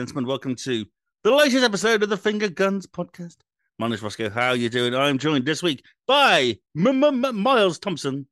gentlemen. 0.00 0.26
Welcome 0.26 0.54
to 0.54 0.86
the 1.24 1.30
latest 1.30 1.62
episode 1.62 2.02
of 2.02 2.08
the 2.08 2.16
Finger 2.16 2.48
Guns 2.48 2.86
podcast. 2.86 3.36
My 3.78 3.86
name 3.86 3.92
is 3.92 4.00
Rossko. 4.00 4.32
How 4.32 4.48
are 4.48 4.56
you 4.56 4.70
doing? 4.70 4.94
I'm 4.94 5.18
joined 5.18 5.44
this 5.44 5.62
week 5.62 5.84
by 6.06 6.56
Miles 6.74 7.78
Thompson. 7.78 8.26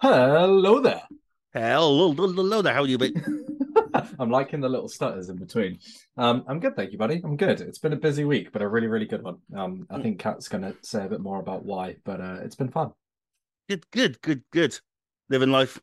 Hello 0.00 0.80
there. 0.80 1.00
Hello, 1.54 2.12
hello 2.12 2.60
there. 2.60 2.74
How 2.74 2.82
are 2.82 2.86
you, 2.86 2.98
mate? 2.98 3.16
I'm 4.18 4.28
liking 4.30 4.60
the 4.60 4.68
little 4.68 4.86
stutters 4.86 5.30
in 5.30 5.36
between. 5.36 5.78
Um, 6.18 6.44
I'm 6.46 6.60
good, 6.60 6.76
thank 6.76 6.92
you, 6.92 6.98
buddy. 6.98 7.22
I'm 7.24 7.38
good. 7.38 7.62
It's 7.62 7.78
been 7.78 7.94
a 7.94 7.96
busy 7.96 8.26
week, 8.26 8.52
but 8.52 8.60
a 8.60 8.68
really, 8.68 8.88
really 8.88 9.06
good 9.06 9.22
one. 9.22 9.38
Um, 9.56 9.86
I 9.88 10.02
think 10.02 10.18
Kat's 10.18 10.48
going 10.48 10.64
to 10.64 10.76
say 10.82 11.06
a 11.06 11.08
bit 11.08 11.20
more 11.20 11.40
about 11.40 11.64
why, 11.64 11.96
but 12.04 12.20
uh, 12.20 12.36
it's 12.42 12.56
been 12.56 12.68
fun. 12.68 12.92
Good, 13.66 13.90
good, 13.92 14.20
good, 14.20 14.42
good. 14.52 14.78
Living 15.30 15.52
life. 15.52 15.80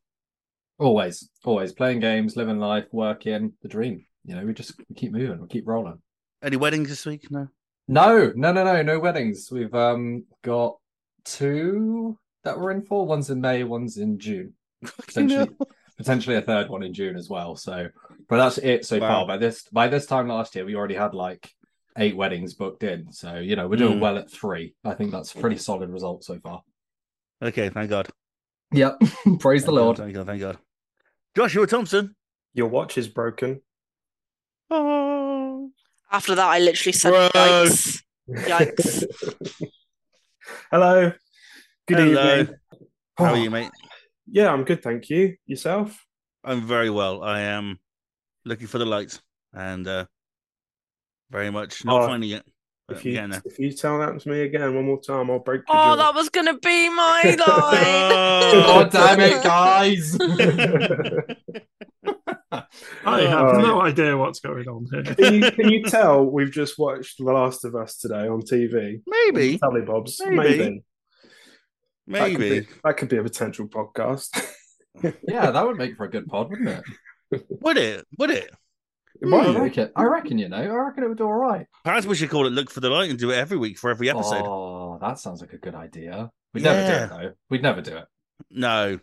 Always, 0.77 1.31
always 1.43 1.73
playing 1.73 2.01
games, 2.01 2.37
living 2.37 2.59
life, 2.59 2.85
working, 2.91 3.53
the 3.63 3.67
dream. 3.67 4.05
You 4.25 4.35
know, 4.35 4.45
we 4.45 4.53
just 4.53 4.73
we 4.89 4.95
keep 4.95 5.11
moving, 5.11 5.39
we 5.41 5.47
keep 5.47 5.67
rolling. 5.67 6.01
Any 6.41 6.57
weddings 6.57 6.89
this 6.89 7.05
week? 7.05 7.29
No. 7.29 7.47
No, 7.87 8.31
no, 8.35 8.51
no, 8.51 8.63
no, 8.63 8.81
no 8.81 8.99
weddings. 8.99 9.49
We've 9.51 9.73
um 9.73 10.25
got 10.43 10.77
two 11.23 12.17
that 12.43 12.59
we're 12.59 12.71
in 12.71 12.81
for. 12.83 13.05
One's 13.05 13.29
in 13.29 13.41
May, 13.41 13.63
one's 13.63 13.97
in 13.97 14.17
June. 14.19 14.53
Potentially, 15.05 15.49
potentially 15.97 16.35
a 16.35 16.41
third 16.41 16.69
one 16.69 16.83
in 16.83 16.93
June 16.93 17.15
as 17.15 17.29
well. 17.29 17.55
So, 17.55 17.87
but 18.27 18.37
that's 18.37 18.57
it 18.59 18.85
so 18.85 18.99
Wow. 18.99 19.07
far. 19.07 19.27
By 19.27 19.37
this 19.37 19.63
by 19.71 19.87
this 19.87 20.05
time 20.05 20.27
last 20.27 20.55
year, 20.55 20.65
we 20.65 20.75
already 20.75 20.95
had 20.95 21.13
like 21.13 21.49
eight 21.97 22.15
weddings 22.15 22.53
booked 22.55 22.83
in. 22.83 23.11
So 23.11 23.35
you 23.35 23.55
know 23.55 23.67
we're 23.67 23.77
doing 23.77 23.97
Mm. 23.97 24.01
well 24.01 24.17
at 24.17 24.31
three. 24.31 24.75
I 24.83 24.93
think 24.95 25.11
that's 25.11 25.33
a 25.33 25.37
pretty 25.39 25.57
solid 25.57 25.89
result 25.89 26.23
so 26.23 26.39
far. 26.39 26.61
Okay, 27.41 27.69
thank 27.69 27.89
God. 27.89 28.09
Yep, 28.73 28.99
praise 29.39 29.63
the 29.63 29.67
Thank 29.71 29.75
God, 29.77 29.81
Lord. 29.81 29.97
Thank 29.97 30.13
God, 30.15 30.25
thank 30.25 30.41
God. 30.41 30.57
Joshua 31.35 31.67
Thompson. 31.67 32.15
Your 32.53 32.67
watch 32.67 32.97
is 32.97 33.07
broken. 33.07 33.61
Oh. 34.69 35.69
After 36.11 36.35
that, 36.35 36.47
I 36.47 36.59
literally 36.59 36.93
said, 36.93 37.11
Gross. 37.31 38.01
"Yikes!" 38.29 38.75
Yikes. 38.75 39.05
Hello. 40.71 41.11
Good 41.87 41.99
Hello. 41.99 42.39
evening. 42.39 42.55
How 43.17 43.25
Oh, 43.25 43.29
are 43.29 43.37
you, 43.37 43.49
mate? 43.51 43.71
Yeah, 44.29 44.51
I'm 44.51 44.63
good, 44.63 44.81
thank 44.83 45.09
you. 45.09 45.35
Yourself? 45.45 46.03
I'm 46.43 46.61
very 46.67 46.89
well. 46.89 47.23
I 47.23 47.41
am 47.41 47.79
looking 48.43 48.67
for 48.67 48.77
the 48.77 48.85
light 48.85 49.19
and 49.53 49.87
uh 49.87 50.05
very 51.31 51.49
much 51.49 51.83
not 51.85 52.03
Oh, 52.03 52.07
finding 52.07 52.31
it. 52.31 52.43
If 52.89 53.03
you 53.03 53.13
yeah, 53.13 53.39
if 53.45 53.57
you 53.57 53.71
tell 53.71 53.97
that 53.99 54.19
to 54.19 54.29
me 54.29 54.41
again 54.41 54.75
one 54.75 54.85
more 54.85 55.01
time, 55.01 55.31
I'll 55.31 55.39
break 55.39 55.61
your 55.67 55.75
Oh, 55.77 55.83
jaw. 55.83 55.95
that 55.95 56.13
was 56.15 56.29
gonna 56.29 56.57
be 56.59 56.89
my 56.89 57.23
line. 57.47 58.11
Oh 58.67 58.89
damn 58.91 59.19
it, 59.19 59.43
guys! 59.43 60.17
I 63.05 63.21
uh, 63.25 63.29
have 63.29 63.47
Oh. 63.55 63.61
no 63.61 63.81
idea 63.81 64.17
what's 64.17 64.39
going 64.39 64.67
on 64.67 64.87
here. 64.91 65.15
can, 65.15 65.33
you, 65.35 65.51
can 65.51 65.69
you 65.69 65.83
tell 65.83 66.25
we've 66.25 66.51
just 66.51 66.77
watched 66.77 67.17
The 67.17 67.25
Last 67.25 67.65
of 67.65 67.75
Us 67.75 67.97
today 67.97 68.27
on 68.27 68.41
TV? 68.41 69.01
Maybe, 69.07 69.57
Telly 69.57 69.81
Bobs. 69.81 70.21
Maybe. 70.25 70.83
Maybe. 72.07 72.19
That 72.19 72.29
could, 72.31 72.39
be, 72.39 72.67
that 72.83 72.97
could 72.97 73.09
be 73.09 73.17
a 73.17 73.23
potential 73.23 73.67
podcast. 73.67 74.29
yeah, 75.27 75.51
that 75.51 75.65
would 75.65 75.77
make 75.77 75.95
for 75.97 76.05
a 76.05 76.09
good 76.09 76.27
pod, 76.27 76.49
wouldn't 76.49 76.69
it? 76.69 77.45
Would 77.61 77.77
it? 77.77 78.05
Would 78.19 78.29
it? 78.31 78.51
It 79.21 79.27
might 79.27 79.47
I 79.47 79.53
be. 79.53 79.59
reckon. 79.59 79.89
I 79.95 80.03
reckon. 80.03 80.37
You 80.37 80.49
know, 80.49 80.57
I 80.57 80.65
reckon 80.67 81.03
it 81.03 81.07
would 81.07 81.17
do 81.17 81.23
all 81.23 81.33
right. 81.33 81.65
Perhaps 81.83 82.05
we 82.05 82.15
should 82.15 82.29
call 82.29 82.45
it 82.45 82.51
"Look 82.51 82.69
for 82.69 82.81
the 82.81 82.89
Light" 82.89 83.09
and 83.09 83.17
do 83.17 83.31
it 83.31 83.35
every 83.37 83.57
week 83.57 83.79
for 83.79 83.89
every 83.89 84.09
episode. 84.09 84.43
Oh, 84.45 84.97
that 85.01 85.19
sounds 85.19 85.41
like 85.41 85.53
a 85.53 85.57
good 85.57 85.73
idea. 85.73 86.29
We'd 86.53 86.63
never 86.63 86.85
do 86.85 87.03
it 87.03 87.09
though. 87.09 87.31
We'd 87.49 87.63
never 87.63 87.81
do 87.81 87.97
it. 87.97 88.05
No, 88.51 88.99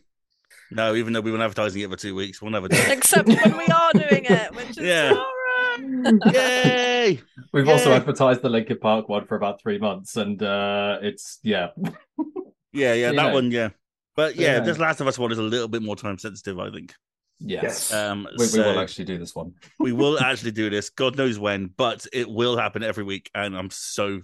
no. 0.75 0.95
Even 0.95 1.13
though 1.13 1.21
we've 1.21 1.33
been 1.35 1.43
advertising 1.43 1.83
it 1.83 1.91
for 1.91 1.97
two 1.97 2.15
weeks, 2.15 2.41
we'll 2.43 2.51
never 2.51 2.69
do 2.69 2.77
it. 2.77 2.91
Except 2.99 3.29
when 3.29 3.57
we 3.57 3.67
are 3.67 3.93
doing 3.93 4.25
it, 4.25 4.55
which 4.55 4.71
is 4.71 4.77
Yeah. 4.79 5.09
tomorrow. 5.11 6.19
Yay! 6.33 7.21
We've 7.53 7.69
also 7.69 7.93
advertised 7.93 8.43
the 8.43 8.49
Linkin 8.51 8.79
Park 8.79 9.09
one 9.09 9.27
for 9.27 9.37
about 9.37 9.61
three 9.63 9.79
months, 9.79 10.17
and 10.17 10.43
uh 10.43 10.99
it's 11.03 11.39
yeah, 11.43 11.69
Yeah, 12.73 12.95
yeah, 12.95 13.09
that 13.13 13.15
know. 13.17 13.35
one, 13.35 13.51
yeah. 13.51 13.71
But 14.17 14.37
yeah, 14.37 14.55
Yeah. 14.55 14.61
this 14.61 14.79
Last 14.79 15.01
of 15.01 15.07
Us 15.07 15.19
one 15.19 15.33
is 15.33 15.39
a 15.39 15.43
little 15.43 15.69
bit 15.69 15.83
more 15.83 15.97
time 15.97 16.19
sensitive, 16.19 16.59
I 16.59 16.71
think. 16.71 16.95
yes. 17.39 17.63
Yes. 17.63 17.93
Um, 17.93 18.29
We, 18.39 18.47
we 18.53 18.61
will 18.61 18.79
actually 18.79 19.07
do 19.07 19.19
this 19.19 19.35
one. 19.35 19.55
we 19.79 19.93
will 19.93 20.19
actually 20.29 20.53
do 20.53 20.69
this. 20.71 20.91
God 20.91 21.17
knows 21.17 21.39
when, 21.39 21.67
but 21.77 22.07
it 22.13 22.29
will 22.31 22.57
happen 22.57 22.83
every 22.83 23.05
week, 23.05 23.31
and 23.35 23.57
I'm 23.57 23.71
so 23.71 24.21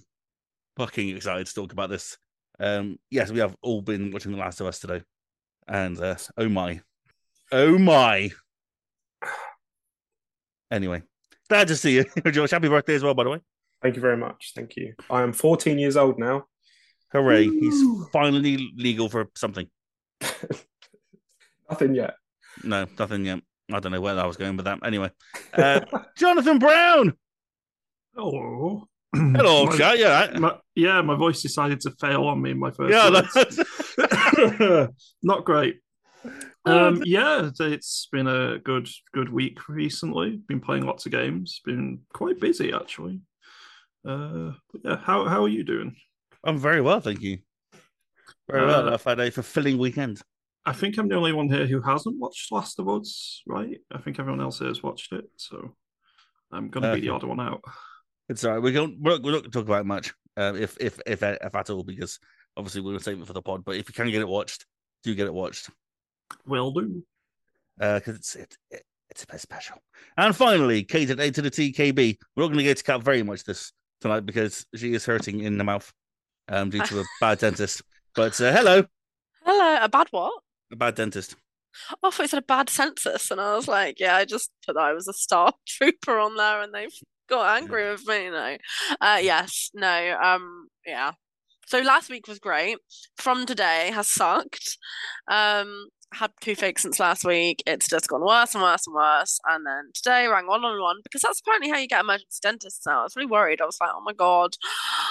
fucking 0.76 1.16
excited 1.16 1.46
to 1.46 1.54
talk 1.54 1.72
about 1.72 1.90
this. 1.90 2.16
Um, 2.60 2.98
yes, 3.10 3.30
we 3.30 3.38
have 3.40 3.56
all 3.62 3.80
been 3.82 4.10
watching 4.12 4.32
The 4.32 4.38
Last 4.38 4.60
of 4.60 4.66
Us 4.66 4.78
today, 4.80 5.02
and 5.68 5.98
uh, 6.00 6.16
oh 6.36 6.48
my, 6.48 6.80
oh 7.52 7.78
my. 7.78 8.30
Anyway, 10.70 11.02
glad 11.48 11.68
to 11.68 11.76
see 11.76 11.96
you, 11.96 12.04
George. 12.32 12.50
Happy 12.50 12.68
birthday 12.68 12.94
as 12.94 13.02
well, 13.02 13.14
by 13.14 13.24
the 13.24 13.30
way. 13.30 13.40
Thank 13.82 13.96
you 13.96 14.02
very 14.02 14.16
much. 14.16 14.52
Thank 14.54 14.76
you. 14.76 14.94
I 15.08 15.22
am 15.22 15.32
14 15.32 15.78
years 15.78 15.96
old 15.96 16.18
now. 16.18 16.44
Hooray! 17.12 17.44
He's 17.44 18.08
finally 18.12 18.70
legal 18.76 19.08
for 19.08 19.30
something. 19.34 19.66
Nothing 21.70 21.94
yet. 21.94 22.14
No, 22.64 22.86
nothing 22.98 23.24
yet. 23.24 23.40
I 23.72 23.80
don't 23.80 23.92
know 23.92 24.00
where 24.00 24.18
I 24.18 24.26
was 24.26 24.36
going 24.36 24.56
with 24.56 24.64
that. 24.64 24.80
Anyway, 24.82 25.10
uh, 25.52 25.80
Jonathan 26.16 26.58
Brown. 26.58 27.14
Oh, 28.16 28.84
Hello, 29.14 29.64
My- 29.66 29.76
chat. 29.76 29.98
Yeah, 29.98 30.20
right? 30.20 30.38
my- 30.38 30.58
yeah, 30.74 31.00
my 31.02 31.16
voice 31.16 31.42
decided 31.42 31.80
to 31.80 31.90
fail 31.92 32.24
on 32.24 32.40
me 32.42 32.50
in 32.52 32.58
my 32.58 32.70
first. 32.70 32.92
yeah. 32.92 33.10
that's- 33.10 34.88
not 35.22 35.44
great. 35.44 35.80
Um, 36.64 37.02
yeah, 37.04 37.50
it's 37.60 38.08
been 38.12 38.26
a 38.26 38.58
good 38.58 38.88
good 39.14 39.32
week 39.32 39.68
recently. 39.68 40.40
Been 40.48 40.60
playing 40.60 40.84
lots 40.84 41.06
of 41.06 41.12
games. 41.12 41.60
Been 41.64 42.00
quite 42.12 42.38
busy 42.40 42.72
actually. 42.72 43.20
Uh, 44.06 44.52
yeah, 44.84 44.96
how 44.98 45.24
how 45.26 45.42
are 45.44 45.48
you 45.48 45.64
doing? 45.64 45.96
I'm 46.44 46.58
very 46.58 46.80
well, 46.80 47.00
thank 47.00 47.22
you. 47.22 47.38
Very 48.50 48.66
well. 48.66 48.88
Uh, 48.88 48.92
I've 48.94 49.04
had 49.04 49.20
a 49.20 49.30
fulfilling 49.30 49.78
weekend. 49.78 50.20
I 50.66 50.72
think 50.72 50.98
I'm 50.98 51.08
the 51.08 51.16
only 51.16 51.32
one 51.32 51.48
here 51.48 51.66
who 51.66 51.80
hasn't 51.80 52.18
watched 52.18 52.52
Last 52.52 52.78
of 52.78 52.88
Us, 52.88 53.42
right? 53.46 53.78
I 53.90 53.98
think 53.98 54.18
everyone 54.18 54.40
else 54.42 54.58
here 54.58 54.68
has 54.68 54.82
watched 54.82 55.12
it, 55.12 55.24
so 55.36 55.74
I'm 56.52 56.68
gonna 56.68 56.94
be 56.94 57.00
the 57.00 57.08
odd 57.10 57.24
one 57.24 57.40
out. 57.40 57.62
It's 58.28 58.44
all 58.44 58.52
right. 58.52 58.62
We 58.62 58.72
don't. 58.72 59.00
We're 59.00 59.12
not, 59.12 59.22
we're 59.22 59.32
not 59.32 59.38
going 59.42 59.44
to 59.44 59.58
talk 59.58 59.66
about 59.66 59.80
it 59.82 59.86
much, 59.86 60.12
uh, 60.36 60.54
if 60.56 60.76
if 60.80 61.00
if 61.06 61.22
if 61.22 61.54
at 61.54 61.70
all, 61.70 61.82
because 61.82 62.18
obviously 62.56 62.80
we're 62.80 62.90
going 62.92 62.98
to 62.98 63.04
save 63.04 63.20
it 63.20 63.26
for 63.26 63.32
the 63.32 63.42
pod. 63.42 63.64
But 63.64 63.76
if 63.76 63.88
you 63.88 63.94
can 63.94 64.10
get 64.10 64.20
it 64.20 64.28
watched, 64.28 64.66
do 65.02 65.14
get 65.14 65.26
it 65.26 65.34
watched, 65.34 65.70
Will 66.46 66.70
do. 66.72 67.02
because 67.78 68.16
it's 68.16 68.34
it, 68.36 68.56
it 68.70 68.82
it's 69.10 69.24
a 69.24 69.26
bit 69.26 69.40
special. 69.40 69.78
And 70.16 70.36
finally, 70.36 70.84
Kate 70.84 71.08
at 71.10 71.20
A 71.20 71.30
to 71.30 71.42
the 71.42 71.50
TKB. 71.50 72.16
We're 72.36 72.42
not 72.42 72.48
going 72.48 72.58
to 72.58 72.64
get 72.64 72.76
to 72.78 72.84
Kat 72.84 73.02
very 73.02 73.22
much 73.22 73.44
this 73.44 73.72
tonight 74.00 74.26
because 74.26 74.66
she 74.76 74.92
is 74.92 75.06
hurting 75.06 75.40
in 75.40 75.56
the 75.56 75.64
mouth, 75.64 75.90
um, 76.48 76.68
due 76.70 76.82
to 76.82 77.00
a 77.00 77.04
bad 77.20 77.38
dentist. 77.38 77.82
But 78.14 78.38
uh, 78.40 78.52
hello, 78.52 78.84
Hello, 79.44 79.78
a 79.82 79.88
bad 79.88 80.08
what? 80.10 80.42
a 80.70 80.76
bad 80.76 80.94
dentist. 80.96 81.36
Oh, 82.02 82.08
I 82.08 82.10
thought 82.10 82.24
it 82.24 82.30
said 82.30 82.38
a 82.40 82.42
bad 82.42 82.68
census, 82.68 83.30
and 83.30 83.40
I 83.40 83.54
was 83.54 83.68
like, 83.68 84.00
yeah, 84.00 84.16
I 84.16 84.24
just 84.24 84.50
put 84.66 84.74
that 84.74 84.82
I 84.82 84.92
was 84.92 85.08
a 85.08 85.12
star 85.14 85.52
trooper 85.66 86.18
on 86.18 86.36
there, 86.36 86.60
and 86.60 86.74
they've 86.74 86.92
got 87.28 87.56
angry 87.56 87.90
with 87.90 88.06
me. 88.06 88.30
No, 88.30 88.56
uh, 89.00 89.18
yes, 89.22 89.70
no, 89.74 90.16
um, 90.22 90.68
yeah. 90.86 91.12
So 91.66 91.80
last 91.80 92.08
week 92.10 92.26
was 92.26 92.38
great. 92.38 92.78
From 93.18 93.44
today 93.44 93.90
has 93.92 94.08
sucked. 94.08 94.78
Um, 95.30 95.88
had 96.14 96.30
toothache 96.40 96.78
since 96.78 96.98
last 96.98 97.24
week. 97.24 97.62
It's 97.66 97.88
just 97.88 98.08
gone 98.08 98.24
worse 98.24 98.54
and 98.54 98.62
worse 98.62 98.86
and 98.86 98.94
worse. 98.94 99.38
And 99.46 99.66
then 99.66 99.90
today 99.94 100.26
rang 100.26 100.46
one 100.46 100.64
on 100.64 100.80
one 100.80 100.96
because 101.04 101.20
that's 101.22 101.40
apparently 101.40 101.70
how 101.70 101.78
you 101.78 101.86
get 101.86 102.00
emergency 102.00 102.38
dentists 102.42 102.86
now. 102.86 103.00
I 103.00 103.02
was 103.02 103.16
really 103.16 103.30
worried. 103.30 103.60
I 103.60 103.66
was 103.66 103.76
like, 103.80 103.90
oh 103.94 104.02
my 104.04 104.14
god, 104.14 104.54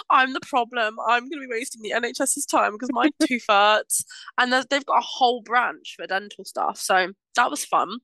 I'm 0.09 0.33
the 0.33 0.39
problem. 0.41 0.95
I'm 1.07 1.29
going 1.29 1.41
to 1.41 1.47
be 1.47 1.53
wasting 1.55 1.81
the 1.83 1.91
NHS's 1.91 2.45
time 2.45 2.73
because 2.73 2.89
my 2.91 3.09
tooth 3.27 3.45
hurts. 3.47 4.03
And 4.37 4.51
they've 4.51 4.85
got 4.85 4.99
a 4.99 5.05
whole 5.05 5.41
branch 5.41 5.95
for 5.95 6.07
dental 6.07 6.45
stuff. 6.45 6.79
So 6.79 7.13
that 7.35 7.51
was 7.51 7.65
fun. 7.65 7.99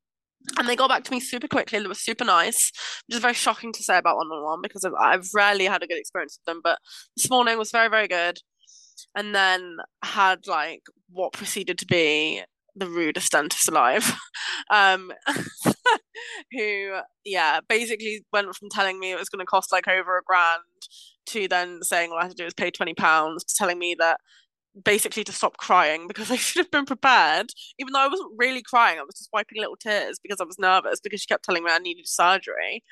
And 0.58 0.68
they 0.68 0.76
got 0.76 0.90
back 0.90 1.04
to 1.06 1.12
me 1.12 1.20
super 1.20 1.48
quickly. 1.48 1.80
They 1.80 1.88
were 1.88 1.94
super 1.94 2.26
nice, 2.26 2.72
which 3.08 3.16
is 3.16 3.22
very 3.22 3.34
shocking 3.34 3.72
to 3.74 3.84
say 3.84 3.98
about 3.98 4.18
one 4.18 4.28
on 4.28 4.44
one 4.44 4.60
because 4.62 4.84
I've, 4.84 4.94
I've 5.00 5.28
rarely 5.34 5.66
had 5.66 5.84
a 5.84 5.88
good 5.88 5.98
experience 5.98 6.38
with 6.40 6.46
them. 6.46 6.62
But 6.64 6.80
this 7.16 7.30
morning 7.30 7.58
was 7.58 7.72
very, 7.72 7.90
very 7.90 8.08
good. 8.08 8.40
And 9.16 9.34
then 9.34 9.78
had 10.04 10.48
like 10.48 10.84
what 11.12 11.34
proceeded 11.34 11.78
to 11.80 11.86
be 11.86 12.44
the 12.76 12.88
rudest 12.88 13.32
dentist 13.32 13.70
alive. 13.70 14.16
um, 14.70 15.12
who, 16.52 16.98
yeah, 17.26 17.60
basically 17.68 18.26
went 18.32 18.56
from 18.56 18.70
telling 18.70 19.00
me 19.00 19.12
it 19.12 19.20
was 19.20 19.30
going 19.30 19.40
to 19.40 19.46
cost 19.46 19.72
like 19.72 19.88
over 19.88 20.18
a 20.18 20.24
grand 20.24 20.62
to 21.28 21.48
then 21.48 21.82
saying 21.82 22.12
all 22.12 22.18
I 22.18 22.24
had 22.24 22.32
to 22.32 22.38
do 22.38 22.44
was 22.44 22.54
pay 22.54 22.70
twenty 22.70 22.94
pounds 22.94 23.44
to 23.46 23.56
telling 23.58 23.80
me 23.80 23.96
that 24.00 24.20
basically 24.82 25.24
to 25.26 25.32
stop 25.32 25.58
crying 25.58 26.08
because 26.08 26.32
I 26.32 26.36
should 26.36 26.66
have 26.66 26.72
been 26.72 26.86
prepared, 26.86 27.52
even 27.80 27.94
though 27.94 28.00
I 28.00 28.08
wasn't 28.08 28.32
really 28.38 28.62
crying. 28.62 29.00
I 29.00 29.04
was 29.04 29.16
just 29.16 29.30
wiping 29.34 29.60
little 29.62 29.76
tears 29.76 30.20
because 30.22 30.40
I 30.42 30.46
was 30.46 30.60
nervous 30.60 31.00
because 31.00 31.22
she 31.22 31.28
kept 31.28 31.46
telling 31.46 31.64
me 31.64 31.72
I 31.72 31.80
needed 31.80 32.08
surgery. 32.08 32.84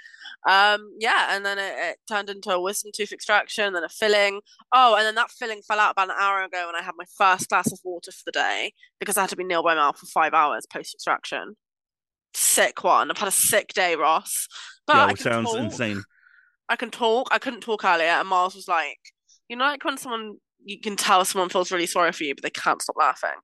Um, 0.48 0.92
yeah, 1.00 1.28
and 1.36 1.46
then 1.46 1.58
it, 1.60 1.74
it 1.78 1.98
turned 2.08 2.30
into 2.30 2.52
a 2.52 2.62
wisdom 2.62 2.92
tooth 2.96 3.12
extraction, 3.12 3.74
then 3.74 3.84
a 3.84 3.90
filling. 3.90 4.42
Oh, 4.74 4.96
and 4.96 5.06
then 5.06 5.16
that 5.16 5.32
filling 5.32 5.62
fell 5.62 5.80
out 5.80 5.92
about 5.92 6.10
an 6.10 6.16
hour 6.20 6.44
ago 6.44 6.66
when 6.68 6.76
I 6.76 6.84
had 6.84 6.96
my 6.98 7.06
first 7.18 7.50
glass 7.50 7.72
of 7.72 7.80
water 7.84 8.12
for 8.12 8.24
the 8.26 8.32
day 8.32 8.74
because 9.00 9.18
I 9.18 9.22
had 9.22 9.30
to 9.32 9.36
be 9.36 9.44
nil 9.44 9.64
by 9.64 9.76
mouth 9.76 9.98
for 10.00 10.06
five 10.08 10.34
hours 10.34 10.66
post 10.72 10.94
extraction. 10.94 11.56
sick 12.34 12.84
one. 12.84 13.12
I've 13.12 13.18
had 13.18 13.28
a 13.28 13.32
sick 13.32 13.74
day, 13.74 13.96
Ross. 13.96 14.48
But 14.88 14.96
yeah, 14.96 15.06
I 15.08 15.14
which 15.14 15.18
can 15.18 15.28
sounds 15.28 15.54
talk. 15.54 15.58
insane. 15.58 16.06
I 16.70 16.76
can 16.76 16.92
talk. 16.92 17.30
I 17.32 17.40
couldn't 17.40 17.62
talk 17.62 17.84
earlier, 17.86 18.08
and 18.08 18.28
Miles 18.28 18.56
was 18.56 18.68
like, 18.68 19.00
you 19.50 19.56
know, 19.56 19.66
like 19.66 19.84
when 19.84 19.98
someone 19.98 20.38
you 20.64 20.80
can 20.80 20.96
tell 20.96 21.26
someone 21.26 21.50
feels 21.50 21.72
really 21.72 21.88
sorry 21.88 22.12
for 22.12 22.24
you, 22.24 22.36
but 22.36 22.44
they 22.44 22.50
can't 22.50 22.82
stop 22.82 22.96
laughing. 22.98 23.40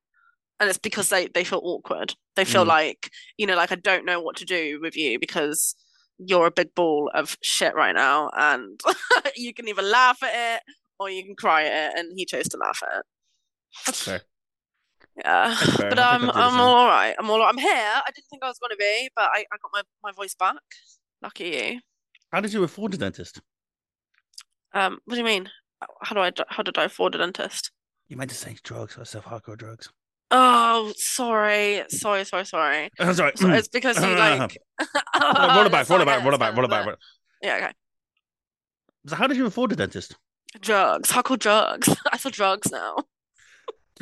And 0.60 0.68
it's 0.68 0.78
because 0.78 1.08
they, 1.08 1.28
they 1.28 1.44
feel 1.44 1.60
awkward. 1.62 2.14
They 2.36 2.44
feel 2.44 2.64
Mm. 2.64 2.68
like, 2.68 3.10
you 3.36 3.46
know, 3.46 3.56
like 3.56 3.70
I 3.72 3.76
don't 3.76 4.04
know 4.04 4.20
what 4.20 4.36
to 4.36 4.44
do 4.44 4.80
with 4.80 4.96
you 4.96 5.18
because 5.18 5.74
you're 6.18 6.46
a 6.46 6.50
big 6.50 6.74
ball 6.74 7.10
of 7.14 7.36
shit 7.42 7.74
right 7.74 7.94
now. 7.94 8.30
And 8.36 8.80
you 9.36 9.54
can 9.54 9.68
either 9.68 9.82
laugh 9.82 10.22
at 10.22 10.56
it 10.56 10.62
or 10.98 11.10
you 11.10 11.24
can 11.24 11.36
cry 11.36 11.62
at 11.64 11.92
it. 11.92 11.98
And 11.98 12.12
he 12.16 12.24
chose 12.24 12.48
to 12.48 12.56
laugh 12.58 12.82
at 12.82 12.98
it. 12.98 13.04
That's 13.86 14.02
fair. 14.02 14.20
Yeah. 15.16 15.54
That's 15.60 15.76
fair. 15.76 15.90
But 15.90 15.98
I 16.00 16.14
I'm 16.14 16.20
think 16.22 16.32
I 16.34 16.40
do 16.40 16.50
the 16.50 16.54
I'm 16.54 16.60
all 16.60 16.86
right. 16.88 17.14
I'm 17.18 17.30
all 17.30 17.42
I'm 17.42 17.58
here. 17.58 17.70
I 17.72 18.10
didn't 18.14 18.26
think 18.30 18.42
I 18.42 18.48
was 18.48 18.58
gonna 18.58 18.76
be, 18.76 19.10
but 19.14 19.30
I, 19.32 19.40
I 19.52 19.56
got 19.62 19.70
my, 19.72 19.82
my 20.02 20.12
voice 20.12 20.34
back. 20.34 20.56
Lucky 21.22 21.44
you. 21.48 21.80
How 22.32 22.40
did 22.40 22.52
you 22.52 22.62
afford 22.64 22.94
a 22.94 22.96
dentist? 22.96 23.40
Um, 24.74 24.98
what 25.04 25.14
do 25.14 25.18
you 25.20 25.24
mean? 25.24 25.48
How 26.02 26.14
do 26.14 26.20
I 26.20 26.32
how 26.48 26.62
did 26.62 26.78
I 26.78 26.84
afford 26.84 27.14
a 27.14 27.18
dentist? 27.18 27.70
You 28.08 28.16
meant 28.16 28.30
to 28.30 28.36
say 28.36 28.56
drugs 28.62 28.96
or 28.96 29.04
stuff, 29.04 29.26
hardcore 29.26 29.56
drugs. 29.56 29.90
Oh, 30.30 30.92
sorry, 30.96 31.84
sorry, 31.88 32.24
sorry, 32.24 32.44
sorry. 32.44 32.90
I'm 32.98 33.14
sorry. 33.14 33.32
So 33.36 33.50
it's 33.50 33.68
because 33.68 33.96
you 33.96 34.14
like. 34.14 34.56
roll 35.20 35.66
it 35.66 35.72
back, 35.72 35.88
Let's 35.88 35.90
roll 35.90 36.00
it 36.02 36.06
back, 36.06 36.24
roll 36.24 36.34
it 36.34 36.38
back, 36.38 36.54
roll 36.54 36.64
it 36.64 36.70
back. 36.70 36.96
Yeah, 37.42 37.56
okay. 37.56 37.72
So 39.06 39.16
how 39.16 39.26
did 39.26 39.36
you 39.36 39.46
afford 39.46 39.72
a 39.72 39.76
dentist? 39.76 40.16
Drugs. 40.60 41.10
Called 41.10 41.40
drugs? 41.40 41.88
I 42.12 42.16
saw 42.16 42.30
drugs 42.30 42.70
now. 42.70 42.96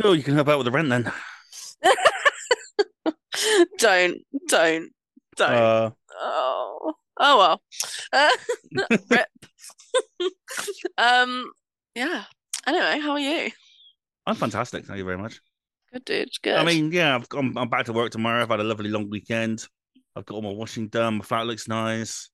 Oh, 0.03 0.13
you 0.13 0.23
can 0.23 0.35
help 0.35 0.49
out 0.49 0.59
with 0.59 0.67
the 0.67 0.71
rent 0.71 0.89
then. 0.89 1.13
don't, 3.79 4.19
don't, 4.49 4.93
don't. 5.37 5.53
Uh, 5.53 5.91
oh, 6.21 6.95
oh 7.19 7.39
well. 7.39 7.63
Uh, 8.13 8.31
rip. 9.11 9.29
um, 10.99 11.51
yeah. 11.97 12.25
Anyway, 12.67 13.01
how 13.01 13.13
are 13.13 13.19
you? 13.19 13.51
I'm 14.27 14.37
fantastic. 14.37 14.85
Thank 14.85 14.99
you 14.99 15.05
very 15.05 15.19
much. 15.19 15.41
Good, 15.93 16.05
dude. 16.05 16.29
Good. 16.43 16.57
I 16.57 16.65
mean, 16.65 16.93
yeah, 16.93 17.17
I've, 17.17 17.27
I'm, 17.37 17.57
I'm 17.57 17.69
back 17.69 17.87
to 17.87 17.93
work 17.93 18.13
tomorrow. 18.13 18.43
I've 18.43 18.51
had 18.51 18.61
a 18.61 18.65
lovely 18.65 18.91
long 18.91 19.09
weekend. 19.09 19.67
I've 20.15 20.27
got 20.27 20.35
all 20.35 20.43
my 20.43 20.53
washing 20.53 20.89
done. 20.89 21.19
My 21.19 21.25
flat 21.25 21.47
looks 21.47 21.69
nice. 21.69 22.31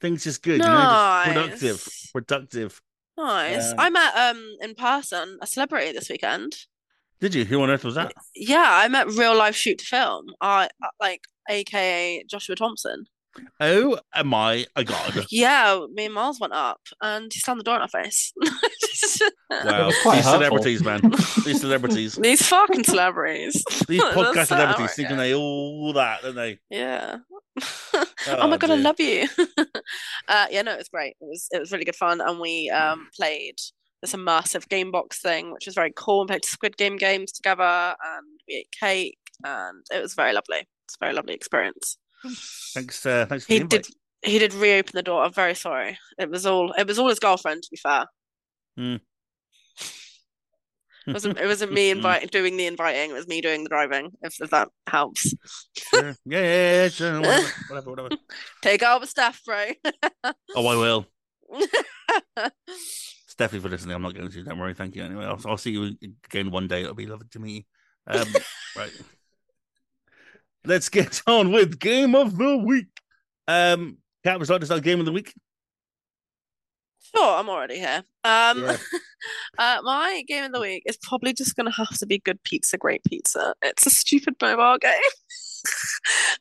Things 0.00 0.24
just 0.24 0.42
good, 0.42 0.58
you 0.58 0.66
know, 0.66 1.24
just 1.24 1.32
productive, 1.32 2.10
productive. 2.12 2.82
nice. 3.16 3.72
I 3.78 3.88
met 3.88 4.14
um 4.14 4.56
in 4.60 4.74
person 4.74 5.38
a 5.40 5.46
celebrity 5.46 5.92
this 5.92 6.10
weekend. 6.10 6.56
Did 7.18 7.34
you? 7.34 7.46
Who 7.46 7.62
on 7.62 7.70
earth 7.70 7.84
was 7.84 7.94
that? 7.94 8.12
Yeah, 8.34 8.68
I 8.68 8.88
met 8.88 9.08
real 9.08 9.34
life 9.34 9.56
shoot 9.56 9.78
to 9.78 9.84
film. 9.86 10.26
I 10.40 10.68
like, 11.00 11.22
aka 11.48 12.22
Joshua 12.28 12.56
Thompson. 12.56 13.06
Oh 13.60 13.98
my 14.24 14.66
god! 14.84 15.26
Yeah, 15.30 15.86
me 15.92 16.06
and 16.06 16.14
Miles 16.14 16.40
went 16.40 16.52
up, 16.52 16.80
and 17.00 17.32
he 17.32 17.40
slammed 17.40 17.60
the 17.60 17.64
door 17.64 17.76
in 17.76 17.82
our 17.82 17.88
face. 17.88 18.32
Wow, 19.48 19.86
was 19.86 19.96
quite 20.02 20.16
these 20.16 20.24
hurtful. 20.24 20.40
celebrities, 20.40 20.82
man. 20.84 21.00
These 21.44 21.60
celebrities, 21.60 22.14
These 22.20 22.46
fucking 22.46 22.84
celebrities. 22.84 23.64
these 23.88 24.02
podcast 24.02 24.34
so 24.34 24.44
celebrities, 24.56 24.94
think 24.94 25.08
arrogant. 25.10 25.18
they 25.20 25.34
all 25.34 25.92
that, 25.92 26.22
don't 26.22 26.34
they? 26.34 26.58
Yeah. 26.68 27.18
oh 28.26 28.48
my 28.48 28.56
god, 28.56 28.70
I 28.72 28.74
love 28.74 28.98
you. 28.98 29.28
uh, 30.28 30.46
yeah, 30.50 30.62
no, 30.62 30.72
it 30.74 30.78
was 30.78 30.88
great. 30.88 31.16
It 31.20 31.26
was 31.26 31.48
it 31.52 31.60
was 31.60 31.70
really 31.72 31.84
good 31.84 31.94
fun, 31.96 32.20
and 32.20 32.40
we 32.40 32.68
um 32.70 33.08
played 33.16 33.54
this 34.02 34.12
immersive 34.12 34.68
game 34.68 34.90
box 34.90 35.20
thing, 35.22 35.52
which 35.52 35.66
was 35.66 35.74
very 35.74 35.92
cool. 35.96 36.20
We 36.22 36.26
played 36.26 36.44
Squid 36.44 36.76
Game 36.76 36.96
games 36.96 37.32
together, 37.32 37.62
and 37.62 38.26
we 38.48 38.56
ate 38.56 38.74
cake, 38.78 39.18
and 39.44 39.84
it 39.92 40.02
was 40.02 40.14
very 40.14 40.32
lovely. 40.32 40.66
It's 40.86 40.96
a 41.00 41.04
very 41.04 41.14
lovely 41.14 41.34
experience. 41.34 41.96
Thanks, 42.74 43.04
uh, 43.06 43.26
thanks 43.28 43.44
for 43.46 43.52
He 43.52 43.58
the 43.60 43.66
did 43.66 43.86
he 44.22 44.38
did 44.38 44.54
reopen 44.54 44.92
the 44.94 45.02
door. 45.02 45.22
I'm 45.22 45.32
very 45.32 45.54
sorry. 45.54 45.98
It 46.18 46.30
was 46.30 46.46
all 46.46 46.72
it 46.72 46.86
was 46.86 46.98
all 46.98 47.08
his 47.08 47.18
girlfriend. 47.20 47.62
To 47.62 47.68
be 47.70 47.76
fair, 47.76 48.06
Hmm. 48.76 48.96
it 51.06 51.12
wasn't 51.12 51.38
it 51.38 51.46
wasn't 51.46 51.72
me 51.78 51.90
invite 51.90 52.30
doing 52.30 52.56
the 52.56 52.66
inviting. 52.66 53.10
It 53.10 53.14
was 53.14 53.28
me 53.28 53.40
doing 53.40 53.62
the 53.62 53.68
driving. 53.68 54.10
If, 54.22 54.40
if 54.40 54.50
that 54.50 54.68
helps. 54.86 55.34
Sure. 55.76 56.16
Yeah, 56.24 56.40
yeah, 56.40 56.72
yeah, 56.82 56.88
sure. 56.88 57.20
Whatever, 57.20 57.48
whatever, 57.68 57.90
whatever. 57.90 58.08
Take 58.62 58.82
all 58.82 59.00
the 59.00 59.06
stuff, 59.06 59.40
bro. 59.46 59.66
Oh, 60.54 60.66
I 60.66 60.76
will. 60.76 61.06
Steffi 63.28 63.60
for 63.60 63.68
listening. 63.68 63.94
I'm 63.94 64.02
not 64.02 64.14
going 64.14 64.30
to. 64.30 64.42
Don't 64.42 64.58
worry. 64.58 64.74
Thank 64.74 64.96
you. 64.96 65.04
Anyway, 65.04 65.24
I'll, 65.24 65.40
I'll 65.46 65.56
see 65.58 65.70
you 65.72 65.96
again 66.24 66.50
one 66.50 66.66
day. 66.68 66.82
It'll 66.82 66.94
be 66.94 67.06
lovely 67.06 67.28
to 67.30 67.38
meet 67.38 67.66
you. 68.08 68.20
Um, 68.20 68.28
right. 68.76 68.90
Let's 70.66 70.88
get 70.88 71.22
on 71.26 71.52
with 71.52 71.78
game 71.78 72.14
of 72.14 72.36
the 72.36 72.56
week. 72.56 72.88
Um, 73.48 73.98
Kat, 74.24 74.38
would 74.38 74.48
you 74.48 74.52
like 74.54 74.60
to 74.60 74.66
start 74.66 74.82
game 74.82 75.00
of 75.00 75.06
the 75.06 75.12
week? 75.12 75.32
Sure, 77.14 77.38
I'm 77.38 77.48
already 77.48 77.78
here. 77.78 78.02
Um, 78.24 78.62
Yeah. 78.62 78.76
uh, 79.58 79.78
my 79.82 80.24
game 80.26 80.44
of 80.44 80.52
the 80.52 80.60
week 80.60 80.82
is 80.86 80.96
probably 80.96 81.32
just 81.32 81.54
going 81.54 81.70
to 81.70 81.76
have 81.76 81.96
to 81.98 82.06
be 82.06 82.18
Good 82.18 82.42
Pizza, 82.42 82.76
Great 82.76 83.04
Pizza. 83.04 83.54
It's 83.62 83.86
a 83.86 83.90
stupid 83.90 84.34
mobile 84.40 84.78
game. 84.78 84.92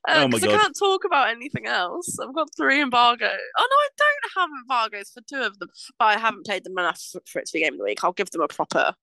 Oh 0.07 0.27
my 0.27 0.37
Because 0.37 0.43
I 0.43 0.57
can't 0.57 0.77
talk 0.77 1.03
about 1.03 1.29
anything 1.29 1.65
else. 1.65 2.19
I've 2.19 2.35
got 2.35 2.49
three 2.55 2.79
embargo. 2.79 3.25
Oh 3.25 3.67
no, 3.69 3.75
I 3.75 3.87
don't 3.97 4.31
have 4.37 4.49
embargoes 4.61 5.09
for 5.11 5.21
two 5.21 5.41
of 5.41 5.57
them, 5.57 5.69
but 5.97 6.05
I 6.05 6.19
haven't 6.19 6.45
played 6.45 6.63
them 6.63 6.77
enough 6.77 7.01
for, 7.11 7.21
for 7.25 7.39
it 7.39 7.47
to 7.47 7.53
be 7.53 7.63
game 7.63 7.73
of 7.73 7.79
the 7.79 7.85
week. 7.85 8.03
I'll 8.03 8.11
give 8.11 8.29
them 8.29 8.41
a 8.41 8.47
proper, 8.47 8.93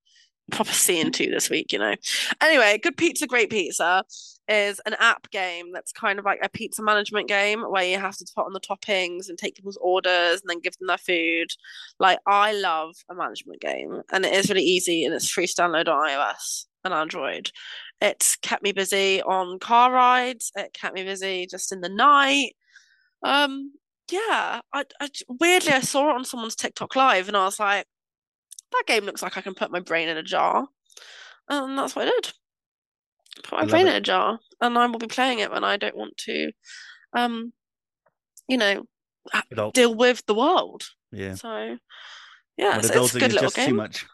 proper 0.51 0.73
and 0.91 1.15
two 1.15 1.31
this 1.31 1.51
week. 1.51 1.73
You 1.73 1.79
know. 1.79 1.95
Anyway, 2.41 2.79
Good 2.83 2.97
Pizza, 2.97 3.27
Great 3.27 3.51
Pizza 3.51 4.05
is 4.49 4.81
an 4.87 4.95
app 4.99 5.31
game 5.31 5.73
that's 5.73 5.93
kind 5.93 6.19
of 6.19 6.25
like 6.25 6.41
a 6.43 6.49
pizza 6.49 6.83
management 6.83 7.29
game 7.29 7.63
where 7.63 7.85
you 7.85 7.99
have 7.99 8.17
to 8.17 8.27
put 8.35 8.45
on 8.45 8.53
the 8.53 8.61
toppings 8.61 9.29
and 9.29 9.39
take 9.39 9.55
people's 9.55 9.79
orders 9.81 10.41
and 10.41 10.49
then 10.49 10.61
give 10.61 10.77
them 10.79 10.89
their 10.89 10.99
food. 10.99 11.49
Like 11.99 12.19
I 12.27 12.53
love 12.53 12.95
a 13.09 13.15
management 13.15 13.61
game 13.61 14.03
and 14.13 14.25
it 14.25 14.35
is 14.35 14.49
really 14.49 14.65
easy 14.65 15.05
and 15.05 15.15
it's 15.15 15.31
free 15.31 15.47
to 15.47 15.55
download 15.55 15.89
on 15.89 16.09
iOS 16.09 16.67
and 16.85 16.93
Android. 16.93 17.51
It's 18.01 18.37
kept 18.37 18.63
me 18.63 18.73
busy 18.73 19.23
on 19.23 19.61
car 19.61 19.93
rides. 19.93 20.51
It 20.57 20.73
kept 20.73 20.95
me 20.95 21.05
busy 21.05 21.47
just 21.49 21.73
in 21.73 21.81
the 21.81 21.89
night. 21.89 22.55
Um, 23.23 23.73
yeah, 24.11 24.61
I, 24.73 24.85
I 25.01 25.09
weirdly 25.29 25.73
I 25.73 25.81
saw 25.81 26.11
it 26.11 26.17
on 26.17 26.25
someone's 26.25 26.57
TikTok 26.57 26.97
live 26.97 27.29
and 27.29 27.37
I 27.37 27.45
was 27.45 27.61
like, 27.61 27.87
that 28.73 28.85
game 28.87 29.05
looks 29.05 29.23
like 29.23 29.37
I 29.37 29.41
can 29.43 29.55
put 29.55 29.71
my 29.71 29.81
brain 29.81 30.09
in 30.09 30.17
a 30.17 30.23
jar, 30.23 30.67
and 31.49 31.79
that's 31.79 31.95
what 31.95 32.09
I 32.09 32.11
did. 32.11 32.33
Put 33.45 33.59
my 33.61 33.67
brain 33.67 33.87
it. 33.87 33.91
in 33.91 33.97
a 33.97 34.01
jar, 34.01 34.39
and 34.61 34.77
I 34.79 34.87
will 34.87 34.99
be 34.99 35.07
playing 35.07 35.39
it 35.39 35.51
when 35.51 35.65
I 35.65 35.77
don't 35.77 35.97
want 35.97 36.17
to, 36.19 36.53
um, 37.15 37.53
you 38.49 38.59
know, 38.59 38.85
Adult. 39.51 39.75
deal 39.75 39.95
with 39.95 40.25
the 40.27 40.35
world. 40.35 40.83
Yeah. 41.11 41.35
So, 41.35 41.79
yeah, 42.57 42.71
When 42.71 42.79
it's, 42.81 42.91
a 42.91 43.19
good 43.19 43.33
little 43.33 43.43
just 43.43 43.57
too 43.57 43.67
game. 43.67 43.77
much. 43.77 44.07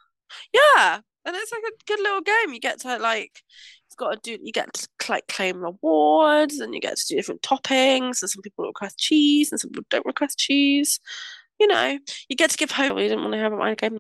Yeah, 0.52 1.00
and 1.24 1.36
it's 1.36 1.52
like 1.52 1.62
a 1.66 1.84
good 1.86 2.00
little 2.00 2.20
game. 2.20 2.54
You 2.54 2.60
get 2.60 2.80
to 2.80 2.98
like, 2.98 3.42
you've 3.90 3.96
got 3.96 4.22
to 4.22 4.36
do, 4.36 4.42
you 4.42 4.52
get 4.52 4.72
to 4.72 4.88
like 5.08 5.26
claim 5.26 5.62
rewards, 5.62 6.58
and 6.58 6.74
you 6.74 6.80
get 6.80 6.96
to 6.96 7.06
do 7.08 7.16
different 7.16 7.42
toppings. 7.42 8.22
And 8.22 8.30
some 8.30 8.42
people 8.42 8.66
request 8.66 8.98
cheese, 8.98 9.50
and 9.50 9.60
some 9.60 9.70
people 9.70 9.86
don't 9.90 10.06
request 10.06 10.38
cheese. 10.38 11.00
You 11.58 11.66
know, 11.66 11.98
you 12.28 12.36
get 12.36 12.50
to 12.50 12.56
give 12.56 12.70
hope. 12.70 12.98
you 12.98 13.08
didn't 13.08 13.22
want 13.22 13.32
to 13.32 13.38
have 13.40 13.52
a 13.52 13.56
mind 13.56 13.78
game. 13.78 13.98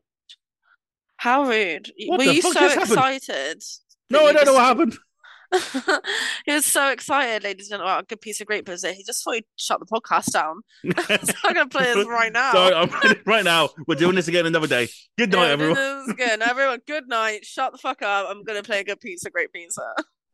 How 1.18 1.44
rude! 1.44 1.92
What 2.06 2.18
Were 2.18 2.32
you 2.32 2.40
so 2.40 2.66
excited? 2.66 3.62
No, 4.08 4.26
I 4.26 4.32
don't 4.32 4.46
know 4.46 4.54
what 4.54 4.64
happened. 4.64 4.96
he 6.46 6.52
was 6.52 6.66
so 6.66 6.90
excited, 6.90 7.42
ladies 7.42 7.66
and 7.66 7.78
gentlemen. 7.78 7.92
About 7.92 8.04
a 8.04 8.06
good 8.06 8.20
piece 8.20 8.40
of 8.40 8.46
great 8.46 8.66
pizza. 8.66 8.92
He 8.92 9.02
just 9.02 9.24
thought 9.24 9.34
he'd 9.34 9.44
shut 9.56 9.80
the 9.80 9.86
podcast 9.86 10.32
down. 10.32 10.60
so 10.96 11.32
I'm 11.44 11.54
gonna 11.54 11.68
play 11.68 11.92
this 11.92 12.06
right 12.06 12.32
now. 12.32 12.52
Sorry, 12.52 13.14
right 13.26 13.44
now. 13.44 13.70
We're 13.86 13.94
doing 13.94 14.14
this 14.14 14.28
again 14.28 14.46
another 14.46 14.66
day. 14.66 14.88
Good 15.16 15.32
night, 15.32 15.46
Yeah, 15.46 15.52
everyone. 15.52 15.74
This 15.76 16.08
is 16.08 16.14
good. 16.14 16.42
Everyone, 16.42 16.80
good 16.86 17.08
night. 17.08 17.44
Shut 17.44 17.72
the 17.72 17.78
fuck 17.78 18.02
up. 18.02 18.26
I'm 18.28 18.44
gonna 18.44 18.62
play 18.62 18.80
a 18.80 18.84
good 18.84 19.00
pizza, 19.00 19.30
great 19.30 19.52
pizza. 19.52 19.82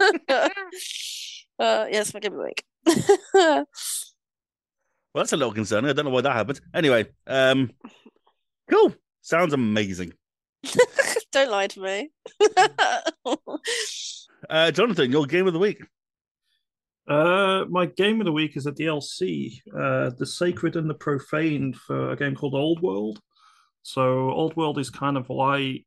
uh, 0.00 0.48
yes, 1.90 2.12
my 2.12 2.18
of 2.18 2.22
the 2.22 2.30
week. 2.30 2.64
Well, 5.14 5.22
that's 5.22 5.32
a 5.32 5.36
little 5.36 5.54
concerning. 5.54 5.90
I 5.90 5.92
don't 5.92 6.06
know 6.06 6.10
why 6.10 6.22
that 6.22 6.32
happened. 6.32 6.60
Anyway, 6.74 7.06
um, 7.28 7.70
cool. 8.68 8.92
Sounds 9.20 9.52
amazing. 9.52 10.12
Don't 11.32 11.50
lie 11.50 11.66
to 11.68 11.80
me. 11.80 12.10
Uh, 14.50 14.70
Jonathan, 14.70 15.10
your 15.10 15.24
game 15.24 15.46
of 15.46 15.54
the 15.54 15.58
week. 15.58 15.82
Uh, 17.08 17.64
my 17.70 17.86
game 17.86 18.20
of 18.20 18.26
the 18.26 18.32
week 18.32 18.58
is 18.58 18.66
a 18.66 18.72
DLC, 18.72 19.58
uh, 19.74 20.10
The 20.18 20.26
Sacred 20.26 20.76
and 20.76 20.88
the 20.88 20.94
Profaned 20.94 21.76
for 21.76 22.10
a 22.10 22.16
game 22.16 22.34
called 22.34 22.54
Old 22.54 22.82
World. 22.82 23.20
So 23.82 24.30
Old 24.30 24.56
World 24.56 24.78
is 24.78 24.88
kind 24.88 25.18
of 25.18 25.28
like 25.28 25.84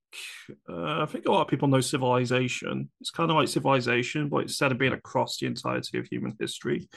uh, 0.70 1.02
I 1.02 1.06
think 1.08 1.26
a 1.26 1.32
lot 1.32 1.42
of 1.42 1.48
people 1.48 1.68
know 1.68 1.82
Civilization. 1.82 2.92
It's 3.02 3.10
kind 3.10 3.32
of 3.32 3.38
like 3.38 3.48
Civilization, 3.48 4.30
but 4.30 4.44
instead 4.44 4.72
of 4.72 4.78
being 4.78 4.94
across 4.94 5.38
the 5.38 5.48
entirety 5.48 5.98
of 5.98 6.06
human 6.06 6.36
history, 6.40 6.88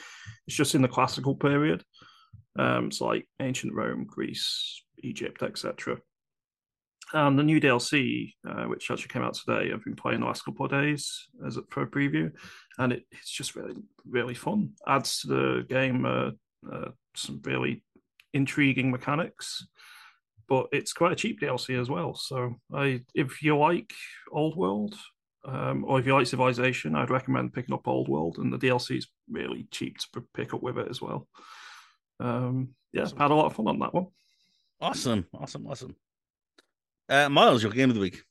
it's 0.47 0.57
just 0.57 0.75
in 0.75 0.83
the 0.83 0.89
classical 0.89 1.35
period. 1.35 1.83
Um, 2.59 2.89
it's 2.89 3.01
like 3.01 3.27
ancient 3.41 3.73
Rome, 3.73 4.05
Greece, 4.05 4.83
Egypt, 4.99 5.43
etc. 5.43 5.99
And 7.13 7.39
the 7.39 7.43
new 7.43 7.61
DLC, 7.61 8.33
uh, 8.49 8.65
which 8.65 8.91
actually 8.91 9.09
came 9.09 9.23
out 9.23 9.35
today, 9.35 9.73
I've 9.73 9.85
been 9.85 9.97
playing 9.97 10.21
the 10.21 10.27
last 10.27 10.45
couple 10.45 10.65
of 10.65 10.71
days 10.71 11.29
as 11.45 11.57
a, 11.57 11.63
for 11.71 11.83
a 11.83 11.87
preview, 11.91 12.31
and 12.79 12.93
it, 12.93 13.05
it's 13.11 13.31
just 13.31 13.57
really, 13.57 13.75
really 14.09 14.35
fun. 14.35 14.71
Adds 14.87 15.21
to 15.23 15.27
the 15.27 15.67
game 15.69 16.05
uh, 16.07 16.31
uh, 16.73 16.91
some 17.17 17.41
really 17.45 17.83
intriguing 18.33 18.93
mechanics, 18.93 19.67
but 20.49 20.69
it's 20.71 20.93
quite 20.93 21.11
a 21.13 21.17
cheap 21.17 21.41
DLC 21.41 21.81
as 21.81 21.91
well. 21.91 22.15
So, 22.15 22.55
I, 22.73 23.01
if 23.15 23.43
you 23.43 23.59
like 23.59 23.93
Old 24.31 24.57
World, 24.57 24.95
um, 25.45 25.85
or 25.85 25.99
if 25.99 26.07
you 26.07 26.15
like 26.15 26.27
Civilization, 26.29 26.95
I'd 26.95 27.11
recommend 27.11 27.53
picking 27.55 27.75
up 27.75 27.89
Old 27.89 28.09
World, 28.09 28.39
and 28.39 28.53
the 28.53 28.59
DLC 28.59 28.99
is 28.99 29.09
really 29.29 29.67
cheap 29.73 29.97
to 30.15 30.23
pick 30.35 30.55
up 30.55 30.63
with 30.63 30.79
it 30.79 30.89
as 30.89 31.01
well. 31.03 31.27
Um, 32.21 32.75
yeah, 32.93 33.03
Awesome. 33.03 33.19
had 33.19 33.31
a 33.33 33.35
lot 33.35 33.47
of 33.47 33.55
fun 33.55 33.67
on 33.67 33.79
that 33.81 33.95
one. 33.95 34.07
Awesome, 34.81 35.27
awesome, 35.35 35.67
awesome. 35.67 35.97
Uh, 37.11 37.29
Miles, 37.29 37.61
your 37.61 37.73
game 37.73 37.91
of 37.91 37.95
the 37.97 38.01
week. 38.01 38.23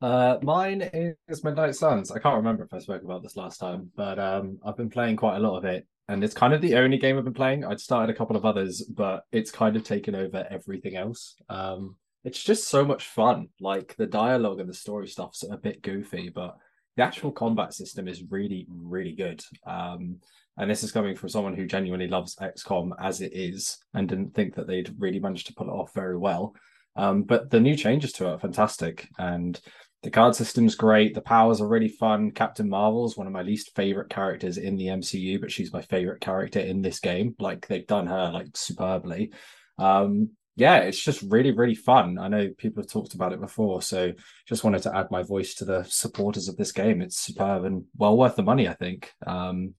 Uh, 0.00 0.38
mine 0.42 0.88
is 1.28 1.44
Midnight 1.44 1.74
Suns. 1.76 2.10
I 2.10 2.18
can't 2.18 2.36
remember 2.36 2.64
if 2.64 2.72
I 2.72 2.78
spoke 2.78 3.02
about 3.02 3.22
this 3.22 3.36
last 3.36 3.58
time, 3.58 3.90
but 3.94 4.18
um, 4.18 4.58
I've 4.64 4.78
been 4.78 4.88
playing 4.88 5.16
quite 5.16 5.36
a 5.36 5.40
lot 5.40 5.58
of 5.58 5.66
it, 5.66 5.86
and 6.08 6.24
it's 6.24 6.32
kind 6.32 6.54
of 6.54 6.62
the 6.62 6.76
only 6.76 6.96
game 6.96 7.18
I've 7.18 7.24
been 7.24 7.34
playing. 7.34 7.66
I'd 7.66 7.80
started 7.80 8.14
a 8.14 8.16
couple 8.16 8.34
of 8.34 8.46
others, 8.46 8.82
but 8.82 9.24
it's 9.30 9.50
kind 9.50 9.76
of 9.76 9.84
taken 9.84 10.14
over 10.14 10.46
everything 10.48 10.96
else. 10.96 11.36
Um, 11.50 11.96
it's 12.24 12.42
just 12.42 12.66
so 12.66 12.82
much 12.82 13.08
fun. 13.08 13.48
Like 13.60 13.94
the 13.98 14.06
dialogue 14.06 14.58
and 14.58 14.70
the 14.70 14.74
story 14.74 15.06
stuff's 15.06 15.44
a 15.44 15.58
bit 15.58 15.82
goofy, 15.82 16.30
but 16.30 16.56
the 16.96 17.02
actual 17.02 17.30
combat 17.30 17.74
system 17.74 18.08
is 18.08 18.24
really, 18.30 18.66
really 18.70 19.12
good. 19.12 19.42
Um, 19.66 20.16
and 20.56 20.70
this 20.70 20.82
is 20.82 20.92
coming 20.92 21.14
from 21.14 21.28
someone 21.28 21.54
who 21.54 21.66
genuinely 21.66 22.08
loves 22.08 22.36
XCOM 22.36 22.92
as 22.98 23.20
it 23.20 23.32
is, 23.34 23.76
and 23.92 24.08
didn't 24.08 24.34
think 24.34 24.54
that 24.54 24.66
they'd 24.66 24.94
really 24.98 25.20
managed 25.20 25.48
to 25.48 25.54
pull 25.54 25.68
it 25.68 25.72
off 25.72 25.92
very 25.92 26.16
well. 26.16 26.54
Um, 26.96 27.22
but 27.22 27.50
the 27.50 27.60
new 27.60 27.76
changes 27.76 28.12
to 28.14 28.26
it 28.26 28.32
are 28.32 28.38
fantastic, 28.38 29.08
and 29.18 29.60
the 30.02 30.10
card 30.10 30.36
system's 30.36 30.74
great. 30.74 31.14
The 31.14 31.20
powers 31.20 31.60
are 31.60 31.68
really 31.68 31.88
fun. 31.88 32.30
Captain 32.30 32.68
Marvel's 32.68 33.16
one 33.16 33.26
of 33.26 33.32
my 33.32 33.42
least 33.42 33.74
favorite 33.74 34.08
characters 34.08 34.56
in 34.56 34.76
the 34.76 34.86
MCU, 34.86 35.40
but 35.40 35.50
she's 35.50 35.72
my 35.72 35.82
favorite 35.82 36.20
character 36.20 36.60
in 36.60 36.80
this 36.80 37.00
game. 37.00 37.34
Like 37.38 37.66
they've 37.66 37.86
done 37.86 38.06
her 38.06 38.30
like 38.32 38.48
superbly. 38.54 39.32
Um, 39.78 40.30
yeah, 40.54 40.78
it's 40.78 41.02
just 41.02 41.22
really, 41.22 41.50
really 41.50 41.74
fun. 41.74 42.18
I 42.18 42.28
know 42.28 42.50
people 42.56 42.82
have 42.82 42.90
talked 42.90 43.14
about 43.14 43.32
it 43.32 43.40
before, 43.40 43.82
so 43.82 44.12
just 44.46 44.64
wanted 44.64 44.82
to 44.84 44.96
add 44.96 45.10
my 45.10 45.22
voice 45.22 45.54
to 45.56 45.64
the 45.64 45.84
supporters 45.84 46.48
of 46.48 46.56
this 46.56 46.72
game. 46.72 47.02
It's 47.02 47.18
superb 47.18 47.64
and 47.64 47.84
well 47.96 48.16
worth 48.16 48.36
the 48.36 48.42
money, 48.42 48.68
I 48.68 48.74
think. 48.74 49.12
Um, 49.26 49.74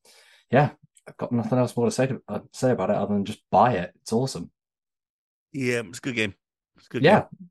yeah, 0.52 0.72
I've 1.08 1.18
got 1.18 1.32
nothing 1.32 1.58
else 1.58 1.76
more 1.76 1.88
to 1.88 1.92
say 1.92 2.08
to, 2.08 2.22
uh, 2.28 2.40
say 2.54 2.72
about 2.72 2.90
it 2.90 2.96
other 2.96 3.14
than 3.14 3.26
just 3.26 3.42
buy 3.50 3.74
it. 3.74 3.92
It's 4.02 4.14
awesome. 4.14 4.52
Yeah, 5.52 5.82
it's 5.88 5.98
a 5.98 6.02
good 6.02 6.16
game. 6.16 6.36
It's 6.78 6.88
good. 6.88 7.04
Yeah, 7.04 7.22
game. 7.22 7.50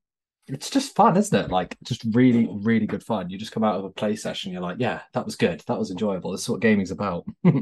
it's 0.49 0.71
just 0.71 0.95
fun, 0.95 1.17
isn't 1.17 1.45
it? 1.45 1.51
Like 1.51 1.77
just 1.85 2.05
really, 2.13 2.49
really 2.51 2.87
good 2.87 3.03
fun. 3.03 3.31
You 3.31 3.39
just 3.39 3.53
come 3.53 3.65
out 3.65 3.77
of 3.77 3.85
a 3.85 3.91
play 3.91 4.17
session, 4.17 4.53
you're 4.53 4.63
like, 4.63 4.77
yeah, 4.79 5.03
that 5.13 5.25
was 5.25 5.37
good. 5.37 5.63
That 5.67 5.79
was 5.79 5.91
enjoyable. 5.91 6.33
This 6.33 6.43
is 6.43 6.49
what 6.49 6.61
gaming's 6.61 6.91
about. 6.91 7.25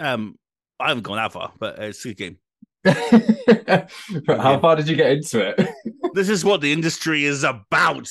Um, 0.00 0.38
I 0.80 0.88
haven't 0.88 1.02
gone 1.02 1.18
that 1.18 1.32
far, 1.32 1.52
but 1.58 1.78
it's 1.78 2.04
a 2.06 2.14
good 2.14 2.16
game. 2.16 2.38
How 4.26 4.58
far 4.58 4.76
did 4.76 4.88
you 4.88 4.96
get 4.96 5.12
into 5.12 5.46
it? 5.46 5.68
This 6.12 6.28
is 6.28 6.44
what 6.44 6.60
the 6.60 6.72
industry 6.72 7.24
is 7.24 7.44
about. 7.44 8.08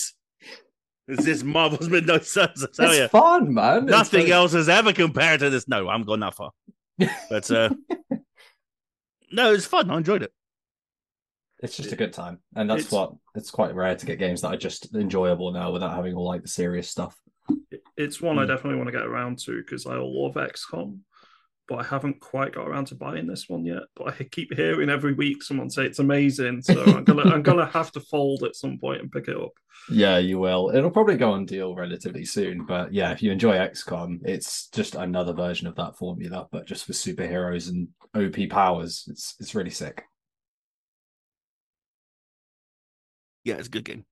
Is 1.09 1.25
This 1.25 1.43
Marvel's 1.43 1.89
Midnight 1.89 2.23
Suns. 2.23 2.63
I 2.63 2.67
tell 2.73 2.91
it's 2.91 2.97
you, 2.97 3.07
fun, 3.09 3.53
man. 3.53 3.87
Nothing 3.87 4.31
else 4.31 4.53
has 4.53 4.69
ever 4.69 4.93
compared 4.93 5.41
to 5.41 5.49
this. 5.49 5.67
No, 5.67 5.89
I'm 5.89 6.03
going 6.03 6.21
that 6.21 6.33
far. 6.33 6.51
But 7.29 7.51
uh, 7.51 7.71
no, 9.33 9.53
it's 9.53 9.65
fun. 9.65 9.91
I 9.91 9.97
enjoyed 9.97 10.23
it. 10.23 10.31
It's 11.61 11.75
just 11.75 11.91
a 11.91 11.95
good 11.97 12.13
time, 12.13 12.39
and 12.55 12.69
that's 12.69 12.81
It's- 12.85 12.91
what 12.93 13.13
it's 13.35 13.51
quite 13.51 13.75
rare 13.75 13.95
to 13.95 14.05
get 14.05 14.17
games 14.19 14.41
that 14.41 14.53
are 14.53 14.57
just 14.57 14.93
enjoyable 14.95 15.51
now 15.51 15.71
without 15.71 15.95
having 15.95 16.15
all 16.15 16.25
like 16.25 16.41
the 16.41 16.47
serious 16.47 16.89
stuff. 16.89 17.17
It's 17.97 18.21
one 18.21 18.39
I 18.39 18.45
Mm. 18.45 18.47
definitely 18.47 18.77
want 18.77 18.87
to 18.87 18.93
get 18.97 19.05
around 19.05 19.39
to 19.39 19.57
because 19.57 19.85
I 19.85 19.95
love 19.97 20.35
XCOM, 20.35 20.99
but 21.67 21.75
I 21.79 21.83
haven't 21.83 22.21
quite 22.21 22.53
got 22.53 22.67
around 22.67 22.85
to 22.87 22.95
buying 22.95 23.27
this 23.27 23.49
one 23.49 23.65
yet. 23.65 23.83
But 23.95 24.21
I 24.21 24.23
keep 24.23 24.53
hearing 24.53 24.89
every 24.89 25.13
week 25.13 25.43
someone 25.43 25.69
say 25.69 25.85
it's 25.85 25.99
amazing, 25.99 26.61
so 26.61 26.81
I'm 26.81 27.03
gonna 27.03 27.23
I'm 27.23 27.43
gonna 27.43 27.65
have 27.65 27.91
to 27.93 27.99
fold 27.99 28.43
at 28.43 28.55
some 28.55 28.77
point 28.79 29.01
and 29.01 29.11
pick 29.11 29.27
it 29.27 29.35
up. 29.35 29.51
Yeah, 29.91 30.17
you 30.17 30.39
will. 30.39 30.71
It'll 30.73 30.91
probably 30.91 31.17
go 31.17 31.31
on 31.31 31.45
deal 31.45 31.75
relatively 31.75 32.23
soon, 32.23 32.65
but 32.65 32.93
yeah, 32.93 33.11
if 33.11 33.21
you 33.21 33.31
enjoy 33.31 33.55
XCOM, 33.57 34.19
it's 34.23 34.67
just 34.69 34.95
another 34.95 35.33
version 35.33 35.67
of 35.67 35.75
that 35.75 35.97
formula, 35.97 36.47
but 36.51 36.65
just 36.67 36.85
for 36.85 36.93
superheroes 36.93 37.69
and 37.69 37.89
OP 38.15 38.47
powers. 38.49 39.05
It's 39.09 39.35
it's 39.41 39.55
really 39.55 39.71
sick. 39.71 40.03
Yeah, 43.43 43.55
it's 43.55 43.67
a 43.67 43.71
good 43.71 43.85
game. 43.85 44.05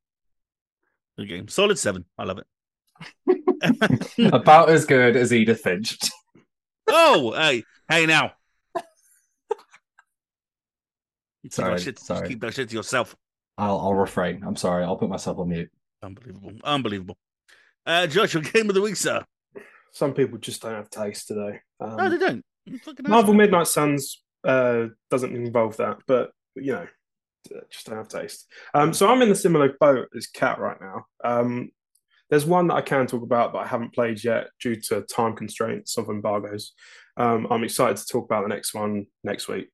Good 1.18 1.30
game. 1.30 1.48
Solid 1.48 1.80
seven. 1.80 2.06
I 2.18 2.24
love 2.24 2.40
it. 2.40 2.48
About 4.34 4.70
as 4.70 4.86
good 4.86 5.16
as 5.16 5.34
Edith 5.34 5.62
Finch. 5.62 5.98
oh, 6.88 7.34
hey, 7.34 7.64
hey 7.90 8.06
now. 8.06 8.34
Keep 11.44 11.54
Sorry, 11.54 11.74
that 11.76 11.82
shit, 11.82 12.00
sorry. 12.00 12.28
Keep 12.28 12.42
that 12.42 12.54
shit 12.54 12.70
to 12.70 12.76
yourself. 12.76 13.16
I'll 13.58 13.80
I'll 13.80 13.94
refrain. 13.94 14.44
I'm 14.46 14.56
sorry. 14.56 14.84
I'll 14.84 14.98
put 14.98 15.10
myself 15.10 15.40
on 15.40 15.50
mute. 15.50 15.72
Unbelievable. 16.04 16.52
Unbelievable. 16.64 17.18
Uh, 17.86 18.06
Josh, 18.06 18.34
your 18.34 18.44
game 18.44 18.68
of 18.70 18.76
the 18.76 18.82
week, 18.82 18.98
sir. 18.98 19.24
Some 19.94 20.14
people 20.14 20.38
just 20.38 20.62
don't 20.62 20.74
have 20.74 20.90
taste 20.90 21.28
today. 21.28 21.62
Um, 21.80 21.96
no, 21.96 22.10
they 22.10 22.18
don't. 22.18 22.46
Marvel. 23.08 23.34
Midnight 23.34 23.68
Suns 23.68 24.22
uh, 24.44 24.88
doesn't 25.10 25.36
involve 25.36 25.78
that, 25.78 26.00
but 26.06 26.32
you 26.56 26.74
know, 26.74 26.88
just 27.70 27.86
don't 27.86 27.98
have 27.98 28.08
taste. 28.08 28.48
Um, 28.74 28.94
so 28.94 29.08
I'm 29.08 29.22
in 29.22 29.32
a 29.32 29.36
similar 29.36 29.76
boat 29.80 30.10
as 30.16 30.28
Kat 30.28 30.60
right 30.60 30.78
now. 30.80 31.06
Um, 31.24 31.72
there's 32.30 32.46
one 32.46 32.68
that 32.68 32.76
I 32.76 32.82
can 32.82 33.08
talk 33.08 33.24
about, 33.24 33.54
but 33.54 33.60
I 33.60 33.68
haven't 33.68 33.94
played 33.94 34.24
yet 34.24 34.48
due 34.62 34.76
to 34.82 35.02
time 35.04 35.36
constraints 35.36 35.98
of 35.98 36.10
embargoes. 36.10 36.74
Um, 37.16 37.48
I'm 37.50 37.64
excited 37.64 37.98
to 37.98 38.06
talk 38.06 38.26
about 38.26 38.44
the 38.44 38.54
next 38.54 38.74
one 38.74 39.08
next 39.24 39.48
week. 39.48 39.70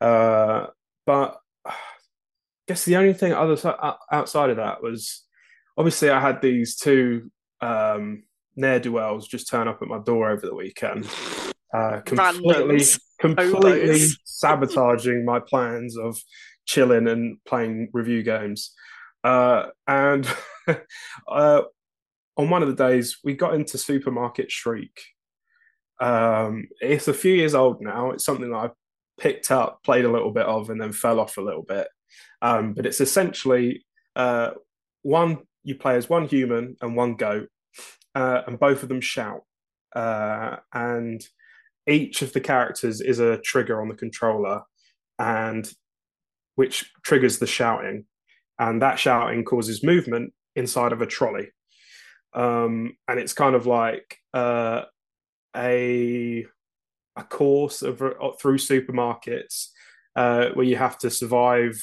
Uh, 0.00 0.66
but 1.06 1.38
I 1.64 1.74
guess 2.68 2.84
the 2.84 2.96
only 2.96 3.14
thing 3.14 3.32
other 3.32 3.56
outside 4.10 4.50
of 4.50 4.56
that 4.56 4.82
was 4.82 5.22
obviously 5.76 6.10
I 6.10 6.20
had 6.20 6.42
these 6.42 6.76
two 6.76 7.30
um, 7.60 8.24
ne'er 8.56 8.80
do 8.80 8.92
wells 8.92 9.28
just 9.28 9.48
turn 9.48 9.68
up 9.68 9.80
at 9.80 9.88
my 9.88 9.98
door 9.98 10.30
over 10.30 10.46
the 10.46 10.54
weekend. 10.54 11.08
Uh, 11.72 12.00
completely, 12.00 12.76
Randoms. 12.76 13.00
completely 13.18 14.06
sabotaging 14.24 15.24
my 15.24 15.40
plans 15.40 15.96
of 15.96 16.20
chilling 16.66 17.08
and 17.08 17.38
playing 17.44 17.88
review 17.92 18.22
games. 18.22 18.72
Uh, 19.24 19.66
and 19.86 20.28
uh, 21.28 21.62
on 22.36 22.50
one 22.50 22.62
of 22.62 22.68
the 22.68 22.74
days, 22.74 23.18
we 23.22 23.34
got 23.34 23.54
into 23.54 23.78
Supermarket 23.78 24.50
Shriek. 24.50 25.02
Um, 26.00 26.68
it's 26.80 27.08
a 27.08 27.14
few 27.14 27.34
years 27.34 27.54
old 27.54 27.80
now. 27.80 28.10
It's 28.10 28.24
something 28.24 28.50
that 28.50 28.56
I 28.56 28.70
picked 29.20 29.50
up, 29.50 29.82
played 29.84 30.04
a 30.04 30.10
little 30.10 30.32
bit 30.32 30.46
of, 30.46 30.70
and 30.70 30.80
then 30.80 30.92
fell 30.92 31.20
off 31.20 31.36
a 31.36 31.42
little 31.42 31.62
bit. 31.62 31.88
Um, 32.40 32.74
but 32.74 32.86
it's 32.86 33.00
essentially 33.00 33.84
uh, 34.16 34.50
one 35.02 35.38
you 35.64 35.76
play 35.76 35.96
as 35.96 36.08
one 36.08 36.26
human 36.26 36.76
and 36.80 36.96
one 36.96 37.14
goat, 37.14 37.48
uh, 38.14 38.42
and 38.46 38.58
both 38.58 38.82
of 38.82 38.88
them 38.88 39.00
shout. 39.00 39.42
Uh, 39.94 40.56
and 40.72 41.24
each 41.86 42.22
of 42.22 42.32
the 42.32 42.40
characters 42.40 43.00
is 43.00 43.18
a 43.18 43.38
trigger 43.38 43.80
on 43.80 43.88
the 43.88 43.94
controller, 43.94 44.62
and 45.18 45.72
which 46.54 46.90
triggers 47.02 47.38
the 47.38 47.46
shouting, 47.46 48.04
and 48.58 48.82
that 48.82 48.98
shouting 48.98 49.44
causes 49.44 49.84
movement 49.84 50.32
inside 50.54 50.92
of 50.92 51.02
a 51.02 51.06
trolley. 51.06 51.48
Um, 52.34 52.96
and 53.08 53.18
it's 53.20 53.32
kind 53.32 53.54
of 53.54 53.66
like 53.66 54.18
uh, 54.32 54.82
a 55.56 56.46
a 57.16 57.24
course 57.24 57.82
of 57.82 57.98
through 58.40 58.58
supermarkets 58.58 59.66
uh, 60.16 60.48
where 60.54 60.66
you 60.66 60.76
have 60.76 60.98
to 60.98 61.10
survive 61.10 61.74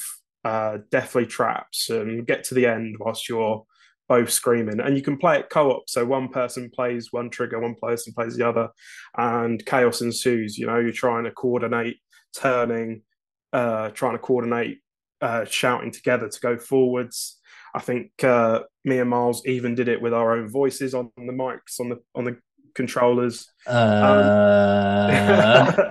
uh, 0.44 0.78
deathly 0.90 1.26
traps 1.26 1.90
and 1.90 2.26
get 2.26 2.44
to 2.44 2.54
the 2.54 2.66
end 2.66 2.96
whilst 2.98 3.28
you're 3.28 3.64
both 4.08 4.30
screaming. 4.30 4.80
And 4.80 4.96
you 4.96 5.02
can 5.02 5.18
play 5.18 5.38
it 5.38 5.50
co-op, 5.50 5.88
so 5.88 6.04
one 6.04 6.28
person 6.28 6.68
plays 6.74 7.08
one 7.12 7.30
trigger, 7.30 7.60
one 7.60 7.76
person 7.80 8.12
plays 8.12 8.36
the 8.36 8.48
other, 8.48 8.68
and 9.16 9.64
chaos 9.66 10.00
ensues. 10.00 10.58
You 10.58 10.66
know, 10.66 10.78
you're 10.78 10.92
trying 10.92 11.24
to 11.24 11.30
coordinate 11.30 11.98
turning, 12.36 13.02
uh, 13.52 13.90
trying 13.90 14.12
to 14.12 14.18
coordinate 14.18 14.78
uh, 15.20 15.44
shouting 15.44 15.90
together 15.90 16.28
to 16.28 16.40
go 16.40 16.58
forwards. 16.58 17.38
I 17.74 17.80
think 17.80 18.12
uh, 18.24 18.60
me 18.84 18.98
and 18.98 19.10
Miles 19.10 19.46
even 19.46 19.74
did 19.74 19.88
it 19.88 20.02
with 20.02 20.14
our 20.14 20.36
own 20.36 20.48
voices 20.48 20.94
on 20.94 21.10
the 21.16 21.32
mics 21.32 21.78
on 21.78 21.88
the 21.88 21.98
on 22.14 22.24
the 22.24 22.36
controllers. 22.74 23.50
Uh, 23.66 25.08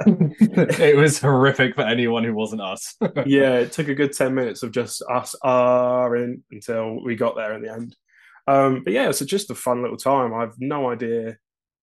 it 0.08 0.98
was 0.98 1.20
horrific 1.20 1.75
for 1.75 1.82
anyone 1.82 2.24
who 2.24 2.34
wasn't 2.34 2.62
us. 2.62 2.96
yeah, 3.25 3.56
it 3.56 3.72
took 3.72 3.88
a 3.88 3.96
good 3.96 4.13
10 4.13 4.34
minutes 4.34 4.63
of 4.63 4.72
just 4.72 5.01
us 5.10 5.36
are 5.42 6.16
in 6.16 6.44
until 6.51 7.04
we 7.04 7.16
got 7.16 7.36
there 7.36 7.54
in 7.54 7.62
the 7.62 7.72
end. 7.72 7.96
Um, 8.48 8.84
but 8.84 8.94
yeah, 8.94 9.10
it's 9.10 9.20
just 9.20 9.51
a 9.51 9.56
fun 9.56 9.82
little 9.82 9.98
time. 9.98 10.34
I've 10.34 10.60
no 10.60 10.89
idea. 10.89 11.38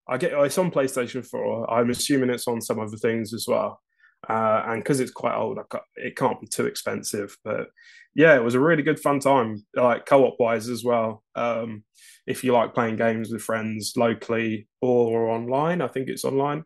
I 0.08 0.18
get 0.18 0.32
it's 0.32 0.58
on 0.58 0.70
PlayStation 0.70 1.24
4. 1.24 1.72
I'm 1.72 1.90
assuming 1.90 2.30
it's 2.30 2.48
on 2.48 2.60
some 2.60 2.80
other 2.80 2.96
things 2.96 3.34
as 3.34 3.46
well. 3.48 3.80
Uh, 4.28 4.64
and 4.66 4.82
because 4.82 5.00
it's 5.00 5.12
quite 5.12 5.36
old, 5.36 5.58
it 5.96 6.16
can't 6.16 6.40
be 6.40 6.46
too 6.46 6.66
expensive. 6.66 7.36
But 7.44 7.68
yeah, 8.14 8.34
it 8.34 8.42
was 8.42 8.54
a 8.54 8.60
really 8.60 8.82
good 8.82 8.98
fun 8.98 9.20
time, 9.20 9.64
like 9.74 10.06
co-op 10.06 10.36
wise 10.38 10.68
as 10.68 10.82
well. 10.82 11.22
Um, 11.34 11.84
if 12.26 12.42
you 12.42 12.52
like 12.52 12.74
playing 12.74 12.96
games 12.96 13.30
with 13.30 13.42
friends 13.42 13.94
locally 13.96 14.68
or 14.80 15.28
online, 15.28 15.80
I 15.80 15.88
think 15.88 16.08
it's 16.08 16.24
online. 16.24 16.64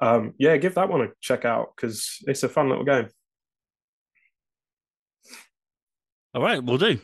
Um, 0.00 0.34
yeah, 0.38 0.56
give 0.56 0.74
that 0.76 0.88
one 0.88 1.02
a 1.02 1.08
check 1.20 1.44
out 1.44 1.72
because 1.76 2.18
it's 2.26 2.42
a 2.42 2.48
fun 2.48 2.68
little 2.68 2.84
game. 2.84 3.08
All 6.34 6.42
right, 6.42 6.62
we'll 6.62 6.78
do. 6.78 6.98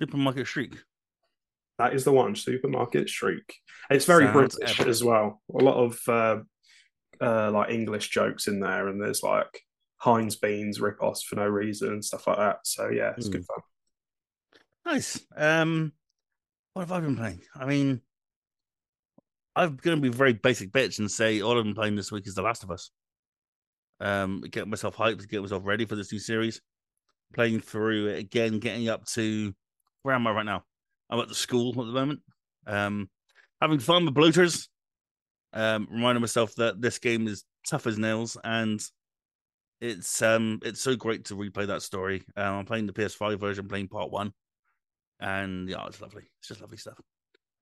Supermarket 0.00 0.46
Shriek. 0.46 0.76
That 1.78 1.94
is 1.94 2.04
the 2.04 2.12
one, 2.12 2.34
Supermarket 2.34 3.08
Shriek. 3.08 3.54
It's 3.90 4.04
very 4.04 4.24
Sounds 4.24 4.56
British 4.56 4.80
epic. 4.80 4.88
as 4.88 5.04
well. 5.04 5.42
A 5.54 5.62
lot 5.62 5.76
of 5.76 6.00
uh, 6.08 6.42
uh, 7.22 7.50
like 7.50 7.70
English 7.70 8.10
jokes 8.10 8.48
in 8.48 8.60
there, 8.60 8.88
and 8.88 9.00
there's 9.00 9.22
like 9.22 9.62
Heinz 9.98 10.36
beans 10.36 10.80
rip-offs 10.80 11.22
for 11.22 11.36
no 11.36 11.46
reason 11.46 11.88
and 11.88 12.04
stuff 12.04 12.26
like 12.26 12.38
that. 12.38 12.58
So 12.64 12.88
yeah, 12.90 13.12
it's 13.16 13.28
mm. 13.28 13.32
good 13.32 13.46
fun. 13.46 13.60
Nice. 14.84 15.20
Um, 15.36 15.92
what 16.74 16.82
have 16.82 16.92
I 16.92 17.00
been 17.00 17.16
playing? 17.16 17.40
I 17.54 17.66
mean, 17.66 18.00
I'm 19.54 19.76
going 19.76 19.96
to 19.96 20.02
be 20.02 20.08
very 20.08 20.32
basic 20.32 20.72
bitch 20.72 20.98
and 20.98 21.10
say 21.10 21.40
all 21.40 21.56
I've 21.56 21.64
been 21.64 21.74
playing 21.74 21.94
this 21.94 22.10
week 22.10 22.26
is 22.26 22.34
The 22.34 22.42
Last 22.42 22.64
of 22.64 22.70
Us. 22.70 22.90
Um, 24.00 24.42
get 24.50 24.66
myself 24.66 24.96
hyped, 24.96 25.28
get 25.28 25.42
myself 25.42 25.62
ready 25.64 25.84
for 25.84 25.94
this 25.94 26.12
new 26.12 26.18
series. 26.18 26.60
Playing 27.34 27.60
through 27.60 28.08
it 28.08 28.18
again, 28.18 28.58
getting 28.58 28.88
up 28.88 29.06
to 29.06 29.54
where 30.02 30.14
am 30.14 30.26
I 30.26 30.32
right 30.32 30.46
now? 30.46 30.64
I'm 31.08 31.20
at 31.20 31.28
the 31.28 31.34
school 31.34 31.70
at 31.70 31.86
the 31.86 31.92
moment. 31.92 32.20
Um, 32.66 33.08
having 33.60 33.78
fun 33.78 34.04
with 34.04 34.14
bloaters. 34.14 34.68
Um, 35.54 35.86
reminding 35.90 36.20
myself 36.22 36.54
that 36.56 36.80
this 36.80 36.98
game 36.98 37.26
is 37.26 37.44
tough 37.66 37.86
as 37.86 37.98
nails, 37.98 38.36
and 38.42 38.82
it's 39.80 40.22
um, 40.22 40.60
it's 40.62 40.80
so 40.80 40.96
great 40.96 41.26
to 41.26 41.34
replay 41.34 41.66
that 41.66 41.82
story. 41.82 42.22
Um, 42.36 42.54
I'm 42.54 42.64
playing 42.64 42.86
the 42.86 42.92
PS5 42.92 43.38
version, 43.38 43.68
playing 43.68 43.88
part 43.88 44.10
one, 44.10 44.32
and 45.20 45.68
yeah, 45.68 45.84
it's 45.86 46.00
lovely. 46.00 46.22
It's 46.38 46.48
just 46.48 46.60
lovely 46.60 46.78
stuff. 46.78 47.00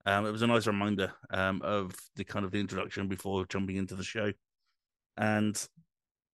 Um, 0.05 0.25
it 0.25 0.31
was 0.31 0.41
a 0.41 0.47
nice 0.47 0.67
reminder 0.67 1.13
um, 1.29 1.61
of 1.63 1.95
the 2.15 2.23
kind 2.23 2.45
of 2.45 2.51
the 2.51 2.59
introduction 2.59 3.07
before 3.07 3.45
jumping 3.45 3.75
into 3.75 3.95
the 3.95 4.03
show, 4.03 4.31
and 5.17 5.67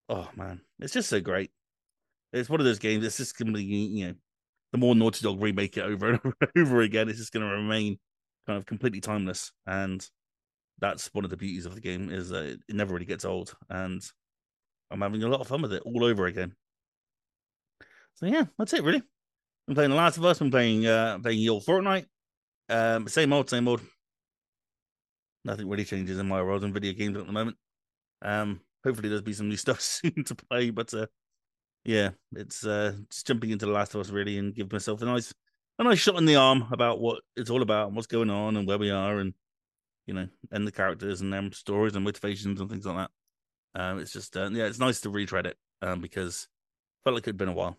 oh 0.09 0.29
man, 0.35 0.61
it's 0.79 0.93
just 0.93 1.09
so 1.09 1.19
great. 1.19 1.51
It's 2.33 2.49
one 2.49 2.59
of 2.59 2.65
those 2.65 2.79
games. 2.79 3.05
It's 3.05 3.17
just 3.17 3.37
gonna 3.37 3.53
be 3.53 3.63
you 3.63 4.07
know, 4.07 4.13
the 4.73 4.77
more 4.77 4.93
Naughty 4.95 5.23
Dog 5.23 5.41
remake 5.41 5.77
it 5.77 5.83
over 5.83 6.11
and 6.11 6.33
over 6.57 6.81
again, 6.81 7.09
it's 7.09 7.19
just 7.19 7.31
gonna 7.31 7.47
remain 7.47 7.97
kind 8.45 8.57
of 8.57 8.65
completely 8.65 9.01
timeless. 9.01 9.51
And 9.65 10.07
that's 10.79 11.13
one 11.13 11.23
of 11.23 11.31
the 11.31 11.37
beauties 11.37 11.65
of 11.65 11.75
the 11.75 11.81
game 11.81 12.09
is 12.09 12.29
that 12.29 12.45
it 12.45 12.75
never 12.75 12.93
really 12.93 13.05
gets 13.05 13.25
old, 13.25 13.55
and 13.69 14.01
I'm 14.91 15.01
having 15.01 15.23
a 15.23 15.27
lot 15.27 15.41
of 15.41 15.47
fun 15.47 15.61
with 15.61 15.73
it 15.73 15.83
all 15.85 16.03
over 16.03 16.25
again. 16.25 16.53
So 18.15 18.25
yeah, 18.25 18.45
that's 18.57 18.73
it 18.73 18.83
really. 18.83 19.01
I'm 19.67 19.75
playing 19.75 19.91
The 19.91 19.95
Last 19.95 20.17
of 20.17 20.25
Us. 20.25 20.41
I'm 20.41 20.51
playing 20.51 20.85
uh 20.85 21.19
playing 21.19 21.39
your 21.39 21.61
Fortnite. 21.61 22.05
Um, 22.69 23.07
same 23.07 23.33
old, 23.33 23.49
same 23.49 23.67
old. 23.67 23.81
Nothing 25.45 25.69
really 25.69 25.85
changes 25.85 26.19
in 26.19 26.27
my 26.27 26.41
world 26.41 26.63
in 26.63 26.73
video 26.73 26.93
games 26.93 27.17
at 27.17 27.25
the 27.25 27.31
moment. 27.31 27.57
Um, 28.21 28.61
hopefully 28.83 29.09
there'll 29.09 29.23
be 29.23 29.33
some 29.33 29.49
new 29.49 29.57
stuff 29.65 29.81
soon 29.81 30.23
to 30.25 30.35
play, 30.35 30.69
but 30.69 30.93
uh, 30.93 31.07
yeah, 31.85 32.11
it's 32.35 32.65
uh 32.65 32.93
just 33.09 33.27
jumping 33.27 33.51
into 33.51 33.65
The 33.65 33.71
Last 33.71 33.95
of 33.95 34.01
Us 34.01 34.09
really 34.09 34.37
and 34.37 34.53
give 34.53 34.71
myself 34.71 35.01
a 35.01 35.05
nice 35.05 35.33
a 35.79 35.83
nice 35.83 35.99
shot 35.99 36.17
in 36.17 36.25
the 36.25 36.35
arm 36.35 36.67
about 36.71 36.99
what 36.99 37.21
it's 37.35 37.49
all 37.49 37.61
about 37.61 37.87
and 37.87 37.95
what's 37.95 38.07
going 38.07 38.29
on 38.29 38.57
and 38.57 38.67
where 38.67 38.79
we 38.79 38.89
are 38.89 39.19
and 39.19 39.33
you 40.07 40.13
know 40.13 40.27
and 40.51 40.65
the 40.65 40.71
characters 40.71 41.21
and 41.21 41.31
their 41.31 41.51
stories 41.51 41.95
and 41.95 42.03
motivations 42.03 42.59
and 42.59 42.69
things 42.69 42.85
like 42.85 42.97
that. 42.97 43.11
Um, 43.79 43.99
it's 43.99 44.11
just 44.13 44.35
uh, 44.35 44.49
yeah, 44.51 44.65
it's 44.65 44.79
nice 44.79 45.01
to 45.01 45.09
retread 45.09 45.45
it 45.45 45.57
um 45.83 46.01
because 46.01 46.47
felt 47.03 47.15
like 47.15 47.23
it'd 47.23 47.37
been 47.37 47.49
a 47.49 47.53
while. 47.53 47.77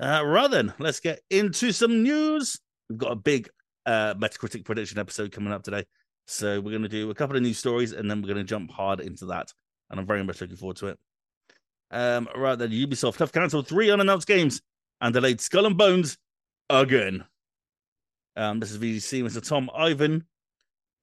Uh, 0.00 0.22
right 0.24 0.50
then, 0.50 0.74
let's 0.78 1.00
get 1.00 1.20
into 1.30 1.70
some 1.70 2.02
news. 2.02 2.58
We've 2.88 2.98
got 2.98 3.12
a 3.12 3.16
big 3.16 3.48
uh, 3.86 4.14
Metacritic 4.14 4.64
prediction 4.64 4.98
episode 4.98 5.32
coming 5.32 5.52
up 5.52 5.62
today. 5.62 5.84
So 6.26 6.60
we're 6.60 6.70
going 6.70 6.82
to 6.82 6.88
do 6.88 7.10
a 7.10 7.14
couple 7.14 7.36
of 7.36 7.42
news 7.42 7.58
stories 7.58 7.92
and 7.92 8.10
then 8.10 8.20
we're 8.20 8.28
going 8.28 8.38
to 8.38 8.44
jump 8.44 8.70
hard 8.70 9.00
into 9.00 9.26
that. 9.26 9.52
And 9.90 10.00
I'm 10.00 10.06
very 10.06 10.24
much 10.24 10.40
looking 10.40 10.56
forward 10.56 10.76
to 10.78 10.88
it. 10.88 10.98
Um, 11.90 12.28
right 12.34 12.56
then, 12.56 12.70
Ubisoft 12.70 13.18
have 13.18 13.32
cancelled 13.32 13.68
three 13.68 13.90
unannounced 13.90 14.26
games 14.26 14.60
and 15.00 15.14
delayed 15.14 15.40
Skull 15.40 15.66
and 15.66 15.76
Bones 15.76 16.16
again. 16.68 17.24
Um, 18.36 18.58
this 18.58 18.72
is 18.72 18.78
VGC, 18.78 19.22
Mr. 19.22 19.46
Tom 19.46 19.70
Ivan. 19.76 20.24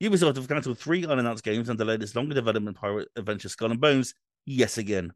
Ubisoft 0.02 0.36
have 0.36 0.48
cancelled 0.48 0.80
three 0.80 1.06
unannounced 1.06 1.44
games 1.44 1.70
and 1.70 1.78
delayed 1.78 2.02
its 2.02 2.16
longer 2.16 2.34
development 2.34 2.76
pirate 2.76 3.08
adventure 3.16 3.50
Skull 3.50 3.70
and 3.70 3.80
Bones 3.80 4.16
yes 4.48 4.80
again. 4.80 5.14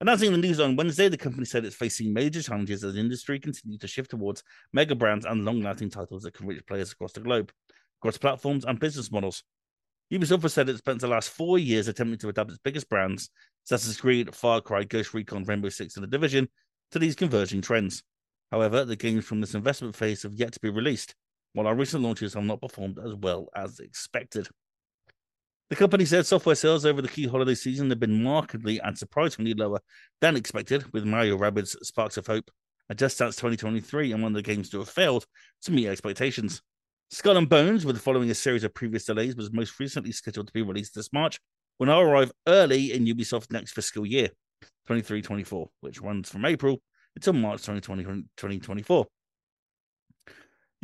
Announcing 0.00 0.32
the 0.32 0.38
news 0.38 0.58
on 0.58 0.74
Wednesday, 0.74 1.10
the 1.10 1.18
company 1.18 1.44
said 1.44 1.66
it's 1.66 1.76
facing 1.76 2.14
major 2.14 2.40
challenges 2.40 2.82
as 2.82 2.94
the 2.94 3.00
industry 3.00 3.38
continues 3.38 3.78
to 3.78 3.86
shift 3.86 4.10
towards 4.10 4.42
mega 4.72 4.94
brands 4.94 5.26
and 5.26 5.44
long 5.44 5.60
lasting 5.60 5.90
titles 5.90 6.22
that 6.22 6.32
can 6.32 6.46
reach 6.46 6.64
players 6.66 6.92
across 6.92 7.12
the 7.12 7.20
globe, 7.20 7.52
across 8.00 8.16
platforms 8.16 8.64
and 8.64 8.80
business 8.80 9.12
models. 9.12 9.42
Ubisoft 10.10 10.42
has 10.42 10.54
said 10.54 10.68
it 10.70 10.78
spent 10.78 11.00
the 11.00 11.08
last 11.08 11.28
four 11.28 11.58
years 11.58 11.86
attempting 11.86 12.18
to 12.18 12.30
adapt 12.30 12.50
its 12.50 12.60
biggest 12.64 12.88
brands, 12.88 13.28
Assassin's 13.66 14.00
Creed, 14.00 14.34
Far 14.34 14.62
Cry, 14.62 14.84
Ghost 14.84 15.12
Recon, 15.12 15.44
Rainbow 15.44 15.68
Six, 15.68 15.96
and 15.96 16.04
The 16.04 16.08
Division, 16.08 16.48
to 16.92 16.98
these 16.98 17.16
converging 17.16 17.60
trends. 17.60 18.02
However, 18.50 18.86
the 18.86 18.96
games 18.96 19.26
from 19.26 19.42
this 19.42 19.54
investment 19.54 19.94
phase 19.94 20.22
have 20.22 20.32
yet 20.32 20.52
to 20.52 20.60
be 20.60 20.70
released, 20.70 21.14
while 21.56 21.66
our 21.66 21.74
recent 21.74 22.02
launches 22.02 22.34
have 22.34 22.44
not 22.44 22.60
performed 22.60 22.98
as 23.02 23.14
well 23.14 23.48
as 23.56 23.80
expected. 23.80 24.46
The 25.70 25.76
company 25.76 26.04
said 26.04 26.26
software 26.26 26.54
sales 26.54 26.84
over 26.84 27.00
the 27.00 27.08
key 27.08 27.26
holiday 27.26 27.54
season 27.54 27.88
have 27.88 27.98
been 27.98 28.22
markedly 28.22 28.78
and 28.78 28.96
surprisingly 28.96 29.54
lower 29.54 29.80
than 30.20 30.36
expected, 30.36 30.84
with 30.92 31.06
Mario 31.06 31.38
Rabbids 31.38 31.74
Sparks 31.82 32.18
of 32.18 32.26
Hope 32.26 32.50
and 32.90 32.98
Just 32.98 33.18
Dance 33.18 33.36
2023 33.36 34.12
and 34.12 34.22
one 34.22 34.32
of 34.32 34.36
the 34.36 34.42
games 34.42 34.68
to 34.68 34.80
have 34.80 34.90
failed 34.90 35.24
to 35.62 35.72
meet 35.72 35.88
expectations. 35.88 36.60
Skull 37.08 37.38
and 37.38 37.48
Bones, 37.48 37.86
with 37.86 38.02
following 38.02 38.28
a 38.30 38.34
series 38.34 38.62
of 38.62 38.74
previous 38.74 39.06
delays, 39.06 39.34
was 39.34 39.50
most 39.50 39.80
recently 39.80 40.12
scheduled 40.12 40.48
to 40.48 40.52
be 40.52 40.60
released 40.60 40.94
this 40.94 41.10
March, 41.10 41.40
will 41.78 41.86
now 41.86 42.02
arrive 42.02 42.32
early 42.46 42.92
in 42.92 43.06
Ubisoft's 43.06 43.50
next 43.50 43.72
fiscal 43.72 44.04
year, 44.04 44.28
23-24, 44.90 45.68
which 45.80 46.02
runs 46.02 46.28
from 46.28 46.44
April 46.44 46.82
until 47.14 47.32
March 47.32 47.62
2020, 47.62 48.02
2024. 48.36 49.06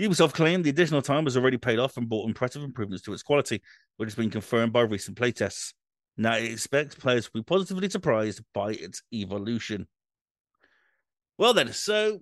Ubisoft 0.01 0.33
claimed 0.33 0.65
the 0.65 0.71
additional 0.71 1.03
time 1.03 1.25
was 1.25 1.37
already 1.37 1.59
paid 1.59 1.79
off 1.79 1.97
and 1.97 2.09
brought 2.09 2.27
impressive 2.27 2.63
improvements 2.63 3.05
to 3.05 3.13
its 3.13 3.23
quality, 3.23 3.63
which 3.97 4.09
has 4.09 4.15
been 4.15 4.31
confirmed 4.31 4.73
by 4.73 4.81
recent 4.81 5.17
playtests. 5.17 5.75
Now 6.17 6.37
it 6.37 6.51
expects 6.51 6.95
players 6.95 7.27
to 7.27 7.31
be 7.33 7.43
positively 7.43 7.89
surprised 7.89 8.43
by 8.55 8.73
its 8.73 9.03
evolution. 9.13 9.87
Well 11.39 11.55
then, 11.55 11.73
so 11.73 12.21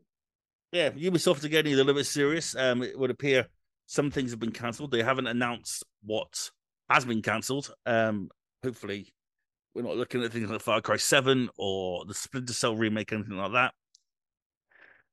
yeah, 0.72 0.90
Ubisoft 0.90 1.44
again 1.44 1.66
is 1.66 1.74
a 1.74 1.76
little 1.78 1.94
bit 1.94 2.06
serious. 2.06 2.54
Um, 2.56 2.82
it 2.82 2.98
would 2.98 3.10
appear 3.10 3.48
some 3.86 4.10
things 4.10 4.30
have 4.30 4.40
been 4.40 4.52
cancelled. 4.52 4.92
They 4.92 5.02
haven't 5.02 5.26
announced 5.26 5.84
what 6.04 6.50
has 6.88 7.04
been 7.04 7.22
cancelled. 7.22 7.72
Um, 7.86 8.30
hopefully, 8.62 9.12
we're 9.74 9.82
not 9.82 9.96
looking 9.96 10.22
at 10.22 10.32
things 10.32 10.48
like 10.48 10.60
Far 10.60 10.80
Cry 10.80 10.96
Seven 10.96 11.48
or 11.58 12.04
the 12.04 12.14
Splinter 12.14 12.52
Cell 12.52 12.76
remake, 12.76 13.12
anything 13.12 13.36
like 13.36 13.52
that. 13.52 13.74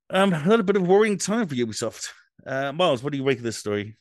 Um, 0.10 0.34
a 0.34 0.48
little 0.48 0.66
bit 0.66 0.76
of 0.76 0.88
worrying 0.88 1.18
time 1.18 1.48
for 1.48 1.56
Ubisoft. 1.56 2.10
Uh, 2.46 2.72
Miles, 2.72 3.04
what 3.04 3.12
do 3.12 3.18
you 3.18 3.26
make 3.26 3.38
of 3.38 3.44
this 3.44 3.58
story? 3.58 3.98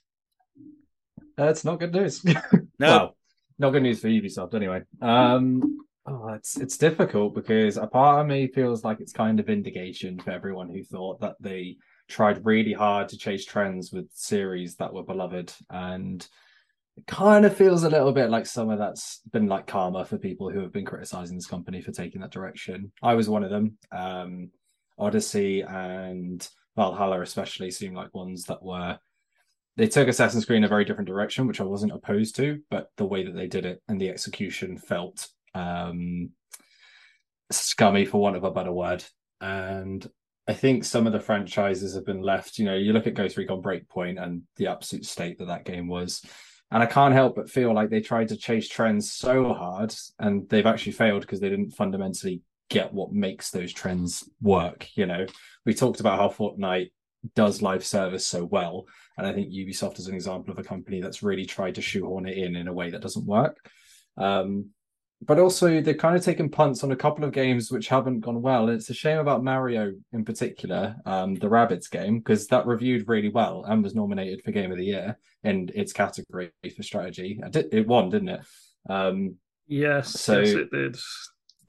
Uh, 1.39 1.45
it's 1.45 1.65
not 1.65 1.81
good 1.81 1.93
news. 1.93 2.25
no, 2.25 2.37
well, 2.79 3.17
not 3.59 3.71
good 3.71 3.83
news 3.83 4.01
for 4.01 4.09
Ubisoft 4.09 4.55
anyway. 4.55 4.83
Um, 5.03 5.81
oh, 6.07 6.29
it's 6.35 6.57
it's 6.57 6.79
difficult 6.79 7.35
because 7.35 7.77
a 7.77 7.87
part 7.87 8.21
of 8.21 8.27
me 8.27 8.49
feels 8.49 8.85
like 8.85 9.01
it's 9.01 9.13
kind 9.13 9.39
of 9.41 9.47
vindication 9.47 10.19
for 10.19 10.31
everyone 10.31 10.69
who 10.71 10.83
thought 10.83 11.21
that 11.21 11.37
they 11.41 11.77
tried 12.09 12.47
really 12.47 12.73
hard 12.73 13.09
to 13.09 13.19
chase 13.19 13.45
trends 13.45 13.93
with 13.93 14.09
series 14.13 14.77
that 14.77 14.93
were 14.93 15.03
beloved 15.03 15.53
and 15.71 16.29
it 16.97 17.07
kind 17.07 17.45
of 17.45 17.55
feels 17.55 17.83
a 17.83 17.91
little 17.91 18.13
bit 18.13 18.31
like 18.31 18.47
some 18.47 18.71
of 18.71 18.79
that's 18.79 19.21
been 19.33 19.49
like 19.49 19.67
karma 19.67 20.05
for 20.05 20.17
people 20.17 20.51
who 20.51 20.61
have 20.61 20.73
been 20.73 20.85
criticizing 20.85 21.37
this 21.37 21.47
company 21.47 21.83
for 21.83 21.93
taking 21.93 22.23
that 22.23 22.31
direction. 22.31 22.91
I 23.03 23.15
was 23.15 23.29
one 23.29 23.45
of 23.45 23.51
them. 23.51 23.77
Um, 23.93 24.51
Odyssey 24.99 25.61
and 25.61 26.49
Valhalla 26.77 27.21
especially 27.23 27.71
seemed 27.71 27.97
like 27.97 28.15
ones 28.15 28.45
that 28.45 28.63
were 28.63 28.99
they 29.77 29.87
took 29.87 30.09
Assassin's 30.09 30.47
Creed 30.47 30.59
in 30.59 30.65
a 30.65 30.69
very 30.69 30.85
different 30.85 31.09
direction, 31.09 31.47
which 31.47 31.61
I 31.61 31.65
wasn't 31.65 31.93
opposed 31.93 32.37
to, 32.37 32.61
but 32.71 32.91
the 32.97 33.05
way 33.05 33.25
that 33.25 33.35
they 33.35 33.47
did 33.47 33.67
it 33.67 33.83
and 33.89 34.01
the 34.01 34.09
execution 34.09 34.79
felt 34.79 35.29
um, 35.55 36.31
scummy, 37.51 38.07
for 38.07 38.21
want 38.21 38.37
of 38.37 38.45
a 38.45 38.51
better 38.51 38.73
word. 38.73 39.05
And 39.41 40.09
I 40.49 40.55
think 40.55 40.85
some 40.85 41.07
of 41.07 41.13
the 41.13 41.21
franchises 41.21 41.95
have 41.95 42.07
been 42.07 42.23
left. 42.23 42.59
You 42.59 42.65
know, 42.65 42.75
you 42.75 42.93
look 42.93 43.07
at 43.07 43.15
Ghost 43.15 43.37
Recon 43.37 43.63
Breakpoint 43.63 44.23
and 44.23 44.43
the 44.57 44.69
absolute 44.69 45.05
state 45.05 45.39
that 45.39 45.49
that 45.49 45.67
game 45.67 45.89
was, 45.89 46.25
and 46.71 46.83
I 46.83 46.87
can't 46.87 47.15
help 47.15 47.37
but 47.37 47.51
feel 47.51 47.75
like 47.75 47.91
they 47.91 48.01
tried 48.01 48.29
to 48.29 48.37
chase 48.37 48.69
trends 48.69 49.13
so 49.13 49.53
hard, 49.53 49.95
and 50.19 50.49
they've 50.49 50.65
actually 50.65 50.93
failed 50.93 51.21
because 51.21 51.41
they 51.41 51.51
didn't 51.51 51.73
fundamentally 51.73 52.41
get 52.69 52.93
what 52.93 53.13
makes 53.13 53.51
those 53.51 53.73
trends 53.73 54.29
work. 54.41 54.89
You 54.95 55.07
know, 55.07 55.27
we 55.65 55.75
talked 55.75 56.01
about 56.01 56.19
how 56.19 56.29
Fortnite 56.29 56.91
does 57.35 57.63
live 57.63 57.85
service 57.85 58.27
so 58.27 58.45
well, 58.45 58.87
and 59.19 59.27
I 59.27 59.33
think 59.33 59.53
Ubisoft 59.53 59.99
is 59.99 60.09
an 60.09 60.15
example 60.15 60.53
of 60.53 60.59
a 60.59 60.65
company 60.65 61.01
that's 61.01 61.23
really 61.23 61.47
tried 61.47 61.77
to 61.77 61.83
shoehorn 61.83 62.27
it 62.27 62.39
in 62.39 62.57
in 62.57 62.69
a 62.69 62.73
way 62.73 62.91
that 62.91 63.03
doesn't 63.03 63.27
work. 63.27 63.59
Um, 64.17 64.71
but 65.23 65.39
also 65.39 65.81
they've 65.81 65.97
kind 65.97 66.17
of 66.17 66.23
taken 66.23 66.51
punts 66.51 66.85
on 66.85 66.93
a 66.93 66.97
couple 66.97 67.25
of 67.25 67.33
games 67.33 67.71
which 67.71 67.89
haven't 67.89 68.21
gone 68.21 68.43
well. 68.43 68.69
And 68.69 68.77
it's 68.77 68.91
a 68.91 68.95
shame 68.95 69.19
about 69.19 69.43
Mario 69.43 69.95
in 70.13 70.25
particular, 70.25 70.97
um, 71.07 71.35
the 71.35 71.49
Rabbids 71.49 71.91
game, 71.91 72.19
because 72.19 72.47
that 72.49 72.67
reviewed 72.67 73.09
really 73.09 73.31
well 73.31 73.65
and 73.67 73.83
was 73.83 73.95
nominated 73.95 74.43
for 74.45 74.53
Game 74.53 74.71
of 74.71 74.79
the 74.79 74.85
Year 74.85 75.19
in 75.43 75.71
its 75.75 75.93
category 75.93 76.53
for 76.77 76.83
strategy. 76.83 77.41
It 77.43 77.87
won, 77.87 78.11
didn't 78.11 78.29
it? 78.29 78.41
Um, 78.89 79.37
yes, 79.67 80.21
so, 80.21 80.41
yes, 80.41 80.51
it 80.51 80.71
did. 80.71 80.97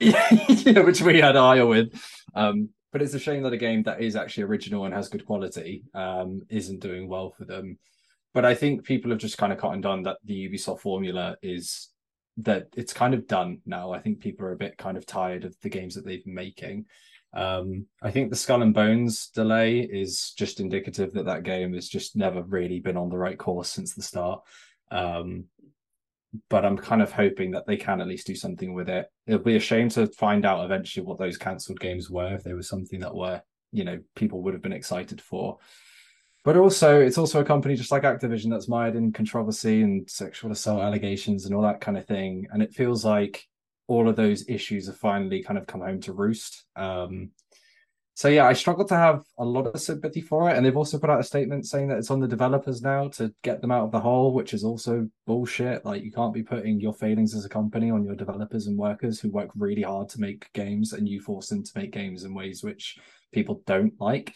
yeah, 0.00 0.80
which 0.80 1.02
we 1.02 1.20
had 1.20 1.36
eye 1.36 1.62
with. 1.62 1.92
Um, 2.34 2.70
but 2.92 3.02
it's 3.02 3.14
a 3.14 3.18
shame 3.18 3.42
that 3.42 3.52
a 3.52 3.58
game 3.58 3.82
that 3.82 4.00
is 4.00 4.16
actually 4.16 4.44
original 4.44 4.84
and 4.84 4.94
has 4.94 5.08
good 5.08 5.26
quality 5.26 5.84
um, 5.94 6.42
isn't 6.48 6.80
doing 6.80 7.08
well 7.08 7.30
for 7.30 7.44
them. 7.44 7.78
But 8.32 8.44
I 8.44 8.54
think 8.54 8.84
people 8.84 9.10
have 9.10 9.20
just 9.20 9.38
kind 9.38 9.52
of 9.52 9.58
cottoned 9.58 9.86
on 9.86 10.02
that 10.04 10.18
the 10.24 10.48
Ubisoft 10.48 10.80
formula 10.80 11.36
is 11.42 11.88
that 12.38 12.68
it's 12.76 12.92
kind 12.92 13.14
of 13.14 13.26
done 13.26 13.58
now. 13.66 13.92
I 13.92 13.98
think 13.98 14.20
people 14.20 14.46
are 14.46 14.52
a 14.52 14.56
bit 14.56 14.78
kind 14.78 14.96
of 14.96 15.04
tired 15.04 15.44
of 15.44 15.56
the 15.60 15.68
games 15.68 15.94
that 15.94 16.04
they've 16.04 16.24
been 16.24 16.34
making. 16.34 16.86
Um, 17.34 17.86
I 18.02 18.10
think 18.10 18.30
the 18.30 18.36
Skull 18.36 18.62
and 18.62 18.72
Bones 18.72 19.28
delay 19.28 19.80
is 19.80 20.32
just 20.38 20.60
indicative 20.60 21.12
that 21.12 21.26
that 21.26 21.42
game 21.42 21.74
has 21.74 21.88
just 21.88 22.16
never 22.16 22.42
really 22.42 22.80
been 22.80 22.96
on 22.96 23.10
the 23.10 23.18
right 23.18 23.38
course 23.38 23.68
since 23.68 23.94
the 23.94 24.02
start. 24.02 24.42
Um, 24.90 25.44
but 26.50 26.64
I'm 26.64 26.76
kind 26.76 27.02
of 27.02 27.12
hoping 27.12 27.52
that 27.52 27.66
they 27.66 27.76
can 27.76 28.00
at 28.00 28.06
least 28.06 28.26
do 28.26 28.34
something 28.34 28.74
with 28.74 28.88
it. 28.88 29.10
It'll 29.26 29.40
be 29.40 29.56
a 29.56 29.60
shame 29.60 29.88
to 29.90 30.06
find 30.08 30.44
out 30.44 30.64
eventually 30.64 31.04
what 31.04 31.18
those 31.18 31.38
cancelled 31.38 31.80
games 31.80 32.10
were 32.10 32.34
if 32.34 32.44
they 32.44 32.54
were 32.54 32.62
something 32.62 33.00
that 33.00 33.14
were, 33.14 33.42
you 33.72 33.84
know, 33.84 33.98
people 34.14 34.42
would 34.42 34.54
have 34.54 34.62
been 34.62 34.72
excited 34.72 35.20
for. 35.20 35.58
But 36.44 36.56
also, 36.56 37.00
it's 37.00 37.18
also 37.18 37.40
a 37.40 37.44
company 37.44 37.76
just 37.76 37.92
like 37.92 38.04
Activision 38.04 38.50
that's 38.50 38.68
mired 38.68 38.96
in 38.96 39.12
controversy 39.12 39.82
and 39.82 40.08
sexual 40.08 40.52
assault 40.52 40.82
allegations 40.82 41.44
and 41.44 41.54
all 41.54 41.62
that 41.62 41.80
kind 41.80 41.98
of 41.98 42.06
thing. 42.06 42.46
And 42.52 42.62
it 42.62 42.74
feels 42.74 43.04
like 43.04 43.46
all 43.86 44.08
of 44.08 44.16
those 44.16 44.48
issues 44.48 44.86
have 44.86 44.96
finally 44.96 45.42
kind 45.42 45.58
of 45.58 45.66
come 45.66 45.80
home 45.80 46.00
to 46.02 46.12
roost. 46.12 46.64
Um, 46.76 47.30
so 48.18 48.26
yeah, 48.26 48.48
I 48.48 48.52
struggle 48.52 48.84
to 48.86 48.96
have 48.96 49.22
a 49.38 49.44
lot 49.44 49.68
of 49.68 49.80
sympathy 49.80 50.20
for 50.20 50.50
it. 50.50 50.56
And 50.56 50.66
they've 50.66 50.76
also 50.76 50.98
put 50.98 51.08
out 51.08 51.20
a 51.20 51.22
statement 51.22 51.66
saying 51.66 51.86
that 51.86 51.98
it's 51.98 52.10
on 52.10 52.18
the 52.18 52.26
developers 52.26 52.82
now 52.82 53.06
to 53.10 53.32
get 53.44 53.60
them 53.60 53.70
out 53.70 53.84
of 53.84 53.92
the 53.92 54.00
hole, 54.00 54.34
which 54.34 54.54
is 54.54 54.64
also 54.64 55.08
bullshit. 55.24 55.84
Like 55.84 56.02
you 56.02 56.10
can't 56.10 56.34
be 56.34 56.42
putting 56.42 56.80
your 56.80 56.92
failings 56.92 57.32
as 57.32 57.44
a 57.44 57.48
company 57.48 57.92
on 57.92 58.02
your 58.02 58.16
developers 58.16 58.66
and 58.66 58.76
workers 58.76 59.20
who 59.20 59.30
work 59.30 59.50
really 59.54 59.82
hard 59.82 60.08
to 60.08 60.20
make 60.20 60.52
games, 60.52 60.94
and 60.94 61.08
you 61.08 61.20
force 61.20 61.46
them 61.46 61.62
to 61.62 61.70
make 61.76 61.92
games 61.92 62.24
in 62.24 62.34
ways 62.34 62.64
which 62.64 62.98
people 63.32 63.62
don't 63.66 63.94
like. 64.00 64.34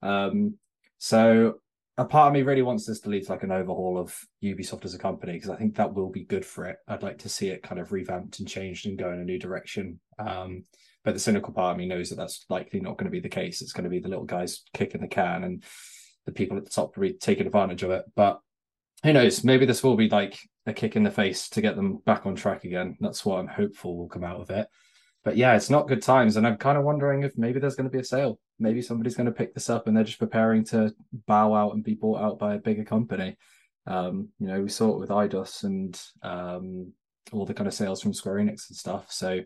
Um, 0.00 0.54
so 0.98 1.58
a 1.96 2.04
part 2.04 2.28
of 2.28 2.34
me 2.34 2.42
really 2.42 2.62
wants 2.62 2.86
this 2.86 3.00
to 3.00 3.10
lead 3.10 3.26
to 3.26 3.32
like 3.32 3.42
an 3.42 3.50
overhaul 3.50 3.98
of 3.98 4.16
Ubisoft 4.44 4.84
as 4.84 4.94
a 4.94 4.98
company 4.98 5.32
because 5.32 5.50
I 5.50 5.56
think 5.56 5.74
that 5.74 5.92
will 5.92 6.10
be 6.10 6.22
good 6.22 6.46
for 6.46 6.66
it. 6.66 6.76
I'd 6.86 7.02
like 7.02 7.18
to 7.18 7.28
see 7.28 7.48
it 7.48 7.64
kind 7.64 7.80
of 7.80 7.90
revamped 7.90 8.38
and 8.38 8.46
changed 8.46 8.86
and 8.86 8.96
go 8.96 9.10
in 9.10 9.18
a 9.18 9.24
new 9.24 9.40
direction. 9.40 9.98
Um, 10.20 10.66
but 11.08 11.14
the 11.14 11.20
cynical 11.20 11.54
part 11.54 11.72
of 11.72 11.78
me 11.78 11.86
knows 11.86 12.10
that 12.10 12.16
that's 12.16 12.44
likely 12.50 12.80
not 12.80 12.98
going 12.98 13.06
to 13.06 13.10
be 13.10 13.18
the 13.18 13.30
case. 13.30 13.62
It's 13.62 13.72
going 13.72 13.84
to 13.84 13.90
be 13.90 13.98
the 13.98 14.10
little 14.10 14.26
guys 14.26 14.64
kicking 14.74 15.00
the 15.00 15.08
can 15.08 15.42
and 15.42 15.64
the 16.26 16.32
people 16.32 16.58
at 16.58 16.64
the 16.64 16.70
top 16.70 16.98
really 16.98 17.14
taking 17.14 17.46
advantage 17.46 17.82
of 17.82 17.90
it. 17.90 18.04
But 18.14 18.40
who 19.02 19.14
knows? 19.14 19.42
Maybe 19.42 19.64
this 19.64 19.82
will 19.82 19.96
be 19.96 20.10
like 20.10 20.38
a 20.66 20.74
kick 20.74 20.96
in 20.96 21.04
the 21.04 21.10
face 21.10 21.48
to 21.50 21.62
get 21.62 21.76
them 21.76 22.02
back 22.04 22.26
on 22.26 22.34
track 22.34 22.64
again. 22.64 22.98
That's 23.00 23.24
what 23.24 23.38
I'm 23.38 23.46
hopeful 23.46 23.96
will 23.96 24.08
come 24.08 24.22
out 24.22 24.42
of 24.42 24.50
it. 24.50 24.68
But 25.24 25.38
yeah, 25.38 25.56
it's 25.56 25.70
not 25.70 25.88
good 25.88 26.02
times, 26.02 26.36
and 26.36 26.46
I'm 26.46 26.58
kind 26.58 26.76
of 26.76 26.84
wondering 26.84 27.22
if 27.22 27.32
maybe 27.38 27.58
there's 27.58 27.74
going 27.74 27.88
to 27.88 27.92
be 27.92 28.00
a 28.00 28.04
sale 28.04 28.38
maybe 28.58 28.82
somebody's 28.82 29.14
going 29.14 29.26
to 29.26 29.32
pick 29.32 29.54
this 29.54 29.70
up 29.70 29.86
and 29.86 29.96
they're 29.96 30.04
just 30.04 30.18
preparing 30.18 30.64
to 30.64 30.92
bow 31.26 31.54
out 31.54 31.74
and 31.74 31.84
be 31.84 31.94
bought 31.94 32.20
out 32.20 32.38
by 32.38 32.54
a 32.54 32.58
bigger 32.58 32.84
company. 32.84 33.36
Um, 33.86 34.28
you 34.38 34.48
know, 34.48 34.60
we 34.60 34.68
saw 34.68 34.92
it 34.92 34.98
with 34.98 35.10
Eidos 35.10 35.64
and 35.64 36.00
um, 36.22 36.92
all 37.32 37.46
the 37.46 37.54
kind 37.54 37.68
of 37.68 37.74
sales 37.74 38.02
from 38.02 38.12
Square 38.12 38.36
Enix 38.36 38.68
and 38.68 38.76
stuff. 38.76 39.10
So 39.10 39.40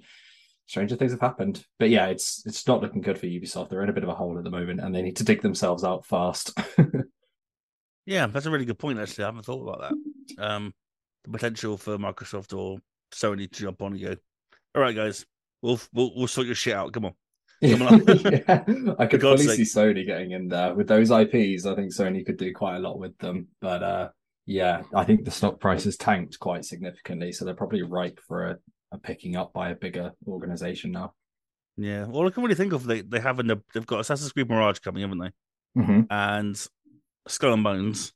stranger 0.66 0.96
things 0.96 1.12
have 1.12 1.20
happened. 1.20 1.64
But 1.78 1.90
yeah, 1.90 2.06
it's 2.06 2.42
it's 2.46 2.66
not 2.66 2.80
looking 2.82 3.00
good 3.00 3.18
for 3.18 3.26
Ubisoft. 3.26 3.68
They're 3.68 3.82
in 3.82 3.88
a 3.88 3.94
bit 3.94 4.04
of 4.04 4.08
a 4.08 4.14
hole 4.14 4.38
at 4.38 4.44
the 4.44 4.50
moment 4.50 4.80
and 4.80 4.94
they 4.94 5.02
need 5.02 5.16
to 5.16 5.24
dig 5.24 5.42
themselves 5.42 5.84
out 5.84 6.06
fast. 6.06 6.58
yeah, 8.06 8.26
that's 8.26 8.46
a 8.46 8.50
really 8.50 8.64
good 8.64 8.78
point 8.78 8.98
actually. 8.98 9.24
I 9.24 9.28
haven't 9.28 9.44
thought 9.44 9.68
about 9.68 9.90
that. 9.90 10.44
Um 10.44 10.74
the 11.24 11.30
potential 11.30 11.76
for 11.76 11.98
Microsoft 11.98 12.56
or 12.56 12.78
Sony 13.12 13.50
to 13.50 13.62
jump 13.62 13.82
on 13.82 13.92
and 13.92 14.02
go, 14.02 14.16
All 14.74 14.82
right 14.82 14.96
guys, 14.96 15.26
we'll 15.60 15.80
we'll 15.92 16.12
we'll 16.14 16.28
sort 16.28 16.46
your 16.46 16.56
shit 16.56 16.74
out. 16.74 16.92
Come 16.92 17.06
on. 17.06 17.14
come 17.62 18.02
yeah, 18.32 18.64
I 18.98 19.06
could 19.10 19.20
fully 19.20 19.46
see 19.46 19.62
Sony 19.62 20.04
getting 20.04 20.32
in 20.32 20.48
there 20.48 20.74
with 20.74 20.88
those 20.88 21.10
IPs. 21.10 21.66
I 21.66 21.74
think 21.74 21.92
Sony 21.92 22.24
could 22.26 22.36
do 22.36 22.52
quite 22.52 22.76
a 22.76 22.80
lot 22.80 22.98
with 22.98 23.16
them, 23.18 23.48
but 23.60 23.82
uh, 23.82 24.08
yeah, 24.46 24.82
I 24.94 25.04
think 25.04 25.24
the 25.24 25.30
stock 25.30 25.60
price 25.60 25.84
has 25.84 25.96
tanked 25.96 26.40
quite 26.40 26.64
significantly, 26.64 27.30
so 27.32 27.44
they're 27.44 27.54
probably 27.54 27.82
ripe 27.82 28.18
for 28.26 28.46
a, 28.46 28.58
a 28.92 28.98
picking 28.98 29.36
up 29.36 29.52
by 29.52 29.70
a 29.70 29.74
bigger 29.74 30.12
organization 30.26 30.92
now. 30.92 31.14
Yeah, 31.76 32.06
well, 32.06 32.26
I 32.26 32.30
can 32.30 32.42
really 32.42 32.54
think 32.54 32.72
of 32.72 32.84
they 32.84 33.00
they 33.00 33.20
have 33.20 33.40
in 33.40 33.46
the 33.46 33.60
they've 33.72 33.86
got 33.86 34.00
Assassin's 34.00 34.32
Creed 34.32 34.48
Mirage 34.48 34.78
coming, 34.80 35.02
haven't 35.02 35.18
they? 35.18 35.80
Mm-hmm. 35.80 36.00
And 36.10 36.66
Skull 37.26 37.54
and 37.54 37.64
Bones. 37.64 38.12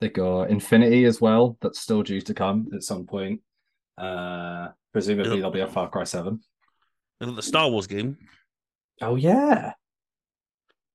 They 0.00 0.10
got 0.10 0.50
Infinity 0.50 1.04
as 1.04 1.20
well. 1.20 1.56
That's 1.62 1.80
still 1.80 2.02
due 2.02 2.20
to 2.20 2.34
come 2.34 2.68
at 2.74 2.82
some 2.82 3.06
point. 3.06 3.40
Uh, 3.96 4.68
presumably, 4.92 5.36
there'll 5.36 5.50
be 5.50 5.60
a 5.60 5.68
Far 5.68 5.88
Cry 5.88 6.04
Seven 6.04 6.40
the 7.30 7.42
Star 7.42 7.70
Wars 7.70 7.86
game. 7.86 8.16
Oh 9.00 9.16
yeah. 9.16 9.72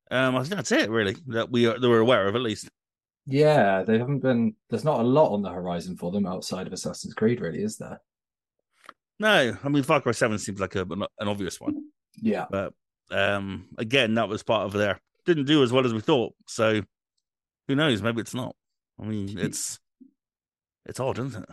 Um, 0.09 0.35
I 0.35 0.39
think 0.39 0.55
that's 0.55 0.71
it 0.71 0.89
really 0.89 1.15
that 1.27 1.51
we 1.51 1.67
are 1.67 1.79
that 1.79 1.89
we're 1.89 1.99
aware 1.99 2.27
of 2.27 2.35
at 2.35 2.41
least. 2.41 2.69
Yeah, 3.25 3.83
they 3.83 3.97
haven't 3.97 4.19
been. 4.19 4.55
There's 4.69 4.85
not 4.85 5.01
a 5.01 5.03
lot 5.03 5.33
on 5.33 5.41
the 5.41 5.49
horizon 5.49 5.97
for 5.97 6.11
them 6.11 6.25
outside 6.25 6.67
of 6.67 6.73
Assassin's 6.73 7.13
Creed, 7.13 7.41
really, 7.41 7.61
is 7.61 7.77
there? 7.77 7.99
No, 9.19 9.57
I 9.63 9.69
mean 9.69 9.83
Far 9.83 10.01
Cry 10.01 10.11
Seven 10.11 10.37
seems 10.39 10.59
like 10.59 10.75
a, 10.75 10.81
an 10.83 11.27
obvious 11.27 11.59
one. 11.59 11.89
Yeah, 12.21 12.45
but 12.49 12.73
um, 13.11 13.67
again, 13.77 14.15
that 14.15 14.29
was 14.29 14.43
part 14.43 14.65
of 14.65 14.73
their 14.73 14.99
didn't 15.25 15.45
do 15.45 15.63
as 15.63 15.71
well 15.71 15.85
as 15.85 15.93
we 15.93 16.01
thought. 16.01 16.33
So 16.47 16.81
who 17.67 17.75
knows? 17.75 18.01
Maybe 18.01 18.21
it's 18.21 18.33
not. 18.33 18.55
I 18.99 19.05
mean, 19.05 19.37
it's 19.37 19.79
it's 20.85 20.99
odd, 20.99 21.19
isn't 21.19 21.43
it? 21.43 21.49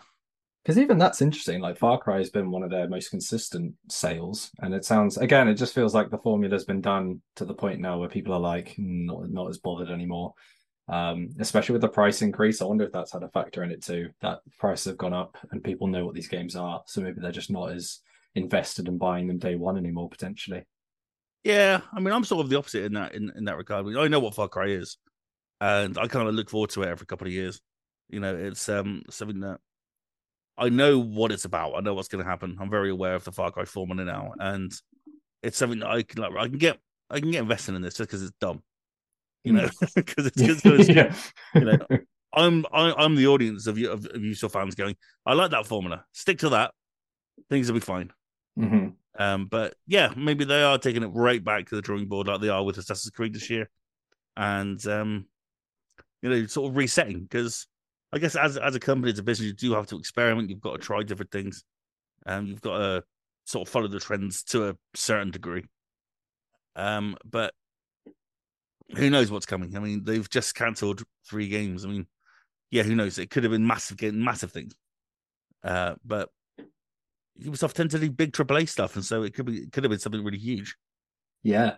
because 0.64 0.78
even 0.78 0.96
that's 0.96 1.20
interesting. 1.20 1.60
Like 1.60 1.76
Far 1.76 1.98
Cry 1.98 2.18
has 2.18 2.30
been 2.30 2.50
one 2.50 2.62
of 2.62 2.70
their 2.70 2.88
most 2.88 3.10
consistent 3.10 3.74
sales, 3.90 4.50
and 4.60 4.72
it 4.74 4.84
sounds 4.84 5.18
again, 5.18 5.46
it 5.48 5.54
just 5.54 5.74
feels 5.74 5.94
like 5.94 6.10
the 6.10 6.18
formula's 6.18 6.64
been 6.64 6.80
done 6.80 7.20
to 7.36 7.44
the 7.44 7.54
point 7.54 7.80
now 7.80 7.98
where 7.98 8.08
people 8.08 8.32
are 8.32 8.40
like 8.40 8.74
not 8.78 9.28
not 9.30 9.50
as 9.50 9.58
bothered 9.58 9.90
anymore. 9.90 10.32
Um, 10.88 11.30
especially 11.38 11.72
with 11.72 11.82
the 11.82 11.88
price 11.88 12.20
increase, 12.20 12.60
I 12.60 12.66
wonder 12.66 12.84
if 12.84 12.92
that's 12.92 13.12
had 13.12 13.22
a 13.22 13.28
factor 13.30 13.62
in 13.62 13.70
it 13.70 13.82
too. 13.82 14.10
That 14.20 14.40
prices 14.58 14.86
have 14.86 14.98
gone 14.98 15.14
up, 15.14 15.36
and 15.50 15.64
people 15.64 15.86
know 15.86 16.04
what 16.04 16.14
these 16.14 16.28
games 16.28 16.56
are, 16.56 16.82
so 16.86 17.00
maybe 17.00 17.20
they're 17.20 17.32
just 17.32 17.50
not 17.50 17.72
as 17.72 18.00
invested 18.34 18.88
in 18.88 18.98
buying 18.98 19.26
them 19.26 19.38
day 19.38 19.54
one 19.54 19.78
anymore 19.78 20.08
potentially. 20.08 20.64
Yeah, 21.42 21.80
I 21.92 22.00
mean, 22.00 22.12
I'm 22.12 22.24
sort 22.24 22.44
of 22.44 22.50
the 22.50 22.58
opposite 22.58 22.84
in 22.84 22.94
that 22.94 23.14
in, 23.14 23.30
in 23.36 23.44
that 23.44 23.56
regard. 23.56 23.86
I, 23.96 24.08
know 24.08 24.20
what 24.20 24.34
Far 24.34 24.48
Cry 24.48 24.68
is, 24.68 24.96
and 25.60 25.96
I 25.98 26.06
kind 26.06 26.28
of 26.28 26.34
look 26.34 26.50
forward 26.50 26.70
to 26.70 26.82
it 26.82 26.88
every 26.88 27.06
couple 27.06 27.26
of 27.26 27.32
years. 27.32 27.60
You 28.08 28.20
know, 28.20 28.34
it's 28.34 28.68
um 28.68 29.02
something 29.10 29.40
that 29.40 29.60
I 30.56 30.68
know 30.68 30.98
what 30.98 31.32
it's 31.32 31.44
about. 31.44 31.74
I 31.76 31.80
know 31.80 31.94
what's 31.94 32.08
going 32.08 32.24
to 32.24 32.30
happen. 32.30 32.56
I'm 32.60 32.70
very 32.70 32.90
aware 32.90 33.14
of 33.14 33.24
the 33.24 33.32
Far 33.32 33.50
Cry 33.50 33.64
formula 33.64 34.04
now, 34.04 34.32
and 34.38 34.72
it's 35.42 35.58
something 35.58 35.80
that 35.80 35.90
I 35.90 36.02
can 36.02 36.22
like. 36.22 36.32
I 36.34 36.48
can 36.48 36.58
get 36.58 36.78
I 37.10 37.20
can 37.20 37.30
get 37.30 37.42
invested 37.42 37.74
in 37.74 37.82
this 37.82 37.94
just 37.94 38.08
because 38.08 38.22
it's 38.22 38.36
dumb, 38.40 38.62
you 39.44 39.52
know, 39.52 39.68
because 39.94 40.26
it's, 40.26 40.62
cause 40.62 40.88
yeah. 40.88 41.14
you 41.54 41.60
know. 41.60 41.78
I'm 42.36 42.66
I, 42.72 42.88
am 42.88 42.94
i 42.98 43.04
am 43.04 43.14
the 43.14 43.28
audience 43.28 43.68
of 43.68 43.78
you 43.78 43.90
of, 43.90 44.06
of 44.06 44.20
Ubisoft 44.20 44.52
fans 44.52 44.74
going. 44.74 44.96
I 45.24 45.34
like 45.34 45.52
that 45.52 45.66
formula. 45.66 46.04
Stick 46.12 46.38
to 46.38 46.48
that. 46.50 46.72
Things 47.48 47.70
will 47.70 47.78
be 47.78 47.84
fine. 47.84 48.10
Mm-hmm. 48.58 48.88
Um, 49.16 49.46
but 49.46 49.74
yeah, 49.86 50.12
maybe 50.16 50.44
they 50.44 50.62
are 50.62 50.78
taking 50.78 51.04
it 51.04 51.08
right 51.08 51.42
back 51.42 51.68
to 51.68 51.76
the 51.76 51.82
drawing 51.82 52.08
board 52.08 52.26
like 52.26 52.40
they 52.40 52.48
are 52.48 52.64
with 52.64 52.78
Assassin's 52.78 53.10
Creed 53.10 53.34
this 53.34 53.50
year, 53.50 53.70
and 54.36 54.84
um, 54.88 55.26
you 56.22 56.30
know, 56.30 56.46
sort 56.46 56.70
of 56.70 56.76
resetting 56.76 57.20
because 57.20 57.66
I 58.12 58.18
guess 58.18 58.34
as 58.34 58.56
as 58.56 58.74
a 58.74 58.80
company, 58.80 59.12
as 59.12 59.18
a 59.18 59.22
business, 59.22 59.46
you 59.46 59.52
do 59.52 59.74
have 59.74 59.86
to 59.88 59.98
experiment. 59.98 60.50
You've 60.50 60.60
got 60.60 60.72
to 60.72 60.78
try 60.78 61.02
different 61.02 61.30
things, 61.30 61.64
and 62.26 62.40
um, 62.40 62.46
you've 62.46 62.60
got 62.60 62.78
to 62.78 63.04
sort 63.44 63.68
of 63.68 63.72
follow 63.72 63.88
the 63.88 64.00
trends 64.00 64.42
to 64.44 64.70
a 64.70 64.76
certain 64.94 65.30
degree. 65.30 65.64
Um, 66.76 67.16
but 67.24 67.54
who 68.96 69.10
knows 69.10 69.30
what's 69.30 69.46
coming? 69.46 69.76
I 69.76 69.80
mean, 69.80 70.04
they've 70.04 70.28
just 70.28 70.54
cancelled 70.54 71.02
three 71.28 71.48
games. 71.48 71.84
I 71.84 71.88
mean, 71.88 72.06
yeah, 72.70 72.82
who 72.82 72.94
knows? 72.94 73.18
It 73.18 73.30
could 73.30 73.44
have 73.44 73.52
been 73.52 73.66
massive, 73.66 74.00
massive 74.14 74.52
things. 74.52 74.74
Uh, 75.62 75.94
but 76.04 76.28
Ubisoft 77.40 77.72
tend 77.72 77.90
to 77.90 77.98
do 77.98 78.10
big 78.10 78.32
AAA 78.32 78.68
stuff, 78.68 78.96
and 78.96 79.04
so 79.04 79.22
it 79.22 79.34
could 79.34 79.46
be 79.46 79.58
it 79.58 79.72
could 79.72 79.84
have 79.84 79.90
been 79.90 79.98
something 79.98 80.22
really 80.22 80.38
huge. 80.38 80.76
Yeah, 81.42 81.76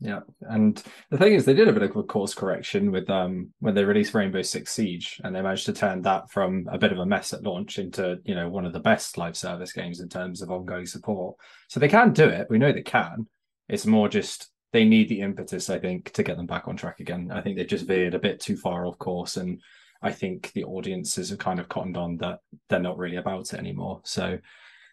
yeah, 0.00 0.20
and 0.42 0.82
the 1.10 1.18
thing 1.18 1.34
is, 1.34 1.44
they 1.44 1.54
did 1.54 1.68
a 1.68 1.72
bit 1.72 1.82
of 1.82 1.96
a 1.96 2.02
course 2.02 2.34
correction 2.34 2.90
with 2.90 3.08
um 3.10 3.52
when 3.60 3.74
they 3.74 3.84
released 3.84 4.14
Rainbow 4.14 4.42
Six 4.42 4.72
Siege, 4.72 5.20
and 5.24 5.34
they 5.34 5.42
managed 5.42 5.66
to 5.66 5.72
turn 5.72 6.02
that 6.02 6.30
from 6.30 6.66
a 6.70 6.78
bit 6.78 6.92
of 6.92 6.98
a 6.98 7.06
mess 7.06 7.32
at 7.32 7.42
launch 7.42 7.78
into 7.78 8.18
you 8.24 8.34
know 8.34 8.48
one 8.48 8.64
of 8.64 8.72
the 8.72 8.80
best 8.80 9.18
live 9.18 9.36
service 9.36 9.72
games 9.72 10.00
in 10.00 10.08
terms 10.08 10.42
of 10.42 10.50
ongoing 10.50 10.86
support. 10.86 11.36
So 11.68 11.80
they 11.80 11.88
can 11.88 12.12
do 12.12 12.28
it. 12.28 12.46
We 12.48 12.58
know 12.58 12.72
they 12.72 12.82
can. 12.82 13.26
It's 13.68 13.86
more 13.86 14.08
just 14.08 14.50
they 14.74 14.84
need 14.84 15.08
the 15.08 15.20
impetus, 15.20 15.70
I 15.70 15.78
think, 15.78 16.12
to 16.14 16.24
get 16.24 16.36
them 16.36 16.46
back 16.46 16.66
on 16.66 16.76
track 16.76 16.98
again. 16.98 17.30
I 17.32 17.40
think 17.40 17.56
they've 17.56 17.64
just 17.66 17.86
veered 17.86 18.14
a 18.14 18.18
bit 18.18 18.40
too 18.40 18.56
far 18.56 18.84
off 18.84 18.98
course, 18.98 19.36
and 19.36 19.62
I 20.02 20.10
think 20.10 20.50
the 20.52 20.64
audiences 20.64 21.30
have 21.30 21.38
kind 21.38 21.60
of 21.60 21.68
cottoned 21.68 21.96
on 21.96 22.16
that 22.16 22.40
they're 22.68 22.80
not 22.80 22.98
really 22.98 23.16
about 23.16 23.52
it 23.52 23.58
anymore. 23.60 24.00
So 24.02 24.36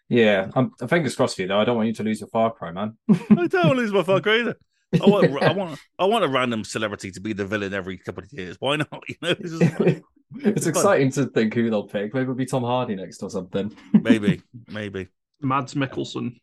yeah, 0.08 0.52
I'm 0.54 0.70
fingers 0.88 1.16
crossed 1.16 1.34
for 1.34 1.42
you 1.42 1.48
though. 1.48 1.58
I 1.58 1.64
don't 1.64 1.76
want 1.76 1.88
you 1.88 1.94
to 1.94 2.04
lose 2.04 2.20
your 2.20 2.28
Far 2.28 2.52
Cry, 2.52 2.70
man. 2.70 2.96
I 3.10 3.16
don't 3.48 3.54
want 3.54 3.54
to 3.54 3.72
lose 3.72 3.92
my 3.92 4.04
Far 4.04 4.20
Cry 4.20 4.38
either. 4.38 4.56
I 5.02 5.06
want, 5.06 5.42
I 5.42 5.52
want, 5.52 5.80
I 5.98 6.04
want 6.04 6.24
a 6.24 6.28
random 6.28 6.62
celebrity 6.62 7.10
to 7.10 7.20
be 7.20 7.32
the 7.32 7.44
villain 7.44 7.74
every 7.74 7.98
couple 7.98 8.22
of 8.22 8.32
years. 8.32 8.56
Why 8.60 8.76
not? 8.76 9.02
You 9.08 9.16
know, 9.20 9.30
it's, 9.30 9.58
just 9.58 9.74
fun. 9.74 10.04
it's 10.34 10.66
exciting 10.66 11.10
to 11.12 11.26
think 11.26 11.54
who 11.54 11.70
they'll 11.70 11.88
pick. 11.88 12.14
Maybe 12.14 12.22
it'll 12.22 12.34
be 12.36 12.46
Tom 12.46 12.62
Hardy 12.62 12.94
next 12.94 13.20
or 13.22 13.30
something. 13.30 13.76
maybe, 13.92 14.42
maybe. 14.68 15.08
Mads 15.40 15.74
Mikkelsen. 15.74 16.36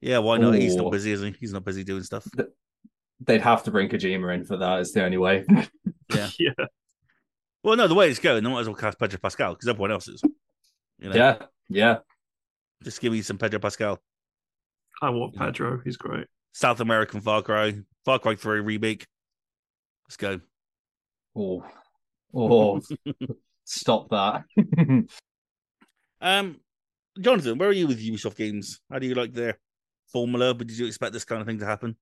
Yeah, 0.00 0.18
why 0.18 0.38
not? 0.38 0.54
He's 0.54 0.74
Ooh. 0.74 0.82
not 0.82 0.92
busy, 0.92 1.12
is 1.12 1.20
he? 1.22 1.34
He's 1.40 1.52
not 1.52 1.64
busy 1.64 1.84
doing 1.84 2.02
stuff. 2.02 2.26
They'd 3.20 3.40
have 3.40 3.62
to 3.64 3.70
bring 3.70 3.88
Kojima 3.88 4.34
in 4.34 4.44
for 4.44 4.56
that. 4.58 4.80
It's 4.80 4.92
the 4.92 5.04
only 5.04 5.18
way. 5.18 5.44
Yeah. 6.14 6.30
Yeah. 6.38 6.66
Well, 7.64 7.74
no, 7.74 7.88
the 7.88 7.96
way 7.96 8.08
it's 8.08 8.20
going, 8.20 8.44
they 8.44 8.48
might 8.48 8.60
as 8.60 8.68
well 8.68 8.76
cast 8.76 8.96
Pedro 8.96 9.18
Pascal 9.18 9.54
because 9.54 9.66
everyone 9.66 9.90
else 9.90 10.06
is. 10.06 10.22
You 11.00 11.08
know, 11.08 11.16
yeah, 11.16 11.38
yeah. 11.68 11.96
just 12.84 13.00
give 13.00 13.12
me 13.12 13.22
some 13.22 13.38
Pedro 13.38 13.58
Pascal. 13.58 13.98
I 15.02 15.08
love 15.08 15.32
Pedro. 15.36 15.80
He's 15.84 15.96
great. 15.96 16.28
South 16.52 16.78
American 16.78 17.20
Far 17.20 17.42
Cry, 17.42 17.74
Far 18.04 18.20
Cry 18.20 18.36
3 18.36 18.60
remake. 18.60 19.08
Let's 20.06 20.16
go. 20.16 20.40
Oh, 21.34 21.64
oh, 22.32 22.80
stop 23.64 24.10
that. 24.10 24.44
Um, 26.20 26.60
Jonathan, 27.20 27.58
where 27.58 27.68
are 27.68 27.72
you 27.72 27.86
with 27.86 28.00
Ubisoft 28.00 28.36
games? 28.36 28.80
How 28.90 28.98
do 28.98 29.06
you 29.06 29.14
like 29.14 29.34
their 29.34 29.58
formula? 30.16 30.54
But 30.54 30.66
did 30.68 30.78
you 30.78 30.86
expect 30.86 31.12
this 31.12 31.26
kind 31.26 31.42
of 31.42 31.46
thing 31.46 31.58
to 31.58 31.66
happen? 31.66 31.94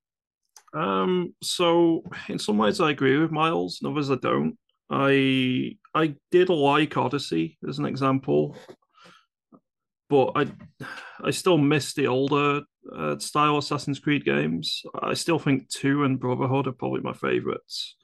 Um, 0.73 1.35
so 1.43 2.05
in 2.29 2.39
some 2.39 2.59
ways 2.59 2.81
I 2.81 2.91
agree 2.91 3.19
with 3.19 3.33
Miles, 3.33 3.81
in 3.83 3.91
others 3.91 4.11
I 4.11 4.17
don't. 4.17 4.57
I 4.89 5.77
I 5.95 6.15
did 6.31 6.49
like 6.49 6.97
Odyssey 6.97 7.59
as 7.69 7.79
an 7.81 7.87
example, 7.87 8.57
but 10.09 10.33
I 10.37 10.47
I 11.29 11.31
still 11.31 11.59
miss 11.59 11.95
the 11.95 12.07
older 12.07 12.63
uh, 12.97 13.19
style 13.19 13.59
Assassin's 13.59 13.99
Creed 13.99 14.25
games. 14.25 14.83
I 15.03 15.15
still 15.15 15.41
think 15.41 15.69
two 15.69 16.05
and 16.05 16.21
Brotherhood 16.21 16.69
are 16.69 16.79
probably 16.81 17.01
my 17.01 17.15
favorites. 17.15 17.97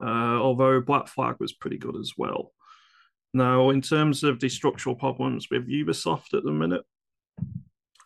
Uh, 0.00 0.38
although 0.46 0.80
Black 0.80 1.08
Flag 1.08 1.36
was 1.40 1.52
pretty 1.52 1.78
good 1.78 1.96
as 1.96 2.12
well. 2.16 2.52
Now, 3.34 3.70
in 3.70 3.82
terms 3.82 4.22
of 4.22 4.38
the 4.38 4.48
structural 4.48 4.94
problems 4.94 5.48
with 5.50 5.68
Ubisoft 5.68 6.34
at 6.34 6.44
the 6.44 6.52
minute, 6.52 6.84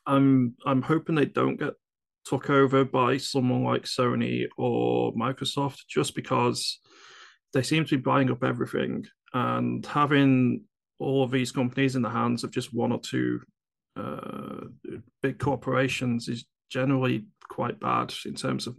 I'm 0.07 0.55
I'm 0.67 0.83
hoping 0.83 1.15
they 1.15 1.27
don't 1.27 1.59
get 1.59 1.75
took 2.25 2.51
over 2.51 2.85
by 2.85 3.17
someone 3.17 3.65
like 3.65 3.83
Sony 3.83 4.47
or 4.57 5.13
Microsoft 5.15 5.79
just 5.89 6.15
because 6.15 6.79
they 7.53 7.63
seem 7.63 7.85
to 7.85 7.97
be 7.97 8.03
buying 8.03 8.31
up 8.31 8.45
everything 8.45 9.05
and 9.35 9.85
having 9.85 10.63
all 10.99 11.25
of 11.25 11.31
these 11.31 11.51
companies 11.51 11.97
in 11.97 12.03
the 12.03 12.11
hands 12.11 12.45
of 12.45 12.53
just 12.53 12.73
one 12.73 12.93
or 12.93 13.01
two 13.01 13.41
uh, 13.97 14.67
big 15.21 15.39
corporations 15.39 16.29
is 16.29 16.45
generally 16.71 17.27
quite 17.49 17.79
bad 17.81 18.15
in 18.25 18.35
terms 18.35 18.67
of 18.67 18.77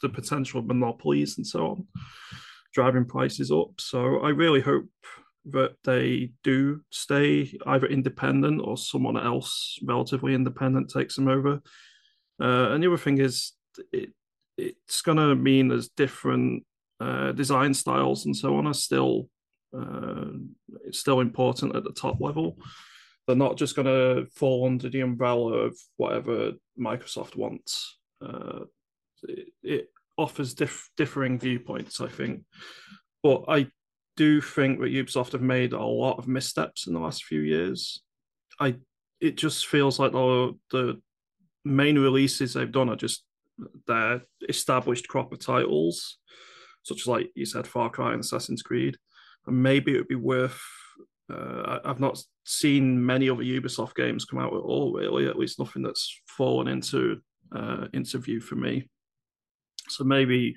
the 0.00 0.08
potential 0.08 0.62
monopolies 0.62 1.36
and 1.36 1.46
so 1.46 1.66
on, 1.66 1.86
driving 2.72 3.04
prices 3.04 3.50
up. 3.50 3.72
So 3.78 4.20
I 4.20 4.30
really 4.30 4.60
hope 4.60 4.88
that 5.46 5.76
they 5.84 6.32
do 6.44 6.80
stay 6.90 7.58
either 7.66 7.86
independent 7.86 8.60
or 8.62 8.76
someone 8.76 9.16
else 9.16 9.78
relatively 9.82 10.34
independent 10.34 10.90
takes 10.90 11.16
them 11.16 11.28
over. 11.28 11.60
Uh, 12.40 12.70
and 12.70 12.82
the 12.82 12.88
other 12.88 12.96
thing 12.96 13.18
is, 13.18 13.52
it 13.92 14.10
it's 14.56 15.00
going 15.00 15.16
to 15.18 15.34
mean 15.34 15.68
there's 15.68 15.88
different 15.88 16.64
uh, 17.00 17.32
design 17.32 17.72
styles 17.72 18.26
and 18.26 18.36
so 18.36 18.56
on 18.56 18.66
are 18.66 18.74
still 18.74 19.28
uh, 19.76 20.26
it's 20.84 20.98
still 20.98 21.20
important 21.20 21.76
at 21.76 21.84
the 21.84 21.92
top 21.92 22.20
level. 22.20 22.58
They're 23.26 23.36
not 23.36 23.56
just 23.56 23.76
going 23.76 23.86
to 23.86 24.26
fall 24.34 24.66
under 24.66 24.88
the 24.88 25.00
umbrella 25.00 25.52
of 25.52 25.78
whatever 25.96 26.52
Microsoft 26.78 27.36
wants. 27.36 27.98
Uh, 28.20 28.64
it, 29.22 29.48
it 29.62 29.88
offers 30.18 30.54
diff- 30.54 30.90
differing 30.96 31.38
viewpoints, 31.38 32.00
I 32.00 32.08
think, 32.08 32.42
but 33.22 33.44
I 33.46 33.68
do 34.16 34.40
think 34.40 34.80
that 34.80 34.92
Ubisoft 34.92 35.32
have 35.32 35.42
made 35.42 35.72
a 35.72 35.82
lot 35.82 36.18
of 36.18 36.28
missteps 36.28 36.86
in 36.86 36.94
the 36.94 37.00
last 37.00 37.24
few 37.24 37.40
years. 37.40 38.02
I 38.58 38.76
it 39.20 39.36
just 39.36 39.66
feels 39.66 39.98
like 39.98 40.12
the 40.12 40.56
the 40.70 41.00
main 41.64 41.98
releases 41.98 42.54
they've 42.54 42.72
done 42.72 42.88
are 42.88 42.96
just 42.96 43.24
their 43.86 44.22
established 44.48 45.08
crop 45.08 45.32
of 45.32 45.38
titles, 45.38 46.18
such 46.82 47.02
as 47.02 47.06
like 47.06 47.30
you 47.34 47.44
said, 47.44 47.66
Far 47.66 47.90
Cry 47.90 48.12
and 48.12 48.20
Assassin's 48.20 48.62
Creed. 48.62 48.96
And 49.46 49.62
maybe 49.62 49.92
it 49.92 49.98
would 49.98 50.08
be 50.08 50.14
worth. 50.14 50.60
Uh, 51.32 51.78
I- 51.84 51.90
I've 51.90 52.00
not 52.00 52.22
seen 52.44 53.04
many 53.04 53.30
other 53.30 53.44
Ubisoft 53.44 53.94
games 53.94 54.24
come 54.24 54.38
out 54.40 54.52
at 54.52 54.60
all, 54.60 54.92
really. 54.92 55.26
At 55.26 55.38
least 55.38 55.58
nothing 55.58 55.82
that's 55.82 56.20
fallen 56.26 56.68
into 56.68 57.20
uh, 57.54 57.86
into 57.92 58.18
view 58.18 58.40
for 58.40 58.56
me. 58.56 58.88
So 59.88 60.04
maybe 60.04 60.56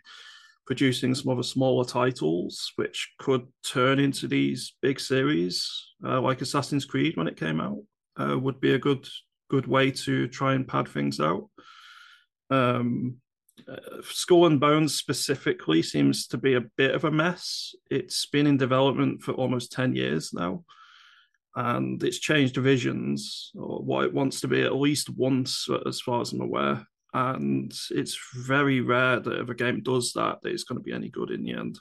producing 0.66 1.14
some 1.14 1.32
other 1.32 1.44
smaller 1.44 1.86
titles, 1.86 2.72
which 2.76 3.14
could 3.20 3.48
turn 3.66 4.00
into 4.00 4.28
these 4.28 4.76
big 4.82 5.00
series, 5.00 5.70
uh, 6.06 6.22
like 6.22 6.42
Assassin's 6.42 6.86
Creed 6.86 7.18
when 7.18 7.28
it 7.28 7.38
came 7.38 7.60
out, 7.60 7.80
uh, 8.18 8.38
would 8.38 8.60
be 8.60 8.74
a 8.74 8.80
good 8.80 9.08
good 9.50 9.68
way 9.68 9.92
to 9.92 10.28
try 10.28 10.54
and 10.54 10.68
pad 10.68 10.88
things 10.88 11.20
out. 11.20 11.50
Um, 12.50 13.18
uh, 13.68 14.02
Skull 14.02 14.48
and 14.48 14.60
Bones 14.60 14.96
specifically 14.96 15.84
seems 15.84 16.28
to 16.28 16.38
be 16.38 16.56
a 16.56 16.66
bit 16.76 16.96
of 16.96 17.04
a 17.04 17.12
mess. 17.12 17.76
It's 17.92 18.26
been 18.26 18.48
in 18.48 18.58
development 18.58 19.22
for 19.22 19.34
almost 19.34 19.72
10 19.72 19.96
years 19.96 20.34
now, 20.34 20.64
and 21.56 22.02
it's 22.04 22.18
changed 22.20 22.56
divisions 22.56 23.52
or 23.56 23.84
what 23.84 24.06
it 24.06 24.14
wants 24.14 24.42
to 24.42 24.48
be 24.48 24.62
at 24.64 24.76
least 24.76 25.10
once, 25.10 25.68
as 25.86 26.02
far 26.02 26.22
as 26.22 26.32
I'm 26.32 26.42
aware. 26.42 26.88
And 27.14 27.74
it's 27.92 28.18
very 28.36 28.82
rare 28.82 29.20
that 29.20 29.40
if 29.40 29.50
a 29.50 29.56
game 29.56 29.82
does 29.82 30.14
that, 30.14 30.42
that 30.42 30.52
it's 30.52 30.64
going 30.64 30.80
to 30.80 30.84
be 30.84 30.94
any 30.94 31.10
good 31.10 31.30
in 31.30 31.44
the 31.44 31.54
end. 31.54 31.80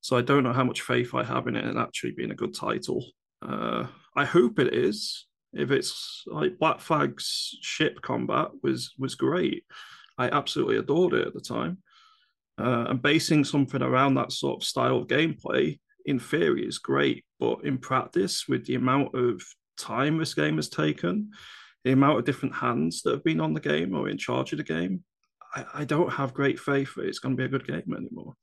So 0.00 0.16
I 0.16 0.22
don't 0.22 0.42
know 0.42 0.52
how 0.52 0.64
much 0.64 0.82
faith 0.82 1.14
I 1.14 1.24
have 1.24 1.46
in 1.46 1.56
it 1.56 1.64
and 1.64 1.78
actually 1.78 2.12
being 2.12 2.30
a 2.30 2.36
good 2.36 2.54
title. 2.54 3.04
Uh, 3.42 3.86
I 4.16 4.24
hope 4.24 4.58
it 4.58 4.74
is. 4.74 5.26
If 5.52 5.70
it's 5.70 6.24
like 6.26 6.58
Black 6.58 6.80
Flag's 6.80 7.56
ship 7.62 8.02
combat 8.02 8.48
was 8.62 8.92
was 8.98 9.14
great. 9.14 9.64
I 10.18 10.28
absolutely 10.28 10.76
adored 10.76 11.14
it 11.14 11.26
at 11.26 11.34
the 11.34 11.40
time. 11.40 11.78
Uh, 12.58 12.86
and 12.88 13.02
basing 13.02 13.44
something 13.44 13.82
around 13.82 14.14
that 14.14 14.32
sort 14.32 14.62
of 14.62 14.66
style 14.66 14.98
of 14.98 15.08
gameplay, 15.08 15.78
in 16.06 16.18
theory, 16.18 16.66
is 16.66 16.78
great. 16.78 17.24
But 17.38 17.64
in 17.64 17.78
practice, 17.78 18.46
with 18.48 18.66
the 18.66 18.76
amount 18.76 19.14
of 19.14 19.42
time 19.76 20.18
this 20.18 20.34
game 20.34 20.56
has 20.56 20.68
taken, 20.68 21.32
the 21.86 21.92
amount 21.92 22.18
of 22.18 22.24
different 22.24 22.52
hands 22.52 23.02
that 23.02 23.12
have 23.12 23.22
been 23.22 23.40
on 23.40 23.54
the 23.54 23.60
game 23.60 23.94
or 23.94 24.08
in 24.08 24.18
charge 24.18 24.52
of 24.52 24.56
the 24.56 24.64
game, 24.64 25.04
I, 25.54 25.64
I 25.72 25.84
don't 25.84 26.12
have 26.12 26.34
great 26.34 26.58
faith 26.58 26.96
that 26.96 27.06
it's 27.06 27.20
going 27.20 27.36
to 27.36 27.40
be 27.40 27.44
a 27.44 27.48
good 27.48 27.64
game 27.64 27.94
anymore. 27.96 28.34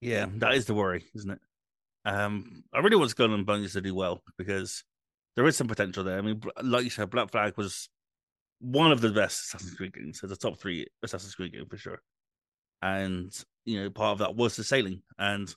Yeah, 0.00 0.26
that 0.36 0.54
is 0.54 0.66
the 0.66 0.74
worry, 0.74 1.04
isn't 1.16 1.32
it? 1.32 1.40
Um, 2.04 2.62
I 2.72 2.78
really 2.78 2.94
want 2.94 3.10
Skull 3.10 3.34
and 3.34 3.44
Bones 3.44 3.72
to 3.72 3.80
do 3.80 3.92
well 3.92 4.22
because 4.38 4.84
there 5.34 5.44
is 5.48 5.56
some 5.56 5.66
potential 5.66 6.04
there. 6.04 6.16
I 6.16 6.20
mean, 6.20 6.40
like 6.62 6.84
you 6.84 6.90
said, 6.90 7.10
Black 7.10 7.32
Flag 7.32 7.56
was 7.56 7.88
one 8.60 8.92
of 8.92 9.00
the 9.00 9.10
best 9.10 9.46
Assassin's 9.46 9.74
Creed 9.74 9.94
games. 9.94 10.20
It's 10.22 10.32
a 10.32 10.36
top 10.36 10.60
three 10.60 10.86
Assassin's 11.02 11.34
Creed 11.34 11.54
game 11.54 11.66
for 11.68 11.76
sure. 11.76 12.00
And 12.82 13.32
you 13.64 13.82
know, 13.82 13.90
part 13.90 14.12
of 14.12 14.18
that 14.18 14.36
was 14.36 14.54
the 14.54 14.62
sailing, 14.62 15.02
and 15.18 15.52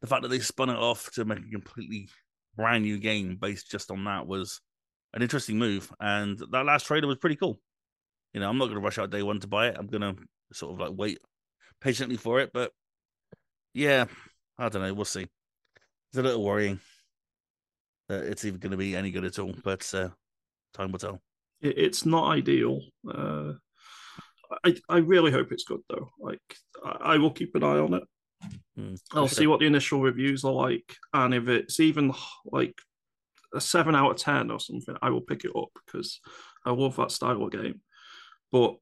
the 0.00 0.06
fact 0.06 0.22
that 0.22 0.28
they 0.28 0.38
spun 0.38 0.70
it 0.70 0.78
off 0.78 1.10
to 1.12 1.26
make 1.26 1.40
a 1.40 1.50
completely 1.50 2.08
brand 2.56 2.84
new 2.84 2.98
game 2.98 3.36
based 3.40 3.70
just 3.70 3.90
on 3.90 4.04
that 4.04 4.26
was 4.26 4.60
an 5.14 5.22
interesting 5.22 5.58
move. 5.58 5.92
And 6.00 6.38
that 6.50 6.66
last 6.66 6.86
trailer 6.86 7.08
was 7.08 7.18
pretty 7.18 7.36
cool. 7.36 7.60
You 8.32 8.40
know, 8.40 8.48
I'm 8.48 8.58
not 8.58 8.66
going 8.66 8.76
to 8.76 8.84
rush 8.84 8.98
out 8.98 9.10
day 9.10 9.22
one 9.22 9.40
to 9.40 9.46
buy 9.46 9.68
it. 9.68 9.76
I'm 9.78 9.86
going 9.86 10.02
to 10.02 10.16
sort 10.52 10.74
of 10.74 10.80
like 10.80 10.98
wait 10.98 11.18
patiently 11.80 12.16
for 12.16 12.40
it, 12.40 12.50
but 12.52 12.72
yeah, 13.74 14.06
I 14.58 14.68
don't 14.68 14.82
know. 14.82 14.94
We'll 14.94 15.04
see. 15.04 15.22
It's 15.22 16.18
a 16.18 16.22
little 16.22 16.44
worrying 16.44 16.80
that 18.08 18.24
it's 18.24 18.44
even 18.44 18.60
going 18.60 18.70
to 18.70 18.76
be 18.76 18.96
any 18.96 19.10
good 19.10 19.24
at 19.24 19.38
all, 19.38 19.54
but 19.64 19.92
uh, 19.94 20.08
time 20.74 20.92
will 20.92 20.98
tell. 20.98 21.20
It's 21.60 22.06
not 22.06 22.30
ideal. 22.30 22.80
Uh, 23.08 23.54
I 24.64 24.76
I 24.88 24.98
really 24.98 25.32
hope 25.32 25.52
it's 25.52 25.64
good 25.64 25.80
though. 25.88 26.10
Like 26.20 26.40
I, 26.84 27.14
I 27.14 27.16
will 27.18 27.32
keep 27.32 27.54
an 27.54 27.64
eye 27.64 27.78
on 27.78 27.94
it. 27.94 28.02
Hmm, 28.76 28.94
I'll 29.12 29.28
for 29.28 29.34
see 29.34 29.46
what 29.46 29.60
the 29.60 29.66
initial 29.66 30.00
reviews 30.00 30.44
are 30.44 30.52
like, 30.52 30.96
and 31.12 31.34
if 31.34 31.48
it's 31.48 31.80
even 31.80 32.12
like 32.44 32.78
a 33.54 33.60
seven 33.60 33.94
out 33.94 34.10
of 34.10 34.16
ten 34.16 34.50
or 34.50 34.60
something, 34.60 34.96
I 35.00 35.10
will 35.10 35.20
pick 35.20 35.44
it 35.44 35.56
up 35.56 35.70
because 35.84 36.20
I 36.64 36.70
love 36.70 36.96
that 36.96 37.10
style 37.10 37.42
of 37.42 37.52
game. 37.52 37.80
But 38.52 38.76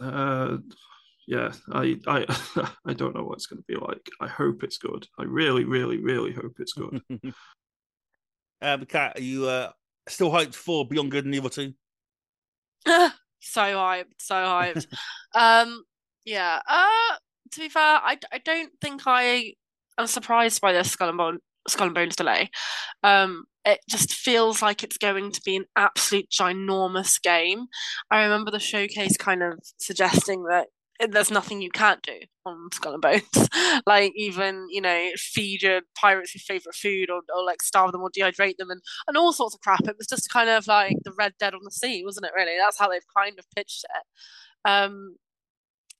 uh, 0.00 0.58
yeah, 1.26 1.52
I 1.70 1.96
I 2.06 2.24
I 2.86 2.94
don't 2.94 3.14
know 3.14 3.24
what 3.24 3.34
it's 3.34 3.46
going 3.46 3.62
to 3.62 3.66
be 3.66 3.76
like. 3.76 4.08
I 4.20 4.26
hope 4.28 4.62
it's 4.62 4.78
good. 4.78 5.06
I 5.18 5.24
really, 5.24 5.64
really, 5.64 5.98
really 5.98 6.32
hope 6.32 6.56
it's 6.58 6.72
good. 6.72 7.02
um, 8.62 8.86
Kat, 8.86 9.18
are 9.18 9.22
you 9.22 9.46
uh, 9.46 9.70
still 10.08 10.30
hyped 10.30 10.54
for 10.54 10.86
Beyond 10.88 11.10
Good 11.10 11.26
and 11.26 11.34
Evil 11.34 11.50
2? 11.50 11.72
so 13.40 13.60
hyped, 13.60 14.04
so 14.18 14.34
hyped. 14.34 14.86
um, 15.34 15.84
yeah. 16.24 16.60
Uh, 16.66 17.16
to 17.52 17.60
be 17.60 17.68
fair, 17.68 17.82
I, 17.82 18.18
I 18.32 18.38
don't 18.38 18.72
think 18.80 19.02
I 19.06 19.54
am 19.98 20.06
surprised 20.06 20.60
by 20.60 20.72
this 20.72 20.90
Skull 20.90 21.08
and, 21.08 21.18
Bone, 21.18 21.38
Skull 21.66 21.86
and 21.86 21.94
Bones 21.94 22.16
delay. 22.16 22.50
Um, 23.02 23.44
it 23.64 23.80
just 23.88 24.12
feels 24.12 24.62
like 24.62 24.82
it's 24.82 24.96
going 24.96 25.30
to 25.32 25.40
be 25.44 25.56
an 25.56 25.66
absolute 25.76 26.30
ginormous 26.30 27.20
game. 27.20 27.66
I 28.10 28.22
remember 28.22 28.50
the 28.50 28.58
showcase 28.58 29.16
kind 29.16 29.42
of 29.42 29.58
suggesting 29.78 30.44
that 30.44 30.68
there's 31.06 31.30
nothing 31.30 31.62
you 31.62 31.70
can't 31.70 32.02
do 32.02 32.18
on 32.44 32.68
Skull 32.72 32.94
and 32.94 33.02
Bones. 33.02 33.48
like 33.86 34.12
even 34.16 34.66
you 34.70 34.80
know 34.80 35.10
feed 35.16 35.62
your 35.62 35.82
pirates 35.94 36.34
your 36.34 36.40
favorite 36.40 36.74
food, 36.74 37.10
or, 37.10 37.20
or 37.34 37.44
like 37.44 37.62
starve 37.62 37.92
them 37.92 38.02
or 38.02 38.10
dehydrate 38.10 38.56
them, 38.56 38.70
and 38.70 38.80
and 39.06 39.16
all 39.16 39.32
sorts 39.32 39.54
of 39.54 39.60
crap. 39.60 39.86
It 39.86 39.96
was 39.96 40.06
just 40.06 40.30
kind 40.30 40.48
of 40.48 40.66
like 40.66 40.96
the 41.04 41.12
Red 41.16 41.34
Dead 41.38 41.54
on 41.54 41.60
the 41.62 41.70
Sea, 41.70 42.02
wasn't 42.04 42.26
it? 42.26 42.32
Really, 42.34 42.56
that's 42.58 42.78
how 42.78 42.88
they've 42.88 43.02
kind 43.16 43.38
of 43.38 43.44
pitched 43.54 43.84
it. 43.84 44.68
Um, 44.68 45.16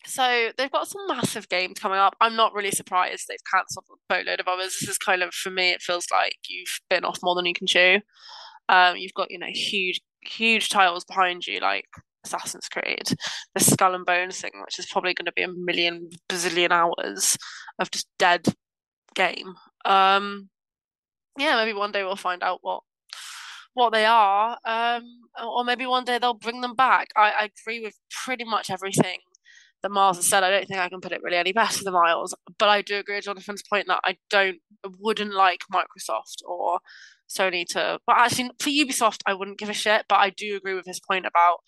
so 0.08 0.50
they've 0.56 0.70
got 0.70 0.88
some 0.88 1.06
massive 1.06 1.48
games 1.48 1.78
coming 1.78 1.98
up. 1.98 2.16
I'm 2.20 2.34
not 2.34 2.54
really 2.54 2.70
surprised 2.70 3.26
they've 3.28 3.38
cancelled 3.52 3.84
a 3.90 3.96
boatload 4.08 4.40
of 4.40 4.48
others. 4.48 4.78
This 4.80 4.88
is 4.88 4.98
kind 4.98 5.22
of 5.22 5.34
for 5.34 5.50
me, 5.50 5.70
it 5.70 5.82
feels 5.82 6.06
like 6.10 6.36
you've 6.48 6.80
been 6.88 7.04
off 7.04 7.18
more 7.22 7.34
than 7.34 7.46
you 7.46 7.54
can 7.54 7.66
chew. 7.66 8.00
Um, 8.68 8.96
you've 8.96 9.14
got 9.14 9.30
you 9.30 9.38
know 9.38 9.46
huge 9.52 10.00
huge 10.22 10.68
titles 10.68 11.04
behind 11.04 11.46
you 11.46 11.60
like 11.60 11.86
Assassin's 12.24 12.68
Creed, 12.68 13.08
the 13.54 13.60
Skull 13.60 13.94
and 13.94 14.06
Bones 14.06 14.40
thing, 14.40 14.52
which 14.64 14.78
is 14.78 14.86
probably 14.86 15.14
going 15.14 15.26
to 15.26 15.32
be 15.32 15.42
a 15.42 15.48
million 15.48 16.10
bazillion 16.28 16.70
hours 16.70 17.36
of 17.78 17.90
just 17.90 18.08
dead 18.18 18.46
game. 19.14 19.54
Um, 19.84 20.48
yeah, 21.38 21.56
maybe 21.56 21.72
one 21.76 21.92
day 21.92 22.02
we'll 22.04 22.16
find 22.16 22.42
out 22.42 22.58
what 22.62 22.82
what 23.74 23.92
they 23.92 24.06
are, 24.06 24.58
um, 24.64 25.02
or 25.46 25.62
maybe 25.64 25.86
one 25.86 26.04
day 26.04 26.18
they'll 26.18 26.34
bring 26.34 26.62
them 26.62 26.74
back. 26.74 27.08
I, 27.16 27.30
I 27.30 27.50
agree 27.62 27.80
with 27.80 27.94
pretty 28.24 28.44
much 28.44 28.70
everything 28.70 29.18
that 29.82 29.90
Miles 29.90 30.16
has 30.16 30.26
said. 30.26 30.42
I 30.42 30.50
don't 30.50 30.66
think 30.66 30.80
I 30.80 30.88
can 30.88 31.00
put 31.00 31.12
it 31.12 31.20
really 31.22 31.36
any 31.36 31.52
better 31.52 31.84
than 31.84 31.92
Miles, 31.92 32.34
but 32.58 32.68
I 32.68 32.82
do 32.82 32.98
agree 32.98 33.16
with 33.16 33.24
Jonathan's 33.24 33.62
point 33.62 33.86
that 33.88 34.00
I 34.04 34.18
don't 34.30 34.58
wouldn't 34.98 35.34
like 35.34 35.60
Microsoft 35.72 36.42
or 36.46 36.80
Sony 37.28 37.66
to. 37.68 37.98
But 38.06 38.16
actually, 38.18 38.50
for 38.58 38.70
Ubisoft, 38.70 39.20
I 39.26 39.34
wouldn't 39.34 39.58
give 39.58 39.68
a 39.68 39.74
shit. 39.74 40.06
But 40.08 40.16
I 40.16 40.30
do 40.30 40.56
agree 40.56 40.74
with 40.74 40.86
his 40.86 41.00
point 41.00 41.26
about 41.26 41.58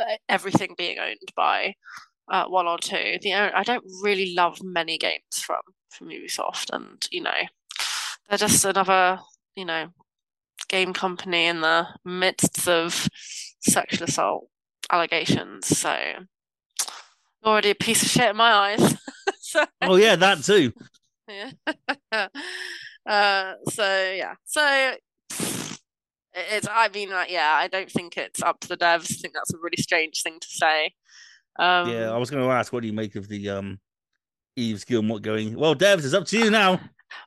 uh, 0.00 0.16
everything 0.28 0.74
being 0.76 0.98
owned 0.98 1.32
by 1.36 1.74
uh, 2.30 2.46
one 2.46 2.66
or 2.66 2.78
two. 2.78 3.18
The 3.20 3.34
I 3.34 3.62
don't 3.62 3.84
really 4.02 4.34
love 4.34 4.58
many 4.62 4.98
games 4.98 5.38
from 5.38 5.60
from 5.90 6.08
Ubisoft, 6.08 6.70
and 6.72 7.06
you 7.10 7.22
know, 7.22 7.42
they're 8.28 8.38
just 8.38 8.64
another 8.64 9.20
you 9.56 9.64
know 9.64 9.88
game 10.68 10.92
company 10.92 11.46
in 11.46 11.60
the 11.60 11.86
midst 12.04 12.68
of 12.68 13.08
sexual 13.60 14.04
assault 14.04 14.48
allegations. 14.90 15.66
So 15.66 15.96
already 17.44 17.70
a 17.70 17.74
piece 17.74 18.02
of 18.02 18.08
shit 18.08 18.30
in 18.30 18.36
my 18.36 18.52
eyes. 18.52 18.96
so, 19.40 19.64
oh 19.82 19.96
yeah, 19.96 20.16
that 20.16 20.42
too. 20.44 20.72
Yeah. 21.28 21.50
uh, 23.06 23.54
so 23.68 24.12
yeah. 24.12 24.34
So 24.44 24.94
it's. 26.34 26.68
I 26.70 26.88
mean, 26.92 27.10
like, 27.10 27.30
yeah. 27.30 27.52
I 27.52 27.68
don't 27.68 27.90
think 27.90 28.16
it's 28.16 28.42
up 28.42 28.60
to 28.60 28.68
the 28.68 28.76
devs. 28.76 29.10
I 29.10 29.14
think 29.14 29.34
that's 29.34 29.52
a 29.52 29.58
really 29.62 29.80
strange 29.80 30.22
thing 30.22 30.38
to 30.40 30.48
say. 30.48 30.92
Um, 31.58 31.90
yeah, 31.90 32.10
I 32.10 32.16
was 32.16 32.30
going 32.30 32.42
to 32.42 32.50
ask, 32.50 32.72
what 32.72 32.80
do 32.80 32.86
you 32.86 32.92
make 32.92 33.16
of 33.16 33.28
the 33.28 33.50
um, 33.50 33.80
Yves 34.56 34.84
Guillemot 34.84 35.22
going? 35.22 35.56
Well, 35.56 35.74
devs, 35.74 36.04
it's 36.04 36.14
up 36.14 36.26
to 36.26 36.38
you 36.38 36.50
now. 36.50 36.80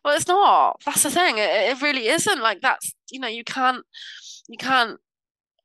Well, 0.03 0.15
it's 0.15 0.27
not. 0.27 0.81
That's 0.85 1.03
the 1.03 1.11
thing. 1.11 1.37
It, 1.37 1.49
it 1.49 1.81
really 1.81 2.07
isn't. 2.07 2.41
Like 2.41 2.61
that's 2.61 2.93
you 3.11 3.19
know 3.19 3.27
you 3.27 3.43
can't 3.43 3.83
you 4.47 4.57
can't 4.57 4.99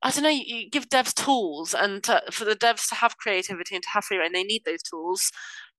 I 0.01 0.11
don't 0.11 0.23
know, 0.23 0.29
you, 0.29 0.69
give 0.69 0.89
devs 0.89 1.13
tools 1.13 1.73
and 1.73 2.03
to, 2.03 2.21
for 2.31 2.45
the 2.45 2.55
devs 2.55 2.87
to 2.89 2.95
have 2.95 3.17
creativity 3.17 3.75
and 3.75 3.83
to 3.83 3.89
have 3.89 4.05
free 4.05 4.17
reign, 4.17 4.31
they 4.33 4.43
need 4.43 4.63
those 4.65 4.81
tools. 4.81 5.31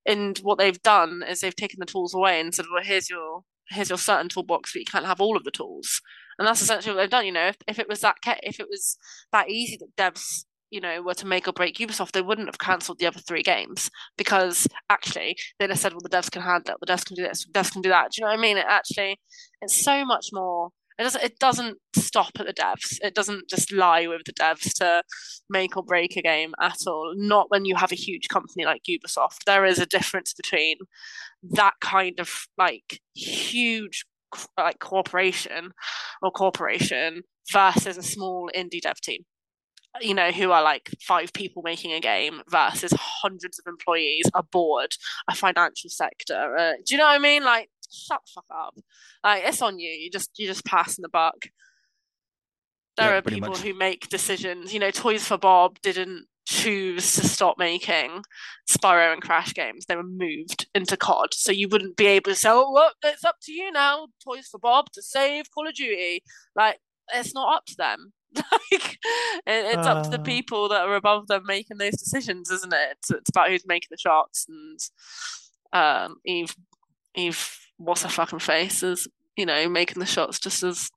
And 0.06 0.38
what 0.38 0.58
they've 0.58 0.82
done 0.82 1.22
is 1.26 1.40
they've 1.40 1.56
taken 1.56 1.78
the 1.80 1.86
tools 1.86 2.14
away 2.14 2.40
and 2.40 2.54
said, 2.54 2.66
well, 2.72 2.82
here's 2.84 3.08
your 3.10 3.42
here's 3.70 3.88
your 3.88 3.98
certain 3.98 4.28
toolbox, 4.28 4.72
but 4.72 4.80
you 4.80 4.84
can't 4.84 5.06
have 5.06 5.20
all 5.20 5.36
of 5.36 5.44
the 5.44 5.50
tools. 5.50 6.00
And 6.38 6.46
that's 6.46 6.60
essentially 6.60 6.94
what 6.94 7.00
they've 7.02 7.10
done. 7.10 7.26
You 7.26 7.32
know, 7.32 7.48
if, 7.48 7.56
if 7.68 7.78
it 7.78 7.88
was 7.88 8.00
that 8.00 8.16
if 8.42 8.60
it 8.60 8.66
was 8.68 8.96
that 9.32 9.48
easy 9.48 9.78
that 9.78 9.96
devs 9.96 10.44
you 10.70 10.80
know, 10.80 11.02
were 11.02 11.14
to 11.14 11.26
make 11.26 11.48
or 11.48 11.52
break 11.52 11.76
Ubisoft, 11.78 12.12
they 12.12 12.22
wouldn't 12.22 12.48
have 12.48 12.58
cancelled 12.58 12.98
the 12.98 13.06
other 13.06 13.18
three 13.18 13.42
games 13.42 13.90
because 14.16 14.68
actually 14.88 15.36
they'd 15.58 15.70
have 15.70 15.78
said, 15.78 15.92
well, 15.92 16.00
the 16.00 16.08
devs 16.08 16.30
can 16.30 16.42
handle 16.42 16.74
it, 16.74 16.80
the 16.80 16.92
devs 16.92 17.04
can 17.04 17.16
do 17.16 17.22
this, 17.22 17.44
the 17.44 17.52
devs 17.52 17.72
can 17.72 17.82
do 17.82 17.88
that. 17.88 18.12
Do 18.12 18.20
you 18.20 18.24
know 18.24 18.30
what 18.30 18.38
I 18.38 18.42
mean? 18.42 18.56
It 18.56 18.66
actually, 18.68 19.20
it's 19.60 19.84
so 19.84 20.04
much 20.04 20.28
more 20.32 20.70
it 21.00 21.04
doesn't 21.04 21.24
it 21.24 21.38
doesn't 21.38 21.78
stop 21.96 22.32
at 22.38 22.46
the 22.46 22.52
devs. 22.52 22.98
It 23.00 23.14
doesn't 23.14 23.48
just 23.48 23.72
lie 23.72 24.06
with 24.06 24.22
the 24.26 24.34
devs 24.34 24.74
to 24.74 25.02
make 25.48 25.76
or 25.76 25.82
break 25.82 26.16
a 26.16 26.22
game 26.22 26.52
at 26.60 26.76
all. 26.86 27.14
Not 27.16 27.50
when 27.50 27.64
you 27.64 27.74
have 27.76 27.90
a 27.90 27.96
huge 27.96 28.28
company 28.28 28.66
like 28.66 28.82
Ubisoft. 28.88 29.44
There 29.46 29.64
is 29.64 29.78
a 29.78 29.86
difference 29.86 30.34
between 30.34 30.76
that 31.42 31.74
kind 31.80 32.20
of 32.20 32.46
like 32.58 33.00
huge 33.14 34.04
like 34.58 34.78
corporation 34.78 35.72
or 36.22 36.30
corporation 36.30 37.22
versus 37.50 37.96
a 37.96 38.02
small 38.02 38.50
indie 38.54 38.80
dev 38.80 39.00
team 39.00 39.24
you 40.00 40.14
know, 40.14 40.30
who 40.30 40.52
are 40.52 40.62
like 40.62 40.90
five 41.00 41.32
people 41.32 41.62
making 41.64 41.92
a 41.92 42.00
game 42.00 42.42
versus 42.48 42.92
hundreds 42.96 43.58
of 43.58 43.66
employees, 43.66 44.24
a 44.34 44.42
board, 44.42 44.94
a 45.28 45.34
financial 45.34 45.90
sector. 45.90 46.56
Uh, 46.56 46.72
do 46.86 46.94
you 46.94 46.98
know 46.98 47.06
what 47.06 47.16
I 47.16 47.18
mean? 47.18 47.44
Like, 47.44 47.70
shut 47.92 48.20
the 48.26 48.32
fuck 48.34 48.44
up. 48.54 48.74
Like 49.24 49.42
it's 49.46 49.62
on 49.62 49.78
you. 49.78 49.90
You 49.90 50.10
just 50.10 50.30
you 50.38 50.46
just 50.46 50.64
passing 50.64 51.02
the 51.02 51.08
buck. 51.08 51.46
There 52.96 53.10
Yeah, 53.10 53.16
are 53.18 53.22
people 53.22 53.50
much. 53.50 53.60
who 53.60 53.74
make 53.74 54.08
decisions. 54.08 54.72
You 54.74 54.80
know, 54.80 54.90
Toys 54.90 55.24
for 55.26 55.38
Bob 55.38 55.80
didn't 55.80 56.26
choose 56.46 57.14
to 57.14 57.26
stop 57.28 57.56
making 57.58 58.22
Spyro 58.68 59.12
and 59.12 59.22
Crash 59.22 59.54
games. 59.54 59.86
They 59.86 59.94
were 59.96 60.02
moved 60.02 60.66
into 60.74 60.96
COD. 60.96 61.32
So 61.32 61.52
you 61.52 61.68
wouldn't 61.68 61.96
be 61.96 62.06
able 62.06 62.30
to 62.32 62.34
say, 62.34 62.48
oh, 62.50 62.70
well, 62.72 62.90
it's 63.04 63.24
up 63.24 63.36
to 63.42 63.52
you 63.52 63.70
now, 63.70 64.08
Toys 64.24 64.48
for 64.50 64.58
Bob, 64.58 64.86
to 64.94 65.02
save 65.02 65.50
Call 65.52 65.68
of 65.68 65.74
Duty. 65.74 66.22
Like, 66.56 66.78
it's 67.14 67.32
not 67.34 67.54
up 67.56 67.66
to 67.66 67.76
them. 67.76 68.12
like, 68.36 68.44
it, 68.72 68.98
it's 69.46 69.86
up 69.86 70.02
to 70.04 70.10
the 70.10 70.20
Uh. 70.20 70.24
people 70.24 70.68
that 70.68 70.82
are 70.82 70.96
above 70.96 71.28
them 71.28 71.42
making 71.46 71.78
those 71.78 71.92
decisions, 71.96 72.50
isn't 72.50 72.72
it? 72.74 72.96
It's, 72.98 73.10
it's 73.12 73.30
about 73.30 73.48
who's 73.50 73.66
making 73.66 73.88
the 73.92 73.96
shots. 73.98 74.46
And 74.48 74.78
um, 75.72 76.16
Yves, 76.26 76.56
Yves, 77.16 77.58
what's 77.80 78.02
her 78.02 78.08
fucking 78.08 78.38
face 78.40 78.82
is, 78.82 79.08
you 79.36 79.46
know, 79.46 79.68
making 79.68 80.00
the 80.00 80.06
shots 80.06 80.38
just 80.38 80.62
as 80.62 80.90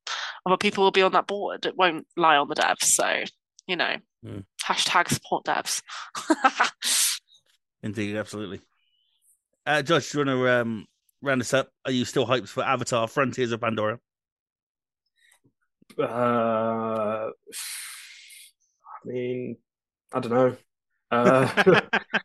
other 0.45 0.57
people 0.57 0.83
will 0.83 0.91
be 0.91 1.01
on 1.01 1.13
that 1.13 1.27
board. 1.27 1.65
It 1.65 1.77
won't 1.77 2.05
lie 2.17 2.35
on 2.35 2.49
the 2.49 2.55
devs. 2.55 2.83
So, 2.83 3.23
you 3.67 3.75
know, 3.75 3.95
Mm. 4.25 4.45
hashtag 4.63 5.09
support 5.09 5.43
devs. 5.45 5.81
Indeed, 7.83 8.15
absolutely. 8.15 8.61
Uh, 9.65 9.81
Josh, 9.81 10.11
do 10.11 10.19
you 10.19 10.25
want 10.25 10.37
to 10.39 10.49
um, 10.61 10.85
round 11.21 11.41
us 11.41 11.53
up? 11.53 11.69
Are 11.85 11.91
you 11.91 12.05
still 12.05 12.25
hyped 12.25 12.47
for 12.47 12.63
Avatar: 12.63 13.07
Frontiers 13.09 13.51
of 13.51 13.59
Pandora? 13.59 13.99
Uh, 15.99 16.03
I 17.31 17.31
mean, 19.05 19.57
I 20.13 20.19
don't 20.21 20.31
know. 20.31 20.55
Uh, 21.13 21.45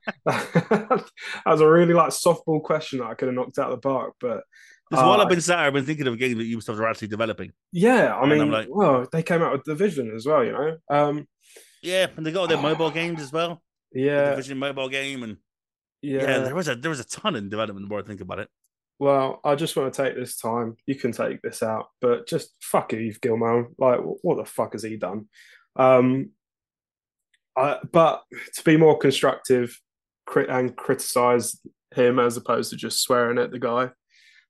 that 0.24 1.04
was 1.46 1.60
a 1.60 1.68
really 1.68 1.94
like 1.94 2.10
softball 2.10 2.62
question 2.62 2.98
that 3.00 3.06
I 3.06 3.14
could 3.14 3.28
have 3.28 3.34
knocked 3.34 3.58
out 3.58 3.70
of 3.70 3.80
the 3.80 3.88
park, 3.88 4.14
but 4.20 4.42
Because 4.90 5.04
while 5.04 5.20
uh, 5.20 5.24
I've 5.24 5.28
been 5.28 5.40
sat 5.40 5.58
I've 5.58 5.72
been 5.72 5.84
thinking 5.84 6.06
of 6.06 6.14
a 6.14 6.16
game 6.16 6.38
that 6.38 6.44
Ubisoft 6.44 6.78
are 6.78 6.88
actually 6.88 7.08
developing. 7.08 7.52
yeah, 7.72 8.14
I 8.14 8.26
mean, 8.26 8.50
like- 8.50 8.68
well, 8.70 9.06
they 9.10 9.22
came 9.22 9.42
out 9.42 9.52
with 9.52 9.64
Division 9.64 10.14
as 10.14 10.26
well, 10.26 10.44
you 10.44 10.52
know. 10.52 10.76
Um, 10.90 11.26
Yeah, 11.82 12.06
and 12.16 12.24
they 12.26 12.32
got 12.32 12.40
all 12.40 12.46
their 12.46 12.58
mobile 12.58 12.90
games 12.90 13.20
as 13.20 13.32
well. 13.32 13.62
The 13.92 14.00
yeah, 14.02 14.30
Division 14.30 14.58
mobile 14.58 14.88
game, 14.88 15.22
and 15.22 15.36
yeah. 16.02 16.22
yeah. 16.22 16.38
there 16.40 16.54
was 16.54 16.68
a 16.68 16.74
there 16.76 16.90
was 16.90 17.00
a 17.00 17.06
ton 17.06 17.36
in 17.36 17.48
development. 17.48 17.86
The 17.86 17.88
more 17.88 18.00
I 18.00 18.02
think 18.02 18.20
about 18.20 18.40
it, 18.40 18.48
Well, 18.98 19.40
I 19.44 19.54
just 19.54 19.76
want 19.76 19.92
to 19.92 20.02
take 20.02 20.14
this 20.14 20.36
time. 20.36 20.76
You 20.86 20.94
can 20.94 21.12
take 21.12 21.40
this 21.40 21.62
out, 21.62 21.86
but 22.00 22.26
just 22.26 22.54
fuck 22.60 22.92
Yves 22.92 23.18
Gilmore. 23.18 23.70
Like, 23.78 24.00
what 24.22 24.36
the 24.36 24.44
fuck 24.44 24.72
has 24.72 24.82
he 24.82 24.96
done? 24.96 25.28
Um, 25.76 26.30
But 27.92 28.22
to 28.54 28.64
be 28.64 28.76
more 28.76 28.98
constructive 28.98 29.78
crit- 30.26 30.50
and 30.50 30.76
criticize 30.76 31.60
him 31.94 32.18
as 32.18 32.36
opposed 32.36 32.70
to 32.70 32.76
just 32.76 33.02
swearing 33.02 33.38
at 33.38 33.50
the 33.50 33.58
guy. 33.58 33.90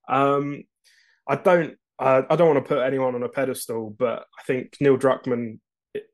Um, 0.08 0.64
I 1.28 1.36
don't. 1.36 1.76
I, 2.00 2.22
I 2.30 2.36
don't 2.36 2.54
want 2.54 2.64
to 2.64 2.68
put 2.68 2.84
anyone 2.84 3.14
on 3.14 3.24
a 3.24 3.28
pedestal, 3.28 3.94
but 3.98 4.24
I 4.38 4.42
think 4.46 4.76
Neil 4.80 4.96
Druckmann, 4.96 5.58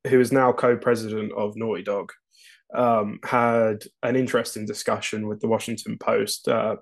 who 0.06 0.18
is 0.18 0.32
now 0.32 0.50
co-president 0.50 1.32
of 1.32 1.56
Naughty 1.56 1.82
Dog, 1.82 2.10
um, 2.74 3.18
had 3.22 3.84
an 4.02 4.16
interesting 4.16 4.64
discussion 4.64 5.28
with 5.28 5.40
the 5.40 5.48
Washington 5.48 5.98
Post 5.98 6.48
uh, 6.48 6.76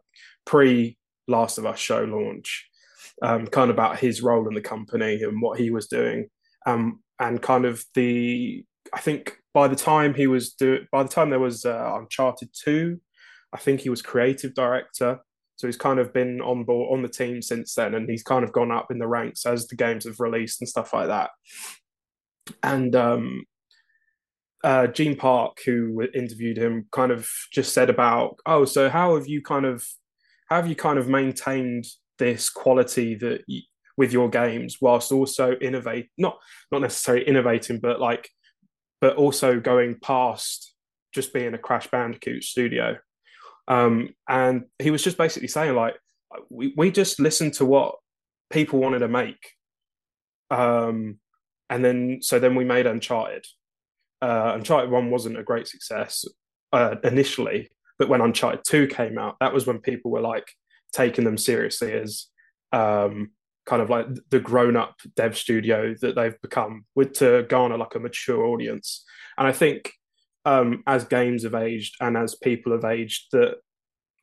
pre 0.45 0.97
Last 1.29 1.59
of 1.59 1.67
Us 1.67 1.79
show 1.79 2.05
launch, 2.05 2.69
um, 3.23 3.47
kind 3.47 3.71
of 3.71 3.77
about 3.77 3.99
his 3.99 4.23
role 4.23 4.49
in 4.49 4.55
the 4.55 4.61
company 4.61 5.21
and 5.23 5.43
what 5.43 5.59
he 5.59 5.71
was 5.71 5.87
doing, 5.89 6.29
um, 6.67 7.01
and 7.19 7.43
kind 7.43 7.65
of 7.65 7.85
the. 7.95 8.65
I 8.95 9.01
think 9.01 9.37
by 9.55 9.69
the 9.69 9.77
time 9.77 10.15
he 10.15 10.27
was 10.27 10.55
do, 10.55 10.81
by 10.91 11.03
the 11.03 11.09
time 11.09 11.31
there 11.31 11.39
was 11.39 11.65
uh, 11.65 11.99
Uncharted 11.99 12.51
two, 12.53 13.01
I 13.53 13.59
think 13.59 13.81
he 13.81 13.91
was 13.91 14.03
creative 14.03 14.55
director. 14.55 15.21
So 15.57 15.69
he's 15.69 15.77
kind 15.77 16.01
of 16.01 16.13
been 16.13 16.41
on 16.41 16.65
board 16.65 16.93
on 16.93 17.03
the 17.03 17.09
team 17.09 17.41
since 17.43 17.75
then, 17.75 17.95
and 17.95 18.09
he's 18.11 18.23
kind 18.23 18.43
of 18.43 18.53
gone 18.53 18.73
up 18.73 18.91
in 18.91 18.99
the 18.99 19.07
ranks 19.07 19.47
as 19.47 19.69
the 19.69 19.77
games 19.77 20.05
have 20.07 20.19
released 20.19 20.61
and 20.61 20.69
stuff 20.69 20.93
like 20.93 21.09
that. 21.09 21.31
And 22.63 22.97
um, 22.97 23.45
uh, 24.65 24.89
Gene 24.89 25.15
Park, 25.15 25.59
who 25.65 26.09
interviewed 26.15 26.57
him, 26.57 26.87
kind 26.91 27.13
of 27.13 27.29
just 27.53 27.73
said 27.73 27.91
about, 27.91 28.39
oh, 28.47 28.65
so 28.65 28.89
how 28.89 29.15
have 29.15 29.29
you 29.29 29.41
kind 29.43 29.67
of, 29.67 29.87
how 30.49 30.57
have 30.57 30.67
you 30.67 30.75
kind 30.75 30.99
of 30.99 31.09
maintained 31.09 31.85
this 32.19 32.51
quality 32.51 33.15
that 33.17 33.45
with 33.97 34.13
your 34.13 34.31
games 34.31 34.79
whilst 34.81 35.13
also 35.13 35.55
innovate, 35.61 36.09
not 36.17 36.39
not 36.73 36.81
necessarily 36.81 37.25
innovating, 37.29 37.79
but 37.79 38.01
like, 38.01 38.29
but 39.03 39.17
also 39.17 39.61
going 39.61 39.97
past 40.01 40.73
just 41.13 41.35
being 41.35 41.53
a 41.53 41.59
Crash 41.59 41.89
Bandicoot 41.89 42.45
studio. 42.45 42.97
Um, 43.69 44.15
and 44.29 44.65
he 44.79 44.91
was 44.91 45.05
just 45.05 45.19
basically 45.19 45.49
saying 45.49 45.75
like, 45.75 45.97
we 46.49 46.73
we 46.77 46.91
just 46.91 47.21
listened 47.21 47.55
to 47.55 47.67
what 47.67 47.97
people 48.51 48.79
wanted 48.79 49.01
to 49.01 49.09
make. 49.09 49.51
Um, 50.51 51.19
and 51.69 51.85
then 51.85 52.19
so 52.23 52.39
then 52.39 52.55
we 52.55 52.65
made 52.65 52.87
Uncharted 52.87 53.45
uh, 54.23 54.53
Uncharted 54.55 54.91
One 54.91 55.11
wasn't 55.11 55.39
a 55.39 55.43
great 55.43 55.67
success 55.67 56.25
uh, 56.73 56.95
initially, 57.03 57.71
but 57.99 58.09
when 58.09 58.21
Uncharted 58.21 58.61
Two 58.65 58.87
came 58.87 59.19
out, 59.19 59.37
that 59.41 59.53
was 59.53 59.67
when 59.67 59.81
people 59.81 60.13
were 60.13 60.21
like 60.21 60.47
taking 60.93 61.25
them 61.25 61.37
seriously 61.37 61.93
as 61.93 62.27
um, 62.73 63.33
kind 63.67 63.83
of 63.83 63.91
like 63.91 64.07
the 64.31 64.41
grown-up 64.41 64.97
dev 65.17 65.37
studio 65.37 65.95
that 66.01 66.15
they've 66.15 66.41
become, 66.41 66.85
with 66.95 67.13
to 67.15 67.45
garner 67.49 67.79
like 67.79 67.95
a 67.95 68.01
mature 68.01 68.45
audience. 68.45 69.05
And 69.39 69.47
I 69.47 69.53
think 69.53 69.93
um, 70.45 70.83
as 70.87 71.05
games 71.05 71.45
have 71.45 71.55
aged 71.55 71.97
and 72.01 72.17
as 72.17 72.35
people 72.35 72.73
have 72.73 72.85
aged 72.85 73.29
that 73.33 73.57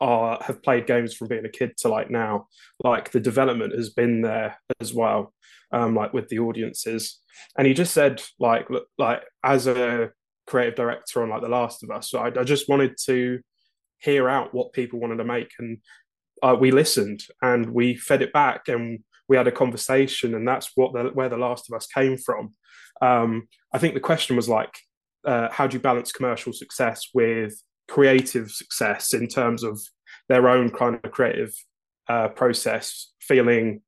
are 0.02 0.38
have 0.42 0.64
played 0.64 0.88
games 0.88 1.14
from 1.14 1.28
being 1.28 1.46
a 1.46 1.50
kid 1.50 1.78
to 1.78 1.90
like 1.90 2.10
now, 2.10 2.48
like 2.84 3.12
the 3.12 3.20
development 3.20 3.74
has 3.74 3.90
been 3.90 4.22
there 4.22 4.58
as 4.80 4.94
well, 4.94 5.34
um, 5.72 5.96
like 5.96 6.14
with 6.14 6.28
the 6.30 6.40
audiences 6.40 7.20
and 7.58 7.68
he 7.68 7.74
just 7.74 7.94
said 7.94 8.22
like 8.40 8.68
like 8.98 9.24
as 9.44 9.68
a 9.68 10.12
creative 10.48 10.76
director 10.76 11.22
on 11.22 11.30
like 11.30 11.42
The 11.42 11.50
Last 11.50 11.84
of 11.84 11.92
Us, 11.92 12.10
so 12.10 12.20
I, 12.20 12.28
I 12.28 12.44
just 12.44 12.70
wanted 12.70 12.96
to 13.06 13.40
hear 14.00 14.30
out 14.30 14.54
what 14.54 14.74
people 14.74 15.00
wanted 15.00 15.18
to 15.18 15.24
make, 15.24 15.52
and 15.60 15.78
uh, 16.42 16.56
we 16.60 16.72
listened 16.72 17.22
and 17.42 17.72
we 17.72 17.96
fed 17.96 18.22
it 18.22 18.34
back 18.34 18.68
and 18.68 19.00
we 19.30 19.38
had 19.38 19.48
a 19.48 19.52
conversation, 19.52 20.34
and 20.36 20.48
that's 20.48 20.72
what 20.76 20.92
the, 20.94 21.12
where 21.14 21.30
The 21.30 21.38
Last 21.38 21.70
of 21.70 21.76
Us 21.76 21.88
came 21.88 22.18
from. 22.18 22.56
Um, 23.02 23.48
I 23.72 23.78
think 23.78 23.94
the 23.94 24.00
question 24.00 24.36
was 24.36 24.50
like, 24.50 24.74
uh, 25.26 25.50
how 25.52 25.68
do 25.68 25.78
you 25.78 25.82
balance 25.82 26.12
commercial 26.12 26.52
success 26.52 27.10
with 27.14 27.54
creative 27.88 28.52
success 28.52 29.14
in 29.14 29.28
terms 29.28 29.64
of 29.64 29.80
their 30.28 30.50
own 30.50 30.70
kind 30.70 31.00
of 31.04 31.12
creative 31.12 31.54
uh, 32.08 32.30
process, 32.30 33.12
feeling 33.22 33.82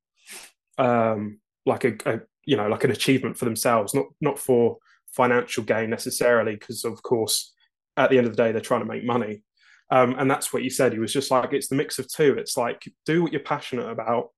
um, 0.78 1.40
like 1.66 1.84
a, 1.84 1.94
a, 2.06 2.20
you 2.44 2.56
know 2.56 2.68
like 2.68 2.84
an 2.84 2.90
achievement 2.90 3.36
for 3.36 3.44
themselves, 3.44 3.94
not 3.94 4.06
not 4.20 4.38
for 4.38 4.78
financial 5.14 5.64
gain 5.64 5.90
necessarily, 5.90 6.54
because 6.54 6.84
of 6.84 7.02
course 7.02 7.52
at 7.96 8.10
the 8.10 8.18
end 8.18 8.26
of 8.26 8.34
the 8.34 8.42
day 8.42 8.52
they're 8.52 8.60
trying 8.60 8.80
to 8.80 8.86
make 8.86 9.04
money. 9.04 9.42
Um, 9.90 10.14
and 10.18 10.30
that's 10.30 10.52
what 10.52 10.62
you 10.62 10.70
said. 10.70 10.92
He 10.92 10.98
was 10.98 11.12
just 11.12 11.30
like 11.30 11.52
it's 11.52 11.68
the 11.68 11.74
mix 11.74 11.98
of 11.98 12.08
two. 12.08 12.34
It's 12.38 12.56
like 12.56 12.82
do 13.04 13.22
what 13.22 13.32
you're 13.32 13.42
passionate 13.42 13.90
about, 13.90 14.30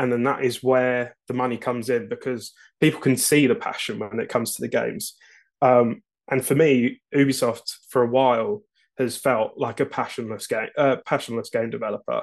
and 0.00 0.10
then 0.10 0.22
that 0.22 0.42
is 0.42 0.62
where 0.62 1.14
the 1.28 1.34
money 1.34 1.58
comes 1.58 1.90
in 1.90 2.08
because 2.08 2.54
people 2.80 3.02
can 3.02 3.18
see 3.18 3.46
the 3.46 3.54
passion 3.54 3.98
when 3.98 4.18
it 4.18 4.30
comes 4.30 4.54
to 4.54 4.62
the 4.62 4.68
games. 4.68 5.14
Um, 5.60 6.02
and 6.30 6.42
for 6.42 6.54
me, 6.54 7.02
Ubisoft 7.14 7.70
for 7.90 8.02
a 8.02 8.08
while 8.08 8.62
has 8.96 9.18
felt 9.18 9.58
like 9.58 9.78
a 9.78 9.84
passionless 9.84 10.46
game, 10.46 10.68
uh, 10.78 10.96
passionless 11.04 11.50
game 11.50 11.68
developer 11.68 12.22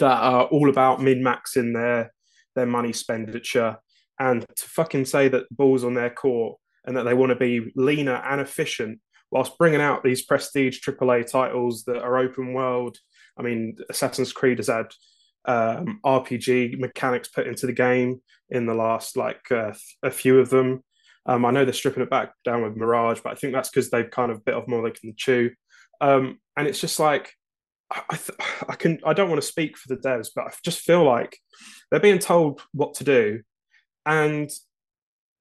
that 0.00 0.18
are 0.20 0.46
all 0.46 0.68
about 0.68 1.00
min 1.00 1.22
maxing 1.22 1.74
their 1.74 2.12
their 2.56 2.66
money 2.66 2.88
expenditure 2.88 3.78
and 4.18 4.44
to 4.56 4.68
fucking 4.68 5.04
say 5.04 5.28
that 5.28 5.48
the 5.48 5.54
balls 5.54 5.84
on 5.84 5.94
their 5.94 6.10
court 6.10 6.58
and 6.84 6.96
that 6.96 7.04
they 7.04 7.14
want 7.14 7.30
to 7.30 7.36
be 7.36 7.72
leaner 7.76 8.16
and 8.16 8.40
efficient 8.40 8.98
whilst 9.30 9.58
bringing 9.58 9.80
out 9.80 10.02
these 10.02 10.24
prestige 10.24 10.80
AAA 10.80 11.30
titles 11.30 11.84
that 11.84 12.02
are 12.02 12.18
open 12.18 12.52
world. 12.52 12.98
I 13.38 13.42
mean, 13.42 13.76
Assassin's 13.88 14.32
Creed 14.32 14.58
has 14.58 14.66
had 14.66 14.86
um, 15.46 16.00
RPG 16.04 16.78
mechanics 16.78 17.28
put 17.28 17.46
into 17.46 17.66
the 17.66 17.72
game 17.72 18.20
in 18.50 18.66
the 18.66 18.74
last 18.74 19.16
like 19.16 19.50
uh, 19.50 19.72
a 20.02 20.10
few 20.10 20.38
of 20.38 20.50
them. 20.50 20.82
Um, 21.26 21.44
I 21.44 21.50
know 21.50 21.64
they're 21.64 21.72
stripping 21.72 22.02
it 22.02 22.10
back 22.10 22.32
down 22.44 22.62
with 22.62 22.76
Mirage, 22.76 23.20
but 23.22 23.32
I 23.32 23.36
think 23.36 23.54
that's 23.54 23.70
because 23.70 23.90
they've 23.90 24.10
kind 24.10 24.30
of 24.30 24.44
bit 24.44 24.54
off 24.54 24.68
more 24.68 24.82
they 24.82 24.90
can 24.90 25.14
chew. 25.16 25.50
Um, 26.00 26.38
and 26.56 26.66
it's 26.66 26.80
just 26.80 27.00
like 27.00 27.32
I, 27.90 28.16
th- 28.16 28.38
I 28.68 28.74
can 28.74 28.98
I 29.04 29.12
don't 29.12 29.30
want 29.30 29.40
to 29.40 29.46
speak 29.46 29.76
for 29.76 29.88
the 29.94 30.00
devs, 30.00 30.28
but 30.34 30.46
I 30.46 30.50
just 30.64 30.80
feel 30.80 31.04
like 31.04 31.38
they're 31.90 32.00
being 32.00 32.18
told 32.18 32.62
what 32.72 32.94
to 32.94 33.04
do 33.04 33.42
and 34.06 34.50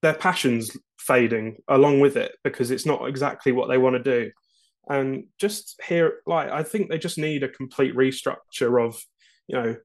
their 0.02 0.14
passions 0.14 0.76
fading 0.98 1.58
along 1.68 2.00
with 2.00 2.16
it 2.16 2.34
because 2.44 2.72
it's 2.72 2.86
not 2.86 3.08
exactly 3.08 3.52
what 3.52 3.68
they 3.68 3.78
want 3.78 3.96
to 3.96 4.04
do 4.04 4.32
and 4.90 5.26
just 5.40 5.80
here 5.86 6.20
like 6.26 6.50
i 6.50 6.64
think 6.64 6.90
they 6.90 6.98
just 6.98 7.18
need 7.18 7.44
a 7.44 7.50
complete 7.50 7.96
restructure 7.96 8.86
of 8.86 9.02
you 9.48 9.56
know 9.56 9.76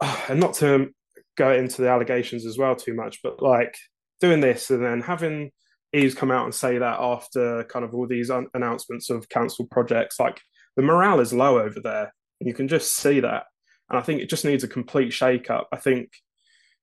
and 0.28 0.40
not 0.40 0.54
to 0.54 0.90
go 1.36 1.52
into 1.52 1.82
the 1.82 1.88
allegations 1.88 2.46
as 2.46 2.58
well 2.58 2.74
too 2.74 2.94
much 2.94 3.20
but 3.22 3.42
like 3.42 3.76
doing 4.20 4.40
this 4.40 4.70
and 4.70 4.84
then 4.84 5.00
having 5.00 5.50
Yves 5.92 6.14
come 6.14 6.30
out 6.30 6.44
and 6.44 6.54
say 6.54 6.78
that 6.78 6.98
after 6.98 7.64
kind 7.64 7.84
of 7.84 7.94
all 7.94 8.06
these 8.06 8.30
un- 8.30 8.48
announcements 8.54 9.10
of 9.10 9.28
cancelled 9.28 9.70
projects 9.70 10.18
like 10.18 10.40
the 10.76 10.82
morale 10.82 11.20
is 11.20 11.32
low 11.32 11.58
over 11.58 11.80
there 11.80 12.12
and 12.40 12.48
you 12.48 12.54
can 12.54 12.68
just 12.68 12.96
see 12.96 13.20
that 13.20 13.44
and 13.90 13.98
i 13.98 14.02
think 14.02 14.20
it 14.20 14.30
just 14.30 14.44
needs 14.44 14.64
a 14.64 14.68
complete 14.68 15.12
shake 15.12 15.50
up 15.50 15.68
i 15.72 15.76
think 15.76 16.10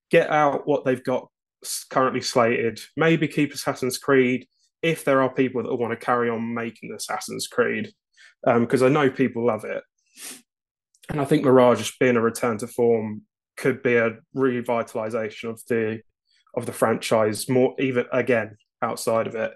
get 0.10 0.30
out 0.30 0.68
what 0.68 0.86
they've 0.86 1.04
got 1.04 1.28
currently 1.90 2.22
slated. 2.22 2.80
Maybe 2.96 3.28
keep 3.28 3.54
Assassin's 3.54 3.98
Creed 3.98 4.48
if 4.82 5.06
there 5.06 5.22
are 5.22 5.34
people 5.34 5.64
that 5.64 5.76
want 5.76 5.92
to 5.92 6.06
carry 6.06 6.30
on 6.30 6.54
making 6.54 6.94
Assassin's 6.94 7.48
Creed, 7.48 7.92
because 8.46 8.82
um, 8.82 8.88
I 8.88 8.92
know 8.92 9.10
people 9.10 9.46
love 9.46 9.64
it. 9.64 9.84
And 11.10 11.20
I 11.20 11.26
think 11.26 11.44
Mirage 11.44 11.80
just 11.80 12.00
being 12.00 12.16
a 12.16 12.22
return 12.22 12.58
to 12.60 12.68
form 12.68 13.24
could 13.58 13.84
be 13.84 13.96
a 13.96 14.18
revitalization 14.36 15.50
of 15.50 15.62
the 15.68 16.02
of 16.56 16.66
the 16.66 16.74
franchise 16.74 17.50
more 17.50 17.76
even 17.80 18.06
again 18.12 18.58
outside 18.82 19.28
of 19.28 19.36
it. 19.36 19.54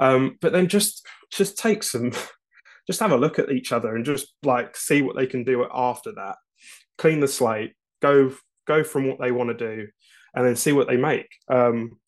Um, 0.00 0.36
but 0.40 0.52
then 0.52 0.68
just 0.68 1.06
just 1.30 1.58
take 1.58 1.82
some 1.82 2.12
just 2.86 3.00
have 3.00 3.12
a 3.12 3.16
look 3.16 3.38
at 3.38 3.50
each 3.50 3.72
other 3.72 3.94
and 3.94 4.04
just 4.04 4.34
like 4.42 4.76
see 4.76 5.02
what 5.02 5.16
they 5.16 5.26
can 5.26 5.44
do 5.44 5.66
after 5.72 6.12
that. 6.12 6.36
Clean 6.98 7.20
the 7.20 7.28
slate, 7.28 7.74
go 8.02 8.32
go 8.66 8.84
from 8.84 9.08
what 9.08 9.20
they 9.20 9.32
want 9.32 9.50
to 9.50 9.76
do 9.76 9.88
and 10.34 10.46
then 10.46 10.56
see 10.56 10.72
what 10.72 10.86
they 10.86 10.96
make. 10.96 11.26
Um, 11.48 11.99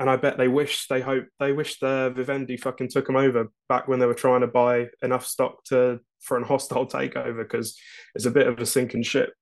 and 0.00 0.08
I 0.08 0.16
bet 0.16 0.38
they 0.38 0.48
wish 0.48 0.88
they 0.88 1.02
hope 1.02 1.26
they 1.38 1.52
wish 1.52 1.78
the 1.78 2.10
Vivendi 2.16 2.56
fucking 2.56 2.88
took 2.88 3.06
them 3.06 3.16
over 3.16 3.48
back 3.68 3.86
when 3.86 4.00
they 4.00 4.06
were 4.06 4.14
trying 4.14 4.40
to 4.40 4.46
buy 4.46 4.86
enough 5.02 5.26
stock 5.26 5.62
to 5.64 6.00
for 6.20 6.38
an 6.38 6.42
hostile 6.42 6.86
takeover 6.86 7.36
because 7.36 7.78
it's 8.14 8.24
a 8.24 8.30
bit 8.30 8.46
of 8.46 8.58
a 8.58 8.66
sinking 8.66 9.02
ship 9.02 9.34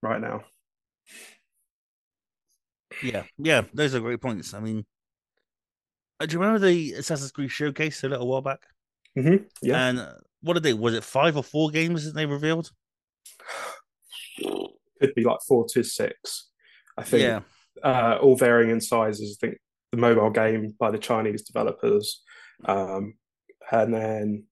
right 0.00 0.20
now. 0.20 0.42
Yeah, 3.02 3.24
yeah, 3.36 3.62
those 3.74 3.94
are 3.94 4.00
great 4.00 4.20
points. 4.20 4.54
I 4.54 4.60
mean, 4.60 4.86
uh, 6.20 6.26
do 6.26 6.34
you 6.34 6.40
remember 6.40 6.64
the 6.64 6.92
Assassin's 6.92 7.32
Creed 7.32 7.50
showcase 7.50 8.04
a 8.04 8.08
little 8.08 8.28
while 8.28 8.42
back? 8.42 8.60
Mm-hmm. 9.18 9.44
Yeah. 9.60 9.88
And 9.88 9.98
uh, 9.98 10.12
what 10.40 10.54
did 10.54 10.62
they? 10.62 10.72
Was 10.72 10.94
it 10.94 11.02
five 11.02 11.36
or 11.36 11.42
four 11.42 11.70
games 11.70 12.04
that 12.04 12.14
they 12.14 12.26
revealed? 12.26 12.70
Could 14.38 15.14
be 15.16 15.24
like 15.24 15.38
four 15.48 15.66
to 15.70 15.82
six. 15.82 16.50
I 16.96 17.02
think 17.02 17.22
yeah. 17.22 17.40
uh, 17.82 18.18
all 18.20 18.36
varying 18.36 18.70
in 18.70 18.80
sizes. 18.80 19.36
I 19.36 19.46
think 19.46 19.58
the 19.92 19.98
mobile 19.98 20.30
game 20.30 20.74
by 20.78 20.90
the 20.90 20.98
Chinese 20.98 21.42
developers, 21.42 22.22
um, 22.64 23.14
and 23.70 23.94
then 23.94 24.44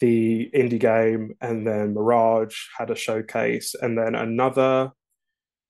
the 0.00 0.50
indie 0.54 0.80
game, 0.80 1.34
and 1.40 1.66
then 1.66 1.94
Mirage 1.94 2.56
had 2.76 2.90
a 2.90 2.96
showcase, 2.96 3.74
and 3.80 3.96
then 3.96 4.14
another 4.14 4.92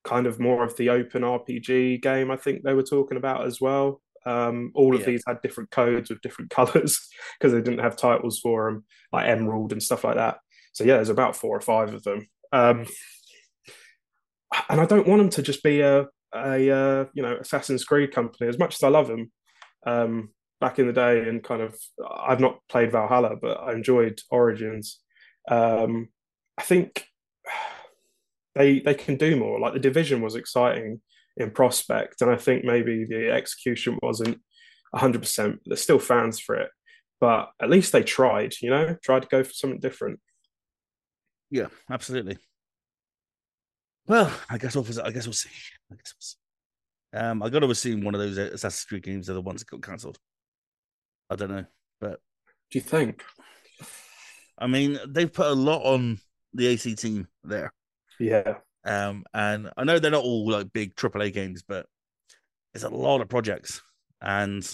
kind 0.05 0.27
of 0.27 0.39
more 0.39 0.65
of 0.65 0.77
the 0.77 0.91
open 0.91 1.23
RPG 1.23 2.03
game. 2.03 2.31
I 2.31 2.37
think 2.37 2.63
they 2.63 2.75
were 2.75 2.83
talking 2.83 3.17
about 3.17 3.47
as 3.47 3.61
well. 3.61 4.01
Um, 4.27 4.73
all 4.75 4.95
of 4.95 5.01
yeah. 5.01 5.07
these 5.07 5.25
had 5.27 5.43
different 5.43 5.71
codes 5.71 6.09
with 6.09 6.23
different 6.23 6.51
colors 6.59 7.09
because 7.39 7.53
they 7.53 7.61
didn't 7.61 7.81
have 7.81 7.97
titles 7.97 8.39
for 8.39 8.71
them, 8.71 8.85
like 9.13 9.29
Emerald 9.29 9.73
and 9.73 9.83
stuff 9.83 10.05
like 10.05 10.17
that. 10.17 10.39
So 10.73 10.85
yeah, 10.85 10.95
there's 10.95 11.09
about 11.09 11.37
four 11.37 11.57
or 11.57 11.61
five 11.61 11.93
of 11.93 12.03
them. 12.03 12.27
Um, 12.53 12.87
and 14.69 14.81
I 14.81 14.87
don't 14.87 15.07
want 15.07 15.21
them 15.21 15.31
to 15.31 15.43
just 15.43 15.63
be 15.63 15.81
a 15.81 16.07
a 16.35 16.71
uh, 16.71 17.05
you 17.15 17.23
know 17.23 17.37
Assassin's 17.37 17.85
Creed 17.85 18.13
company. 18.13 18.49
As 18.49 18.59
much 18.59 18.75
as 18.75 18.83
I 18.83 18.89
love 18.89 19.09
them, 19.09 19.31
um, 19.87 20.31
back 20.61 20.79
in 20.79 20.87
the 20.87 20.93
day, 20.93 21.29
and 21.29 21.43
kind 21.43 21.63
of 21.63 21.77
I've 22.11 22.41
not 22.41 22.59
played 22.69 22.93
Valhalla, 22.93 23.37
but 23.41 23.61
I 23.61 23.73
enjoyed 23.73 24.21
Origins. 24.31 25.01
Um, 25.49 26.09
I 26.59 26.63
think 26.63 27.07
they 28.55 28.81
they 28.81 28.95
can 28.95 29.17
do 29.17 29.37
more. 29.37 29.61
Like 29.61 29.75
the 29.75 29.81
division 29.81 30.21
was 30.21 30.35
exciting 30.35 31.01
in 31.37 31.51
prospect, 31.51 32.23
and 32.23 32.31
I 32.31 32.37
think 32.37 32.65
maybe 32.65 33.05
the 33.05 33.31
execution 33.31 33.99
wasn't 34.03 34.41
hundred 34.95 35.23
percent. 35.23 35.61
There's 35.67 35.83
still 35.83 35.99
fans 35.99 36.39
for 36.39 36.55
it, 36.57 36.71
but 37.21 37.51
at 37.61 37.71
least 37.71 37.93
they 37.93 38.03
tried. 38.03 38.55
You 38.61 38.71
know, 38.71 38.97
tried 39.03 39.23
to 39.23 39.29
go 39.29 39.45
for 39.45 39.53
something 39.53 39.81
different. 39.81 40.21
Yeah, 41.51 41.69
absolutely. 41.91 42.39
Well, 44.07 44.33
I 44.51 44.59
guess 44.59 44.75
we'll. 44.75 44.85
I 45.05 45.11
guess 45.11 45.27
we'll 45.27 45.33
see. 45.33 45.51
I 45.91 45.95
guess 45.97 46.15
we'll 46.15 46.21
see. 46.21 46.37
Um, 47.15 47.43
I 47.43 47.49
got 47.49 47.61
to 47.61 47.71
assume 47.71 48.03
one 48.03 48.15
of 48.15 48.21
those 48.21 48.37
Assassin's 48.37 48.85
Creed 48.85 49.03
games 49.05 49.31
are 49.31 49.35
the 49.35 49.41
ones 49.41 49.61
that 49.61 49.71
got 49.71 49.83
cancelled. 49.83 50.19
I 51.31 51.37
don't 51.37 51.51
know, 51.51 51.65
but 52.01 52.21
Do 52.71 52.79
you 52.79 52.83
think? 52.83 53.23
I 54.59 54.67
mean, 54.67 54.99
they've 55.07 55.33
put 55.33 55.47
a 55.47 55.53
lot 55.55 55.83
on 55.83 56.19
the 56.53 56.67
AC 56.67 56.95
team 56.97 57.29
there. 57.43 57.73
Yeah. 58.21 58.55
Um, 58.85 59.25
and 59.33 59.71
I 59.77 59.85
know 59.85 59.99
they're 59.99 60.11
not 60.11 60.23
all 60.25 60.49
like 60.51 60.73
big 60.73 60.95
AAA 60.97 61.33
games, 61.33 61.63
but 61.67 61.87
it's 62.75 62.85
a 62.85 62.89
lot 62.91 63.21
of 63.21 63.29
projects, 63.29 63.81
and 64.21 64.65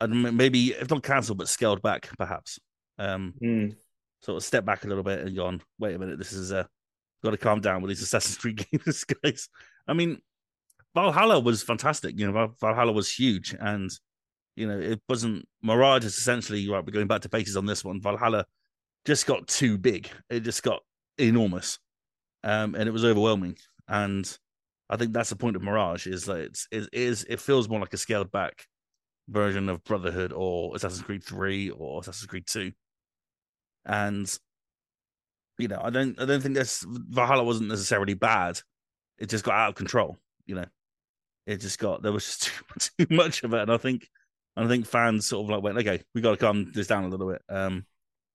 and 0.00 0.36
maybe 0.36 0.68
if 0.68 0.88
not 0.90 1.02
cancelled, 1.02 1.38
but 1.38 1.48
scaled 1.48 1.82
back, 1.82 2.08
perhaps. 2.16 2.58
Um, 2.98 3.34
Mm. 3.42 3.76
sort 4.22 4.36
of 4.36 4.44
step 4.44 4.64
back 4.64 4.84
a 4.84 4.88
little 4.88 5.02
bit 5.02 5.20
and 5.20 5.36
gone, 5.36 5.60
wait 5.78 5.94
a 5.94 5.98
minute, 5.98 6.18
this 6.18 6.32
is 6.32 6.52
uh, 6.52 6.64
got 7.22 7.30
to 7.30 7.36
calm 7.36 7.60
down 7.60 7.82
with 7.82 7.90
these 7.90 8.02
Assassin's 8.02 8.38
Creed 8.38 8.66
games, 8.72 9.04
guys. 9.04 9.48
I 9.86 9.92
mean, 9.92 10.20
Valhalla 10.94 11.40
was 11.40 11.62
fantastic. 11.62 12.18
You 12.18 12.30
know, 12.30 12.54
Valhalla 12.60 12.92
was 12.92 13.10
huge, 13.10 13.54
and 13.58 13.90
you 14.56 14.66
know, 14.66 14.78
it 14.78 15.00
wasn't 15.08 15.46
Mirage 15.62 16.04
is 16.04 16.16
essentially 16.16 16.68
right. 16.68 16.84
We're 16.84 16.92
going 16.92 17.06
back 17.06 17.22
to 17.22 17.28
bases 17.28 17.56
on 17.56 17.66
this 17.66 17.84
one. 17.84 18.00
Valhalla 18.00 18.46
just 19.04 19.26
got 19.26 19.46
too 19.46 19.78
big. 19.78 20.08
It 20.28 20.40
just 20.40 20.62
got 20.62 20.80
enormous, 21.18 21.78
um, 22.44 22.74
and 22.74 22.88
it 22.88 22.92
was 22.92 23.04
overwhelming. 23.04 23.56
And 23.88 24.38
I 24.88 24.96
think 24.96 25.12
that's 25.12 25.30
the 25.30 25.36
point 25.36 25.56
of 25.56 25.62
Mirage 25.62 26.06
is 26.06 26.24
that 26.26 26.38
it's 26.38 26.68
it 26.70 26.88
is 26.92 27.24
it 27.28 27.40
feels 27.40 27.68
more 27.68 27.80
like 27.80 27.94
a 27.94 27.98
scaled 27.98 28.32
back 28.32 28.66
version 29.28 29.68
of 29.68 29.84
Brotherhood 29.84 30.32
or 30.34 30.74
Assassin's 30.74 31.02
Creed 31.02 31.22
Three 31.22 31.70
or 31.70 32.00
Assassin's 32.00 32.26
Creed 32.26 32.46
Two 32.46 32.72
and 33.84 34.38
you 35.60 35.68
know, 35.68 35.80
I 35.82 35.90
don't, 35.90 36.20
I 36.20 36.24
don't 36.24 36.40
think 36.42 36.54
this 36.54 36.84
Valhalla 36.88 37.44
wasn't 37.44 37.68
necessarily 37.68 38.14
bad. 38.14 38.60
It 39.18 39.28
just 39.28 39.44
got 39.44 39.54
out 39.54 39.68
of 39.70 39.74
control. 39.74 40.18
You 40.46 40.56
know, 40.56 40.66
it 41.46 41.58
just 41.58 41.78
got 41.78 42.02
there 42.02 42.12
was 42.12 42.24
just 42.24 42.42
too, 42.98 43.06
too 43.06 43.14
much 43.14 43.42
of 43.42 43.52
it, 43.54 43.60
and 43.60 43.72
I 43.72 43.76
think, 43.76 44.08
I 44.56 44.66
think 44.66 44.86
fans 44.86 45.26
sort 45.26 45.44
of 45.44 45.50
like 45.50 45.62
went, 45.62 45.78
okay, 45.78 46.02
we 46.14 46.20
got 46.20 46.32
to 46.32 46.36
calm 46.36 46.72
this 46.72 46.86
down 46.86 47.04
a 47.04 47.08
little 47.08 47.30
bit. 47.30 47.42
Um, 47.48 47.86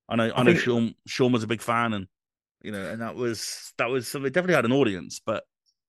I 0.08 0.16
know, 0.16 0.28
I, 0.28 0.40
I 0.40 0.44
know, 0.44 0.52
think- 0.52 0.64
Sean, 0.64 0.96
Sean 1.08 1.32
was 1.32 1.44
a 1.44 1.48
big 1.48 1.62
fan, 1.62 1.94
and 1.94 2.08
you 2.62 2.72
know, 2.72 2.90
and 2.90 3.02
that 3.02 3.16
was 3.16 3.74
that 3.78 3.90
was 3.90 4.08
so 4.08 4.20
they 4.20 4.30
definitely 4.30 4.56
had 4.56 4.66
an 4.66 4.72
audience, 4.74 5.22
but 5.26 5.44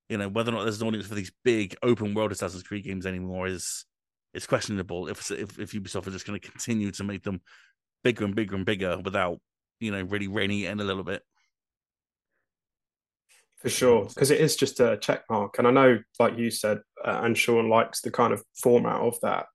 you 0.09 0.19
know, 0.19 0.29
whether 0.29 0.51
or 0.53 0.55
not 0.55 0.65
there's 0.65 0.81
an 0.81 0.89
audience 0.89 1.07
for 1.07 1.15
these 1.15 1.33
big 1.45 1.77
open 1.83 2.15
world 2.15 2.33
Assassin's 2.33 2.63
Creed 2.63 2.85
games 2.85 3.07
anymore 3.07 3.47
is 3.47 3.85
is 4.35 4.47
questionable. 4.47 5.09
If 5.09 5.31
if 5.31 5.59
if 5.59 5.73
Ubisoft 5.73 6.07
are 6.07 6.13
just 6.13 6.27
going 6.27 6.39
to 6.39 6.51
continue 6.51 6.91
to 6.93 7.05
make 7.05 7.23
them 7.23 7.41
bigger 8.05 8.25
and 8.25 8.35
bigger 8.35 8.55
and 8.55 8.65
bigger 8.65 8.99
without 8.99 9.39
you 9.81 9.91
know 9.91 10.03
really 10.03 10.65
it 10.65 10.71
in 10.71 10.81
a 10.81 10.85
little 10.85 11.05
bit. 11.05 11.23
For 13.59 13.71
sure, 13.71 14.05
because 14.05 14.31
it 14.31 14.41
is 14.41 14.55
just 14.55 14.81
a 14.81 14.99
check 14.99 15.25
mark, 15.31 15.59
and 15.59 15.67
I 15.67 15.71
know, 15.71 15.99
like 16.19 16.39
you 16.39 16.51
said, 16.51 16.79
uh, 17.05 17.21
and 17.25 17.37
Sean 17.37 17.69
likes 17.69 18.01
the 18.01 18.11
kind 18.11 18.33
of 18.33 18.43
format 18.55 19.01
of 19.01 19.19
that. 19.23 19.47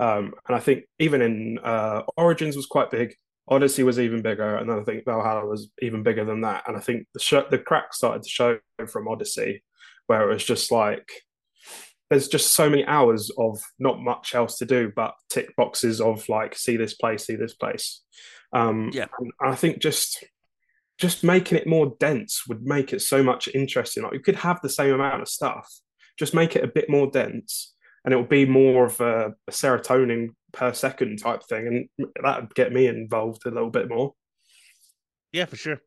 Um, 0.00 0.34
and 0.46 0.56
I 0.56 0.60
think 0.60 0.84
even 0.98 1.22
in 1.22 1.58
uh, 1.62 2.02
Origins 2.16 2.56
was 2.56 2.66
quite 2.66 2.90
big. 2.90 3.14
Odyssey 3.46 3.82
was 3.82 4.00
even 4.00 4.22
bigger, 4.22 4.56
and 4.56 4.68
then 4.68 4.80
I 4.80 4.82
think 4.82 5.04
Valhalla 5.04 5.46
was 5.46 5.70
even 5.80 6.02
bigger 6.02 6.24
than 6.24 6.40
that. 6.40 6.64
And 6.66 6.76
I 6.76 6.80
think 6.80 7.06
the 7.14 7.20
sh- 7.20 7.48
the 7.50 7.58
cracks 7.58 7.98
started 7.98 8.22
to 8.22 8.28
show 8.28 8.58
from 8.88 9.06
Odyssey, 9.06 9.62
where 10.06 10.28
it 10.28 10.32
was 10.32 10.44
just 10.44 10.72
like 10.72 11.10
there's 12.10 12.28
just 12.28 12.54
so 12.54 12.68
many 12.68 12.84
hours 12.86 13.30
of 13.38 13.60
not 13.78 14.00
much 14.00 14.34
else 14.34 14.58
to 14.58 14.66
do 14.66 14.92
but 14.94 15.14
tick 15.30 15.54
boxes 15.56 16.00
of 16.00 16.28
like 16.28 16.56
see 16.56 16.76
this 16.76 16.94
place, 16.94 17.26
see 17.26 17.36
this 17.36 17.54
place. 17.54 18.02
Um, 18.54 18.90
Yeah. 18.92 19.06
and 19.18 19.32
I 19.40 19.54
think 19.54 19.78
just 19.80 20.24
just 20.96 21.24
making 21.24 21.58
it 21.58 21.66
more 21.66 21.96
dense 21.98 22.46
would 22.46 22.62
make 22.62 22.92
it 22.92 23.00
so 23.00 23.20
much 23.22 23.48
interesting. 23.48 24.04
Like 24.04 24.12
you 24.12 24.20
could 24.20 24.36
have 24.36 24.60
the 24.62 24.68
same 24.68 24.94
amount 24.94 25.22
of 25.22 25.28
stuff, 25.28 25.68
just 26.16 26.34
make 26.34 26.54
it 26.54 26.62
a 26.62 26.68
bit 26.68 26.88
more 26.88 27.10
dense, 27.10 27.74
and 28.04 28.14
it 28.14 28.16
would 28.16 28.28
be 28.28 28.46
more 28.46 28.86
of 28.86 29.00
a, 29.00 29.34
a 29.48 29.50
serotonin 29.50 30.28
per 30.52 30.72
second 30.72 31.18
type 31.18 31.42
thing, 31.42 31.88
and 31.98 32.08
that 32.22 32.42
would 32.42 32.54
get 32.54 32.72
me 32.72 32.86
involved 32.86 33.44
a 33.44 33.50
little 33.50 33.70
bit 33.70 33.88
more. 33.88 34.14
Yeah, 35.32 35.46
for 35.46 35.56
sure. 35.56 35.80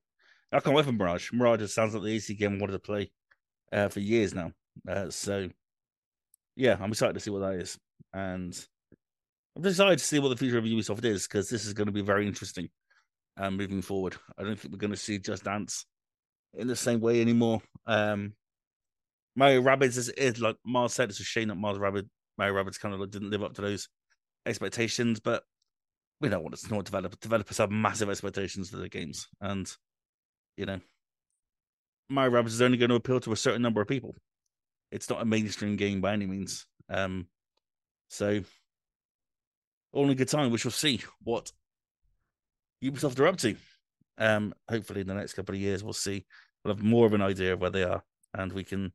I 0.51 0.59
can't 0.59 0.75
wait 0.75 0.83
for 0.85 0.91
Mirage. 0.91 1.31
Mirage 1.31 1.59
just 1.59 1.75
sounds 1.75 1.93
like 1.93 2.03
the 2.03 2.13
AC 2.13 2.33
game 2.35 2.55
I 2.55 2.57
wanted 2.57 2.73
to 2.73 2.79
play 2.79 3.11
uh, 3.71 3.87
for 3.87 4.01
years 4.01 4.33
now. 4.33 4.51
Uh, 4.87 5.09
so, 5.09 5.49
yeah, 6.57 6.77
I'm 6.81 6.91
excited 6.91 7.13
to 7.13 7.19
see 7.21 7.31
what 7.31 7.39
that 7.39 7.55
is, 7.55 7.77
and 8.13 8.53
I'm 9.57 9.65
excited 9.65 9.97
to 9.97 10.05
see 10.05 10.19
what 10.19 10.29
the 10.29 10.37
future 10.37 10.59
of 10.59 10.65
Ubisoft 10.65 11.03
is 11.03 11.27
because 11.27 11.49
this 11.49 11.65
is 11.65 11.73
going 11.73 11.87
to 11.87 11.91
be 11.91 12.01
very 12.01 12.27
interesting 12.27 12.69
uh, 13.37 13.49
moving 13.49 13.81
forward. 13.81 14.15
I 14.37 14.43
don't 14.43 14.55
think 14.55 14.71
we're 14.71 14.77
going 14.77 14.91
to 14.91 14.97
see 14.97 15.17
Just 15.17 15.45
Dance 15.45 15.83
in 16.53 16.67
the 16.67 16.75
same 16.75 17.01
way 17.01 17.21
anymore. 17.21 17.61
Um, 17.87 18.33
Mario 19.35 19.63
Rabbids 19.63 19.97
is, 19.97 20.09
is 20.09 20.39
like 20.39 20.57
Mars 20.63 20.93
said, 20.93 21.09
it's 21.09 21.19
a 21.19 21.23
shame 21.23 21.47
that 21.47 21.55
Mars 21.55 21.79
Rabbit 21.79 22.05
Mario 22.37 22.53
Rabbids 22.53 22.79
kind 22.79 22.93
of 22.93 22.99
like 22.99 23.09
didn't 23.09 23.31
live 23.31 23.41
up 23.41 23.55
to 23.55 23.63
those 23.63 23.89
expectations, 24.45 25.19
but 25.19 25.41
we 26.21 26.29
don't 26.29 26.43
want 26.43 26.55
to 26.55 26.81
develop 26.83 27.19
developers 27.19 27.57
have 27.57 27.71
massive 27.71 28.11
expectations 28.11 28.69
for 28.69 28.77
their 28.77 28.89
games, 28.89 29.27
and 29.41 29.71
you 30.55 30.67
know, 30.67 30.79
Mario 32.09 32.39
Rabbids 32.39 32.47
is 32.47 32.61
only 32.61 32.77
going 32.77 32.89
to 32.89 32.95
appeal 32.95 33.19
to 33.21 33.31
a 33.31 33.37
certain 33.37 33.63
number 33.63 33.81
of 33.81 33.87
people. 33.87 34.15
It's 34.91 35.09
not 35.09 35.21
a 35.21 35.25
mainstream 35.25 35.77
game 35.77 35.99
by 35.99 36.13
any 36.13 36.27
means. 36.27 36.67
Um, 36.89 37.27
so 38.09 38.41
all 39.91 40.09
in 40.09 40.17
good 40.17 40.29
time. 40.29 40.51
We 40.51 40.57
shall 40.57 40.71
see 40.71 41.01
what 41.23 41.51
Ubisoft 42.83 43.19
are 43.19 43.27
up 43.27 43.37
to. 43.37 43.55
Um, 44.17 44.53
hopefully 44.69 45.01
in 45.01 45.07
the 45.07 45.13
next 45.13 45.33
couple 45.33 45.55
of 45.55 45.61
years 45.61 45.83
we'll 45.83 45.93
see. 45.93 46.25
We'll 46.63 46.75
have 46.75 46.83
more 46.83 47.05
of 47.05 47.13
an 47.13 47.21
idea 47.21 47.53
of 47.53 47.61
where 47.61 47.69
they 47.69 47.83
are, 47.83 48.03
and 48.33 48.51
we 48.51 48.63
can 48.63 48.91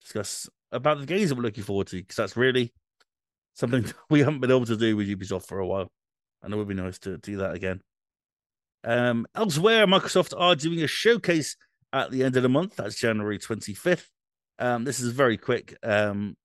discuss 0.00 0.48
about 0.70 1.00
the 1.00 1.06
games 1.06 1.30
that 1.30 1.36
we're 1.36 1.42
looking 1.42 1.64
forward 1.64 1.86
to 1.88 1.96
because 1.96 2.16
that's 2.16 2.36
really 2.36 2.72
something 3.54 3.84
we 4.10 4.20
haven't 4.20 4.40
been 4.40 4.50
able 4.50 4.66
to 4.66 4.76
do 4.76 4.96
with 4.96 5.08
Ubisoft 5.08 5.46
for 5.46 5.58
a 5.58 5.66
while. 5.66 5.90
And 6.42 6.54
it 6.54 6.56
would 6.56 6.68
be 6.68 6.74
nice 6.74 6.98
to 7.00 7.18
do 7.18 7.38
that 7.38 7.54
again. 7.54 7.80
Um, 8.84 9.26
elsewhere, 9.34 9.86
Microsoft 9.86 10.32
are 10.38 10.54
doing 10.54 10.82
a 10.82 10.86
showcase 10.86 11.56
at 11.92 12.10
the 12.10 12.22
end 12.22 12.36
of 12.36 12.42
the 12.42 12.48
month. 12.48 12.76
That's 12.76 12.94
January 12.94 13.38
25th. 13.38 14.06
Um, 14.58 14.84
this 14.84 15.00
is 15.00 15.12
very 15.12 15.36
quick. 15.36 15.76
Um, 15.82 16.36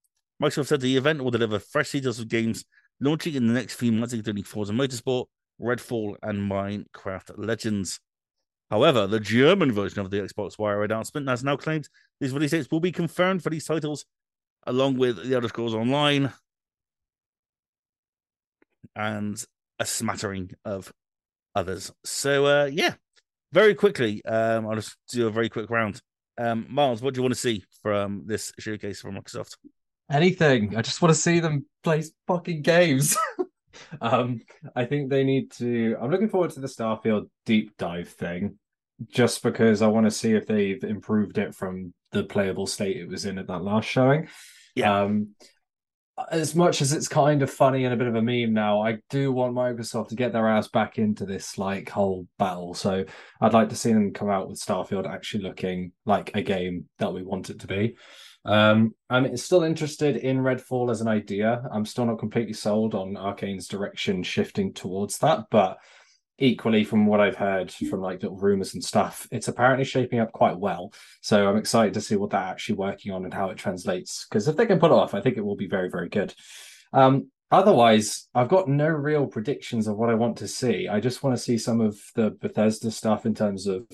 Microsoft 0.42 0.68
said 0.68 0.82
the 0.82 0.98
event 0.98 1.24
will 1.24 1.32
deliver 1.32 1.60
fresh 1.60 1.92
details 1.92 2.20
of 2.20 2.28
games 2.28 2.66
launching 3.04 3.36
in 3.36 3.48
the 3.48 3.54
next 3.54 3.76
few 3.76 3.92
months, 3.92 4.14
including 4.14 4.44
Forza 4.44 4.74
Motorsport, 4.74 5.26
Redfall, 5.62 6.16
and 6.24 6.50
Minecraft 6.50 7.32
Legends. 7.38 8.00
However, 8.72 9.06
the 9.06 9.20
German 9.20 9.72
version 9.72 10.00
of 10.00 10.10
the 10.10 10.18
Xbox 10.18 10.58
Wire 10.58 10.84
announcement 10.84 11.28
has 11.30 11.44
now 11.44 11.58
claimed 11.58 11.88
these 12.20 12.32
release 12.32 12.52
dates 12.52 12.72
will 12.72 12.80
be 12.80 12.92
confirmed 12.92 13.44
for 13.44 13.50
these 13.50 13.66
titles, 13.66 14.06
along 14.66 14.98
with 14.98 15.24
the 15.24 15.36
Elder 15.36 15.50
Scrolls 15.50 15.76
Online 15.76 16.32
and 18.96 19.44
a 19.80 19.86
smattering 19.86 20.52
of 20.66 20.92
others. 21.56 21.92
So, 22.04 22.46
uh, 22.46 22.66
yeah, 22.66 22.96
very 23.52 23.76
quickly, 23.76 24.24
um, 24.26 24.68
I'll 24.68 24.76
just 24.76 24.98
do 25.10 25.28
a 25.28 25.32
very 25.32 25.50
quick 25.50 25.70
round. 25.70 26.02
Um, 26.40 26.66
Miles, 26.70 27.02
what 27.02 27.14
do 27.14 27.20
you 27.20 27.24
want 27.24 27.36
to 27.36 27.40
see 27.40 27.64
from 27.82 28.24
this 28.26 28.52
showcase 28.58 29.02
from 29.02 29.16
Microsoft? 29.16 29.58
Anything. 30.12 30.76
I 30.76 30.82
just 30.82 31.02
want 31.02 31.14
to 31.14 31.20
see 31.20 31.40
them 31.40 31.66
play 31.84 32.04
fucking 32.28 32.62
games. 32.62 33.18
um, 34.02 34.42
I 34.76 34.86
think 34.86 35.10
they 35.10 35.24
need 35.24 35.52
to. 35.54 35.96
I'm 36.00 36.12
looking 36.12 36.30
forward 36.30 36.52
to 36.52 36.60
the 36.60 36.68
Starfield 36.68 37.30
deep 37.46 37.76
dive 37.78 38.10
thing, 38.10 38.58
just 39.10 39.44
because 39.44 39.82
I 39.82 39.88
want 39.88 40.06
to 40.06 40.12
see 40.12 40.34
if 40.34 40.46
they've 40.46 40.84
improved 40.84 41.38
it 41.38 41.56
from 41.56 41.94
the 42.12 42.24
playable 42.24 42.68
state 42.68 42.98
it 42.98 43.08
was 43.08 43.26
in 43.26 43.38
at 43.38 43.48
that 43.48 43.64
last 43.64 43.88
showing. 43.88 44.28
Yeah. 44.76 45.02
Um, 45.02 45.36
as 46.32 46.54
much 46.54 46.82
as 46.82 46.94
it's 46.94 47.08
kind 47.08 47.42
of 47.42 47.50
funny 47.50 47.86
and 47.86 47.94
a 47.94 47.98
bit 47.98 48.08
of 48.08 48.16
a 48.16 48.22
meme 48.22 48.54
now, 48.54 48.82
I 48.82 49.00
do 49.10 49.32
want 49.32 49.56
Microsoft 49.56 50.10
to 50.10 50.16
get 50.16 50.32
their 50.32 50.48
ass 50.48 50.68
back 50.68 51.00
into 51.00 51.26
this 51.26 51.58
like 51.58 51.90
whole 51.90 52.28
battle. 52.38 52.76
So 52.76 53.04
I'd 53.42 53.54
like 53.54 53.70
to 53.70 53.76
see 53.76 53.94
them 53.94 54.14
come 54.14 54.30
out 54.30 54.48
with 54.48 54.60
Starfield 54.60 55.10
actually 55.10 55.44
looking 55.44 55.92
like 56.06 56.32
a 56.36 56.44
game 56.44 56.88
that 57.00 57.14
we 57.14 57.24
want 57.24 57.50
it 57.50 57.60
to 57.62 57.68
be. 57.68 57.96
Um, 58.46 58.94
I'm 59.10 59.36
still 59.38 59.64
interested 59.64 60.18
in 60.18 60.40
Redfall 60.40 60.92
as 60.92 61.02
an 61.02 61.08
idea. 61.08 61.64
I'm 61.72 61.86
still 61.86 62.06
not 62.06 62.20
completely 62.20 62.54
sold 62.54 62.94
on 62.94 63.16
Arkane's 63.16 63.68
direction 63.68 64.24
shifting 64.24 64.74
towards 64.74 65.18
that, 65.20 65.46
but 65.50 65.78
equally 66.40 66.84
from 66.84 67.06
what 67.06 67.22
I've 67.22 67.38
heard 67.38 67.72
from 67.72 68.02
like 68.02 68.22
little 68.22 68.38
rumors 68.38 68.74
and 68.74 68.84
stuff, 68.84 69.28
it's 69.32 69.48
apparently 69.48 69.86
shaping 69.86 70.20
up 70.20 70.32
quite 70.32 70.58
well. 70.58 70.92
So 71.22 71.48
I'm 71.48 71.58
excited 71.58 71.94
to 71.94 72.02
see 72.02 72.16
what 72.16 72.32
they're 72.32 72.42
actually 72.42 72.76
working 72.76 73.12
on 73.12 73.24
and 73.24 73.34
how 73.34 73.50
it 73.50 73.58
translates. 73.58 74.26
Because 74.28 74.48
if 74.48 74.58
they 74.58 74.66
can 74.66 74.80
pull 74.80 74.92
it 74.92 75.00
off, 75.00 75.14
I 75.14 75.22
think 75.22 75.38
it 75.38 75.46
will 75.46 75.56
be 75.56 75.68
very, 75.68 75.90
very 75.90 76.10
good. 76.10 76.34
Um, 76.92 77.30
otherwise, 77.52 78.28
I've 78.36 78.50
got 78.50 78.68
no 78.68 78.88
real 78.88 79.28
predictions 79.28 79.88
of 79.88 79.96
what 79.96 80.10
I 80.10 80.16
want 80.16 80.38
to 80.38 80.48
see. 80.48 80.88
I 80.88 81.00
just 81.00 81.24
want 81.24 81.36
to 81.38 81.42
see 81.42 81.58
some 81.58 81.80
of 81.80 81.98
the 82.16 82.32
Bethesda 82.32 82.92
stuff 82.92 83.26
in 83.26 83.36
terms 83.36 83.68
of 83.68 83.86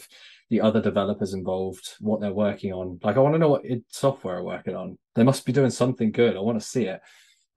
the 0.50 0.62
other 0.62 0.82
developers 0.82 1.34
involved, 1.34 1.95
what 2.00 2.22
they're 2.22 2.34
working 2.34 2.74
on. 2.74 3.00
Like, 3.04 3.18
I 3.18 3.20
want 3.20 3.36
to 3.36 3.39
know 3.39 3.50
what 3.50 3.66
software 3.89 4.38
are 4.38 4.43
working 4.43 4.76
on. 4.76 4.97
They 5.16 5.24
must 5.24 5.45
be 5.45 5.54
doing 5.54 5.70
something 5.70 6.12
good. 6.12 6.36
I 6.36 6.39
want 6.39 6.60
to 6.60 6.68
see 6.68 6.86
it. 6.86 7.02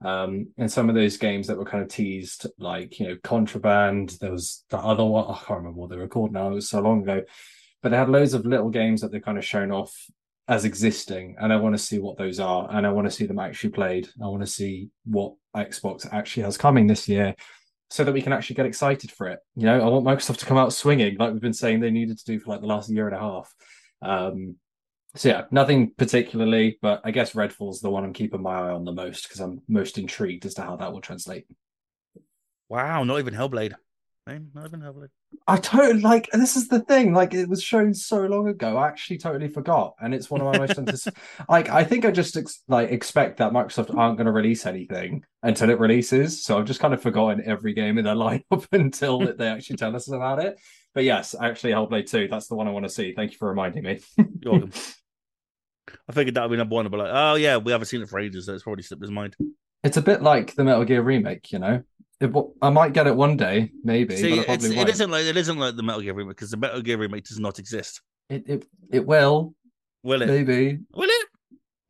Um, 0.04 0.48
and 0.58 0.70
some 0.70 0.88
of 0.88 0.94
those 0.94 1.16
games 1.16 1.46
that 1.46 1.56
were 1.56 1.64
kind 1.64 1.82
of 1.82 1.88
teased, 1.88 2.46
like 2.58 2.98
you 2.98 3.08
know, 3.08 3.16
Contraband. 3.22 4.16
There 4.20 4.32
was 4.32 4.64
the 4.68 4.78
other 4.78 5.04
one. 5.04 5.24
I 5.24 5.38
can't 5.38 5.60
remember 5.60 5.80
what 5.80 5.90
they 5.90 5.96
were 5.96 6.08
called 6.08 6.32
now. 6.32 6.50
It 6.50 6.54
was 6.54 6.68
so 6.68 6.80
long 6.80 7.02
ago, 7.02 7.22
but 7.82 7.90
they 7.90 7.96
had 7.96 8.08
loads 8.08 8.34
of 8.34 8.44
little 8.44 8.70
games 8.70 9.00
that 9.00 9.12
they 9.12 9.20
kind 9.20 9.38
of 9.38 9.44
shown 9.44 9.70
off 9.70 9.94
as 10.48 10.64
existing, 10.64 11.36
and 11.40 11.52
I 11.52 11.56
want 11.56 11.76
to 11.76 11.82
see 11.82 12.00
what 12.00 12.18
those 12.18 12.40
are, 12.40 12.68
and 12.72 12.84
I 12.84 12.90
want 12.90 13.06
to 13.06 13.12
see 13.12 13.26
them 13.26 13.38
actually 13.38 13.70
played. 13.70 14.08
I 14.20 14.26
want 14.26 14.42
to 14.42 14.46
see 14.46 14.88
what 15.04 15.34
Xbox 15.56 16.06
actually 16.12 16.42
has 16.42 16.58
coming 16.58 16.88
this 16.88 17.08
year, 17.08 17.36
so 17.92 18.04
that 18.04 18.12
we 18.12 18.22
can 18.22 18.32
actually 18.32 18.56
get 18.56 18.64
excited 18.64 19.12
for 19.12 19.28
it. 19.28 19.40
You 19.54 19.66
know, 19.66 19.78
I 19.78 19.86
want 19.86 20.06
Microsoft 20.06 20.38
to 20.38 20.46
come 20.46 20.56
out 20.56 20.72
swinging, 20.72 21.18
like 21.18 21.30
we've 21.30 21.42
been 21.42 21.52
saying 21.52 21.80
they 21.80 21.90
needed 21.90 22.18
to 22.18 22.24
do 22.24 22.40
for 22.40 22.48
like 22.50 22.62
the 22.62 22.66
last 22.66 22.88
year 22.88 23.06
and 23.06 23.14
a 23.14 23.20
half. 23.20 23.54
Um, 24.00 24.56
so 25.14 25.28
yeah, 25.28 25.42
nothing 25.50 25.92
particularly, 25.98 26.78
but 26.80 27.02
I 27.04 27.10
guess 27.10 27.34
Redfall's 27.34 27.82
the 27.82 27.90
one 27.90 28.02
I'm 28.02 28.14
keeping 28.14 28.40
my 28.40 28.54
eye 28.54 28.70
on 28.70 28.86
the 28.86 28.92
most 28.92 29.24
because 29.24 29.40
I'm 29.40 29.60
most 29.68 29.98
intrigued 29.98 30.46
as 30.46 30.54
to 30.54 30.62
how 30.62 30.76
that 30.76 30.90
will 30.90 31.02
translate. 31.02 31.44
Wow, 32.70 33.04
not 33.04 33.18
even 33.18 33.34
Hellblade. 33.34 33.74
Not 34.26 34.66
even 34.66 34.80
Hellblade. 34.80 35.08
I 35.48 35.56
totally 35.56 36.00
like. 36.00 36.28
This 36.32 36.56
is 36.56 36.68
the 36.68 36.80
thing. 36.80 37.12
Like, 37.12 37.34
it 37.34 37.48
was 37.48 37.62
shown 37.62 37.92
so 37.92 38.20
long 38.20 38.48
ago. 38.48 38.76
I 38.76 38.86
actually 38.88 39.18
totally 39.18 39.48
forgot, 39.48 39.94
and 40.00 40.14
it's 40.14 40.30
one 40.30 40.40
of 40.40 40.46
my 40.46 40.58
most 40.58 40.78
anticipated. 40.78 41.20
like, 41.48 41.68
I 41.68 41.82
think 41.82 42.04
I 42.04 42.10
just 42.12 42.36
ex- 42.36 42.62
like 42.68 42.90
expect 42.90 43.38
that 43.38 43.52
Microsoft 43.52 43.96
aren't 43.96 44.16
going 44.16 44.26
to 44.26 44.32
release 44.32 44.64
anything 44.64 45.24
until 45.42 45.70
it 45.70 45.80
releases. 45.80 46.44
So 46.44 46.58
I've 46.58 46.66
just 46.66 46.80
kind 46.80 46.94
of 46.94 47.02
forgotten 47.02 47.42
every 47.44 47.74
game 47.74 47.98
in 47.98 48.04
their 48.04 48.14
lineup 48.16 48.66
until 48.72 49.34
they 49.34 49.48
actually 49.48 49.76
tell 49.76 49.96
us 49.96 50.08
about 50.08 50.38
it. 50.38 50.58
But 50.94 51.04
yes, 51.04 51.34
actually, 51.40 51.72
Hellblade 51.72 52.08
Two. 52.08 52.28
That's 52.28 52.46
the 52.46 52.54
one 52.54 52.68
I 52.68 52.72
want 52.72 52.84
to 52.84 52.90
see. 52.90 53.14
Thank 53.14 53.32
you 53.32 53.38
for 53.38 53.48
reminding 53.48 53.82
me. 53.82 54.00
You're 54.40 54.52
welcome. 54.52 54.72
I 56.08 56.12
figured 56.12 56.36
that 56.36 56.42
would 56.42 56.54
be 56.54 56.58
number 56.58 56.74
one. 56.74 56.86
I'd 56.86 56.92
be 56.92 56.98
like, 56.98 57.10
oh 57.12 57.34
yeah, 57.34 57.56
we 57.56 57.72
haven't 57.72 57.86
seen 57.86 58.02
it 58.02 58.08
for 58.08 58.20
ages. 58.20 58.46
So 58.46 58.54
it's 58.54 58.62
probably 58.62 58.84
slipped 58.84 59.02
his 59.02 59.10
mind. 59.10 59.36
It's 59.84 59.96
a 59.96 60.02
bit 60.02 60.22
like 60.22 60.54
the 60.54 60.64
Metal 60.64 60.84
Gear 60.84 61.02
remake, 61.02 61.52
you 61.52 61.58
know. 61.58 61.82
It, 62.20 62.32
I 62.60 62.70
might 62.70 62.92
get 62.92 63.08
it 63.08 63.16
one 63.16 63.36
day, 63.36 63.72
maybe. 63.82 64.16
See, 64.16 64.36
but 64.36 64.48
it's, 64.48 64.64
it 64.64 64.88
isn't 64.88 65.10
like 65.10 65.24
it 65.24 65.36
isn't 65.36 65.58
like 65.58 65.74
the 65.74 65.82
Metal 65.82 66.02
Gear 66.02 66.14
remake 66.14 66.36
because 66.36 66.52
the 66.52 66.56
Metal 66.56 66.80
Gear 66.80 66.98
remake 66.98 67.24
does 67.24 67.40
not 67.40 67.58
exist. 67.58 68.00
It 68.30 68.44
it 68.46 68.66
it 68.92 69.06
will. 69.06 69.54
Will 70.04 70.22
it? 70.22 70.26
Maybe. 70.26 70.78
Will 70.94 71.08
it? 71.08 71.28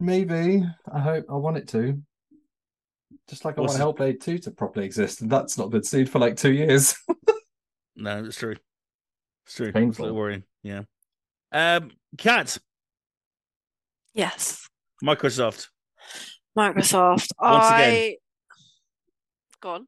Maybe. 0.00 0.64
I 0.92 0.98
hope. 1.00 1.26
I 1.28 1.34
want 1.34 1.58
it 1.58 1.68
to. 1.68 2.00
Just 3.28 3.44
like 3.44 3.58
I 3.58 3.60
What's 3.60 3.78
want 3.78 3.96
Hellblade 3.96 4.20
2 4.20 4.38
to 4.38 4.50
properly 4.50 4.84
exist, 4.84 5.20
and 5.20 5.30
that's 5.30 5.56
not 5.56 5.70
been 5.70 5.84
seen 5.84 6.06
for 6.06 6.18
like 6.18 6.36
two 6.36 6.52
years. 6.52 6.94
no, 7.96 8.24
it's 8.24 8.36
true. 8.36 8.56
It's 9.46 9.54
true. 9.54 9.72
Painful. 9.72 10.06
It's 10.06 10.12
worrying. 10.12 10.44
Yeah. 10.62 10.82
Um, 11.52 11.90
Kat. 12.18 12.58
Yes. 14.14 14.66
Microsoft. 15.04 15.68
Microsoft. 16.56 17.28
Once 17.40 17.64
I... 17.64 17.82
again. 17.82 18.16
Go 19.60 19.70
on. 19.70 19.86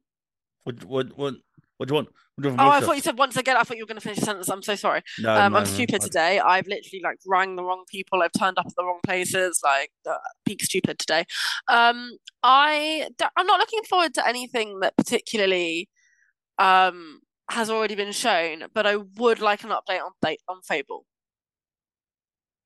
What 0.65 0.85
what 0.85 1.19
what 1.19 1.35
what 1.77 1.89
do 1.89 1.93
you 1.93 1.97
want? 1.97 2.09
Do 2.41 2.49
you 2.49 2.55
want 2.55 2.61
oh, 2.61 2.71
I 2.71 2.81
thought 2.81 2.97
you 2.97 3.03
said 3.03 3.19
once 3.19 3.37
again. 3.37 3.57
I 3.57 3.62
thought 3.62 3.77
you 3.77 3.85
were 3.85 3.89
going 3.89 3.97
to 3.97 4.01
finish 4.01 4.19
the 4.19 4.25
sentence. 4.25 4.49
I'm 4.49 4.62
so 4.62 4.75
sorry. 4.75 5.03
No, 5.21 5.35
um, 5.35 5.53
no, 5.53 5.59
I'm 5.59 5.67
stupid 5.67 6.01
no, 6.01 6.07
today. 6.07 6.41
I've 6.41 6.67
literally 6.67 7.01
like 7.03 7.19
rang 7.27 7.57
the 7.57 7.62
wrong 7.62 7.85
people. 7.89 8.23
I've 8.23 8.33
turned 8.33 8.59
up 8.59 8.67
at 8.67 8.73
the 8.77 8.85
wrong 8.85 9.01
places. 9.05 9.61
Like 9.62 9.91
uh, 10.09 10.17
peak 10.45 10.62
stupid 10.62 10.99
today. 10.99 11.25
Um, 11.69 12.17
I 12.43 13.09
I'm 13.37 13.47
not 13.47 13.61
looking 13.61 13.83
forward 13.83 14.15
to 14.15 14.27
anything 14.27 14.81
that 14.81 14.97
particularly 14.97 15.89
um 16.59 17.21
has 17.51 17.71
already 17.71 17.95
been 17.95 18.12
shown, 18.12 18.65
but 18.73 18.87
I 18.87 18.97
would 18.97 19.41
like 19.41 19.65
an 19.65 19.71
update 19.71 20.01
on 20.01 20.12
on 20.49 20.62
Fable. 20.62 21.05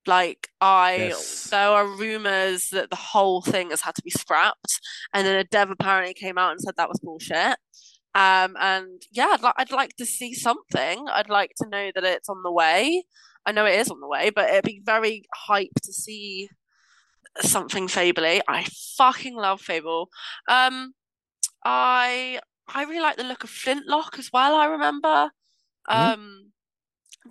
Like 0.07 0.47
I, 0.61 0.95
yes. 0.95 1.49
there 1.49 1.69
are 1.69 1.85
rumors 1.85 2.69
that 2.71 2.89
the 2.89 2.95
whole 2.95 3.41
thing 3.41 3.69
has 3.69 3.81
had 3.81 3.95
to 3.95 4.01
be 4.01 4.09
scrapped, 4.09 4.79
and 5.13 5.25
then 5.25 5.39
a 5.39 5.43
dev 5.43 5.69
apparently 5.69 6.13
came 6.13 6.37
out 6.37 6.51
and 6.51 6.61
said 6.61 6.75
that 6.77 6.89
was 6.89 6.99
bullshit. 6.99 7.57
Um, 8.15 8.55
and 8.59 9.01
yeah, 9.11 9.29
I'd, 9.33 9.43
li- 9.43 9.53
I'd 9.57 9.71
like 9.71 9.95
to 9.97 10.05
see 10.05 10.33
something. 10.33 11.05
I'd 11.11 11.29
like 11.29 11.51
to 11.57 11.69
know 11.69 11.91
that 11.93 12.03
it's 12.03 12.29
on 12.29 12.41
the 12.43 12.51
way. 12.51 13.03
I 13.45 13.51
know 13.51 13.65
it 13.65 13.79
is 13.79 13.89
on 13.89 13.99
the 13.99 14.07
way, 14.07 14.31
but 14.31 14.49
it'd 14.49 14.63
be 14.63 14.81
very 14.83 15.25
hype 15.33 15.79
to 15.83 15.93
see 15.93 16.49
something 17.41 17.87
Fably. 17.87 18.41
I 18.47 18.65
fucking 18.97 19.35
love 19.35 19.61
Fable. 19.61 20.09
Um, 20.47 20.93
I 21.63 22.39
I 22.73 22.83
really 22.83 23.01
like 23.01 23.17
the 23.17 23.23
look 23.23 23.43
of 23.43 23.49
Flintlock 23.49 24.17
as 24.17 24.29
well. 24.31 24.55
I 24.55 24.65
remember. 24.65 25.31
Mm-hmm. 25.89 26.13
Um, 26.13 26.51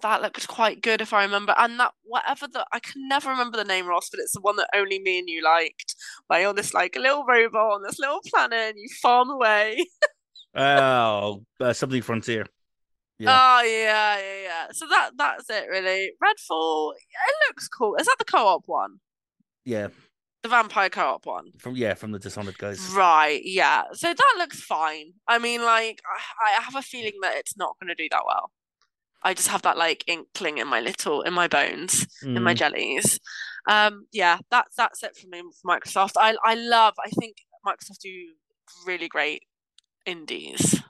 that 0.02 0.22
looked 0.22 0.48
quite 0.48 0.82
good 0.82 1.00
if 1.00 1.12
I 1.12 1.24
remember. 1.24 1.54
And 1.56 1.78
that 1.80 1.92
whatever 2.02 2.46
the 2.46 2.64
I 2.72 2.80
can 2.80 3.08
never 3.08 3.30
remember 3.30 3.56
the 3.56 3.64
name, 3.64 3.86
Ross, 3.86 4.10
but 4.10 4.20
it's 4.20 4.32
the 4.32 4.40
one 4.40 4.56
that 4.56 4.70
only 4.74 4.98
me 4.98 5.18
and 5.18 5.28
you 5.28 5.42
liked. 5.42 5.94
Where 6.26 6.40
you're 6.40 6.54
this 6.54 6.74
like 6.74 6.96
a 6.96 7.00
little 7.00 7.24
robot 7.24 7.74
on 7.74 7.82
this 7.82 7.98
little 7.98 8.20
planet 8.26 8.70
and 8.70 8.78
you 8.78 8.88
farm 9.00 9.30
away. 9.30 9.86
oh, 10.54 11.44
uh, 11.60 11.72
something 11.72 12.02
frontier. 12.02 12.46
Yeah. 13.18 13.30
Oh 13.30 13.62
yeah, 13.62 14.18
yeah, 14.18 14.42
yeah. 14.42 14.66
So 14.72 14.86
that 14.88 15.10
that's 15.16 15.50
it 15.50 15.68
really. 15.68 16.12
Redfall, 16.22 16.92
it 16.92 17.48
looks 17.48 17.68
cool. 17.68 17.96
Is 17.96 18.06
that 18.06 18.16
the 18.18 18.24
co-op 18.24 18.62
one? 18.66 18.98
Yeah. 19.64 19.88
The 20.44 20.48
vampire 20.48 20.88
co-op 20.88 21.26
one. 21.26 21.46
From 21.58 21.74
yeah, 21.74 21.94
from 21.94 22.12
the 22.12 22.20
Dishonored 22.20 22.58
guys. 22.58 22.92
Right, 22.94 23.40
yeah. 23.42 23.84
So 23.92 24.14
that 24.14 24.34
looks 24.38 24.62
fine. 24.62 25.14
I 25.26 25.40
mean, 25.40 25.62
like, 25.62 26.00
I 26.06 26.62
have 26.62 26.76
a 26.76 26.82
feeling 26.82 27.14
that 27.22 27.36
it's 27.36 27.56
not 27.56 27.76
going 27.80 27.88
to 27.88 28.00
do 28.00 28.08
that 28.12 28.22
well. 28.24 28.52
I 29.22 29.34
just 29.34 29.48
have 29.48 29.62
that 29.62 29.76
like 29.76 30.04
inkling 30.06 30.58
in 30.58 30.68
my 30.68 30.80
little 30.80 31.22
in 31.22 31.34
my 31.34 31.48
bones, 31.48 32.06
mm. 32.24 32.36
in 32.36 32.42
my 32.42 32.54
mm. 32.54 32.58
jellies. 32.58 33.18
Um, 33.68 34.06
yeah, 34.12 34.38
that's 34.50 34.76
that's 34.76 35.02
it 35.02 35.16
for 35.16 35.28
me 35.28 35.42
for 35.60 35.70
Microsoft. 35.70 36.12
I 36.16 36.36
I 36.44 36.54
love. 36.54 36.94
I 37.04 37.10
think 37.10 37.36
Microsoft 37.66 37.98
do 38.02 38.10
really 38.86 39.08
great 39.08 39.42
indies. 40.06 40.80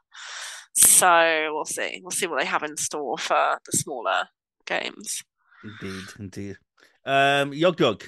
So 0.75 1.51
we'll 1.53 1.65
see. 1.65 2.01
We'll 2.03 2.11
see 2.11 2.27
what 2.27 2.39
they 2.39 2.47
have 2.47 2.63
in 2.63 2.77
store 2.77 3.19
for 3.19 3.59
the 3.67 3.77
smaller 3.77 4.29
games. 4.67 5.25
Indeed, 5.65 6.05
indeed. 6.19 6.57
Um, 7.05 7.53
Yog 7.53 7.81
Yog. 7.81 8.05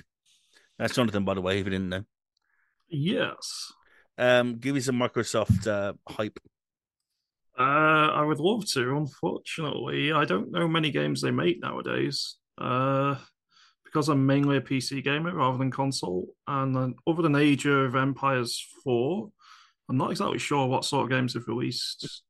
That's 0.79 0.95
Jonathan, 0.95 1.25
by 1.25 1.35
the 1.35 1.41
way, 1.41 1.59
if 1.59 1.67
you 1.67 1.71
didn't 1.71 1.89
know. 1.89 2.05
Yes. 2.89 3.73
Um, 4.17 4.59
give 4.59 4.75
me 4.75 4.81
some 4.81 4.97
Microsoft 4.97 5.67
uh, 5.67 5.95
hype. 6.09 6.39
Uh, 7.61 8.11
I 8.15 8.23
would 8.23 8.41
love 8.41 8.65
to. 8.71 8.97
Unfortunately, 8.97 10.13
I 10.13 10.25
don't 10.25 10.51
know 10.51 10.67
many 10.67 10.91
games 10.91 11.21
they 11.21 11.31
make 11.31 11.61
nowadays. 11.61 12.37
Uh, 12.57 13.17
because 13.85 14.09
I'm 14.09 14.25
mainly 14.25 14.57
a 14.57 14.61
PC 14.61 15.05
gamer 15.05 15.35
rather 15.35 15.59
than 15.59 15.71
console, 15.71 16.29
and 16.47 16.75
then 16.75 16.95
other 17.07 17.23
than 17.23 17.35
Age 17.35 17.67
of 17.67 17.97
Empires 17.97 18.65
Four, 18.83 19.31
I'm 19.89 19.99
not 19.99 20.11
exactly 20.11 20.39
sure 20.39 20.69
what 20.69 20.85
sort 20.85 21.05
of 21.05 21.11
games 21.11 21.35
have 21.35 21.49
released 21.49 22.23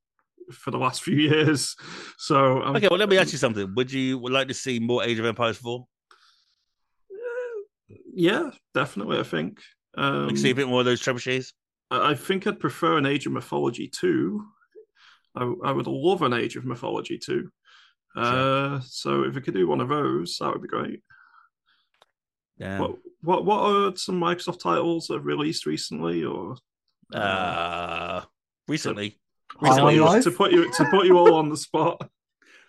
for 0.51 0.71
the 0.73 0.79
last 0.79 1.03
few 1.05 1.17
years. 1.17 1.77
So 2.19 2.63
okay, 2.63 2.89
well, 2.89 2.99
let 2.99 3.09
me 3.09 3.19
ask 3.19 3.31
you 3.31 3.39
something. 3.39 3.73
Would 3.77 3.93
you 3.93 4.19
would 4.19 4.33
like 4.33 4.49
to 4.49 4.55
see 4.55 4.81
more 4.81 5.05
Age 5.05 5.19
of 5.19 5.27
Empires 5.27 5.59
Four? 5.59 5.87
Yeah, 8.13 8.51
definitely. 8.75 9.21
I 9.21 9.25
think. 9.25 9.61
Um, 9.97 10.29
like 10.29 10.39
see 10.39 10.51
a 10.51 10.55
bit 10.55 10.67
more 10.67 10.81
of 10.81 10.87
those 10.87 11.03
trebuchets. 11.03 11.53
I 11.93 12.15
think 12.15 12.47
I'd 12.47 12.59
prefer 12.59 12.97
an 12.97 13.07
Age 13.07 13.27
of 13.27 13.33
Mythology 13.33 13.89
2 13.89 14.45
I, 15.35 15.53
I 15.65 15.73
would 15.73 15.87
love 15.87 16.23
an 16.23 16.33
Age 16.33 16.57
of 16.57 16.65
Mythology 16.65 17.19
too. 17.19 17.51
Uh, 18.17 18.81
so 18.85 19.23
if 19.23 19.35
we 19.35 19.41
could 19.41 19.55
do 19.55 19.69
one 19.69 19.81
of 19.81 19.89
those, 19.89 20.37
that 20.39 20.53
would 20.53 20.63
be 20.63 20.69
great. 20.69 21.03
Yeah. 22.59 22.81
What 22.81 22.97
what 23.23 23.45
what 23.45 23.61
are 23.61 23.97
some 23.97 24.21
Microsoft 24.21 24.61
titles 24.61 25.07
that 25.07 25.15
have 25.15 25.27
released 25.27 25.67
recently 25.67 26.25
or 26.25 26.57
uh, 27.15 27.19
uh 27.19 28.25
recently? 28.69 29.19
recently 29.61 30.23
to 30.23 30.31
put 30.31 30.53
you 30.53 30.71
to 30.73 30.85
put 30.87 31.07
you 31.07 31.19
all 31.19 31.35
on 31.35 31.49
the 31.49 31.57
spot. 31.57 32.09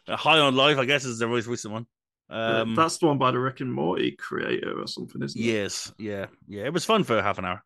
Uh, 0.08 0.18
High 0.18 0.40
on 0.40 0.56
Life, 0.56 0.80
I 0.80 0.86
guess, 0.86 1.06
is 1.06 1.20
the 1.20 1.28
most 1.28 1.46
recent 1.46 1.72
one. 1.72 1.86
Um, 2.28 2.74
that's 2.74 2.98
the 2.98 3.06
one 3.06 3.20
by 3.20 3.30
the 3.30 3.38
Rick 3.38 3.60
and 3.60 3.72
Morty 3.72 4.14
creator 4.14 4.82
or 4.82 4.88
something, 4.88 5.22
isn't 5.22 5.40
it? 5.40 5.46
Yes, 5.46 5.94
yeah, 6.00 6.26
yeah. 6.48 6.64
It 6.64 6.74
was 6.74 6.84
fun 6.84 7.04
for 7.04 7.22
half 7.22 7.38
an 7.38 7.46
hour. 7.46 7.64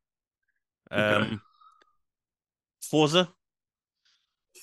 Um, 0.91 1.01
okay. 1.01 1.37
Forza, 2.81 3.29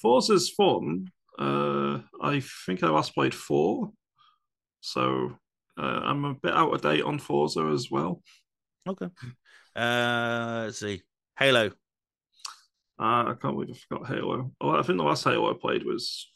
Forza's 0.03 0.51
fun. 0.51 1.07
Uh, 1.39 2.01
I 2.21 2.43
think 2.67 2.83
I 2.83 2.89
last 2.89 3.15
played 3.15 3.35
four, 3.35 3.93
so 4.81 5.37
uh, 5.79 6.01
I'm 6.05 6.25
a 6.25 6.35
bit 6.35 6.53
out 6.53 6.75
of 6.75 6.83
date 6.83 7.03
on 7.03 7.19
Forza 7.19 7.71
as 7.73 7.91
well. 7.91 8.23
Okay. 8.87 9.09
Uh, 9.75 10.65
let's 10.67 10.81
see. 10.81 11.03
Halo. 11.39 11.71
Uh, 12.99 13.31
I 13.31 13.35
can't 13.41 13.55
believe 13.55 13.71
I 13.71 13.79
forgot 13.79 14.09
Halo. 14.09 14.53
Oh, 14.61 14.71
I 14.71 14.83
think 14.83 14.99
the 14.99 15.05
last 15.05 15.25
Halo 15.25 15.51
I 15.51 15.59
played 15.59 15.85
was 15.85 16.29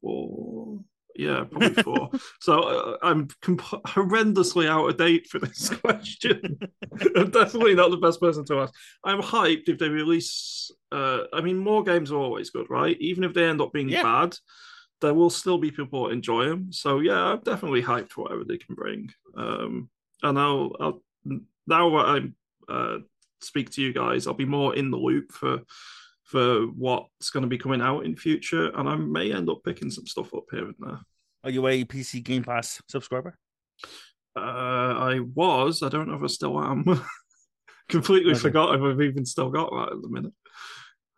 four. 0.00 0.80
Yeah, 1.16 1.44
probably 1.44 1.82
four. 1.82 2.10
so 2.40 2.62
uh, 2.62 2.96
I'm 3.02 3.28
comp- 3.40 3.60
horrendously 3.60 4.68
out 4.68 4.88
of 4.88 4.96
date 4.96 5.28
for 5.28 5.38
this 5.38 5.68
question. 5.80 6.58
I'm 7.16 7.30
definitely 7.30 7.74
not 7.74 7.90
the 7.90 7.98
best 7.98 8.20
person 8.20 8.44
to 8.46 8.60
ask. 8.60 8.74
I'm 9.04 9.22
hyped 9.22 9.68
if 9.68 9.78
they 9.78 9.88
release. 9.88 10.70
Uh, 10.90 11.24
I 11.32 11.40
mean, 11.40 11.58
more 11.58 11.84
games 11.84 12.10
are 12.10 12.18
always 12.18 12.50
good, 12.50 12.68
right? 12.68 12.96
Even 13.00 13.24
if 13.24 13.32
they 13.32 13.44
end 13.44 13.60
up 13.60 13.72
being 13.72 13.88
yeah. 13.88 14.02
bad, 14.02 14.36
there 15.00 15.14
will 15.14 15.30
still 15.30 15.58
be 15.58 15.70
people 15.70 16.04
that 16.04 16.12
enjoy 16.12 16.46
them. 16.46 16.72
So 16.72 17.00
yeah, 17.00 17.22
I'm 17.22 17.40
definitely 17.40 17.82
hyped 17.82 18.10
for 18.10 18.22
whatever 18.22 18.44
they 18.44 18.58
can 18.58 18.74
bring. 18.74 19.10
Um, 19.36 19.88
and 20.22 20.38
I'll, 20.38 20.72
I'll 20.80 21.02
now 21.66 21.96
I 21.96 22.20
uh, 22.68 22.98
speak 23.40 23.70
to 23.70 23.82
you 23.82 23.92
guys, 23.92 24.26
I'll 24.26 24.34
be 24.34 24.44
more 24.44 24.74
in 24.74 24.90
the 24.90 24.96
loop 24.96 25.32
for 25.32 25.60
for 26.24 26.62
what's 26.66 27.30
going 27.30 27.42
to 27.42 27.48
be 27.48 27.58
coming 27.58 27.80
out 27.80 28.04
in 28.04 28.16
future, 28.16 28.70
and 28.76 28.88
I 28.88 28.96
may 28.96 29.32
end 29.32 29.48
up 29.48 29.60
picking 29.64 29.90
some 29.90 30.06
stuff 30.06 30.32
up 30.34 30.44
here 30.50 30.64
and 30.66 30.74
there. 30.80 30.98
Are 31.44 31.50
you 31.50 31.66
a 31.66 31.84
PC 31.84 32.22
Game 32.24 32.42
Pass 32.44 32.80
subscriber? 32.88 33.38
Uh, 34.36 34.40
I 34.40 35.20
was. 35.20 35.82
I 35.82 35.88
don't 35.88 36.08
know 36.08 36.14
if 36.16 36.22
I 36.22 36.26
still 36.26 36.58
am. 36.60 36.84
Completely 37.88 38.32
Okay. 38.32 38.40
forgot 38.40 38.74
if 38.74 38.80
I've 38.80 39.00
even 39.02 39.26
still 39.26 39.50
got 39.50 39.70
that 39.70 39.92
at 39.94 40.02
the 40.02 40.08
minute. 40.08 40.32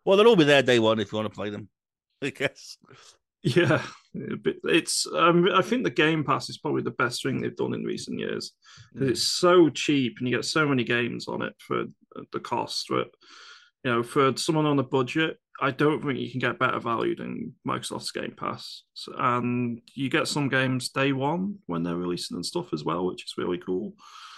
Well, 0.05 0.17
they'll 0.17 0.27
all 0.27 0.35
be 0.35 0.43
there 0.43 0.61
day 0.61 0.79
one 0.79 0.99
if 0.99 1.11
you 1.11 1.17
want 1.17 1.29
to 1.31 1.35
play 1.35 1.49
them. 1.49 1.69
I 2.21 2.29
guess. 2.31 2.77
Yeah, 3.43 3.81
it's. 4.13 5.07
Um, 5.13 5.47
I 5.53 5.61
think 5.61 5.83
the 5.83 5.89
Game 5.89 6.23
Pass 6.23 6.49
is 6.49 6.57
probably 6.57 6.81
the 6.81 6.91
best 6.91 7.23
thing 7.23 7.39
they've 7.39 7.55
done 7.55 7.73
in 7.73 7.83
recent 7.83 8.19
years 8.19 8.29
years. 8.29 8.51
'Cause 8.97 9.09
It's 9.09 9.23
so 9.23 9.69
cheap, 9.69 10.17
and 10.19 10.27
you 10.27 10.35
get 10.35 10.43
so 10.45 10.67
many 10.67 10.83
games 10.83 11.27
on 11.27 11.41
it 11.43 11.53
for 11.59 11.85
the 12.33 12.39
cost. 12.39 12.87
But 12.89 13.09
you 13.87 13.93
know, 13.93 14.03
for 14.03 14.35
someone 14.35 14.65
on 14.65 14.77
a 14.79 14.83
budget, 14.83 15.37
I 15.61 15.71
don't 15.71 16.03
think 16.03 16.19
you 16.19 16.29
can 16.29 16.41
get 16.41 16.59
better 16.59 16.77
value 16.77 17.15
than 17.15 17.55
Microsoft's 17.65 18.11
Game 18.11 18.33
Pass. 18.35 18.83
So, 18.93 19.13
and 19.17 19.79
you 19.95 20.09
get 20.09 20.27
some 20.27 20.49
games 20.49 20.89
day 20.89 21.13
one 21.13 21.59
when 21.67 21.83
they're 21.83 21.95
releasing 21.95 22.35
and 22.35 22.45
stuff 22.45 22.73
as 22.73 22.83
well, 22.83 23.05
which 23.05 23.23
is 23.23 23.35
really 23.37 23.59
cool. 23.59 23.93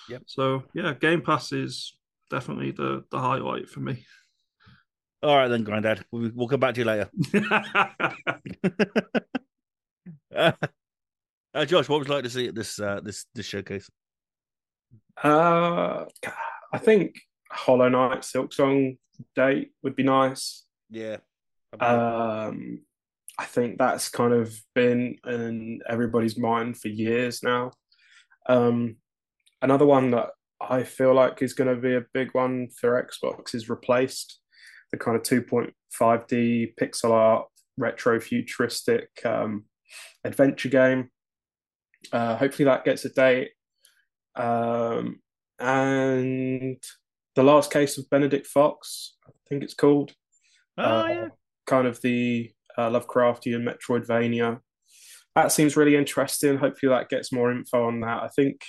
Yep. 0.07 0.21
So 0.27 0.65
yeah, 0.75 0.93
Game 0.93 1.23
Pass 1.23 1.51
is 1.51 1.97
definitely 2.29 2.69
the 2.69 3.05
the 3.09 3.17
highlight 3.17 3.67
for 3.67 3.79
me. 3.79 4.05
All 5.23 5.35
right 5.35 5.47
then, 5.47 5.63
Grandad. 5.63 6.05
We'll, 6.11 6.29
we'll 6.35 6.47
come 6.47 6.59
back 6.59 6.75
to 6.75 6.81
you 6.81 6.85
later. 6.85 7.09
Uh, 10.35 10.51
uh, 11.55 11.65
Josh, 11.65 11.89
what 11.89 11.97
would 11.97 12.07
you 12.07 12.13
like 12.13 12.23
to 12.23 12.29
see 12.29 12.49
at 12.49 12.53
this 12.53 12.79
uh, 12.79 12.99
this 13.03 13.25
this 13.33 13.47
showcase? 13.47 13.89
Uh, 15.23 16.05
I 16.71 16.77
think 16.77 17.15
Hollow 17.51 17.89
Knight 17.89 18.21
Silksong 18.21 18.97
date 19.35 19.71
would 19.83 19.95
be 19.95 20.03
nice. 20.03 20.65
Yeah. 20.89 21.17
Um, 21.79 22.81
I 23.37 23.45
think 23.45 23.77
that's 23.77 24.09
kind 24.09 24.33
of 24.33 24.53
been 24.75 25.17
in 25.25 25.81
everybody's 25.87 26.37
mind 26.37 26.77
for 26.77 26.89
years 26.89 27.41
now. 27.43 27.71
Um, 28.47 28.97
another 29.61 29.85
one 29.85 30.11
that 30.11 30.29
I 30.59 30.83
feel 30.83 31.13
like 31.13 31.41
is 31.41 31.53
going 31.53 31.73
to 31.73 31.81
be 31.81 31.95
a 31.95 32.05
big 32.13 32.29
one 32.33 32.69
for 32.69 33.01
Xbox 33.01 33.55
is 33.55 33.69
replaced 33.69 34.39
the 34.91 34.97
kind 34.97 35.15
of 35.15 35.23
2.5D 35.23 36.73
pixel 36.79 37.11
art 37.11 37.47
retro 37.77 38.19
futuristic 38.19 39.09
um, 39.25 39.65
adventure 40.23 40.69
game. 40.69 41.09
Uh, 42.11 42.35
hopefully 42.35 42.65
that 42.65 42.85
gets 42.85 43.05
a 43.05 43.09
date. 43.09 43.51
Um, 44.35 45.19
and 45.59 46.81
the 47.36 47.43
last 47.43 47.71
case 47.71 47.97
of 47.97 48.09
Benedict 48.09 48.47
Fox, 48.47 49.15
I 49.27 49.32
think 49.47 49.63
it's 49.63 49.73
called. 49.73 50.13
oh 50.77 50.84
Uh, 50.84 51.05
yeah. 51.07 51.27
kind 51.65 51.88
of 51.88 52.01
the 52.01 52.51
uh, 52.77 52.89
Lovecraftian 52.89 53.63
Metroidvania. 53.67 54.59
That 55.36 55.51
seems 55.51 55.77
really 55.77 55.95
interesting. 55.95 56.57
Hopefully, 56.57 56.89
that 56.89 57.09
gets 57.09 57.32
more 57.32 57.51
info 57.51 57.86
on 57.86 58.01
that. 58.01 58.23
I 58.23 58.30
think 58.30 58.61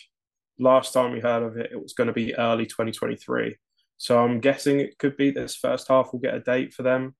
last 0.59 0.93
time 0.93 1.13
we 1.13 1.21
heard 1.21 1.43
of 1.43 1.57
it, 1.57 1.71
it 1.73 1.83
was 1.83 1.95
going 1.95 2.07
to 2.09 2.13
be 2.13 2.37
early 2.37 2.67
2023. 2.67 3.57
So 3.97 4.23
I'm 4.23 4.41
guessing 4.41 4.81
it 4.81 4.99
could 4.99 5.17
be 5.17 5.31
this 5.31 5.57
first 5.57 5.89
half 5.89 6.11
we'll 6.13 6.21
get 6.21 6.35
a 6.35 6.41
date 6.41 6.73
for 6.73 6.83
them. 6.83 7.15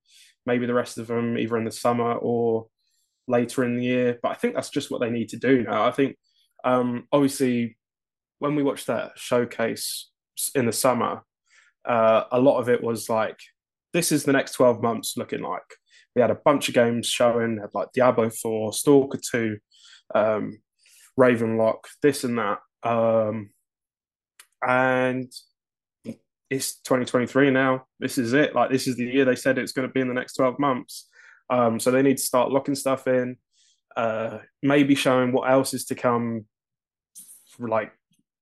Maybe 0.47 0.67
the 0.67 0.75
rest 0.75 0.99
of 0.99 1.07
them 1.09 1.37
either 1.39 1.57
in 1.57 1.65
the 1.65 1.71
summer 1.71 2.15
or 2.15 2.69
later 3.29 3.65
in 3.65 3.77
the 3.77 3.85
year. 3.85 4.19
But 4.23 4.33
I 4.33 4.35
think 4.35 4.55
that's 4.55 4.71
just 4.71 4.91
what 4.91 5.01
they 5.01 5.11
need 5.11 5.29
to 5.31 5.37
do 5.37 5.63
now. 5.63 5.85
I 5.85 5.91
think 5.91 6.17
um, 6.65 7.07
obviously 7.13 7.77
when 8.39 8.55
we 8.55 8.63
watched 8.63 8.87
that 8.87 9.13
showcase 9.17 10.11
in 10.55 10.67
the 10.67 10.73
summer, 10.73 11.23
uh, 11.85 12.25
a 12.31 12.41
lot 12.41 12.59
of 12.59 12.69
it 12.69 12.83
was 12.83 13.09
like 13.09 13.39
this 13.93 14.13
is 14.13 14.25
the 14.25 14.33
next 14.33 14.53
12 14.53 14.83
months 14.83 15.17
looking 15.17 15.43
like. 15.43 15.63
We 16.15 16.23
had 16.23 16.31
a 16.31 16.37
bunch 16.45 16.69
of 16.69 16.75
games 16.75 17.07
showing, 17.07 17.59
had 17.59 17.71
like 17.75 17.93
Diablo 17.93 18.31
4, 18.31 18.73
Stalker 18.73 19.19
2, 19.31 19.59
um, 20.15 20.59
Ravenlok, 21.19 21.85
this 22.03 22.25
and 22.25 22.39
that. 22.39 22.59
Um, 22.83 23.51
and 24.67 25.33
it's 26.51 26.81
2023 26.81 27.51
now. 27.51 27.87
This 27.99 28.19
is 28.19 28.33
it. 28.33 28.55
Like, 28.55 28.71
this 28.71 28.87
is 28.87 28.97
the 28.97 29.05
year 29.05 29.25
they 29.25 29.37
said 29.37 29.59
it's 29.59 29.73
going 29.73 29.89
to 29.89 29.93
be 29.93 30.01
in 30.01 30.09
the 30.09 30.15
next 30.15 30.35
12 30.35 30.59
months. 30.59 31.09
Um, 31.49 31.81
so 31.81 31.91
they 31.91 32.03
need 32.03 32.19
to 32.19 32.23
start 32.23 32.53
locking 32.53 32.75
stuff 32.75 33.07
in, 33.07 33.37
uh, 33.97 34.39
maybe 34.63 34.95
showing 34.95 35.33
what 35.33 35.51
else 35.51 35.75
is 35.75 35.87
to 35.87 35.95
come, 35.95 36.47
like 37.59 37.93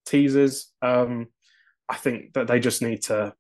teasers. 0.07 0.73
Um, 0.83 1.29
I 1.89 1.97
think 1.97 2.35
that 2.35 2.47
they 2.47 2.61
just 2.61 2.83
need 2.83 3.03
to 3.05 3.35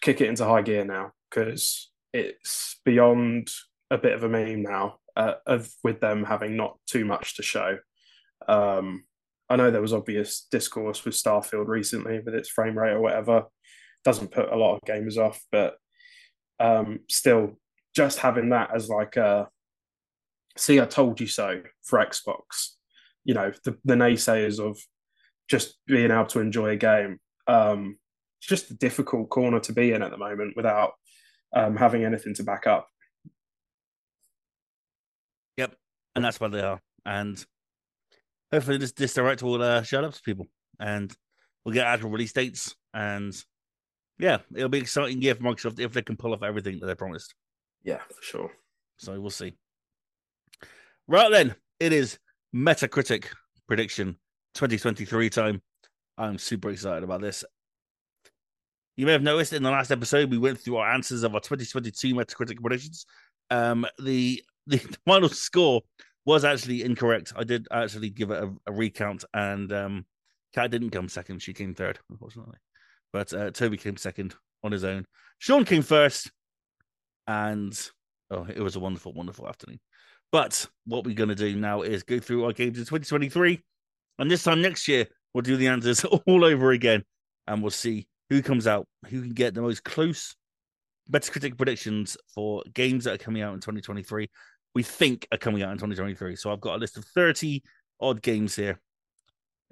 kick 0.00 0.20
it 0.20 0.28
into 0.28 0.44
high 0.44 0.62
gear 0.62 0.84
now 0.84 1.12
because 1.28 1.90
it's 2.12 2.80
beyond 2.84 3.50
a 3.90 3.98
bit 3.98 4.12
of 4.12 4.24
a 4.24 4.28
meme 4.28 4.62
now 4.62 4.98
uh, 5.16 5.34
of 5.46 5.68
with 5.82 6.00
them 6.00 6.24
having 6.24 6.56
not 6.56 6.78
too 6.86 7.04
much 7.04 7.36
to 7.36 7.42
show. 7.42 7.78
Um, 8.48 9.04
I 9.48 9.56
know 9.56 9.70
there 9.70 9.82
was 9.82 9.92
obvious 9.92 10.46
discourse 10.50 11.04
with 11.04 11.14
Starfield 11.14 11.66
recently 11.66 12.20
with 12.20 12.34
its 12.34 12.48
frame 12.48 12.78
rate 12.78 12.92
or 12.92 13.00
whatever. 13.00 13.44
Doesn't 14.04 14.30
put 14.30 14.50
a 14.50 14.56
lot 14.56 14.76
of 14.76 14.80
gamers 14.88 15.18
off, 15.18 15.40
but 15.50 15.76
um, 16.58 17.00
still, 17.08 17.58
just 17.94 18.18
having 18.20 18.50
that 18.50 18.70
as 18.74 18.88
like 18.88 19.16
a 19.16 19.48
see, 20.56 20.80
I 20.80 20.86
told 20.86 21.20
you 21.20 21.26
so 21.26 21.62
for 21.82 21.98
Xbox. 21.98 22.74
You 23.24 23.34
know, 23.34 23.52
the, 23.64 23.76
the 23.84 23.94
naysayers 23.94 24.58
of 24.58 24.78
just 25.50 25.76
being 25.86 26.10
able 26.10 26.26
to 26.26 26.40
enjoy 26.40 26.68
a 26.68 26.76
game. 26.76 27.18
Um, 27.46 27.98
it's 28.38 28.48
just 28.48 28.70
a 28.70 28.74
difficult 28.74 29.28
corner 29.28 29.60
to 29.60 29.72
be 29.72 29.92
in 29.92 30.02
at 30.02 30.10
the 30.10 30.16
moment 30.16 30.56
without 30.56 30.92
um, 31.54 31.76
having 31.76 32.04
anything 32.04 32.34
to 32.34 32.44
back 32.44 32.66
up. 32.66 32.88
Yep. 35.56 35.74
And 36.14 36.24
that's 36.24 36.40
what 36.40 36.52
they 36.52 36.60
are. 36.60 36.80
And 37.04 37.44
hopefully 38.52 38.78
this 38.78 38.92
this 38.92 39.14
direct 39.14 39.42
will 39.42 39.60
uh, 39.62 39.82
shut 39.82 40.04
up 40.04 40.14
to 40.14 40.22
people 40.22 40.46
and 40.78 41.12
we'll 41.64 41.74
get 41.74 41.86
actual 41.86 42.10
release 42.10 42.32
dates 42.32 42.74
and 42.94 43.34
yeah, 44.18 44.38
it'll 44.54 44.68
be 44.68 44.78
an 44.78 44.84
exciting 44.84 45.22
year 45.22 45.34
for 45.34 45.42
Microsoft 45.42 45.80
if 45.80 45.92
they 45.92 46.02
can 46.02 46.16
pull 46.16 46.34
off 46.34 46.42
everything 46.42 46.78
that 46.78 46.86
they 46.86 46.94
promised. 46.94 47.34
Yeah, 47.82 48.00
for 48.08 48.22
sure. 48.22 48.52
So 48.98 49.18
we'll 49.18 49.30
see. 49.30 49.54
Right 51.08 51.30
then, 51.30 51.54
it 51.80 51.92
is 51.92 52.18
Metacritic 52.54 53.24
prediction 53.66 54.18
2023 54.54 55.30
time. 55.30 55.62
I'm 56.18 56.38
super 56.38 56.70
excited 56.70 57.04
about 57.04 57.20
this. 57.20 57.44
You 58.96 59.06
may 59.06 59.12
have 59.12 59.22
noticed 59.22 59.52
in 59.52 59.62
the 59.62 59.70
last 59.70 59.90
episode 59.90 60.30
we 60.30 60.38
went 60.38 60.60
through 60.60 60.76
our 60.76 60.92
answers 60.92 61.22
of 61.22 61.34
our 61.34 61.40
2022 61.40 62.14
Metacritic 62.14 62.60
predictions. 62.60 63.06
Um, 63.50 63.86
the 63.98 64.42
the 64.66 64.78
final 65.06 65.28
score 65.28 65.82
was 66.26 66.44
actually 66.44 66.82
incorrect. 66.82 67.32
I 67.34 67.44
did 67.44 67.66
actually 67.70 68.10
give 68.10 68.30
it 68.30 68.42
a, 68.42 68.52
a 68.66 68.72
recount, 68.72 69.24
and 69.32 69.72
um, 69.72 70.06
Kat 70.54 70.70
didn't 70.70 70.90
come 70.90 71.08
second; 71.08 71.40
she 71.40 71.54
came 71.54 71.74
third, 71.74 71.98
unfortunately. 72.10 72.58
But 73.12 73.32
uh, 73.32 73.50
Toby 73.50 73.76
came 73.76 73.96
second 73.96 74.34
on 74.62 74.72
his 74.72 74.84
own. 74.84 75.06
Sean 75.38 75.64
came 75.64 75.82
first, 75.82 76.30
and 77.26 77.78
oh, 78.30 78.46
it 78.54 78.60
was 78.60 78.76
a 78.76 78.80
wonderful, 78.80 79.12
wonderful 79.12 79.48
afternoon. 79.48 79.80
But 80.32 80.66
what 80.86 81.04
we're 81.04 81.14
going 81.14 81.30
to 81.30 81.34
do 81.34 81.56
now 81.56 81.82
is 81.82 82.02
go 82.02 82.20
through 82.20 82.44
our 82.44 82.52
games 82.52 82.78
in 82.78 82.84
2023, 82.84 83.60
and 84.20 84.30
this 84.30 84.44
time 84.44 84.62
next 84.62 84.86
year 84.86 85.06
we'll 85.34 85.42
do 85.42 85.56
the 85.56 85.68
answers 85.68 86.04
all 86.26 86.44
over 86.44 86.70
again, 86.72 87.04
and 87.46 87.62
we'll 87.62 87.70
see 87.70 88.06
who 88.28 88.42
comes 88.42 88.66
out, 88.66 88.86
who 89.08 89.20
can 89.22 89.30
get 89.30 89.54
the 89.54 89.62
most 89.62 89.82
close 89.84 90.36
Metacritic 91.10 91.56
predictions 91.56 92.16
for 92.32 92.62
games 92.72 93.02
that 93.04 93.14
are 93.14 93.18
coming 93.18 93.42
out 93.42 93.52
in 93.52 93.58
2023. 93.58 94.30
We 94.76 94.82
think 94.84 95.26
are 95.32 95.38
coming 95.38 95.62
out 95.62 95.72
in 95.72 95.76
2023. 95.78 96.36
So 96.36 96.52
I've 96.52 96.60
got 96.60 96.76
a 96.76 96.78
list 96.78 96.96
of 96.96 97.04
30 97.04 97.64
odd 98.00 98.22
games 98.22 98.54
here. 98.54 98.78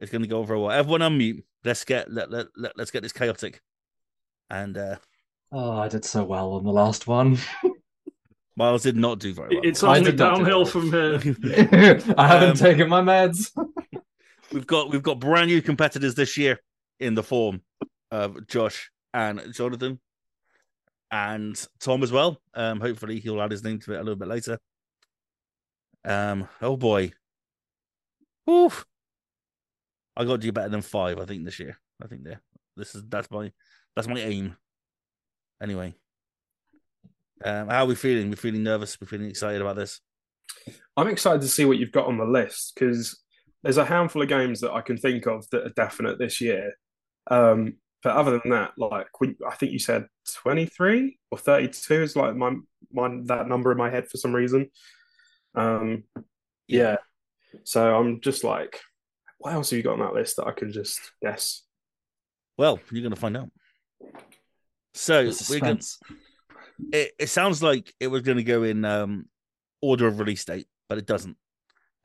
It's 0.01 0.11
going 0.11 0.23
to 0.23 0.29
go 0.29 0.39
over 0.39 0.55
a 0.55 0.61
while. 0.61 0.77
Everyone 0.77 1.01
unmute. 1.01 1.45
Let's 1.65 1.85
get 1.85 2.11
let, 2.11 2.31
let, 2.33 2.47
let 2.57 2.77
let's 2.77 2.91
get 2.91 3.05
this 3.05 3.13
chaotic. 3.13 3.61
And 4.51 4.77
uh 4.77 4.97
Oh, 5.53 5.79
I 5.79 5.87
did 5.89 6.05
so 6.05 6.25
well 6.25 6.55
on 6.55 6.65
the 6.65 6.73
last 6.73 7.07
one. 7.07 7.39
Miles 8.57 8.83
did 8.83 8.97
not 8.97 9.21
do 9.21 9.33
very 9.33 9.55
well. 9.55 9.61
It's 9.63 9.85
I 9.85 9.99
only 9.99 10.11
did 10.11 10.19
not 10.19 10.39
do 10.39 10.45
downhill 10.45 10.65
from 10.67 10.91
here. 10.91 11.21
I 12.19 12.27
haven't 12.27 12.51
Um, 12.51 12.57
taken 12.57 12.89
my 12.89 13.01
meds. 13.01 13.53
We've 14.53 14.67
got 14.67 14.91
we've 14.91 15.03
got 15.03 15.21
brand 15.21 15.49
new 15.49 15.63
competitors 15.63 16.15
this 16.15 16.37
year 16.37 16.61
in 17.01 17.15
the 17.15 17.23
form 17.23 17.63
of 18.11 18.47
Josh 18.47 18.91
and 19.15 19.53
Jonathan 19.53 20.01
and 21.11 21.67
Tom 21.81 22.03
as 22.03 22.13
well. 22.13 22.41
Um, 22.55 22.81
hopefully 22.81 23.21
he'll 23.21 23.41
add 23.41 23.51
his 23.51 23.65
name 23.65 23.81
to 23.81 23.95
it 23.95 23.97
a 23.97 24.03
little 24.03 24.17
bit 24.17 24.29
later. 24.29 24.59
Um, 26.05 26.49
oh 26.63 26.77
boy, 26.77 27.13
Oof. 28.49 28.87
I 30.17 30.25
got 30.25 30.33
to 30.33 30.39
do 30.39 30.53
better 30.53 30.69
than 30.69 30.83
five. 30.83 31.19
I 31.19 31.27
think 31.27 31.45
this 31.45 31.61
year. 31.61 31.79
I 32.03 32.07
think 32.07 32.25
there. 32.25 32.41
This 32.77 32.95
is 32.95 33.05
that's 33.09 33.31
my 33.31 33.53
that's 33.95 34.09
my 34.09 34.19
aim. 34.21 34.57
Anyway, 35.63 35.95
um, 37.45 37.69
how 37.69 37.85
are 37.85 37.87
we 37.87 37.95
feeling? 37.95 38.31
We're 38.31 38.37
feeling 38.37 38.63
nervous. 38.63 39.01
We're 39.01 39.09
feeling 39.09 39.29
excited 39.29 39.61
about 39.61 39.77
this. 39.77 40.01
I'm 40.97 41.09
excited 41.09 41.43
to 41.43 41.49
see 41.49 41.65
what 41.65 41.79
you've 41.79 41.93
got 41.93 42.07
on 42.07 42.19
the 42.19 42.25
list 42.25 42.73
because 42.75 43.21
there's 43.63 43.77
a 43.77 43.85
handful 43.85 44.23
of 44.23 44.29
games 44.29 44.61
that 44.61 44.73
I 44.73 44.81
can 44.81 44.97
think 44.97 45.27
of 45.27 45.49
that 45.51 45.67
are 45.67 45.71
definite 45.71 46.19
this 46.19 46.41
year. 46.41 46.75
Um, 47.31 47.75
but 48.03 48.17
other 48.17 48.39
than 48.39 48.53
that, 48.53 48.73
like 48.77 49.09
we, 49.21 49.35
I 49.47 49.55
think 49.55 49.73
you 49.73 49.79
said 49.79 50.07
23 50.43 51.19
or 51.31 51.39
32 51.39 52.03
is 52.03 52.17
like 52.17 52.37
my 52.37 52.55
my 52.93 53.09
that 53.25 53.49
number 53.49 53.73
in 53.73 53.79
my 53.79 53.91
head 53.91 54.09
for 54.09 54.17
some 54.17 54.35
reason. 54.35 54.71
Um, 55.55 56.05
yeah. 56.69 56.97
So 57.65 57.97
I'm 57.97 58.21
just 58.21 58.45
like 58.45 58.81
what 59.39 59.55
else 59.55 59.71
have 59.71 59.77
you 59.77 59.83
got 59.83 59.95
on 59.95 60.01
that 60.01 60.15
list 60.15 60.37
that 60.37 60.47
I 60.47 60.53
can 60.53 60.73
just 60.73 61.01
guess? 61.23 61.63
Well, 62.57 62.81
you're 62.91 63.03
going 63.03 63.15
to 63.15 63.21
find 63.21 63.37
out. 63.37 63.51
So 64.95 65.19
we're 65.19 65.23
going. 65.25 65.33
suspense. 65.33 66.01
It, 66.93 67.13
it 67.19 67.29
sounds 67.29 67.63
like 67.63 67.95
it 68.01 68.09
was 68.09 68.23
going 68.23 68.39
to 68.39 68.45
go 68.45 68.65
in 68.65 68.85
um, 68.85 69.27
order 69.81 70.09
of 70.09 70.19
release 70.19 70.45
date, 70.45 70.67
but 70.89 70.99
it 70.99 71.07
doesn't. 71.07 71.37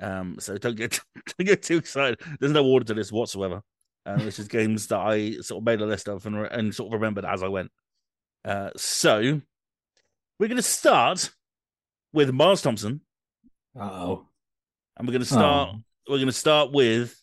Um, 0.01 0.35
so 0.39 0.57
don't 0.57 0.75
get 0.75 0.99
don't 1.37 1.47
get 1.47 1.63
too 1.63 1.77
excited. 1.77 2.19
There's 2.39 2.51
no 2.51 2.65
order 2.65 2.85
to 2.85 2.93
this 2.93 3.11
whatsoever. 3.11 3.61
Um, 4.05 4.19
it's 4.21 4.35
just 4.37 4.49
games 4.49 4.87
that 4.87 4.99
I 4.99 5.33
sort 5.41 5.61
of 5.61 5.65
made 5.65 5.79
a 5.81 5.85
list 5.85 6.09
of 6.09 6.25
and, 6.25 6.41
re- 6.41 6.49
and 6.51 6.75
sort 6.75 6.87
of 6.87 6.93
remembered 6.99 7.23
as 7.25 7.41
I 7.41 7.47
went. 7.47 7.71
Uh, 8.43 8.69
so 8.75 9.39
we're 10.39 10.47
going 10.49 10.57
to 10.57 10.61
start 10.61 11.31
with 12.11 12.33
Miles 12.33 12.61
Thompson, 12.61 12.99
Oh. 13.79 14.25
and 14.97 15.07
we're 15.07 15.13
going 15.13 15.21
to 15.21 15.25
start. 15.27 15.69
Oh. 15.73 15.77
We're 16.09 16.17
going 16.17 16.27
to 16.27 16.33
start 16.33 16.73
with 16.73 17.17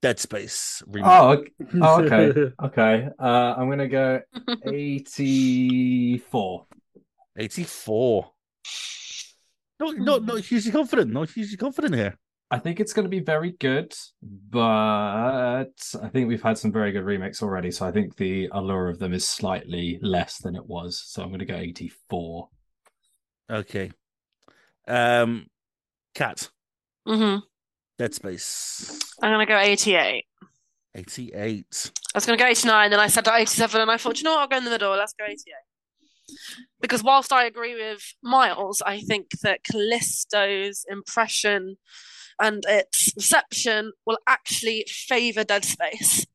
Dead 0.00 0.20
Space. 0.20 0.80
remake. 0.86 1.10
Oh, 1.10 1.30
okay. 1.30 1.50
Oh, 1.82 2.02
okay. 2.04 2.52
Okay. 2.62 3.08
Uh, 3.18 3.54
I'm 3.58 3.68
gonna 3.68 3.88
go 3.88 4.20
84. 4.64 6.66
84. 7.36 8.30
Not, 9.82 9.98
not, 9.98 10.24
not 10.24 10.40
hugely 10.40 10.72
confident. 10.72 11.12
Not 11.12 11.30
hugely 11.30 11.56
confident 11.56 11.94
here. 11.94 12.16
I 12.50 12.58
think 12.58 12.80
it's 12.80 12.92
going 12.92 13.04
to 13.04 13.10
be 13.10 13.20
very 13.20 13.52
good, 13.52 13.94
but 14.22 14.60
I 14.60 16.08
think 16.12 16.28
we've 16.28 16.42
had 16.42 16.58
some 16.58 16.70
very 16.70 16.92
good 16.92 17.04
remakes 17.04 17.42
already. 17.42 17.70
So 17.70 17.86
I 17.86 17.92
think 17.92 18.16
the 18.16 18.48
allure 18.52 18.88
of 18.88 18.98
them 18.98 19.14
is 19.14 19.26
slightly 19.26 19.98
less 20.02 20.36
than 20.38 20.54
it 20.54 20.66
was. 20.66 21.02
So 21.06 21.22
I'm 21.22 21.28
going 21.28 21.38
to 21.38 21.46
go 21.46 21.56
84. 21.56 22.48
Okay. 23.50 23.90
Um, 24.86 25.46
Kat, 26.14 26.50
Mm-hmm. 27.06 27.38
Dead 27.98 28.14
Space. 28.14 28.98
I'm 29.22 29.32
gonna 29.32 29.46
go 29.46 29.58
88. 29.58 30.24
88. 30.94 31.90
I 32.14 32.16
was 32.16 32.26
gonna 32.26 32.38
go 32.38 32.46
89, 32.46 32.90
then 32.90 33.00
I 33.00 33.06
said 33.06 33.26
87, 33.28 33.80
and 33.80 33.90
I 33.90 33.96
thought, 33.96 34.18
you 34.18 34.24
know 34.24 34.32
what, 34.32 34.40
I'll 34.40 34.48
go 34.48 34.56
in 34.58 34.64
the 34.64 34.70
middle. 34.70 34.90
Let's 34.96 35.14
go 35.14 35.24
88. 35.24 35.38
Because 36.80 37.02
whilst 37.02 37.32
I 37.32 37.44
agree 37.44 37.74
with 37.74 38.02
Miles, 38.22 38.82
I 38.84 39.00
think 39.00 39.30
that 39.42 39.64
Callisto's 39.64 40.84
impression 40.88 41.76
and 42.40 42.64
its 42.68 43.12
reception 43.16 43.92
will 44.06 44.18
actually 44.26 44.84
favour 44.88 45.44
Dead 45.44 45.64
Space. 45.64 46.26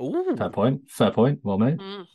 Ooh. 0.00 0.34
Fair 0.36 0.50
point. 0.50 0.82
Fair 0.88 1.10
point. 1.10 1.40
Well 1.42 1.58
made. 1.58 1.78
Mm. 1.78 2.06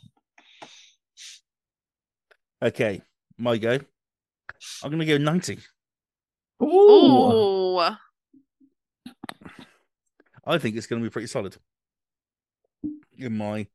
Okay. 2.62 3.02
My 3.38 3.58
go. 3.58 3.80
I'm 4.84 4.90
going 4.90 5.00
to 5.00 5.06
go 5.06 5.18
90. 5.18 5.60
Ooh. 6.64 6.66
Ooh. 6.66 7.80
I 10.48 10.58
think 10.58 10.76
it's 10.76 10.88
going 10.88 11.02
to 11.02 11.08
be 11.08 11.12
pretty 11.12 11.28
solid. 11.28 11.58
In 13.18 13.38
my 13.38 13.68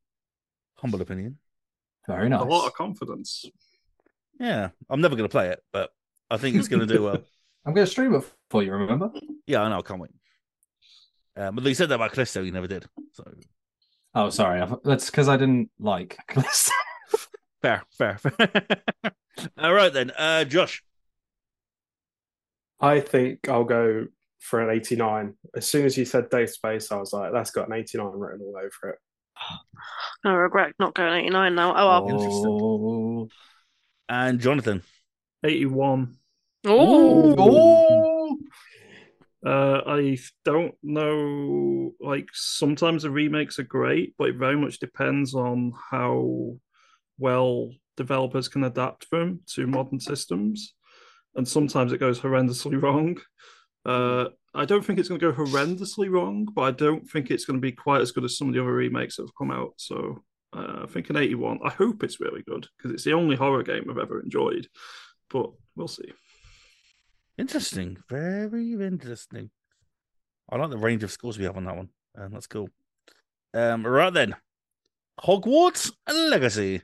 humble 0.76 1.00
opinion. 1.00 1.38
Very 2.16 2.28
nice. 2.28 2.40
A 2.40 2.44
lot 2.44 2.66
of 2.66 2.74
confidence. 2.74 3.44
Yeah. 4.38 4.70
I'm 4.88 5.00
never 5.00 5.16
going 5.16 5.28
to 5.28 5.32
play 5.32 5.48
it, 5.48 5.62
but 5.72 5.90
I 6.30 6.36
think 6.36 6.56
it's 6.56 6.68
going 6.68 6.86
to 6.86 6.92
do 6.92 7.02
well. 7.04 7.18
I'm 7.66 7.74
going 7.74 7.86
to 7.86 7.90
stream 7.90 8.14
it 8.14 8.24
for 8.48 8.62
you, 8.62 8.72
remember? 8.72 9.11
Yeah, 9.46 9.62
I 9.62 9.68
know. 9.68 9.78
I 9.78 9.82
can't 9.82 10.00
wait. 10.00 10.11
Um, 11.36 11.54
but 11.56 11.64
you 11.64 11.74
said 11.74 11.88
that 11.90 11.96
about 11.96 12.12
Callisto, 12.12 12.42
you 12.42 12.52
never 12.52 12.66
did. 12.66 12.86
So 13.12 13.24
Oh, 14.14 14.30
sorry. 14.30 14.66
That's 14.82 15.06
because 15.11 15.28
I 15.28 15.36
didn't 15.36 15.70
like 15.78 16.16
Callisto. 16.26 16.72
fair, 17.62 17.82
fair, 17.96 18.18
fair. 18.18 18.48
All 19.58 19.72
right 19.72 19.92
then. 19.92 20.11
Uh, 20.16 20.44
Josh. 20.44 20.82
I 22.80 23.00
think 23.00 23.48
I'll 23.48 23.64
go 23.64 24.06
for 24.40 24.61
an 24.61 24.74
89. 24.74 25.34
As 25.54 25.66
soon 25.66 25.84
as 25.84 25.96
you 25.98 26.04
said 26.06 26.30
Dead 26.30 26.48
Space, 26.48 26.90
I 26.90 26.96
was 26.96 27.12
like, 27.12 27.32
that's 27.32 27.50
got 27.50 27.68
an 27.68 27.74
89 27.74 28.06
written 28.14 28.40
all 28.40 28.56
over 28.56 28.90
it. 28.94 28.98
I 30.24 30.32
regret 30.32 30.72
not 30.78 30.94
going 30.94 31.24
89 31.24 31.54
now. 31.54 31.74
Oh. 31.76 32.08
Oh. 32.46 33.28
And 34.08 34.40
Jonathan. 34.40 34.82
81. 35.44 36.16
Ooh. 36.66 37.34
Oh. 37.38 38.38
Uh, 39.44 39.80
I 39.86 40.18
don't 40.44 40.74
know. 40.82 41.92
Like 42.00 42.28
sometimes 42.32 43.02
the 43.02 43.10
remakes 43.10 43.58
are 43.58 43.64
great, 43.64 44.14
but 44.18 44.28
it 44.28 44.36
very 44.36 44.56
much 44.56 44.78
depends 44.78 45.34
on 45.34 45.72
how 45.90 46.58
well 47.18 47.70
developers 47.96 48.48
can 48.48 48.64
adapt 48.64 49.10
them 49.10 49.40
to 49.54 49.66
modern 49.66 50.00
systems, 50.00 50.74
and 51.34 51.48
sometimes 51.48 51.92
it 51.92 52.00
goes 52.00 52.20
horrendously 52.20 52.80
wrong. 52.82 53.18
Uh, 53.86 54.26
I 54.55 54.64
don't 54.64 54.84
think 54.84 54.98
it's 54.98 55.09
going 55.09 55.20
to 55.20 55.32
go 55.32 55.44
horrendously 55.44 56.11
wrong, 56.11 56.44
but 56.44 56.62
I 56.62 56.70
don't 56.72 57.09
think 57.09 57.30
it's 57.30 57.44
going 57.44 57.59
to 57.59 57.61
be 57.61 57.72
quite 57.72 58.01
as 58.01 58.11
good 58.11 58.24
as 58.24 58.36
some 58.36 58.48
of 58.48 58.55
the 58.55 58.61
other 58.61 58.72
remakes 58.72 59.16
that 59.16 59.22
have 59.22 59.34
come 59.36 59.51
out. 59.51 59.74
So 59.76 60.22
uh, 60.53 60.80
I 60.82 60.86
think 60.86 61.09
an 61.11 61.16
81. 61.16 61.61
I 61.64 61.70
hope 61.70 62.03
it's 62.03 62.20
really 62.20 62.42
good 62.42 62.66
because 62.76 62.92
it's 62.92 63.05
the 63.05 63.12
only 63.12 63.36
horror 63.36 63.62
game 63.62 63.86
I've 63.88 63.98
ever 63.98 64.20
enjoyed, 64.20 64.66
but 65.28 65.51
we'll 65.76 65.88
see. 65.88 66.12
Interesting. 67.38 67.98
Very 68.09 68.72
interesting. 68.72 69.51
I 70.51 70.57
like 70.57 70.70
the 70.70 70.78
range 70.78 71.05
of 71.05 71.12
scores 71.12 71.38
we 71.38 71.44
have 71.44 71.57
on 71.57 71.64
that 71.64 71.76
one. 71.76 71.88
Um, 72.18 72.32
that's 72.32 72.48
cool. 72.48 72.68
Um, 73.55 73.86
right 73.86 74.12
then. 74.12 74.34
Hogwarts 75.20 75.92
Legacy. 76.09 76.82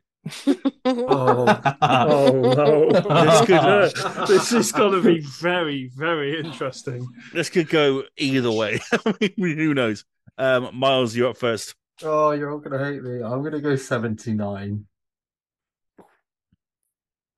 Oh, 0.85 1.74
oh 1.83 2.31
no! 2.57 2.91
This 2.91 3.47
could, 3.47 4.27
this 4.29 4.53
is 4.53 4.72
going 4.72 4.93
to 4.93 5.03
be 5.03 5.20
very, 5.20 5.91
very 5.95 6.39
interesting. 6.39 7.07
This 7.33 7.51
could 7.51 7.68
go 7.68 8.05
either 8.16 8.51
way. 8.51 8.81
I 9.07 9.14
mean, 9.20 9.59
Who 9.59 9.74
knows? 9.74 10.05
Um, 10.39 10.70
Miles, 10.74 11.16
you're 11.16 11.31
up 11.31 11.37
first. 11.37 11.74
Oh, 12.03 12.33
you're 12.33 12.51
all 12.51 12.59
gonna 12.59 12.85
hate 12.85 13.03
me. 13.03 13.22
I'm 13.22 13.43
gonna 13.43 13.61
go 13.61 13.77
79. 13.77 14.87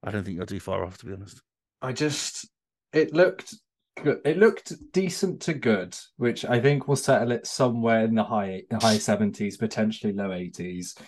I 0.03 0.11
don't 0.11 0.24
think 0.24 0.36
you're 0.36 0.47
too 0.47 0.61
far 0.61 0.84
off, 0.84 0.99
to 0.99 1.07
be 1.07 1.12
honest. 1.12 1.41
I 1.80 1.93
just 1.93 2.49
it 2.93 3.12
looked 3.12 3.55
good. 4.03 4.20
It 4.24 4.39
looked 4.39 4.72
decent 4.93 5.43
to 5.43 5.55
good, 5.55 5.97
which 6.16 6.45
I 6.45 6.61
think 6.61 6.89
will 6.89 6.97
settle 6.97 7.32
it 7.32 7.47
somewhere 7.47 8.05
in 8.05 8.14
the 8.14 8.24
high 8.24 8.62
high 8.72 8.97
70s, 8.97 9.59
potentially 9.59 10.12
low 10.12 10.30
80s. 10.30 10.99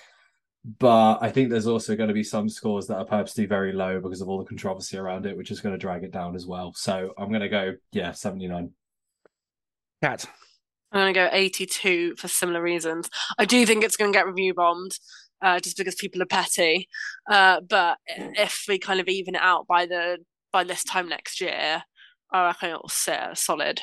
But 0.65 1.19
I 1.23 1.31
think 1.31 1.49
there's 1.49 1.67
also 1.67 1.97
going 1.97 2.09
to 2.09 2.15
be 2.15 2.23
some 2.23 2.49
scores 2.49 2.87
that 2.89 2.99
are 2.99 3.05
purposely 3.05 3.47
very 3.47 3.73
low 3.73 3.99
because 3.99 4.21
of 4.21 4.29
all 4.29 4.39
the 4.39 4.45
controversy 4.45 4.99
around 4.99 5.25
it, 5.25 5.37
which 5.37 5.51
is 5.51 5.61
going 5.61 5.75
to 5.75 5.79
drag 5.79 6.05
it 6.05 6.13
down 6.13 6.37
as 6.37 6.47
well. 6.47 6.75
So 6.75 7.15
I'm 7.17 7.29
going 7.29 7.41
to 7.41 7.49
go, 7.49 7.77
yeah, 7.93 8.13
79. 8.13 8.71
Kat. 10.03 10.27
I'm 10.93 11.01
going 11.01 11.15
to 11.15 11.21
go 11.21 11.29
82 11.33 12.17
for 12.17 12.29
similar 12.29 12.61
reasons. 12.61 13.09
I 13.39 13.45
do 13.47 13.65
think 13.65 13.85
it's 13.85 13.97
going 13.97 14.13
to 14.13 14.17
get 14.17 14.27
review 14.27 14.53
bombed 14.53 14.93
uh, 15.41 15.61
just 15.61 15.77
because 15.77 15.95
people 15.95 16.21
are 16.23 16.27
petty. 16.27 16.89
Uh, 17.31 17.61
but 17.61 17.99
if 18.09 18.65
we 18.69 18.79
kind 18.79 19.01
of 19.01 19.09
even 19.09 19.37
it 19.37 19.43
out 19.43 19.67
by 19.67 19.87
the 19.87 20.19
by 20.53 20.65
this 20.65 20.83
time 20.85 21.09
next 21.09 21.41
year, 21.41 21.85
I 22.33 22.47
reckon 22.47 22.71
it'll 22.71 22.89
sit 22.89 23.19
a 23.19 23.37
solid 23.37 23.81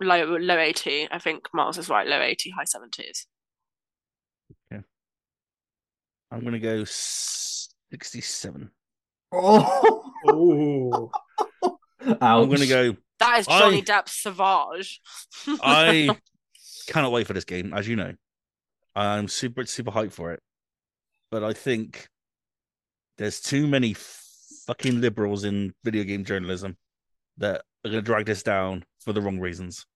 low 0.00 0.36
low 0.38 0.58
80. 0.58 1.08
I 1.10 1.18
think 1.18 1.44
Miles 1.52 1.78
is 1.78 1.88
right, 1.88 2.06
low 2.06 2.20
80, 2.20 2.50
high 2.50 2.64
70s. 2.64 3.26
I'm 6.32 6.40
going 6.40 6.52
to 6.54 6.58
go 6.58 6.84
67. 6.84 8.70
Oh, 9.32 10.02
Oh, 10.24 11.10
I'm 12.20 12.48
going 12.48 12.60
to 12.60 12.66
go. 12.66 12.96
That 13.18 13.40
is 13.40 13.46
Johnny 13.46 13.78
I- 13.78 13.80
Depp's 13.82 14.12
Savage. 14.12 15.00
I 15.62 16.16
cannot 16.88 17.12
wait 17.12 17.26
for 17.26 17.34
this 17.34 17.44
game, 17.44 17.74
as 17.74 17.86
you 17.86 17.96
know. 17.96 18.14
I'm 18.94 19.28
super, 19.28 19.64
super 19.66 19.90
hyped 19.90 20.12
for 20.12 20.32
it. 20.32 20.40
But 21.30 21.44
I 21.44 21.52
think 21.52 22.08
there's 23.18 23.40
too 23.40 23.66
many 23.66 23.94
fucking 24.66 25.00
liberals 25.00 25.44
in 25.44 25.74
video 25.84 26.04
game 26.04 26.24
journalism 26.24 26.76
that 27.38 27.62
are 27.84 27.90
going 27.90 27.94
to 27.94 28.02
drag 28.02 28.26
this 28.26 28.42
down 28.42 28.84
for 29.00 29.12
the 29.12 29.20
wrong 29.20 29.38
reasons. 29.38 29.86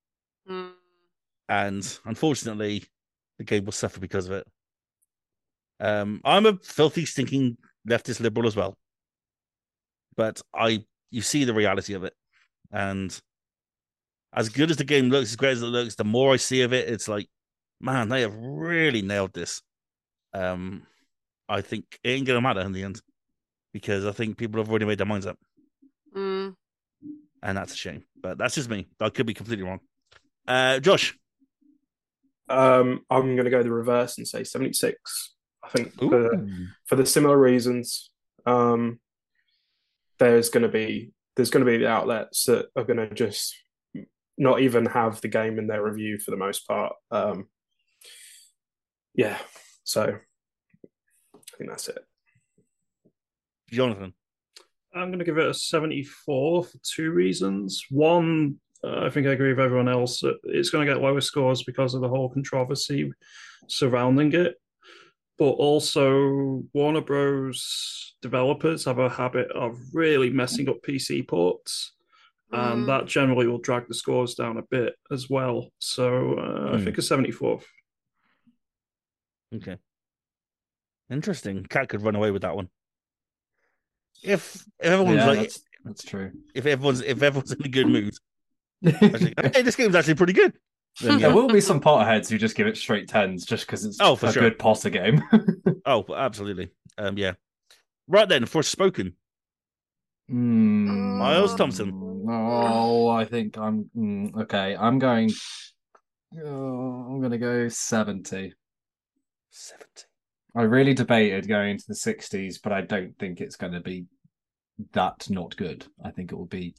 Mm. 0.51 0.71
And 1.49 1.99
unfortunately, 2.05 2.85
the 3.39 3.45
game 3.45 3.65
will 3.65 3.73
suffer 3.73 4.01
because 4.01 4.27
of 4.27 4.33
it. 4.33 4.47
Um, 5.81 6.21
I'm 6.25 6.47
a 6.47 6.57
filthy, 6.63 7.05
stinking 7.05 7.57
leftist 7.89 8.21
liberal 8.21 8.47
as 8.47 8.57
well. 8.57 8.77
But 10.17 10.41
I, 10.55 10.85
you 11.11 11.21
see 11.23 11.45
the 11.45 11.55
reality 11.55 11.95
of 11.95 12.05
it. 12.05 12.15
And 12.73 13.19
as 14.33 14.49
good 14.49 14.71
as 14.71 14.77
the 14.79 14.85
game 14.85 15.11
looks, 15.11 15.31
as 15.31 15.37
great 15.37 15.53
as 15.53 15.63
it 15.63 15.67
looks, 15.67 15.95
the 15.97 16.05
more 16.05 16.33
I 16.33 16.37
see 16.37 16.63
of 16.63 16.73
it, 16.73 16.89
it's 16.89 17.09
like, 17.09 17.29
man, 17.81 18.09
they 18.09 18.23
have 18.23 18.35
really 18.37 19.03
nailed 19.03 19.33
this. 19.35 19.63
Um, 20.33 20.87
I 21.49 21.61
think 21.61 21.85
it 22.03 22.09
ain't 22.11 22.27
gonna 22.27 22.41
matter 22.41 22.61
in 22.61 22.73
the 22.73 22.83
end 22.83 23.01
because 23.73 24.05
I 24.07 24.13
think 24.13 24.37
people 24.37 24.61
have 24.61 24.69
already 24.71 24.85
made 24.87 24.99
their 24.99 25.07
minds 25.07 25.27
up, 25.27 25.39
Mm. 26.15 26.55
and 27.43 27.57
that's 27.59 27.75
a 27.75 27.77
shame. 27.77 28.05
But 28.21 28.37
that's 28.39 28.55
just 28.55 28.69
me. 28.71 28.89
I 29.01 29.11
could 29.11 29.27
be 29.27 29.35
completely 29.35 29.65
wrong. 29.65 29.81
Uh, 30.49 30.81
Josh, 30.81 31.17
Um, 32.49 33.05
I'm 33.11 33.35
going 33.35 33.45
to 33.45 33.51
go 33.51 33.63
the 33.63 33.71
reverse 33.71 34.19
and 34.19 34.27
say 34.27 34.45
76. 34.45 35.35
I 35.67 35.69
think 35.71 36.03
Ooh. 36.03 36.11
for, 36.11 36.49
for 36.85 36.97
the 36.97 37.07
similar 37.07 37.37
reasons, 37.37 38.11
um, 38.47 39.01
there's 40.19 40.49
going 40.49 40.63
to 40.63 40.69
be 40.69 41.13
there's 41.35 41.51
going 41.51 41.65
to 41.65 41.71
be 41.71 41.79
the 41.79 41.89
outlets 41.89 42.45
that 42.45 42.67
are 42.77 42.85
going 42.85 42.97
to 42.97 43.13
just 43.15 43.55
not 44.39 44.61
even 44.61 44.87
have 44.87 45.21
the 45.21 45.29
game 45.29 45.59
in 45.59 45.67
their 45.67 45.85
review 45.85 46.19
for 46.19 46.31
the 46.31 46.37
most 46.37 46.67
part. 46.67 46.95
Um, 47.11 47.49
yeah, 49.15 49.39
so 49.85 50.03
I 50.03 51.57
think 51.59 51.71
that's 51.71 51.89
it. 51.89 51.99
Jonathan. 53.71 54.15
I'm 54.95 55.09
going 55.09 55.19
to 55.19 55.25
give 55.27 55.37
it 55.37 55.47
a 55.47 55.53
74 55.53 56.65
for 56.65 56.79
two 56.83 57.11
reasons. 57.11 57.85
One, 57.91 58.57
uh, 58.83 59.05
I 59.05 59.11
think 59.11 59.27
I 59.27 59.33
agree 59.33 59.51
with 59.51 59.61
everyone 59.61 59.89
else 59.89 60.21
that 60.21 60.39
it's 60.45 60.71
going 60.71 60.87
to 60.87 60.93
get 60.93 61.03
lower 61.03 61.21
scores 61.21 61.65
because 61.65 61.93
of 61.93 62.01
the 62.01 62.09
whole 62.09 62.31
controversy 62.31 63.13
surrounding 63.67 64.33
it. 64.33 64.55
But 65.39 65.51
also, 65.51 66.63
Warner 66.73 67.03
Bros. 67.03 68.15
developers 68.23 68.85
have 68.87 68.99
a 68.99 69.09
habit 69.11 69.51
of 69.53 69.79
really 69.93 70.31
messing 70.31 70.69
up 70.69 70.77
PC 70.83 71.23
ports, 71.29 71.93
and 72.53 72.85
Mm. 72.85 72.87
that 72.87 73.07
generally 73.07 73.47
will 73.47 73.59
drag 73.59 73.87
the 73.89 73.95
scores 73.95 74.35
down 74.35 74.57
a 74.57 74.63
bit 74.63 74.95
as 75.11 75.29
well. 75.29 75.71
So 75.79 76.39
uh, 76.39 76.71
I 76.75 76.79
Hmm. 76.79 76.85
think 76.85 76.99
a 76.99 77.03
74. 77.03 77.61
Okay. 79.55 79.77
Interesting. 81.11 81.65
Kat 81.69 81.89
could 81.89 82.03
run 82.03 82.17
away 82.17 82.31
with 82.31 82.43
that 82.43 82.57
one. 82.57 82.69
If 84.23 84.57
if 84.81 84.91
everyone's 84.91 85.19
yeah, 85.19 85.27
like 85.27 85.39
that's, 85.41 85.63
that's 85.85 86.03
true. 86.05 86.33
if 86.55 86.67
everyone's 86.67 87.01
if 87.03 87.23
everyone's 87.23 87.53
in 87.53 87.63
a 87.65 87.69
good 87.69 87.87
mood, 87.87 88.15
actually, 88.87 89.35
hey, 89.55 89.63
this 89.63 89.77
game's 89.77 89.95
actually 89.95 90.15
pretty 90.15 90.33
good. 90.33 90.59
Then 91.01 91.19
There 91.21 91.35
will 91.35 91.49
be 91.49 91.61
some 91.61 91.81
Potterheads 91.81 92.29
who 92.31 92.39
just 92.39 92.57
give 92.57 92.67
it 92.67 92.77
straight 92.77 93.09
tens 93.09 93.45
just 93.45 93.67
because 93.67 93.85
it's 93.85 93.99
Oh, 94.01 94.17
for 94.17 94.27
a 94.27 94.33
sure. 94.33 94.43
good 94.43 94.59
Potter 94.59 94.91
game. 94.91 95.23
Oh, 95.89 96.05
absolutely. 96.17 96.71
Um, 96.99 97.17
yeah. 97.17 97.35
Right 98.09 98.29
then, 98.29 98.45
for 98.47 98.65
spoken, 98.65 99.15
Hmm. 100.29 101.19
Miles 101.19 101.55
Thompson. 101.55 101.93
Oh, 102.29 103.07
I 103.09 103.25
think 103.25 103.57
I'm 103.57 103.89
mm, 103.97 104.35
okay. 104.43 104.77
I'm 104.77 104.99
going. 104.99 105.31
Oh, 106.45 107.07
I'm 107.09 107.21
gonna 107.23 107.39
go 107.39 107.69
seventy. 107.69 108.53
seventy. 109.51 110.03
I 110.57 110.63
really 110.63 110.95
debated 110.95 111.47
going 111.47 111.71
into 111.71 111.85
the 111.87 111.95
sixties, 111.95 112.59
but 112.59 112.73
I 112.73 112.81
don't 112.81 113.17
think 113.17 113.41
it's 113.41 113.55
going 113.57 113.75
to 113.75 113.81
be 113.81 114.07
that 114.93 115.31
not 115.31 115.57
good. 115.57 115.87
I 116.05 116.11
think 116.11 116.33
it 116.33 116.37
will 116.37 116.47
be 116.47 116.75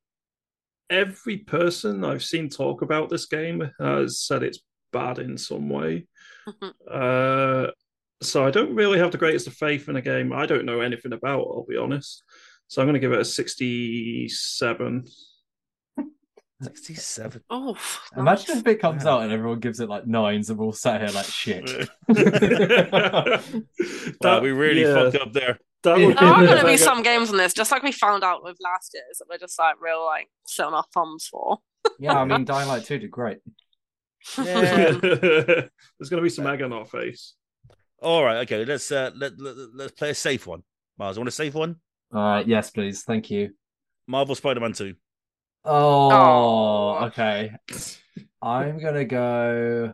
every 0.90 1.38
person 1.38 2.04
I've 2.04 2.24
seen 2.24 2.50
talk 2.50 2.82
about 2.82 3.10
this 3.10 3.28
game 3.28 3.70
has 3.80 4.20
said 4.20 4.42
it's 4.42 4.60
bad 4.92 5.20
in 5.20 5.38
some 5.38 5.70
way. 5.70 6.08
uh, 6.92 7.68
so 8.20 8.46
I 8.46 8.50
don't 8.50 8.74
really 8.74 8.98
have 8.98 9.12
the 9.12 9.20
greatest 9.20 9.46
of 9.46 9.54
faith 9.54 9.90
in 9.90 9.96
a 9.96 10.02
game 10.02 10.34
I 10.34 10.48
don't 10.48 10.66
know 10.66 10.82
anything 10.82 11.14
about, 11.14 11.42
I'll 11.42 11.68
be 11.70 11.78
honest. 11.78 12.24
So 12.74 12.82
I'm 12.82 12.88
going 12.88 12.96
to 12.96 13.00
give 13.00 13.12
it 13.12 13.20
a 13.20 13.26
67. 13.26 15.06
67. 16.64 17.44
oh, 17.52 17.78
Imagine 18.18 18.58
if 18.58 18.66
it 18.66 18.82
comes 18.82 19.06
Wow. 19.06 19.18
out 19.18 19.22
and 19.22 19.32
everyone 19.32 19.60
gives 19.60 19.80
it 19.80 19.90
like 19.90 20.08
nines, 20.08 20.50
and 20.50 20.58
we're 20.58 20.66
all 20.66 20.72
sat 20.72 21.02
here 21.02 21.12
like 21.12 21.28
shit. 21.28 21.70
Wow, 24.22 24.42
we 24.42 24.50
really 24.50 24.82
yeah, 24.82 24.96
fucked 24.96 25.18
up 25.18 25.34
there. 25.34 25.60
That 25.84 25.98
would 26.00 26.18
There 26.18 26.28
are 26.28 26.46
going 26.48 26.62
to 26.62 26.66
be 26.66 26.78
some 26.78 27.04
games 27.04 27.30
on 27.30 27.38
this, 27.38 27.54
just 27.54 27.72
like 27.72 27.84
we 27.84 27.92
found 27.92 28.24
out 28.24 28.44
with 28.44 28.58
last 28.60 28.96
year's, 28.96 29.20
that 29.20 29.28
we're 29.30 29.38
just 29.38 29.60
like 29.60 29.80
real 29.80 30.04
like 30.04 30.30
sitting 30.48 30.74
our 30.74 30.86
thumbs 30.96 31.28
for. 31.28 31.60
yeah, 32.00 32.20
I 32.20 32.26
mean, 32.26 32.44
Dying 32.46 32.68
Light 32.68 32.86
2 32.86 32.98
did 32.98 33.12
great. 33.12 33.38
Yeah. 34.36 34.94
There's 34.94 36.10
going 36.10 36.18
to 36.18 36.24
be 36.24 36.30
some 36.30 36.48
egg 36.48 36.64
on 36.64 36.74
our 36.74 36.86
face. 36.86 37.36
All 38.02 38.24
right. 38.24 38.38
Okay. 38.38 38.66
Let's 38.66 38.92
uh, 38.92 39.12
let, 39.16 39.40
let, 39.40 39.56
let's 39.76 39.92
play 39.92 40.10
a 40.10 40.16
safe 40.16 40.48
one. 40.48 40.64
Miles, 40.98 41.18
you 41.18 41.22
want 41.22 41.28
a 41.28 41.32
safe 41.32 41.54
one? 41.54 41.76
Uh, 42.14 42.44
yes, 42.46 42.70
please. 42.70 43.04
Thank 43.04 43.32
you. 43.32 43.54
Marvel 44.08 44.36
Spider-Man 44.36 44.74
2. 44.74 44.94
Oh, 45.66 46.10
Aw. 46.10 47.06
okay. 47.06 47.54
I'm 48.42 48.80
gonna 48.80 49.06
go 49.06 49.94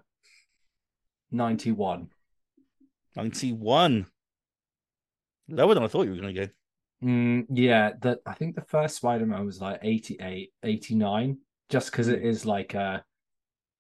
91. 1.32 2.09
91. 3.15 4.05
Lower 5.47 5.74
than 5.74 5.84
I 5.84 5.88
thought 5.88 6.03
you 6.05 6.11
were 6.11 6.22
going 6.22 6.36
to 6.36 6.45
go. 6.45 6.51
Mm, 7.03 7.45
yeah, 7.49 7.91
that 8.01 8.20
I 8.26 8.34
think 8.34 8.55
the 8.55 8.61
first 8.61 8.97
Spider-Man 8.97 9.45
was 9.45 9.61
like 9.61 9.80
88, 9.82 10.51
89, 10.63 11.38
just 11.70 11.91
because 11.91 12.07
it 12.07 12.24
is 12.24 12.45
like 12.45 12.74
a 12.74 13.03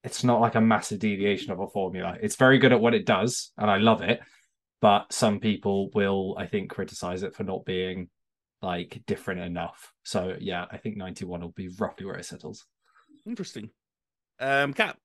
it's 0.03 0.23
not 0.23 0.39
like 0.39 0.55
a 0.55 0.61
massive 0.61 0.99
deviation 0.99 1.51
of 1.51 1.59
a 1.59 1.67
formula. 1.67 2.15
It's 2.21 2.37
very 2.37 2.57
good 2.57 2.71
at 2.71 2.79
what 2.79 2.93
it 2.93 3.05
does, 3.05 3.51
and 3.57 3.69
I 3.69 3.77
love 3.77 4.01
it. 4.01 4.21
But 4.81 5.11
some 5.11 5.41
people 5.41 5.89
will, 5.93 6.35
I 6.39 6.45
think, 6.45 6.69
criticize 6.69 7.23
it 7.23 7.35
for 7.35 7.43
not 7.43 7.65
being 7.65 8.09
like 8.61 9.01
different 9.07 9.41
enough. 9.41 9.93
So 10.03 10.35
yeah, 10.39 10.65
I 10.71 10.77
think 10.77 10.97
91 10.97 11.41
will 11.41 11.49
be 11.49 11.69
roughly 11.79 12.05
where 12.05 12.17
it 12.17 12.25
settles. 12.25 12.65
Interesting. 13.25 13.69
Um, 14.39 14.73
Cap. 14.73 14.97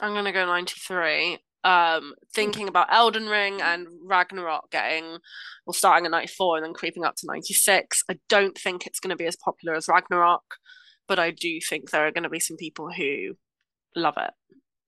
I'm 0.00 0.14
gonna 0.14 0.32
go 0.32 0.46
93. 0.46 1.38
Um, 1.64 2.14
thinking 2.32 2.68
about 2.68 2.92
Elden 2.92 3.26
Ring 3.26 3.60
and 3.60 3.88
Ragnarok 4.04 4.70
getting, 4.70 5.18
well, 5.66 5.74
starting 5.74 6.06
at 6.06 6.12
94 6.12 6.58
and 6.58 6.66
then 6.66 6.74
creeping 6.74 7.04
up 7.04 7.16
to 7.16 7.26
96. 7.26 8.04
I 8.08 8.18
don't 8.28 8.56
think 8.56 8.86
it's 8.86 9.00
gonna 9.00 9.16
be 9.16 9.26
as 9.26 9.36
popular 9.36 9.74
as 9.74 9.88
Ragnarok, 9.88 10.44
but 11.08 11.18
I 11.18 11.30
do 11.32 11.58
think 11.60 11.90
there 11.90 12.06
are 12.06 12.12
gonna 12.12 12.28
be 12.28 12.40
some 12.40 12.56
people 12.56 12.92
who 12.92 13.36
love 13.96 14.14
it. 14.16 14.30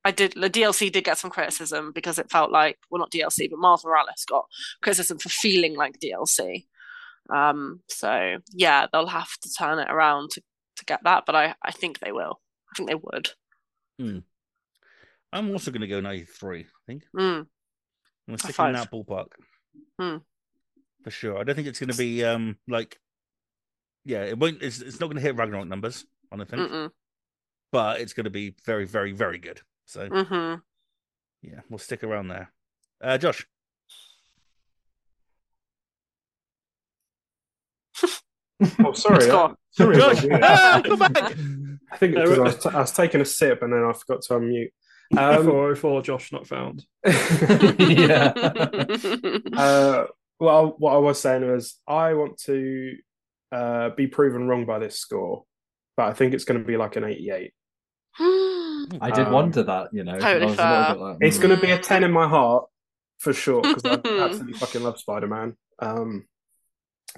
I 0.05 0.11
did 0.11 0.35
the 0.35 0.49
DLC 0.49 0.91
did 0.93 1.05
get 1.05 1.19
some 1.19 1.31
criticism 1.31 1.93
because 1.93 2.19
it 2.19 2.31
felt 2.31 2.51
like 2.51 2.79
well 2.91 3.01
not 3.01 3.11
DLC 3.11 3.51
but 3.51 3.59
Miles 3.59 3.85
Morales 3.85 4.25
got 4.27 4.47
criticism 4.81 5.19
for 5.19 5.29
feeling 5.29 5.77
like 5.77 5.99
DLC. 5.99 6.67
Um, 7.33 7.81
so 7.89 8.39
yeah, 8.53 8.87
they'll 8.93 9.07
have 9.07 9.31
to 9.43 9.51
turn 9.53 9.79
it 9.79 9.91
around 9.91 10.31
to, 10.33 10.43
to 10.77 10.85
get 10.85 11.01
that, 11.05 11.25
but 11.27 11.35
I, 11.35 11.55
I 11.63 11.71
think 11.71 11.99
they 11.99 12.13
will. 12.13 12.41
I 12.73 12.77
think 12.77 12.89
they 12.89 12.95
would. 12.95 13.31
I'm 15.33 15.51
also 15.51 15.71
going 15.71 15.83
to 15.83 15.87
go 15.87 16.01
93, 16.01 16.61
I 16.61 16.65
think. 16.87 17.03
Mm. 17.17 17.21
I'm 17.21 17.47
going 18.27 18.39
to 18.39 18.45
stick 18.45 18.59
in 18.59 18.73
that 18.73 18.91
ballpark. 18.91 19.29
Hmm. 19.99 20.17
For 21.05 21.11
sure. 21.11 21.39
I 21.39 21.45
don't 21.45 21.55
think 21.55 21.69
it's 21.69 21.79
going 21.79 21.91
to 21.91 21.97
be 21.97 22.25
um 22.25 22.57
like, 22.67 22.99
yeah, 24.05 24.25
it 24.25 24.39
won't. 24.39 24.63
It's, 24.63 24.81
it's 24.81 25.01
not 25.01 25.07
going 25.07 25.17
to 25.17 25.23
hit 25.23 25.37
Ragnarok 25.37 25.69
numbers, 25.69 26.05
I 26.33 26.37
don't 26.37 26.49
think, 26.49 26.63
Mm-mm. 26.63 26.91
but 27.73 28.01
it's 28.01 28.13
going 28.13 28.25
to 28.25 28.31
be 28.31 28.55
very, 28.65 28.85
very, 28.85 29.13
very 29.13 29.39
good. 29.39 29.61
So 29.87 30.09
hmm 30.09 30.55
yeah, 31.43 31.61
we'll 31.71 31.79
stick 31.79 32.03
around 32.03 32.29
there. 32.29 32.53
Uh, 33.01 33.17
Josh. 33.19 33.47
Oh, 38.85 38.93
sorry. 38.93 39.21
Score. 39.21 39.55
sorry 39.71 39.97
about 39.97 40.17
Josh. 40.17 40.23
that. 40.25 40.43
Ah, 40.43 40.83
come 40.85 40.99
back. 40.99 41.15
I 41.93 41.97
think 41.97 42.15
because 42.17 42.39
I, 42.39 42.43
was 42.43 42.57
t- 42.59 42.69
I 42.71 42.81
was 42.81 42.91
taking 42.93 43.21
a 43.21 43.25
sip 43.25 43.63
and 43.63 43.73
then 43.73 43.85
I 43.85 43.93
forgot 43.93 44.23
to 44.23 44.35
unmute. 44.35 44.71
Um, 45.17 45.45
404 45.45 46.03
Josh 46.03 46.33
not 46.33 46.47
found. 46.47 46.85
yeah. 47.79 48.33
uh, 49.57 50.07
well, 50.41 50.75
what 50.79 50.93
I 50.95 50.99
was 50.99 51.21
saying 51.21 51.49
was 51.49 51.79
I 51.87 52.15
want 52.15 52.39
to 52.47 52.97
uh, 53.53 53.91
be 53.91 54.07
proven 54.09 54.49
wrong 54.49 54.67
by 54.67 54.79
this 54.81 54.99
score, 54.99 55.45
but 55.97 56.07
I 56.09 56.13
think 56.13 56.35
it's 56.35 56.45
going 56.45 56.61
to 56.61 56.67
be 56.67 56.77
like 56.77 56.97
an 56.97 57.05
88. 57.05 57.53
I 58.21 59.11
did 59.15 59.27
Um, 59.29 59.33
wonder 59.33 59.63
that, 59.63 59.89
you 59.93 60.05
know. 60.05 60.19
totally 60.19 60.43
I 60.43 60.47
was 60.47 60.55
a 60.55 60.57
fair. 60.57 60.79
little 60.81 60.95
bit 60.95 61.03
like, 61.03 61.17
It's 61.21 61.39
mm. 61.39 61.43
going 61.43 61.55
to 61.57 61.63
be 61.63 61.71
a 61.71 61.79
10 61.79 62.05
in 62.05 62.11
my 62.13 62.27
heart 62.29 62.67
for 63.19 63.33
sure 63.33 63.63
because 63.63 63.85
I 63.85 63.95
absolutely 64.25 64.55
fucking 64.55 64.83
love 64.83 64.99
Spider 64.99 65.27
Man. 65.29 65.57
Um, 65.79 66.27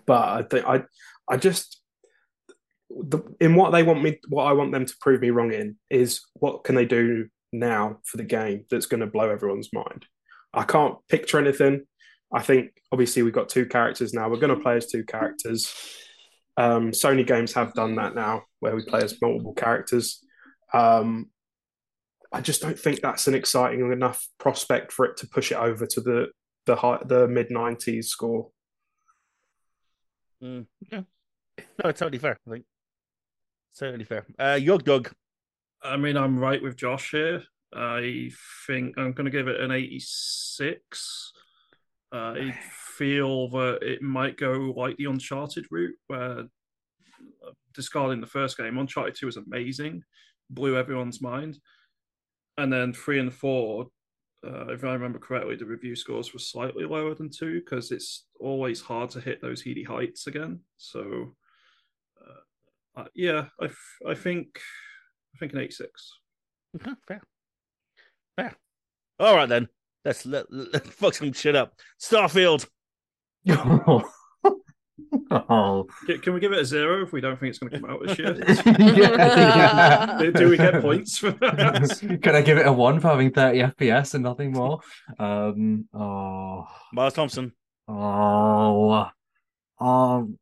but 0.07 0.29
I 0.29 0.43
think 0.43 0.67
I, 0.67 0.83
I 1.29 1.37
just 1.37 1.81
the, 2.91 3.21
in 3.41 3.55
what 3.55 3.71
they 3.71 3.83
want 3.83 4.03
me, 4.03 4.19
what 4.29 4.45
I 4.45 4.53
want 4.53 4.73
them 4.73 4.87
to 4.87 4.95
prove 5.01 5.21
me 5.21 5.31
wrong 5.31 5.53
in 5.53 5.77
is 5.91 6.21
what 6.35 6.65
can 6.65 6.75
they 6.75 6.87
do 6.87 7.29
now 7.53 7.99
for 8.05 8.17
the 8.17 8.25
game 8.25 8.65
that's 8.71 8.87
going 8.87 9.01
to 9.01 9.07
blow 9.07 9.31
everyone's 9.31 9.73
mind. 9.73 10.07
I 10.53 10.65
can't 10.65 10.97
picture 11.09 11.39
anything. 11.39 11.87
I 12.33 12.43
think 12.43 12.73
obviously 12.93 13.23
we've 13.23 13.33
got 13.33 13.49
two 13.49 13.67
characters 13.67 14.13
now. 14.13 14.29
We're 14.29 14.41
going 14.41 14.57
to 14.57 14.63
play 14.63 14.77
as 14.77 14.87
two 14.87 15.05
characters. 15.05 15.73
Um, 16.57 16.91
Sony 16.91 17.27
games 17.27 17.53
have 17.55 17.75
done 17.75 17.97
that 17.97 18.15
now. 18.15 18.43
where 18.61 18.75
we 18.75 18.85
play 18.85 19.03
as 19.03 19.21
multiple 19.21 19.55
characters. 19.55 20.25
Um, 20.73 21.31
I 22.33 22.41
just 22.41 22.63
don't 22.63 22.79
think 22.79 23.01
that's 23.01 23.27
an 23.27 23.35
exciting 23.35 23.93
enough 23.93 24.27
prospect 24.39 24.93
for 24.93 25.05
it 25.07 25.17
to 25.19 25.29
push 25.29 25.51
it 25.51 25.59
over 25.59 25.87
to 25.87 26.01
the 26.01 26.27
the 26.67 26.77
high, 26.77 26.99
the 27.05 27.27
mid 27.27 27.51
nineties 27.51 28.09
score. 28.09 28.51
Mm, 30.43 30.67
yeah. 30.91 31.03
No, 31.83 31.91
it's 31.91 32.01
totally 32.01 32.19
fair. 32.19 32.39
I 32.47 32.51
think 32.51 32.65
totally 33.79 34.05
fair. 34.05 34.27
Uh, 34.39 34.59
Yog 34.61 34.85
Dog. 34.85 35.13
I 35.83 35.97
mean, 35.97 36.17
I'm 36.17 36.39
right 36.39 36.63
with 36.63 36.77
Josh 36.77 37.11
here. 37.11 37.43
I 37.75 38.31
think 38.67 38.99
I'm 38.99 39.13
going 39.13 39.27
to 39.27 39.31
give 39.31 39.49
it 39.49 39.61
an 39.61 39.71
86. 39.71 41.33
I 42.13 42.59
feel 42.97 43.49
that 43.51 43.79
it 43.83 44.03
might 44.03 44.37
go 44.37 44.75
like 44.77 44.97
the 44.97 45.05
Uncharted 45.05 45.67
route, 45.71 45.95
where 46.09 46.41
uh, 46.41 47.53
discarding 47.73 48.21
the 48.21 48.27
first 48.27 48.59
game, 48.59 48.79
Uncharted 48.79 49.15
2 49.15 49.27
was 49.27 49.37
amazing, 49.37 50.03
blew 50.51 50.77
everyone's 50.77 51.23
mind. 51.23 51.59
And 52.59 52.73
then 52.73 52.93
three 52.93 53.21
and 53.21 53.33
four, 53.33 53.87
uh, 54.47 54.73
if 54.73 54.85
I 54.85 54.93
remember 54.93 55.19
correctly, 55.19 55.57
the 55.57 55.67
review 55.67 55.95
scores 55.95 56.33
were 56.33 56.39
slightly 56.39 56.85
lower 56.85 57.15
than 57.15 57.29
two 57.31 57.61
because 57.61 57.91
it's 57.91 58.27
always 58.39 58.81
hard 58.81 59.11
to 59.11 59.21
hit 59.21 59.43
those 59.43 59.63
heady 59.63 59.85
heights 59.85 60.27
again. 60.27 60.61
So, 60.79 61.35
uh, 62.21 63.01
uh, 63.01 63.05
yeah, 63.15 63.47
I, 63.61 63.67
f- 63.67 63.99
I 64.09 64.15
think 64.15 64.59
I 65.35 65.39
think 65.39 65.53
an 65.53 65.61
86. 65.61 66.13
Okay, 66.77 66.93
fair. 67.07 67.23
Fair. 68.37 68.57
All 69.19 69.37
right 69.37 69.49
then. 69.49 69.69
Let's 70.05 70.25
let, 70.25 70.47
let 70.51 70.87
fuck 70.95 71.15
some 71.15 71.33
shit 71.33 71.55
up. 71.57 71.75
Starfield. 72.01 72.67
oh. 75.31 75.87
Can, 76.07 76.21
can 76.21 76.35
we 76.35 76.41
give 76.41 76.53
it 76.53 76.59
a 76.59 76.65
zero 76.65 77.03
if 77.03 77.13
we 77.13 77.21
don't 77.21 77.39
think 77.39 77.51
it's 77.51 77.59
going 77.59 77.73
to 77.73 77.81
come 77.81 77.91
out 77.91 78.01
this 78.07 78.19
year? 78.19 78.35
yeah, 78.97 80.17
do, 80.19 80.33
do 80.33 80.49
we 80.49 80.57
get 80.57 80.81
points 80.81 81.19
for 81.19 81.33
that? 81.33 82.19
Can 82.23 82.35
I 82.35 82.41
give 82.43 82.59
it 82.59 82.67
a 82.67 82.73
one 82.73 82.99
for 83.01 83.09
having 83.09 83.31
30 83.31 83.59
FPS 83.61 84.15
and 84.15 84.25
nothing 84.25 84.53
more? 84.53 84.81
Um, 85.19 85.87
oh, 85.95 86.67
Miles 86.93 87.15
Thompson. 87.15 87.53
oh, 87.89 89.09
um, 89.81 90.39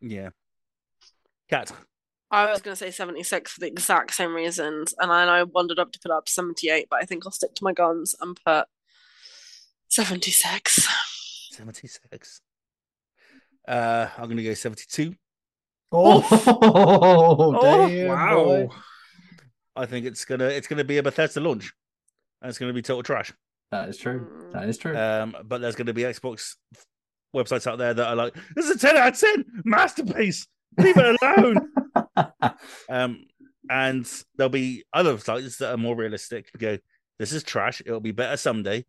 Yeah. 0.00 0.30
Kat. 1.48 1.72
I 2.30 2.50
was 2.50 2.60
going 2.62 2.72
to 2.72 2.78
say 2.78 2.90
76 2.90 3.52
for 3.52 3.60
the 3.60 3.66
exact 3.66 4.14
same 4.14 4.34
reasons, 4.34 4.94
and 4.98 5.10
then 5.10 5.28
I 5.28 5.42
wandered 5.44 5.78
up 5.78 5.92
to 5.92 5.98
put 5.98 6.10
up 6.10 6.28
78, 6.28 6.86
but 6.90 7.00
I 7.02 7.04
think 7.04 7.24
I'll 7.26 7.32
stick 7.32 7.54
to 7.54 7.64
my 7.64 7.72
guns 7.72 8.14
and 8.20 8.38
put 8.44 8.66
76. 9.88 10.88
76. 11.50 12.40
Uh, 13.68 14.08
I'm 14.16 14.24
going 14.24 14.38
to 14.38 14.42
go 14.42 14.54
72. 14.54 15.14
Oh, 15.92 16.26
Oh, 16.46 17.60
damn, 17.88 18.08
wow. 18.08 18.44
boy. 18.44 18.68
I 19.74 19.86
think 19.86 20.06
it's 20.06 20.24
gonna 20.24 20.46
it's 20.46 20.66
gonna 20.66 20.84
be 20.84 20.98
a 20.98 21.02
Bethesda 21.02 21.40
launch, 21.40 21.72
and 22.40 22.48
it's 22.48 22.58
gonna 22.58 22.72
be 22.72 22.82
total 22.82 23.02
trash. 23.02 23.32
That 23.70 23.88
is 23.88 23.96
true. 23.96 24.20
Mm. 24.20 24.52
That 24.52 24.68
is 24.68 24.78
true. 24.78 24.96
Um, 24.96 25.36
but 25.44 25.60
there's 25.60 25.76
gonna 25.76 25.94
be 25.94 26.02
Xbox 26.02 26.56
websites 27.34 27.66
out 27.66 27.78
there 27.78 27.94
that 27.94 28.06
are 28.06 28.16
like, 28.16 28.34
"This 28.54 28.66
is 28.66 28.76
a 28.76 28.78
ten 28.78 28.96
out 28.96 29.14
of 29.14 29.18
ten 29.18 29.44
masterpiece. 29.64 30.46
Leave 30.78 30.96
it 30.96 31.22
alone." 31.22 31.72
um, 32.90 33.24
and 33.70 34.06
there'll 34.36 34.50
be 34.50 34.84
other 34.92 35.16
sites 35.18 35.58
that 35.58 35.72
are 35.72 35.78
more 35.78 35.96
realistic. 35.96 36.50
Go, 36.58 36.78
this 37.18 37.32
is 37.32 37.42
trash. 37.42 37.80
It'll 37.84 38.00
be 38.00 38.12
better 38.12 38.36
someday, 38.36 38.84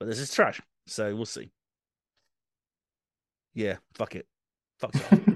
but 0.00 0.08
this 0.08 0.18
is 0.18 0.32
trash. 0.32 0.60
So 0.86 1.14
we'll 1.14 1.26
see. 1.26 1.50
Yeah, 3.54 3.76
fuck 3.94 4.16
it. 4.16 4.26
Fuck 4.78 4.94
it. 4.94 5.28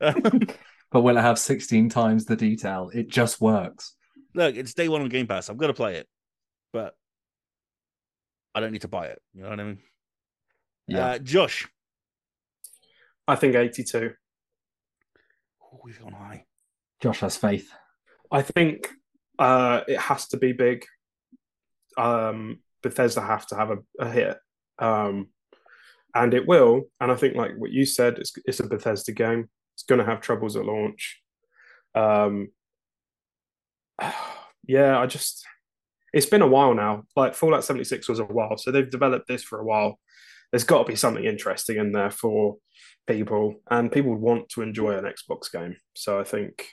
but 0.90 1.02
will 1.02 1.18
it 1.18 1.20
have 1.20 1.38
16 1.38 1.88
times 1.88 2.24
the 2.24 2.36
detail? 2.36 2.90
It 2.92 3.08
just 3.08 3.40
works. 3.40 3.94
Look, 4.34 4.56
it's 4.56 4.74
day 4.74 4.88
one 4.88 5.02
on 5.02 5.08
Game 5.08 5.26
Pass. 5.26 5.48
I'm 5.48 5.56
gonna 5.56 5.74
play 5.74 5.96
it, 5.96 6.06
but 6.72 6.94
I 8.54 8.60
don't 8.60 8.72
need 8.72 8.82
to 8.82 8.88
buy 8.88 9.06
it. 9.06 9.20
You 9.34 9.42
know 9.42 9.50
what 9.50 9.60
I 9.60 9.64
mean? 9.64 9.78
Yeah. 10.86 11.06
Uh, 11.06 11.18
Josh, 11.18 11.68
I 13.28 13.36
think 13.36 13.54
82. 13.54 14.12
oh, 15.62 15.80
we've 15.84 16.00
gone 16.00 16.12
high. 16.12 16.44
Josh 17.00 17.20
has 17.20 17.36
faith. 17.36 17.70
I 18.30 18.42
think 18.42 18.90
uh, 19.38 19.82
it 19.86 19.98
has 19.98 20.28
to 20.28 20.36
be 20.36 20.52
big. 20.52 20.84
Um, 21.96 22.60
Bethesda 22.82 23.20
have 23.20 23.46
to 23.48 23.56
have 23.56 23.70
a, 23.70 23.78
a 23.98 24.08
hit, 24.10 24.38
um, 24.78 25.28
and 26.14 26.34
it 26.34 26.46
will. 26.46 26.82
And 27.00 27.10
I 27.12 27.14
think, 27.14 27.36
like 27.36 27.52
what 27.56 27.70
you 27.70 27.86
said, 27.86 28.18
it's, 28.18 28.32
it's 28.44 28.60
a 28.60 28.66
Bethesda 28.66 29.12
game. 29.12 29.48
It's 29.74 29.84
going 29.84 29.98
to 29.98 30.04
have 30.04 30.20
troubles 30.20 30.56
at 30.56 30.64
launch. 30.64 31.20
Um, 31.94 32.48
yeah, 34.66 34.98
I 34.98 35.06
just 35.06 35.44
it's 36.12 36.26
been 36.26 36.42
a 36.42 36.46
while 36.46 36.74
now. 36.74 37.04
Like 37.16 37.34
Fallout 37.34 37.64
76 37.64 38.08
was 38.08 38.18
a 38.18 38.24
while, 38.24 38.56
so 38.56 38.70
they've 38.70 38.90
developed 38.90 39.28
this 39.28 39.42
for 39.42 39.60
a 39.60 39.64
while. 39.64 39.98
There's 40.50 40.64
got 40.64 40.78
to 40.78 40.88
be 40.88 40.96
something 40.96 41.24
interesting 41.24 41.76
in 41.76 41.92
there 41.92 42.10
for 42.10 42.56
people, 43.06 43.56
and 43.70 43.92
people 43.92 44.14
want 44.16 44.48
to 44.50 44.62
enjoy 44.62 44.96
an 44.96 45.04
Xbox 45.04 45.50
game. 45.52 45.76
So 45.94 46.18
I 46.18 46.24
think 46.24 46.68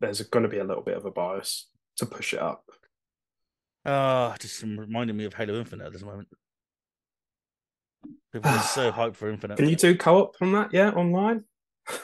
there's 0.00 0.20
going 0.22 0.42
to 0.42 0.48
be 0.48 0.58
a 0.58 0.64
little 0.64 0.82
bit 0.82 0.96
of 0.96 1.04
a 1.04 1.10
bias 1.10 1.68
to 1.98 2.06
push 2.06 2.34
it 2.34 2.40
up. 2.40 2.64
Ah, 3.84 4.34
just 4.38 4.62
reminding 4.62 5.16
me 5.16 5.24
of 5.24 5.34
Halo 5.34 5.58
Infinite 5.58 5.86
at 5.86 5.92
this 5.92 6.02
moment. 6.02 6.28
People 8.32 8.50
are 8.50 8.62
so 8.62 8.90
hyped 8.92 9.16
for 9.16 9.30
Infinite. 9.30 9.56
Can 9.56 9.68
you 9.68 9.76
do 9.76 9.96
co-op 9.96 10.36
on 10.40 10.52
that? 10.52 10.72
Yeah, 10.72 10.90
online. 10.90 11.44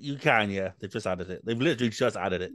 You 0.00 0.16
can, 0.16 0.50
yeah. 0.50 0.70
They've 0.80 0.90
just 0.90 1.06
added 1.06 1.30
it. 1.30 1.42
They've 1.44 1.56
literally 1.56 1.90
just 1.90 2.16
added 2.16 2.42
it. 2.42 2.50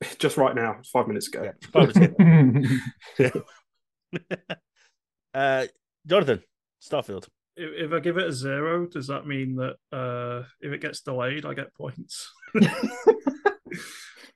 Just 0.18 0.36
right 0.36 0.54
now, 0.54 0.76
five 0.92 1.08
minutes 1.08 1.28
ago. 1.28 1.44
Yeah. 1.44 1.68
Five 1.72 1.94
minutes 2.18 2.82
ago. 3.18 3.42
uh, 5.34 5.66
Jonathan, 6.06 6.42
Starfield. 6.82 7.28
If, 7.56 7.86
if 7.86 7.92
I 7.92 8.00
give 8.00 8.16
it 8.16 8.28
a 8.28 8.32
zero, 8.32 8.86
does 8.86 9.08
that 9.08 9.26
mean 9.26 9.56
that 9.56 9.76
uh, 9.92 10.44
if 10.60 10.72
it 10.72 10.80
gets 10.80 11.00
delayed, 11.00 11.44
I 11.44 11.54
get 11.54 11.74
points? 11.74 12.32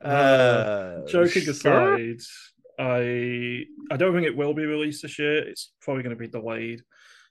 Uh, 0.03 1.07
Joking 1.07 1.43
sure. 1.43 1.53
aside, 1.53 2.21
I 2.79 3.65
I 3.91 3.97
don't 3.97 4.15
think 4.15 4.27
it 4.27 4.37
will 4.37 4.55
be 4.55 4.65
released 4.65 5.03
this 5.03 5.19
year. 5.19 5.39
It's 5.39 5.73
probably 5.81 6.03
going 6.03 6.17
to 6.17 6.21
be 6.21 6.29
delayed. 6.29 6.83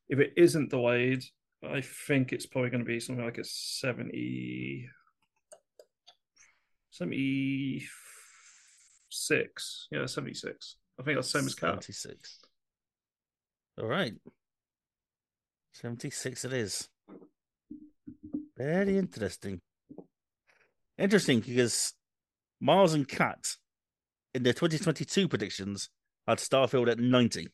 If 0.07 0.19
it 0.19 0.33
isn't 0.37 0.69
delayed, 0.69 1.23
I 1.63 1.81
think 1.81 2.31
it's 2.31 2.45
probably 2.45 2.69
going 2.69 2.83
to 2.83 2.87
be 2.87 2.99
something 2.99 3.23
like 3.23 3.37
a 3.37 3.43
70, 3.43 4.87
76. 9.11 9.87
Yeah, 9.91 10.05
76. 10.05 10.75
I 10.99 11.03
think 11.03 11.17
that's 11.17 11.31
the 11.31 11.39
same 11.39 11.47
as 11.47 11.55
Kat. 11.55 11.83
76. 11.83 12.39
All 13.79 13.87
right. 13.87 14.13
76 15.73 16.45
it 16.45 16.53
is. 16.53 16.89
Very 18.57 18.97
interesting. 18.97 19.59
Interesting 20.97 21.39
because 21.39 21.93
Miles 22.59 22.93
and 22.93 23.07
Kat 23.07 23.55
in 24.33 24.43
their 24.43 24.53
2022 24.53 25.27
predictions 25.27 25.89
had 26.27 26.37
Starfield 26.37 26.89
at 26.89 26.99
90. 26.99 27.47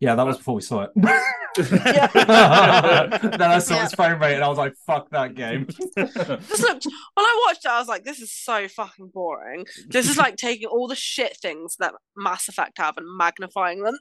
Yeah, 0.00 0.14
that 0.14 0.24
was 0.26 0.36
before 0.38 0.54
we 0.54 0.62
saw 0.62 0.82
it. 0.82 0.90
Yeah. 0.96 1.20
then 1.56 3.42
I 3.42 3.58
saw 3.58 3.74
Yeah. 3.74 3.84
its 3.84 3.94
frame 3.94 4.20
rate 4.20 4.34
and 4.36 4.44
I 4.44 4.48
was 4.48 4.58
like, 4.58 4.74
fuck 4.86 5.10
that 5.10 5.34
game. 5.34 5.66
Just 5.96 6.16
looked 6.62 6.84
when 6.86 7.26
I 7.26 7.44
watched 7.46 7.64
it, 7.64 7.70
I 7.70 7.78
was 7.78 7.88
like, 7.88 8.04
this 8.04 8.20
is 8.20 8.32
so 8.32 8.68
fucking 8.68 9.08
boring. 9.12 9.66
This 9.88 10.08
is 10.08 10.16
like 10.16 10.36
taking 10.36 10.68
all 10.68 10.86
the 10.88 10.94
shit 10.94 11.36
things 11.36 11.76
that 11.80 11.94
Mass 12.16 12.48
Effect 12.48 12.78
have 12.78 12.96
and 12.96 13.06
magnifying 13.16 13.82
them. 13.82 13.98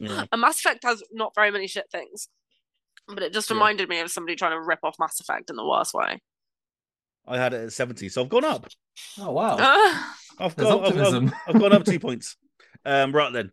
Yeah. 0.00 0.24
And 0.30 0.40
Mass 0.40 0.58
Effect 0.58 0.84
has 0.84 1.02
not 1.12 1.34
very 1.34 1.50
many 1.50 1.66
shit 1.66 1.86
things. 1.90 2.28
But 3.08 3.22
it 3.22 3.32
just 3.32 3.48
Yeah. 3.50 3.54
reminded 3.56 3.88
me 3.88 4.00
of 4.00 4.10
somebody 4.10 4.36
trying 4.36 4.52
to 4.52 4.60
rip 4.60 4.80
off 4.82 4.96
Mass 4.98 5.18
Effect 5.18 5.48
in 5.50 5.56
the 5.56 5.66
worst 5.66 5.94
way. 5.94 6.20
I 7.26 7.38
had 7.38 7.54
it 7.54 7.64
at 7.64 7.72
70, 7.72 8.08
so 8.08 8.22
I've 8.22 8.28
gone 8.28 8.44
up. 8.44 8.66
Oh, 9.18 9.30
wow. 9.30 9.56
Ah, 9.58 10.16
I've, 10.40 10.56
There's 10.56 10.68
gone, 10.68 10.84
I've, 10.84 11.14
I've. 11.14 11.32
I've 11.46 11.60
gone 11.60 11.72
up 11.72 11.84
two 11.84 12.00
points. 12.00 12.36
Um, 12.84 13.12
right 13.14 13.32
then. 13.32 13.52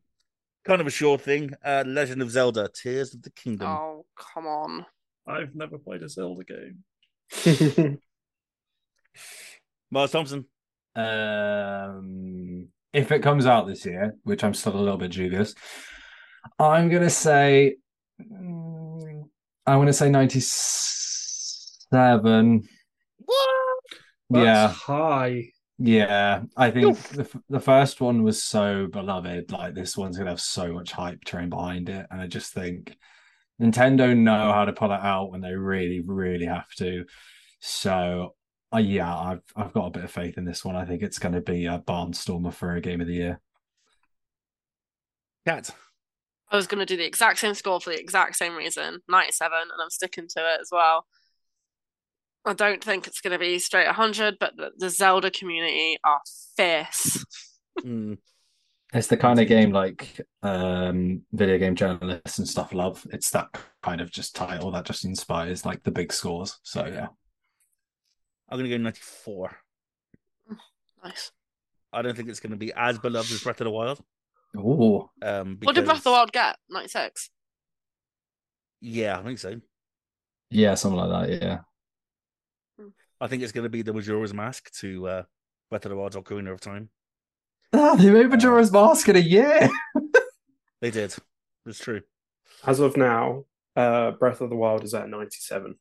Kind 0.66 0.82
of 0.82 0.88
a 0.88 0.92
sure 0.92 1.18
thing. 1.18 1.52
Uh, 1.64 1.84
Legend 1.88 2.22
of 2.22 2.32
Zelda, 2.32 2.70
Tears 2.74 3.14
of 3.14 3.22
the 3.22 3.32
Kingdom. 3.32 3.68
oh, 3.68 4.06
come 4.18 4.46
on. 4.46 4.86
I've 5.28 5.56
never 5.56 5.78
played 5.78 6.04
a 6.04 6.10
Zelda 6.10 6.44
game. 6.44 6.84
Miles 9.92 10.12
Thompson. 10.12 10.46
Um, 10.96 12.68
if 12.94 13.12
it 13.12 13.22
comes 13.22 13.46
out 13.46 13.68
this 13.68 13.86
year, 13.86 14.16
which 14.24 14.44
I'm 14.44 14.54
still 14.54 14.76
a 14.76 14.82
little 14.82 14.98
bit 14.98 15.12
dubious, 15.12 15.56
I'm 16.58 16.90
gonna 16.90 17.10
say, 17.10 17.76
mm, 18.22 19.24
I'm 19.66 19.80
gonna 19.80 19.94
say 19.94 20.10
97. 20.10 22.68
What? 23.18 23.84
That's 24.30 24.46
yeah, 24.46 24.68
high. 24.68 25.52
Yeah. 25.80 26.44
I 26.58 26.72
think 26.72 26.98
the, 27.10 27.22
f- 27.22 27.42
the 27.50 27.60
first 27.60 28.02
one 28.02 28.24
was 28.24 28.44
so 28.44 28.88
beloved. 28.88 29.52
Like 29.52 29.74
this 29.74 29.98
one's 29.98 30.18
gonna 30.18 30.30
have 30.30 30.42
so 30.42 30.74
much 30.74 30.92
hype 30.92 31.24
train 31.24 31.50
behind 31.50 31.90
it, 31.90 32.06
and 32.12 32.22
I 32.22 32.28
just 32.28 32.54
think 32.54 32.98
Nintendo 33.62 34.16
know 34.16 34.52
how 34.52 34.66
to 34.66 34.74
pull 34.74 34.92
it 34.92 35.02
out 35.02 35.32
when 35.32 35.42
they 35.42 35.54
really, 35.54 36.02
really 36.02 36.46
have 36.46 36.70
to. 36.78 37.06
So, 37.62 38.36
uh, 38.74 38.78
yeah, 38.80 39.14
I've 39.14 39.42
I've 39.56 39.74
got 39.74 39.88
a 39.88 39.92
bit 39.92 40.04
of 40.04 40.12
faith 40.12 40.38
in 40.38 40.46
this 40.46 40.64
one. 40.64 40.76
I 40.76 40.86
think 40.86 41.02
it's 41.02 41.20
going 41.20 41.36
to 41.36 41.42
be 41.42 41.66
a 41.66 41.80
barnstormer 41.80 42.54
for 42.54 42.76
a 42.76 42.82
game 42.82 43.02
of 43.02 43.08
the 43.08 43.14
year. 43.14 43.42
Kat. 45.46 45.72
I 46.52 46.56
was 46.56 46.68
going 46.68 46.80
to 46.80 46.86
do 46.86 46.98
the 46.98 47.06
exact 47.06 47.40
same 47.40 47.54
score 47.54 47.80
for 47.80 47.92
the 47.92 48.00
exact 48.00 48.36
same 48.36 48.56
reason, 48.56 49.02
97, 49.08 49.56
and 49.62 49.72
I'm 49.80 49.90
sticking 49.92 50.28
to 50.30 50.40
it 50.40 50.62
as 50.62 50.70
well. 50.72 51.06
I 52.46 52.54
don't 52.54 52.84
think 52.84 53.06
it's 53.08 53.22
going 53.22 53.34
to 53.34 53.40
be 53.40 53.60
straight 53.60 53.86
100, 53.86 54.38
but 54.40 54.56
the, 54.56 54.72
the 54.78 54.90
Zelda 54.90 55.30
community 55.30 55.98
are 56.04 56.22
fierce. 56.56 57.24
Mm. 57.80 58.18
It's 58.92 59.08
the 59.08 59.18
kind 59.18 59.40
of 59.40 59.48
game 59.48 59.72
like 59.72 60.20
um 60.42 61.22
video 61.32 61.60
game 61.60 61.76
journalists 61.76 62.40
and 62.40 62.48
stuff 62.48 62.74
love. 62.74 63.06
It's 63.12 63.30
that 63.32 63.48
kind 63.84 64.02
of 64.02 64.10
just 64.12 64.36
title 64.36 64.72
that 64.72 64.86
just 64.86 65.06
inspires 65.06 65.64
like 65.66 65.84
the 65.84 65.92
big 65.92 66.12
scores. 66.12 66.60
So 66.64 66.86
yeah. 66.88 67.08
I'm 68.50 68.58
gonna 68.58 68.70
go 68.70 68.78
94. 68.78 69.56
Nice. 71.04 71.32
I 71.94 72.02
don't 72.02 72.18
think 72.18 72.30
it's 72.30 72.40
gonna 72.40 72.56
be 72.58 72.74
as 72.74 72.98
beloved 72.98 73.32
as 73.32 73.42
Breath 73.44 73.62
of 73.62 73.66
the 73.66 73.72
Wild. 73.72 74.02
Ooh. 74.58 75.10
Um, 75.22 75.58
What 75.62 75.76
did 75.76 75.86
Breath 75.86 75.98
of 76.00 76.04
the 76.04 76.10
because- 76.10 76.12
Wild 76.12 76.32
get? 76.32 76.58
96. 76.70 77.30
Yeah, 78.82 79.20
I 79.20 79.24
think 79.24 79.38
so. 79.40 79.62
Yeah, 80.50 80.74
something 80.74 81.00
like 81.00 81.30
that, 81.30 81.42
yeah. 81.42 81.60
I 83.22 83.28
think 83.28 83.44
it's 83.44 83.52
gonna 83.52 83.70
be 83.70 83.82
the 83.82 83.94
Majora's 83.94 84.34
Mask 84.34 84.72
to 84.80 85.08
uh, 85.08 85.24
Breath 85.70 85.86
of 85.86 85.90
the 85.92 85.96
Wild's 85.98 86.16
Ocarina 86.16 86.52
of 86.54 86.62
Time. 86.62 86.90
Ah, 87.74 87.96
they 87.96 88.10
made 88.10 88.30
Majora's 88.30 88.72
Mask 88.72 89.08
in 89.10 89.16
a 89.16 89.20
year. 89.20 89.70
They 90.82 90.92
did. 91.00 91.14
It's 91.66 91.80
true. 91.80 92.02
As 92.66 92.80
of 92.80 92.98
now, 92.98 93.46
uh, 93.76 94.12
Breath 94.12 94.42
of 94.42 94.50
the 94.50 94.56
Wild 94.56 94.84
is 94.84 94.94
at 94.94 95.10
97, 95.10 95.76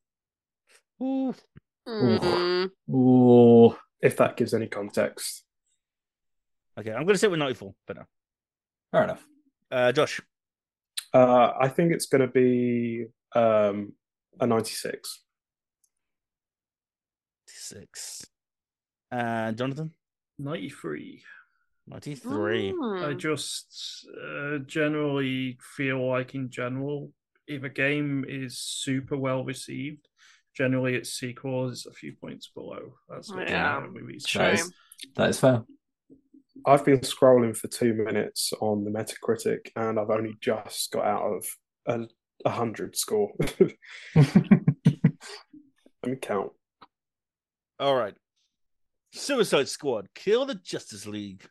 Ooh. 1.03 1.35
Mm, 1.89 2.71
Ooh. 2.91 3.77
if 4.03 4.17
that 4.19 4.37
gives 4.37 4.53
any 4.53 4.67
context. 4.67 5.45
Okay, 6.79 6.93
I'm 6.93 7.07
gonna 7.07 7.19
sit 7.19 7.31
with 7.31 7.39
94, 7.41 7.75
but 7.87 7.97
no. 7.97 8.03
Fair 8.93 9.05
enough. 9.05 9.25
Uh, 9.71 9.93
Josh. 9.93 10.21
Uh, 11.13 11.53
I 11.59 11.69
think 11.69 11.93
it's 11.93 12.07
going 12.07 12.21
to 12.21 12.27
be 12.29 13.07
um, 13.35 13.93
a 14.41 14.47
96. 14.47 15.23
Six. 17.69 18.25
And 19.11 19.59
Jonathan? 19.59 19.91
93. 20.39 21.23
93. 21.87 22.69
I 22.69 22.73
mm. 22.73 23.19
just 23.19 24.07
uh, 24.17 24.59
generally 24.67 25.59
feel 25.77 26.09
like, 26.09 26.35
in 26.35 26.49
general, 26.49 27.13
if 27.47 27.65
a 27.65 27.69
game 27.69 28.25
is 28.27 28.59
super 28.59 29.19
well 29.19 29.45
received, 29.45 30.09
generally 30.57 30.95
its 30.95 31.13
sequel 31.13 31.69
is 31.69 31.85
a 31.85 31.93
few 31.93 32.15
points 32.19 32.51
below. 32.55 32.95
That's 33.07 33.31
what 33.31 33.51
Yeah, 33.51 33.77
uh, 33.77 33.81
release 33.89 34.25
true. 34.25 34.41
That 34.41 34.55
is, 34.55 34.73
that 35.17 35.31
is 35.31 35.41
fair. 35.41 35.65
I've 36.67 36.87
been 36.87 37.01
scrolling 37.01 37.55
for 37.55 37.69
two 37.69 37.93
minutes 37.93 38.53
on 38.61 38.85
the 38.85 38.91
Metacritic, 38.91 39.71
and 39.77 40.01
I've 40.01 40.11
only 40.11 40.37
just 40.41 40.91
got 40.91 41.05
out 41.05 41.23
of 41.23 41.47
a, 41.87 42.07
a 42.47 42.51
hundred 42.51 42.97
score. 42.97 43.31
Let 44.17 44.27
me 46.07 46.17
count. 46.17 46.53
All 47.81 47.95
right. 47.95 48.15
Suicide 49.13 49.69
Squad. 49.69 50.09
Kill 50.15 50.47
the 50.47 50.57
Justice 50.57 51.07
League. 51.07 51.49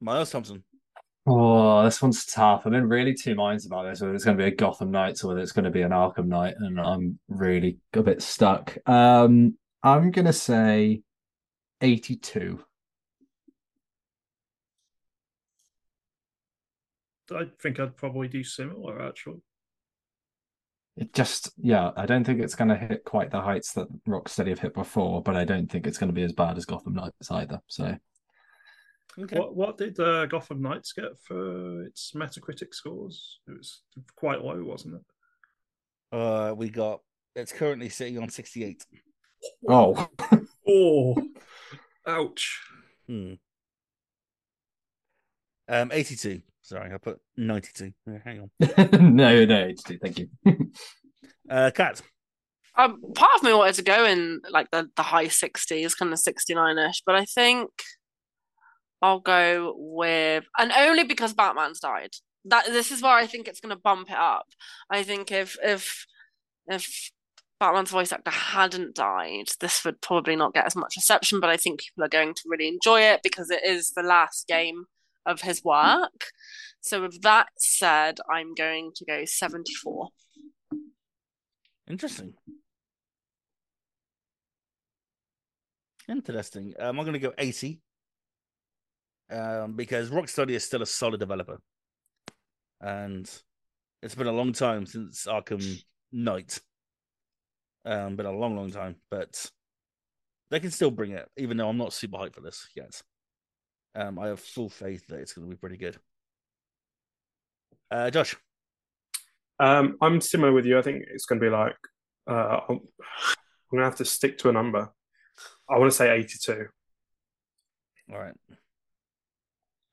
Miles 0.00 0.30
Thompson. 0.30 0.64
Oh, 1.28 1.82
this 1.82 2.00
one's 2.00 2.24
tough. 2.24 2.66
I'm 2.66 2.74
in 2.74 2.88
really 2.88 3.14
two 3.14 3.34
minds 3.34 3.66
about 3.66 3.84
this, 3.84 4.00
whether 4.00 4.14
it's 4.14 4.24
going 4.24 4.36
to 4.36 4.42
be 4.42 4.48
a 4.48 4.54
Gotham 4.54 4.92
Knights 4.92 5.24
or 5.24 5.28
whether 5.28 5.40
it's 5.40 5.52
going 5.52 5.64
to 5.64 5.70
be 5.70 5.82
an 5.82 5.90
Arkham 5.90 6.26
Knight, 6.26 6.54
and 6.58 6.80
I'm 6.80 7.18
really 7.28 7.78
a 7.94 8.02
bit 8.02 8.22
stuck. 8.22 8.76
Um, 8.86 9.56
I'm 9.82 10.12
going 10.12 10.26
to 10.26 10.32
say 10.32 11.02
82. 11.80 12.60
I 17.32 17.44
think 17.60 17.80
I'd 17.80 17.96
probably 17.96 18.28
do 18.28 18.44
similar, 18.44 19.02
actually. 19.02 19.40
It 20.96 21.12
just, 21.12 21.50
yeah, 21.58 21.90
I 21.96 22.06
don't 22.06 22.24
think 22.24 22.40
it's 22.40 22.54
going 22.54 22.68
to 22.68 22.76
hit 22.76 23.04
quite 23.04 23.30
the 23.30 23.40
heights 23.40 23.72
that 23.72 23.86
Rocksteady 24.08 24.48
have 24.48 24.60
hit 24.60 24.74
before, 24.74 25.22
but 25.22 25.36
I 25.36 25.44
don't 25.44 25.70
think 25.70 25.86
it's 25.86 25.98
going 25.98 26.08
to 26.08 26.14
be 26.14 26.22
as 26.22 26.32
bad 26.32 26.56
as 26.56 26.64
Gotham 26.64 26.94
Knights 26.94 27.30
either. 27.30 27.60
So, 27.66 27.96
Okay. 29.18 29.38
What 29.38 29.56
what 29.56 29.78
did 29.78 29.98
uh, 29.98 30.26
Gotham 30.26 30.60
Knights 30.60 30.92
get 30.92 31.18
for 31.22 31.82
its 31.84 32.12
Metacritic 32.14 32.74
scores? 32.74 33.40
It 33.48 33.56
was 33.56 33.80
quite 34.14 34.42
low, 34.42 34.62
wasn't 34.62 34.96
it? 34.96 36.16
Uh, 36.16 36.54
we 36.54 36.68
got. 36.68 37.00
It's 37.34 37.52
currently 37.52 37.88
sitting 37.88 38.18
on 38.18 38.28
68. 38.28 38.84
oh, 39.68 40.08
Oh, 40.68 41.14
ouch! 42.06 42.60
Hmm. 43.06 43.34
Um, 45.68 45.90
82. 45.92 46.42
Sorry, 46.62 46.92
I 46.92 46.98
put 46.98 47.20
92. 47.36 47.92
Hang 48.24 48.40
on. 48.40 48.50
no, 49.16 49.44
no, 49.44 49.64
82. 49.64 49.98
Thank 49.98 50.18
you. 50.18 50.28
Uh, 51.48 51.70
Kat. 51.74 52.02
Um, 52.76 53.00
part 53.14 53.36
of 53.36 53.42
me 53.42 53.54
wanted 53.54 53.76
to 53.76 53.82
go 53.82 54.04
in 54.04 54.40
like 54.50 54.70
the, 54.70 54.90
the 54.96 55.02
high 55.02 55.26
60s, 55.26 55.96
kind 55.96 56.12
of 56.12 56.18
69-ish, 56.18 57.02
but 57.06 57.14
I 57.14 57.24
think 57.24 57.70
I'll 59.00 59.20
go 59.20 59.74
with, 59.76 60.44
and 60.58 60.72
only 60.72 61.04
because 61.04 61.32
Batman's 61.32 61.80
died. 61.80 62.10
That 62.44 62.66
this 62.66 62.92
is 62.92 63.02
where 63.02 63.14
I 63.14 63.26
think 63.26 63.48
it's 63.48 63.60
going 63.60 63.74
to 63.74 63.80
bump 63.82 64.10
it 64.10 64.16
up. 64.16 64.46
I 64.90 65.02
think 65.02 65.32
if 65.32 65.56
if 65.64 66.06
if 66.68 67.10
Batman's 67.58 67.90
voice 67.90 68.12
actor 68.12 68.30
hadn't 68.30 68.94
died, 68.94 69.46
this 69.60 69.84
would 69.84 70.00
probably 70.00 70.36
not 70.36 70.54
get 70.54 70.66
as 70.66 70.76
much 70.76 70.94
reception. 70.96 71.40
But 71.40 71.50
I 71.50 71.56
think 71.56 71.80
people 71.80 72.04
are 72.04 72.08
going 72.08 72.34
to 72.34 72.42
really 72.46 72.68
enjoy 72.68 73.00
it 73.00 73.20
because 73.24 73.50
it 73.50 73.64
is 73.64 73.92
the 73.92 74.02
last 74.02 74.46
game 74.46 74.84
of 75.24 75.40
his 75.40 75.64
work. 75.64 76.26
So 76.80 77.02
with 77.02 77.22
that 77.22 77.48
said, 77.58 78.18
I'm 78.32 78.54
going 78.54 78.92
to 78.94 79.04
go 79.04 79.24
74. 79.24 80.08
Interesting. 81.88 82.34
Interesting. 86.08 86.74
Um, 86.78 86.98
I'm 86.98 87.04
going 87.04 87.14
to 87.14 87.18
go 87.18 87.32
80. 87.36 87.80
Um, 89.28 89.74
because 89.74 90.10
Rocksteady 90.10 90.50
is 90.50 90.64
still 90.64 90.82
a 90.82 90.86
solid 90.86 91.18
developer. 91.18 91.60
And 92.80 93.28
it's 94.02 94.14
been 94.14 94.26
a 94.26 94.32
long 94.32 94.52
time 94.52 94.86
since 94.86 95.26
Arkham 95.26 95.82
Knight. 96.12 96.60
Um, 97.84 98.16
been 98.16 98.26
a 98.26 98.32
long, 98.32 98.56
long 98.56 98.70
time, 98.70 98.96
but 99.10 99.50
they 100.50 100.60
can 100.60 100.70
still 100.70 100.90
bring 100.90 101.12
it, 101.12 101.28
even 101.36 101.56
though 101.56 101.68
I'm 101.68 101.76
not 101.78 101.92
super 101.92 102.18
hyped 102.18 102.34
for 102.34 102.40
this 102.40 102.68
yet. 102.74 103.02
Um, 103.94 104.18
I 104.18 104.28
have 104.28 104.40
full 104.40 104.68
faith 104.68 105.06
that 105.08 105.20
it's 105.20 105.32
going 105.32 105.48
to 105.48 105.54
be 105.54 105.58
pretty 105.58 105.76
good. 105.76 105.98
Uh, 107.90 108.10
Josh, 108.10 108.36
Um, 109.58 109.96
I'm 110.02 110.20
similar 110.20 110.52
with 110.52 110.66
you. 110.66 110.78
I 110.78 110.82
think 110.82 111.04
it's 111.10 111.24
going 111.26 111.40
to 111.40 111.46
be 111.46 111.50
like 111.50 111.76
uh, 112.28 112.60
I'm, 112.68 112.76
I'm 112.76 112.80
going 113.70 113.80
to 113.80 113.84
have 113.84 113.96
to 113.96 114.04
stick 114.04 114.38
to 114.38 114.48
a 114.48 114.52
number. 114.52 114.90
I 115.68 115.78
want 115.78 115.90
to 115.90 115.96
say 115.96 116.10
82. 116.14 116.66
all 118.12 118.18
right, 118.18 118.34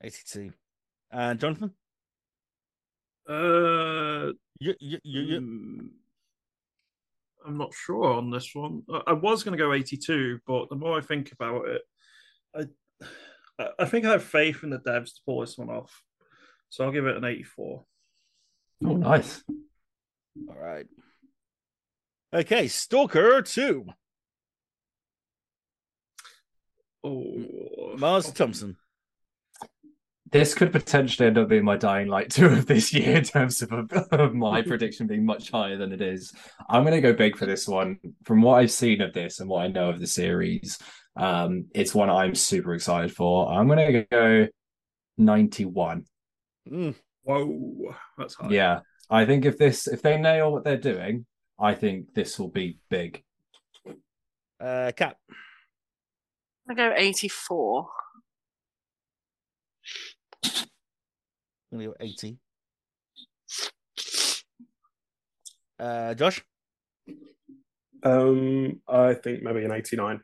eighty-two, 0.03 0.51
and 1.11 1.39
Jonathan, 1.39 1.71
Uh, 3.27 4.33
you, 4.59 4.75
you, 4.79 4.99
you, 5.03 5.21
you, 5.21 5.39
mm, 5.41 5.87
I'm 7.45 7.57
not 7.57 7.73
sure 7.73 8.13
on 8.13 8.29
this 8.29 8.51
one. 8.53 8.83
I, 8.91 9.01
I 9.07 9.13
was 9.13 9.43
going 9.43 9.57
to 9.57 9.63
go 9.63 9.73
82, 9.73 10.39
but 10.45 10.69
the 10.69 10.75
more 10.75 10.97
I 10.97 11.01
think 11.01 11.31
about 11.31 11.67
it, 11.67 11.81
I 12.55 12.59
I- 12.61 12.67
I 13.79 13.85
think 13.85 14.03
I 14.05 14.11
have 14.11 14.23
faith 14.23 14.63
in 14.63 14.71
the 14.71 14.79
devs 14.79 15.13
to 15.13 15.21
pull 15.27 15.41
this 15.41 15.57
one 15.59 15.69
off. 15.69 16.01
So 16.69 16.83
I'll 16.83 16.91
give 16.91 17.05
it 17.05 17.15
an 17.17 17.23
84. 17.23 17.85
Oh, 18.85 18.95
nice. 18.95 19.43
All 20.49 20.55
right. 20.55 20.85
Okay, 22.33 22.67
Stalker 22.67 23.41
2. 23.41 23.85
Oh, 27.03 27.95
Miles 27.97 28.31
Thompson. 28.31 28.77
This 30.31 30.55
could 30.55 30.71
potentially 30.71 31.27
end 31.27 31.37
up 31.37 31.49
being 31.49 31.63
my 31.63 31.77
dying 31.77 32.07
light 32.07 32.31
two 32.31 32.47
of 32.47 32.65
this 32.65 32.91
year 32.91 33.17
in 33.17 33.23
terms 33.23 33.61
of, 33.61 33.91
of 34.11 34.33
my 34.33 34.61
prediction 34.67 35.05
being 35.05 35.25
much 35.25 35.51
higher 35.51 35.77
than 35.77 35.91
it 35.91 36.01
is. 36.01 36.33
I'm 36.67 36.83
going 36.83 36.95
to 36.95 37.01
go 37.01 37.13
big 37.13 37.37
for 37.37 37.45
this 37.45 37.67
one. 37.67 37.99
From 38.23 38.41
what 38.41 38.55
I've 38.55 38.71
seen 38.71 39.01
of 39.01 39.13
this 39.13 39.39
and 39.39 39.47
what 39.47 39.63
I 39.63 39.67
know 39.67 39.89
of 39.89 39.99
the 39.99 40.07
series, 40.07 40.79
um, 41.15 41.65
it's 41.75 41.93
one 41.93 42.09
I'm 42.09 42.33
super 42.33 42.73
excited 42.73 43.15
for. 43.15 43.51
I'm 43.51 43.67
going 43.67 43.93
to 43.93 44.07
go 44.09 44.47
91. 45.19 46.05
Mm, 46.71 46.95
Whoa, 47.23 47.95
that's 48.17 48.35
high. 48.35 48.49
Yeah, 48.49 48.79
I 49.09 49.25
think 49.25 49.45
if 49.45 49.57
this 49.57 49.87
if 49.87 50.01
they 50.01 50.17
nail 50.17 50.51
what 50.51 50.63
they're 50.63 50.77
doing, 50.77 51.25
I 51.59 51.73
think 51.73 52.13
this 52.13 52.37
will 52.37 52.49
be 52.49 52.79
big. 52.89 53.23
Uh, 54.59 54.91
Kat. 54.95 55.17
I 56.69 56.73
go 56.73 56.93
84. 56.95 57.87
I'm 61.71 61.79
gonna 61.79 61.85
go 61.85 61.95
eighty. 61.99 62.37
Uh, 65.79 66.13
Josh. 66.13 66.43
Um, 68.03 68.81
I 68.87 69.13
think 69.15 69.43
maybe 69.43 69.63
an 69.65 69.71
89. 69.71 70.21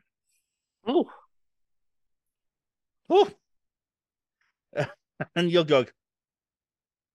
Oh, 0.86 1.10
Oh. 3.08 3.28
and 5.36 5.50
Yog 5.50 5.66
Dog. 5.66 5.90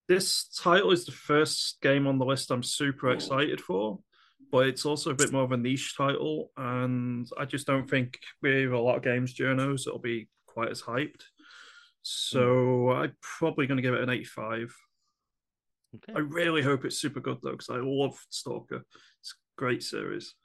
This 0.07 0.47
title 0.49 0.91
is 0.91 1.05
the 1.05 1.11
first 1.11 1.77
game 1.81 2.05
on 2.05 2.19
the 2.19 2.25
list 2.25 2.51
I'm 2.51 2.63
super 2.63 3.11
excited 3.11 3.59
for, 3.59 3.99
but 4.51 4.67
it's 4.67 4.85
also 4.85 5.09
a 5.09 5.15
bit 5.15 5.31
more 5.31 5.43
of 5.43 5.51
a 5.51 5.57
niche 5.57 5.95
title, 5.97 6.51
and 6.57 7.27
I 7.37 7.45
just 7.45 7.65
don't 7.65 7.89
think 7.89 8.19
with 8.41 8.71
a 8.71 8.77
lot 8.77 8.97
of 8.97 9.03
games 9.03 9.33
journos 9.33 9.87
it'll 9.87 9.99
be 9.99 10.27
quite 10.45 10.69
as 10.69 10.81
hyped. 10.81 11.23
So 12.03 12.91
hmm. 12.91 13.01
I'm 13.01 13.17
probably 13.21 13.65
going 13.65 13.77
to 13.77 13.81
give 13.81 13.95
it 13.95 14.03
an 14.03 14.11
85. 14.11 14.75
Okay. 15.95 16.13
I 16.15 16.19
really 16.19 16.61
hope 16.61 16.85
it's 16.85 16.99
super 16.99 17.19
good 17.19 17.39
though, 17.41 17.51
because 17.51 17.69
I 17.69 17.79
love 17.81 18.15
Stalker. 18.29 18.83
It's 19.21 19.33
a 19.33 19.59
great 19.59 19.81
series. 19.81 20.35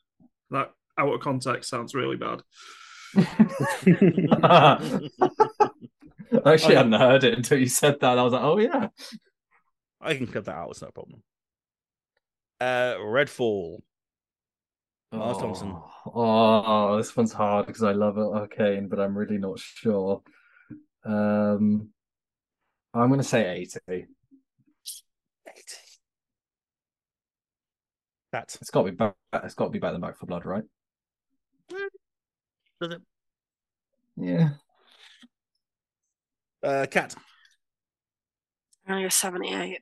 That 0.51 0.71
out 0.99 1.15
of 1.15 1.21
context 1.21 1.69
sounds 1.69 1.95
really 1.95 2.17
bad. 2.17 2.43
Actually, 3.17 4.29
I 4.43 6.53
actually 6.53 6.77
hadn't 6.77 6.93
heard 6.93 7.25
it 7.25 7.35
until 7.35 7.59
you 7.59 7.67
said 7.67 7.99
that. 8.01 8.19
I 8.19 8.23
was 8.23 8.33
like, 8.33 8.43
oh 8.43 8.59
yeah. 8.59 8.89
I 10.01 10.15
can 10.15 10.27
cut 10.27 10.45
that 10.47 10.55
out. 10.55 10.71
It's 10.71 10.81
not 10.81 10.91
a 10.91 10.93
problem. 10.93 11.23
Uh, 12.61 12.97
Redfall. 12.99 13.81
Miles 15.13 15.37
oh, 15.39 15.41
Thompson. 15.41 15.77
Oh, 16.15 16.97
this 16.97 17.17
one's 17.17 17.33
hard 17.33 17.67
because 17.67 17.83
I 17.83 17.93
love 17.93 18.17
it, 18.17 18.21
Arkane, 18.21 18.89
but 18.89 19.01
I'm 19.01 19.17
really 19.17 19.39
not 19.39 19.59
sure. 19.59 20.23
Um, 21.05 21.89
I'm 22.95 23.09
going 23.09 23.21
to 23.21 23.25
say 23.25 23.57
80. 23.57 23.79
Eighty. 23.89 24.07
That 28.33 28.57
It's 28.61 28.71
got 28.71 28.83
to 28.85 28.91
be 28.91 28.97
better. 28.97 29.15
It's 29.33 29.55
got 29.55 29.65
to 29.65 29.71
be 29.71 29.81
better 29.81 29.93
than 29.93 30.03
Back 30.03 30.17
4 30.17 30.27
Blood, 30.27 30.47
right? 30.47 30.65
does 32.81 32.93
it. 32.93 33.03
Yeah. 34.17 34.51
Uh, 36.63 36.87
Kat. 36.91 37.15
I'm 38.87 38.95
going 38.95 39.03
to 39.03 39.05
go 39.07 39.11
78. 39.11 39.81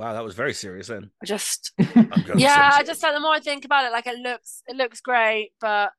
Wow, 0.00 0.14
that 0.14 0.24
was 0.24 0.34
very 0.34 0.54
serious 0.54 0.86
then. 0.86 1.10
I 1.22 1.26
just, 1.26 1.72
yeah, 2.34 2.70
I 2.72 2.82
just 2.82 3.02
like 3.02 3.12
the 3.12 3.20
more 3.20 3.34
I 3.34 3.40
think 3.40 3.66
about 3.66 3.84
it, 3.84 3.92
like 3.92 4.06
it 4.06 4.18
looks, 4.18 4.62
it 4.66 4.74
looks 4.74 5.02
great, 5.02 5.50
but 5.60 5.92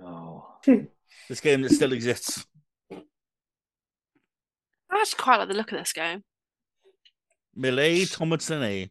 oh. 0.02 0.60
This 1.30 1.40
game 1.41 1.61
that 1.61 1.72
still 1.72 1.94
exists. 1.94 2.45
I 2.91 3.02
actually 4.91 5.18
quite 5.18 5.38
like 5.38 5.48
the 5.49 5.56
look 5.56 5.72
of 5.72 5.78
this 5.78 5.94
game. 5.94 6.24
Miles 7.56 8.11
Thompson. 8.11 8.90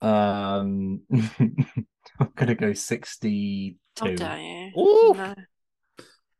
Um, 0.00 1.02
I'm 1.10 2.32
gonna 2.34 2.54
go 2.54 2.72
62. 2.72 3.76
How 3.98 4.14
dare 4.14 4.38
you? 4.38 4.80
Ooh. 4.80 5.14
No. 5.14 5.34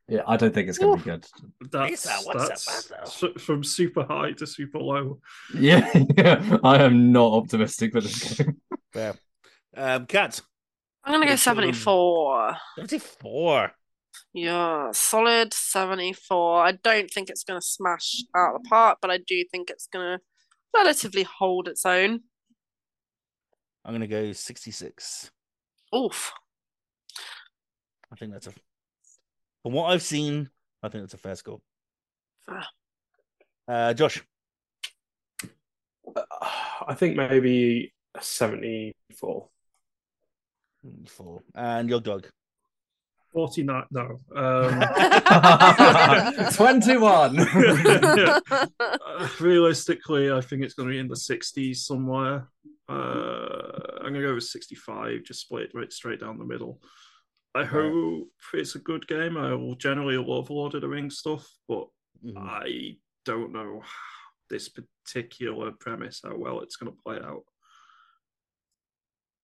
Yeah, 0.08 0.22
I 0.26 0.36
don't 0.38 0.54
think 0.54 0.68
it's 0.68 0.78
gonna 0.78 0.96
be 0.96 1.02
good. 1.02 1.26
That's 1.70 1.90
Lisa, 1.90 2.10
what's 2.24 2.48
that's 2.48 2.92
s- 3.22 3.42
from 3.42 3.62
super 3.62 4.04
high 4.04 4.32
to 4.32 4.46
super 4.46 4.78
low. 4.78 5.20
Yeah, 5.54 5.88
yeah, 6.16 6.58
I 6.64 6.82
am 6.82 7.12
not 7.12 7.32
optimistic 7.32 7.92
for 7.92 8.00
this 8.00 8.34
game. 8.34 8.60
Fair. 8.92 9.14
Um, 9.76 10.06
Kat. 10.06 10.40
I'm 11.04 11.12
gonna 11.12 11.26
go 11.26 11.32
It's 11.32 11.42
sort 11.42 11.58
of- 11.58 11.64
74. 11.76 12.56
74. 12.76 13.72
Yeah, 14.32 14.90
solid 14.92 15.52
74. 15.54 16.64
I 16.64 16.72
don't 16.72 17.10
think 17.10 17.28
it's 17.30 17.44
gonna 17.44 17.60
smash 17.62 18.22
out 18.34 18.54
of 18.56 18.62
the 18.62 18.68
park, 18.68 18.98
but 19.02 19.10
I 19.10 19.18
do 19.18 19.44
think 19.50 19.68
it's 19.70 19.86
gonna 19.92 20.20
relatively 20.74 21.22
hold 21.24 21.68
its 21.68 21.84
own. 21.86 22.20
I'm 23.84 23.92
going 23.92 24.00
to 24.02 24.06
go 24.06 24.32
66. 24.32 25.30
Oof. 25.96 26.32
I 28.12 28.16
think 28.16 28.32
that's 28.32 28.46
a. 28.48 28.52
From 29.68 29.74
what 29.74 29.92
I've 29.92 30.02
seen, 30.02 30.48
I 30.82 30.88
think 30.88 31.02
that's 31.02 31.12
a 31.12 31.18
fair 31.18 31.36
score. 31.36 31.60
Uh, 33.68 33.92
Josh. 33.92 34.24
Uh, 36.16 36.22
I 36.86 36.94
think 36.94 37.16
maybe 37.16 37.92
a 38.14 38.22
74. 38.22 39.48
Four. 41.06 41.42
And 41.54 41.90
your 41.90 42.00
dog. 42.00 42.28
Forty 43.30 43.62
nine. 43.62 43.84
No. 43.90 44.20
Um, 44.34 44.80
21. 46.54 47.38
uh, 47.38 48.40
realistically, 49.38 50.32
I 50.32 50.40
think 50.40 50.62
it's 50.62 50.72
going 50.72 50.88
to 50.88 50.92
be 50.94 50.98
in 50.98 51.08
the 51.08 51.14
sixties 51.14 51.84
somewhere. 51.84 52.48
Uh, 52.88 53.98
I'm 53.98 54.14
going 54.14 54.14
to 54.14 54.22
go 54.22 54.34
with 54.34 54.44
sixty-five. 54.44 55.24
Just 55.24 55.42
split 55.42 55.72
right 55.74 55.92
straight 55.92 56.20
down 56.20 56.38
the 56.38 56.46
middle. 56.46 56.80
I 57.58 57.64
hope 57.64 58.28
it's 58.54 58.74
a 58.76 58.78
good 58.78 59.06
game. 59.08 59.36
I 59.36 59.54
will 59.54 59.74
generally 59.74 60.16
love 60.16 60.50
Lord 60.50 60.74
of 60.74 60.80
the 60.82 60.88
Rings 60.88 61.18
stuff, 61.18 61.46
but 61.66 61.88
Mhm. 62.24 62.36
I 62.36 62.96
don't 63.24 63.52
know 63.52 63.82
this 64.50 64.68
particular 64.68 65.72
premise 65.72 66.20
how 66.24 66.36
well 66.36 66.60
it's 66.60 66.76
going 66.76 66.92
to 66.92 67.02
play 67.04 67.16
out. 67.18 67.44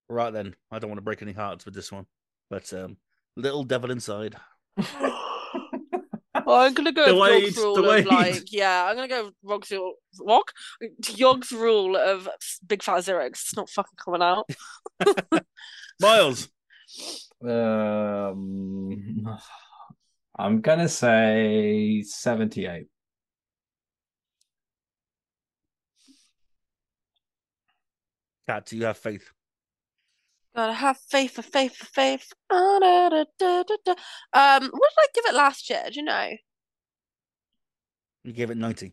Right 0.09 0.33
then. 0.33 0.55
I 0.71 0.79
don't 0.79 0.91
want 0.91 0.99
to 0.99 1.03
break 1.05 1.23
any 1.23 1.33
hearts 1.33 1.65
with 1.65 1.75
this 1.75 1.91
one. 1.91 2.07
But 2.51 2.73
um, 2.73 2.97
Little 3.37 3.65
Devil 3.65 3.91
Inside. 3.91 4.37
I'm 6.47 6.75
gonna 6.75 6.93
go 6.93 7.07
Delayed, 7.07 7.45
with 7.45 7.57
Yog's 7.57 7.57
rule 7.57 7.75
delayed. 7.77 8.07
of 8.07 8.13
like, 8.13 8.53
yeah, 8.53 8.85
I'm 8.85 8.97
gonna 8.97 9.09
go 9.09 9.25
with 9.27 9.35
Rog's 9.43 9.71
rule, 9.71 9.95
Rog? 10.21 10.51
Yog's 11.17 11.53
rule 11.53 11.97
of 11.97 12.29
Big 12.67 12.83
Fat 12.83 13.01
Zero 13.01 13.23
'cause 13.31 13.41
it's 13.41 13.57
not 13.57 13.71
fucking 13.71 13.97
coming 13.97 14.21
out. 14.23 14.49
Miles. 16.01 16.49
um, 17.49 19.39
I'm 20.39 20.61
gonna 20.61 20.89
say 20.89 22.03
78. 22.03 22.87
Kat, 28.47 28.67
do 28.67 28.77
you 28.77 28.85
have 28.85 28.99
faith? 28.99 29.31
Gotta 30.55 30.73
have 30.73 30.99
faith, 31.09 31.33
for 31.33 31.43
faith, 31.43 31.75
for 31.75 31.87
faith. 31.87 32.33
Ah, 32.51 32.79
da, 32.81 33.09
da, 33.09 33.25
da, 33.39 33.63
da, 33.65 33.77
da. 33.85 33.93
Um, 34.33 34.71
what 34.71 34.91
did 34.91 34.99
I 34.99 35.07
give 35.15 35.25
it 35.27 35.35
last 35.35 35.69
year? 35.69 35.83
Do 35.87 35.99
you 35.99 36.05
know? 36.05 36.31
You 38.23 38.33
gave 38.33 38.51
it 38.51 38.57
90. 38.57 38.93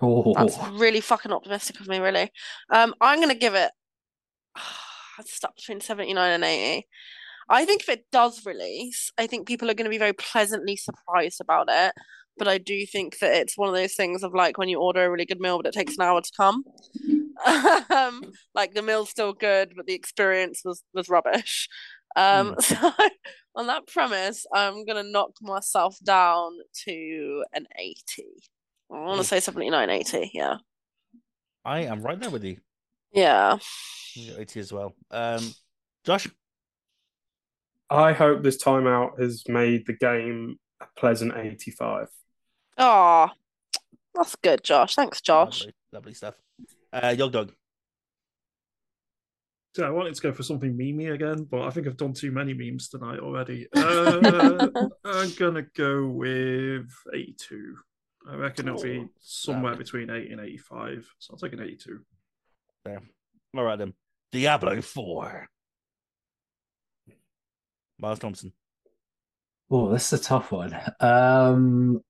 Oh, 0.00 0.34
That's 0.34 0.58
really 0.72 1.00
fucking 1.00 1.32
optimistic 1.32 1.80
of 1.80 1.88
me, 1.88 1.98
really. 1.98 2.30
Um, 2.70 2.94
I'm 3.00 3.20
gonna 3.20 3.34
give 3.34 3.54
it. 3.54 3.70
It's 5.16 5.32
stuck 5.32 5.54
between 5.54 5.80
79 5.80 6.32
and 6.32 6.42
80. 6.42 6.88
I 7.48 7.64
think 7.64 7.82
if 7.82 7.88
it 7.88 8.04
does 8.10 8.44
release, 8.46 9.10
I 9.18 9.26
think 9.26 9.46
people 9.46 9.70
are 9.70 9.74
going 9.74 9.84
to 9.84 9.90
be 9.90 9.98
very 9.98 10.12
pleasantly 10.12 10.76
surprised 10.76 11.40
about 11.40 11.68
it. 11.70 11.92
But 12.36 12.48
I 12.48 12.58
do 12.58 12.84
think 12.86 13.18
that 13.20 13.32
it's 13.32 13.56
one 13.56 13.68
of 13.68 13.74
those 13.74 13.94
things 13.94 14.24
of 14.24 14.34
like 14.34 14.58
when 14.58 14.68
you 14.68 14.80
order 14.80 15.04
a 15.04 15.10
really 15.10 15.24
good 15.26 15.40
meal, 15.40 15.56
but 15.56 15.66
it 15.66 15.74
takes 15.74 15.96
an 15.96 16.02
hour 16.02 16.20
to 16.20 16.30
come. 16.36 16.64
um, 17.90 18.32
like 18.54 18.74
the 18.74 18.82
meal's 18.82 19.10
still 19.10 19.32
good, 19.32 19.72
but 19.76 19.86
the 19.86 19.94
experience 19.94 20.62
was 20.64 20.82
was 20.92 21.08
rubbish. 21.08 21.68
Um, 22.16 22.56
so 22.60 22.92
on 23.54 23.66
that 23.68 23.86
premise, 23.86 24.46
I'm 24.52 24.84
gonna 24.84 25.04
knock 25.04 25.30
myself 25.40 25.96
down 26.04 26.52
to 26.86 27.44
an 27.52 27.66
80. 27.78 27.94
I 28.92 29.00
want 29.00 29.18
to 29.18 29.24
say 29.24 29.40
79, 29.40 29.90
80. 29.90 30.30
Yeah. 30.34 30.56
I 31.64 31.80
am 31.80 32.02
right 32.02 32.20
there 32.20 32.30
with 32.30 32.44
you. 32.44 32.58
Yeah. 33.12 33.58
80 34.16 34.60
as 34.60 34.72
well. 34.72 34.94
Um, 35.10 35.54
Josh? 36.04 36.28
I 37.90 38.12
hope 38.12 38.42
this 38.42 38.62
timeout 38.62 39.20
has 39.20 39.44
made 39.48 39.86
the 39.86 39.92
game 39.92 40.56
a 40.80 40.86
pleasant 40.96 41.34
85. 41.36 42.08
Oh, 42.78 43.30
that's 44.14 44.36
good, 44.36 44.64
Josh. 44.64 44.94
Thanks, 44.94 45.20
Josh. 45.20 45.60
Lovely, 45.60 45.74
lovely 45.92 46.14
stuff. 46.14 46.34
Uh, 46.92 47.14
Yog 47.16 47.32
Dog. 47.32 47.52
So 49.74 49.84
I 49.84 49.90
wanted 49.90 50.14
to 50.14 50.22
go 50.22 50.32
for 50.32 50.44
something 50.44 50.76
memey 50.76 51.12
again, 51.12 51.48
but 51.50 51.62
I 51.62 51.70
think 51.70 51.88
I've 51.88 51.96
done 51.96 52.12
too 52.12 52.30
many 52.30 52.54
memes 52.54 52.88
tonight 52.88 53.18
already. 53.18 53.66
Uh, 53.76 54.68
I'm 55.04 55.30
gonna 55.34 55.66
go 55.76 56.06
with 56.06 56.88
82. 57.12 57.76
I 58.28 58.36
reckon 58.36 58.68
it'll 58.68 58.82
be 58.82 59.06
somewhere 59.20 59.72
lovely. 59.72 59.84
between 59.84 60.10
80 60.10 60.32
and 60.32 60.40
85. 60.40 61.14
So 61.18 61.32
I'll 61.32 61.38
take 61.38 61.52
an 61.52 61.60
82. 61.60 62.00
There. 62.84 63.02
All 63.56 63.64
right, 63.64 63.78
then. 63.78 63.92
Diablo 64.32 64.80
4. 64.80 65.48
Miles 67.98 68.18
Thompson. 68.18 68.52
oh, 69.70 69.90
this 69.90 70.12
is 70.12 70.20
a 70.20 70.22
tough 70.22 70.52
one. 70.52 70.76
Um, 71.00 72.00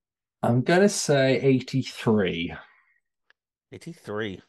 I'm 0.43 0.61
gonna 0.61 0.89
say 0.89 1.39
83. 1.41 2.53
83. 3.71 4.41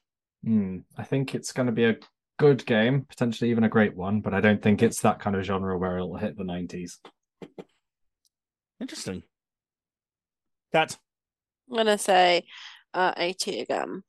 Hmm, 0.44 0.78
I 0.96 1.02
think 1.04 1.34
it's 1.34 1.52
gonna 1.52 1.72
be 1.72 1.84
a 1.84 1.96
good 2.38 2.64
game, 2.66 3.06
potentially 3.08 3.50
even 3.50 3.64
a 3.64 3.68
great 3.68 3.96
one, 3.96 4.20
but 4.20 4.34
I 4.34 4.40
don't 4.40 4.62
think 4.62 4.82
it's 4.82 5.00
that 5.02 5.18
kind 5.18 5.36
of 5.36 5.44
genre 5.44 5.78
where 5.78 5.96
it'll 5.96 6.16
hit 6.16 6.36
the 6.36 6.44
90s. 6.44 6.98
Interesting. 8.80 9.22
Kat. 10.72 10.96
I'm 11.70 11.76
gonna 11.76 11.98
say 11.98 12.44
uh, 12.92 13.12
80 13.16 13.60
again. 13.60 14.02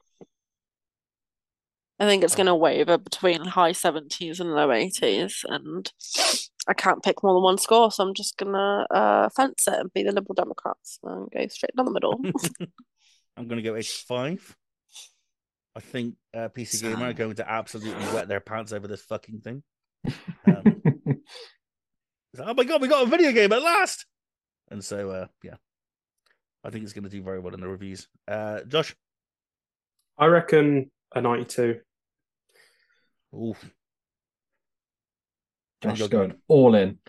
I 1.99 2.05
think 2.05 2.23
it's 2.23 2.35
gonna 2.35 2.55
waver 2.55 2.97
between 2.97 3.43
high 3.45 3.71
70s 3.71 4.39
and 4.39 4.53
low 4.53 4.69
80s, 4.69 5.43
and 5.47 5.91
I 6.67 6.73
can't 6.73 7.03
pick 7.03 7.23
more 7.23 7.33
than 7.33 7.43
one 7.43 7.57
score, 7.57 7.91
so 7.91 8.03
I'm 8.03 8.13
just 8.13 8.37
gonna 8.37 8.85
uh, 8.91 9.29
fence 9.29 9.67
it 9.67 9.79
and 9.79 9.93
be 9.93 10.03
the 10.03 10.11
Liberal 10.11 10.35
Democrats 10.35 10.99
and 11.03 11.29
go 11.31 11.47
straight 11.47 11.75
down 11.75 11.85
the 11.85 11.91
middle. 11.91 12.21
I'm 13.37 13.47
going 13.47 13.61
to 13.61 13.69
go 13.69 13.75
85. 13.75 14.55
I 15.75 15.79
think 15.79 16.15
uh, 16.35 16.49
PC 16.49 16.81
Gamer 16.81 17.09
are 17.09 17.13
going 17.13 17.35
to 17.35 17.49
absolutely 17.49 18.03
wet 18.11 18.27
their 18.27 18.39
pants 18.39 18.73
over 18.73 18.87
this 18.87 19.03
fucking 19.03 19.41
thing. 19.41 19.63
Um, 22.39 22.49
oh 22.49 22.53
my 22.53 22.63
god, 22.63 22.81
we 22.81 22.87
got 22.87 23.07
a 23.07 23.09
video 23.09 23.31
game 23.31 23.51
at 23.51 23.61
last! 23.61 24.05
And 24.69 24.83
so, 24.83 25.09
uh, 25.09 25.27
yeah, 25.43 25.55
I 26.63 26.69
think 26.69 26.83
it's 26.83 26.93
going 26.93 27.05
to 27.05 27.09
do 27.09 27.21
very 27.23 27.39
well 27.39 27.53
in 27.53 27.59
the 27.59 27.67
reviews. 27.67 28.07
Uh, 28.27 28.61
Josh, 28.67 28.95
I 30.17 30.27
reckon 30.27 30.91
a 31.15 31.21
92. 31.21 31.79
Ooh, 33.33 33.55
Josh 35.81 35.99
You're 35.99 36.07
going 36.09 36.29
good. 36.29 36.39
all 36.47 36.75
in. 36.75 36.99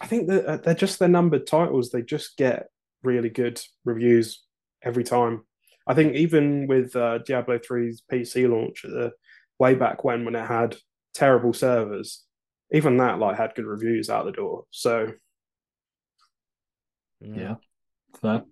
I 0.00 0.06
think 0.06 0.28
that 0.28 0.46
uh, 0.46 0.56
they're 0.58 0.74
just 0.74 0.98
their 0.98 1.08
numbered 1.08 1.46
titles. 1.46 1.90
They 1.90 2.02
just 2.02 2.36
get 2.36 2.68
really 3.02 3.30
good 3.30 3.60
reviews 3.84 4.42
every 4.82 5.04
time. 5.04 5.42
I 5.86 5.94
think 5.94 6.14
even 6.14 6.66
with 6.66 6.94
uh, 6.94 7.18
Diablo 7.18 7.58
3's 7.58 8.02
PC 8.10 8.48
launch 8.48 8.84
at 8.84 8.90
the 8.90 9.12
way 9.58 9.74
back 9.74 10.04
when, 10.04 10.24
when 10.24 10.36
it 10.36 10.46
had 10.46 10.76
terrible 11.14 11.52
servers, 11.52 12.24
even 12.72 12.98
that 12.98 13.18
like 13.18 13.36
had 13.36 13.54
good 13.54 13.64
reviews 13.64 14.08
out 14.10 14.26
the 14.26 14.32
door. 14.32 14.64
So 14.70 15.12
Yeah. 17.20 17.56
Fair. 18.20 18.44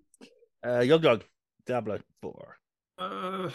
Uh, 0.66 0.80
Yog 0.80 1.02
Dog, 1.02 1.24
Diablo 1.64 2.00
4. 2.22 2.56
Uh, 2.98 3.50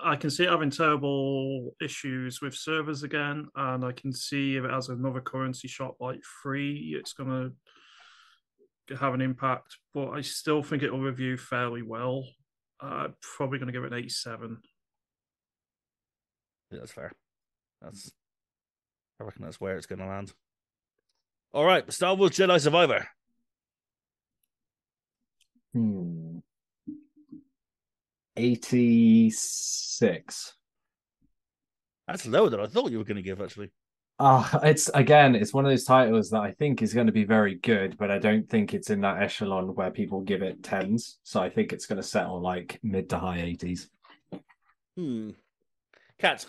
I 0.00 0.16
can 0.16 0.30
see 0.30 0.44
it 0.44 0.50
having 0.50 0.70
terrible 0.70 1.74
issues 1.80 2.40
with 2.40 2.54
servers 2.54 3.02
again, 3.02 3.48
and 3.56 3.84
I 3.84 3.92
can 3.92 4.12
see 4.12 4.56
if 4.56 4.64
it 4.64 4.70
has 4.70 4.88
another 4.88 5.20
currency 5.20 5.68
shop 5.68 5.96
like 6.00 6.22
free, 6.42 6.94
it's 6.98 7.12
gonna 7.12 7.50
have 8.98 9.14
an 9.14 9.20
impact. 9.20 9.76
But 9.94 10.10
I 10.10 10.20
still 10.20 10.62
think 10.62 10.82
it'll 10.82 11.00
review 11.00 11.36
fairly 11.36 11.82
well. 11.82 12.24
Uh, 12.80 13.08
probably 13.36 13.58
gonna 13.58 13.72
give 13.72 13.84
it 13.84 13.92
an 13.92 13.98
eighty-seven. 13.98 14.58
Yeah, 16.70 16.80
that's 16.80 16.92
fair. 16.92 17.12
That's, 17.80 18.12
I 19.18 19.24
reckon 19.24 19.42
that's 19.42 19.58
where 19.60 19.78
it's 19.78 19.86
going 19.86 20.00
to 20.00 20.06
land. 20.06 20.34
All 21.52 21.64
right, 21.64 21.90
Star 21.90 22.14
Wars 22.14 22.32
Jedi 22.32 22.60
Survivor. 22.60 23.08
Hmm. 25.72 26.27
86. 28.38 30.54
That's 32.06 32.26
lower 32.26 32.50
than 32.50 32.60
I 32.60 32.66
thought 32.66 32.90
you 32.90 32.98
were 32.98 33.04
going 33.04 33.16
to 33.16 33.22
give, 33.22 33.40
actually. 33.40 33.70
Ah, 34.20 34.58
it's 34.64 34.88
again, 34.94 35.36
it's 35.36 35.54
one 35.54 35.64
of 35.64 35.70
those 35.70 35.84
titles 35.84 36.28
that 36.30 36.40
I 36.40 36.50
think 36.50 36.82
is 36.82 36.92
going 36.92 37.06
to 37.06 37.12
be 37.12 37.22
very 37.24 37.54
good, 37.54 37.96
but 37.98 38.10
I 38.10 38.18
don't 38.18 38.48
think 38.48 38.74
it's 38.74 38.90
in 38.90 39.00
that 39.02 39.22
echelon 39.22 39.76
where 39.76 39.92
people 39.92 40.22
give 40.22 40.42
it 40.42 40.62
tens. 40.64 41.18
So 41.22 41.40
I 41.40 41.48
think 41.50 41.72
it's 41.72 41.86
going 41.86 41.98
to 42.00 42.02
settle 42.02 42.40
like 42.40 42.80
mid 42.82 43.08
to 43.10 43.18
high 43.18 43.38
80s. 43.38 43.86
Hmm. 44.96 45.30
Kat, 46.18 46.44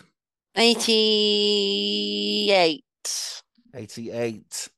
88. 0.56 2.82
88. 3.74 4.68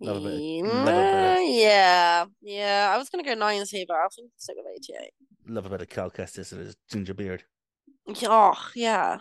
Love 0.00 0.16
a 0.18 0.20
bit 0.20 0.32
of- 0.34 0.40
Yeah, 0.40 0.62
love 0.74 0.86
bit 0.86 1.54
yeah, 1.54 2.24
yeah. 2.42 2.92
I 2.94 2.98
was 2.98 3.08
gonna 3.08 3.22
go 3.24 3.32
90, 3.34 3.84
but 3.88 3.96
I 3.96 4.06
think 4.14 4.28
I'll 4.28 4.38
stick 4.38 4.56
with 4.58 4.66
88. 4.90 5.10
Love 5.48 5.66
about 5.66 5.76
a 5.76 5.78
bit 5.78 5.88
of 5.88 5.94
Cal 5.94 6.10
Kestis 6.10 6.52
and 6.52 6.60
his 6.60 6.76
ginger 6.90 7.14
beard. 7.14 7.42
Oh, 8.24 8.54
yeah. 8.74 9.18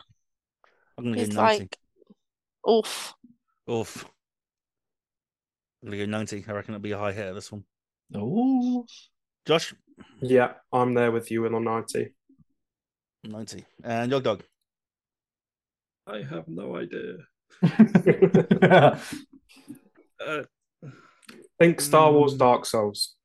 I'm 0.97 1.03
going 1.05 1.15
to 1.15 1.19
He's 1.21 1.29
go 1.35 1.41
90. 1.41 1.59
like, 1.59 1.77
oof. 2.69 3.13
Oof. 3.69 4.05
I'm 5.81 5.89
going 5.89 5.99
to 5.99 6.05
go 6.05 6.11
90. 6.11 6.45
I 6.47 6.51
reckon 6.51 6.73
it'll 6.73 6.81
be 6.83 6.91
a 6.91 6.97
high 6.97 7.11
hit 7.13 7.33
this 7.33 7.51
one. 7.51 7.63
Oh, 8.13 8.85
Josh, 9.45 9.73
yeah, 10.21 10.53
I'm 10.71 10.93
there 10.93 11.11
with 11.11 11.29
you 11.31 11.45
in 11.45 11.53
on 11.55 11.63
90. 11.65 12.13
90. 13.25 13.65
And 13.83 14.11
Yog 14.11 14.23
Dog, 14.23 14.43
I 16.07 16.23
have 16.23 16.47
no 16.47 16.77
idea. 16.77 17.17
Uh, 18.61 18.99
Think 21.59 21.81
Star 21.81 22.11
Wars 22.11 22.33
Mm. 22.35 22.39
Dark 22.39 22.65
Souls. 22.65 23.15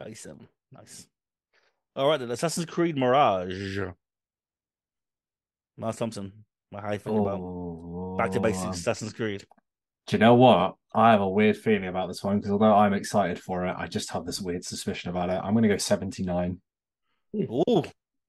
87. 0.00 0.48
Nice. 0.72 1.06
All 1.94 2.08
right, 2.08 2.18
then. 2.18 2.30
Assassin's 2.30 2.64
Creed 2.66 2.96
Mirage. 2.96 3.78
Miles 5.76 5.96
Thompson, 5.96 6.44
my 6.70 6.80
high 6.80 6.96
thing 6.98 7.18
about 7.18 7.40
oh. 7.40 8.16
back 8.18 8.30
to 8.32 8.40
basics 8.40 8.78
Assassin's 8.78 9.12
Creed. 9.12 9.46
Do 10.06 10.16
you 10.16 10.18
know 10.18 10.34
what? 10.34 10.74
I 10.94 11.12
have 11.12 11.20
a 11.20 11.28
weird 11.28 11.56
feeling 11.56 11.86
about 11.86 12.08
this 12.08 12.22
one 12.22 12.38
because 12.38 12.50
although 12.50 12.74
I'm 12.74 12.92
excited 12.92 13.38
for 13.38 13.66
it, 13.66 13.74
I 13.78 13.86
just 13.86 14.10
have 14.10 14.26
this 14.26 14.40
weird 14.40 14.64
suspicion 14.64 15.10
about 15.10 15.30
it. 15.30 15.40
I'm 15.42 15.52
going 15.54 15.62
to 15.62 15.68
go 15.68 15.76
79. 15.76 16.60
Ooh, 17.34 17.82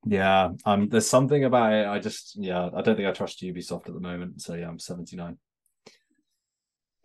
Yeah, 0.06 0.50
um, 0.66 0.88
there's 0.88 1.10
something 1.10 1.44
about 1.44 1.74
it. 1.74 1.88
I 1.88 2.00
just, 2.00 2.38
yeah, 2.40 2.70
I 2.74 2.82
don't 2.82 2.96
think 2.96 3.08
I 3.08 3.12
trust 3.12 3.42
Ubisoft 3.42 3.88
at 3.88 3.94
the 3.94 4.00
moment. 4.00 4.42
So 4.42 4.54
yeah, 4.54 4.70
I'm 4.70 4.80
79. 4.80 5.38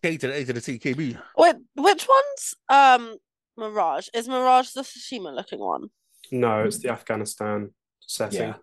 K 0.02 0.16
to 0.16 0.28
the 0.28 0.34
A 0.34 0.44
to 0.44 0.52
the 0.52 0.60
TKB. 0.60 1.20
Wait, 1.36 1.56
which 1.74 2.06
one's 2.08 2.54
um 2.68 3.16
Mirage? 3.56 4.08
Is 4.14 4.28
Mirage 4.28 4.70
the 4.70 4.82
Tsushima 4.82 5.34
looking 5.34 5.58
one? 5.58 5.88
No, 6.30 6.62
it's 6.62 6.78
the 6.78 6.90
Afghanistan 6.90 7.72
setting. 8.00 8.40
Yeah. 8.40 8.54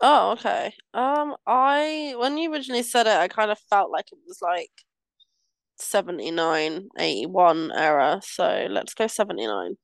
Oh, 0.00 0.32
okay. 0.32 0.74
Um, 0.94 1.34
I 1.46 2.14
when 2.18 2.38
you 2.38 2.52
originally 2.52 2.84
said 2.84 3.06
it, 3.08 3.16
I 3.16 3.26
kind 3.26 3.50
of 3.50 3.58
felt 3.70 3.90
like 3.90 4.12
it 4.12 4.18
was 4.26 4.38
like 4.40 4.70
79, 5.78 6.88
81 6.98 7.72
era. 7.72 8.20
So 8.22 8.66
let's 8.70 8.94
go 8.94 9.06
79. 9.06 9.76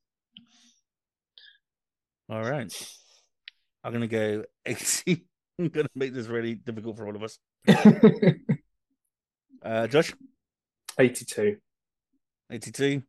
All 2.28 2.42
right. 2.42 2.72
I'm 3.84 3.92
gonna 3.92 4.06
go 4.06 4.44
80. 4.66 5.26
I'm 5.58 5.68
gonna 5.68 5.88
make 5.94 6.14
this 6.14 6.26
really 6.26 6.54
difficult 6.54 6.96
for 6.96 7.06
all 7.06 7.16
of 7.16 7.22
us. 7.22 7.38
Uh, 9.64 9.86
Josh, 9.86 10.12
82. 10.98 11.56
82. 12.50 13.02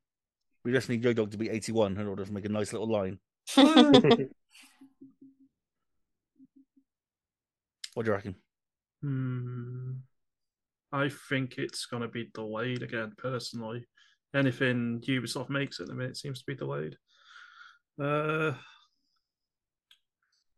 We 0.64 0.72
just 0.72 0.88
need 0.88 1.04
Yog 1.04 1.16
Dog 1.16 1.32
to 1.32 1.38
be 1.38 1.50
81 1.50 1.98
in 1.98 2.08
order 2.08 2.24
to 2.24 2.32
make 2.32 2.46
a 2.46 2.50
nice 2.50 2.72
little 2.72 2.88
line. 2.88 3.18
What 7.94 8.06
do 8.06 8.10
you 8.10 8.16
reckon? 8.16 8.36
Hmm. 9.02 9.92
I 10.94 11.10
think 11.10 11.58
it's 11.58 11.86
going 11.88 12.04
to 12.04 12.08
be 12.08 12.30
delayed 12.34 12.84
again, 12.84 13.12
personally. 13.18 13.86
Anything 14.36 15.02
Ubisoft 15.08 15.50
makes 15.50 15.80
at 15.80 15.88
the 15.88 15.96
minute 15.96 16.18
seems 16.18 16.40
to 16.40 16.46
be 16.46 16.56
delayed. 16.56 16.98
Uh, 18.00 18.54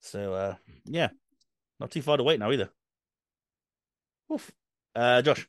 So 0.00 0.32
uh 0.32 0.54
yeah. 0.86 1.08
Not 1.80 1.90
too 1.90 2.02
far 2.02 2.16
to 2.16 2.22
wait 2.22 2.38
now 2.38 2.52
either. 2.52 2.70
Oof. 4.32 4.52
Uh 4.94 5.22
Josh. 5.22 5.48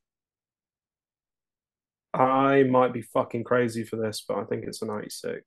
I 2.15 2.63
might 2.63 2.91
be 2.93 3.03
fucking 3.03 3.43
crazy 3.43 3.83
for 3.83 3.97
this, 3.97 4.23
but 4.27 4.37
I 4.37 4.45
think 4.45 4.63
it's 4.65 4.81
a 4.81 4.85
96. 4.85 5.43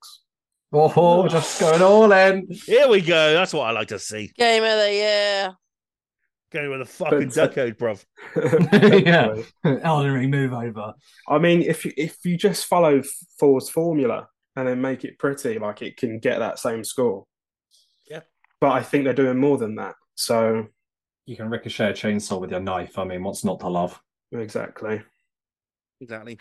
Oh, 0.71 1.27
just 1.27 1.59
going 1.59 1.81
all 1.83 2.13
in. 2.13 2.47
Here 2.51 2.89
we 2.89 3.01
go. 3.01 3.33
That's 3.33 3.55
what 3.55 3.67
I 3.67 3.71
like 3.73 3.89
to 3.89 3.99
see. 3.99 4.31
Game 4.37 4.63
of 4.63 4.79
the 4.79 4.93
year. 4.93 5.57
Go 6.51 6.71
with 6.71 6.81
a 6.81 6.87
fucking 6.87 7.29
But- 7.29 7.39
uh, 7.39 7.47
decade, 7.47 7.79
bruv. 7.79 8.05
yeah. 9.07 9.79
Elden 9.83 10.13
Ring 10.13 10.31
move 10.31 10.53
over. 10.53 10.95
I 11.29 11.39
mean, 11.39 11.63
if 11.63 11.85
you, 11.85 11.93
if 11.97 12.17
you 12.25 12.37
just 12.37 12.67
follow 12.67 13.03
Thor's 13.39 13.69
formula 13.69 14.29
and 14.57 14.67
then 14.67 14.81
make 14.81 15.05
it 15.05 15.19
pretty, 15.19 15.59
like 15.59 15.83
it 15.83 15.97
can 15.97 16.19
get 16.19 16.39
that 16.39 16.59
same 16.59 16.85
score. 16.85 17.27
Yeah. 18.11 18.21
But 18.61 18.71
I 18.73 18.83
think 18.83 19.05
they're 19.05 19.13
doing 19.13 19.39
more 19.39 19.59
than 19.59 19.75
that. 19.77 19.95
So 20.15 20.67
You 21.27 21.37
can 21.37 21.51
ricochet 21.51 21.91
a 21.91 21.93
chainsaw 21.93 22.41
with 22.41 22.51
your 22.51 22.61
knife. 22.61 22.99
I 22.99 23.05
mean, 23.05 23.23
what's 23.23 23.45
not 23.45 23.61
to 23.61 23.69
love? 23.69 24.01
exactly. 24.33 25.03
Exactly. 26.01 26.39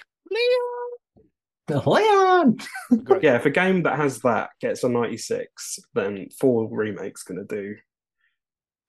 Leon! 1.70 2.58
Great. 3.04 3.24
Yeah, 3.24 3.36
if 3.36 3.46
a 3.46 3.50
game 3.50 3.84
that 3.84 3.98
has 3.98 4.20
that 4.22 4.52
gets 4.62 4.84
a 4.86 4.90
96, 4.90 5.80
then 5.94 6.30
four 6.40 6.70
remakes 6.72 7.24
gonna 7.24 7.44
do 7.44 7.76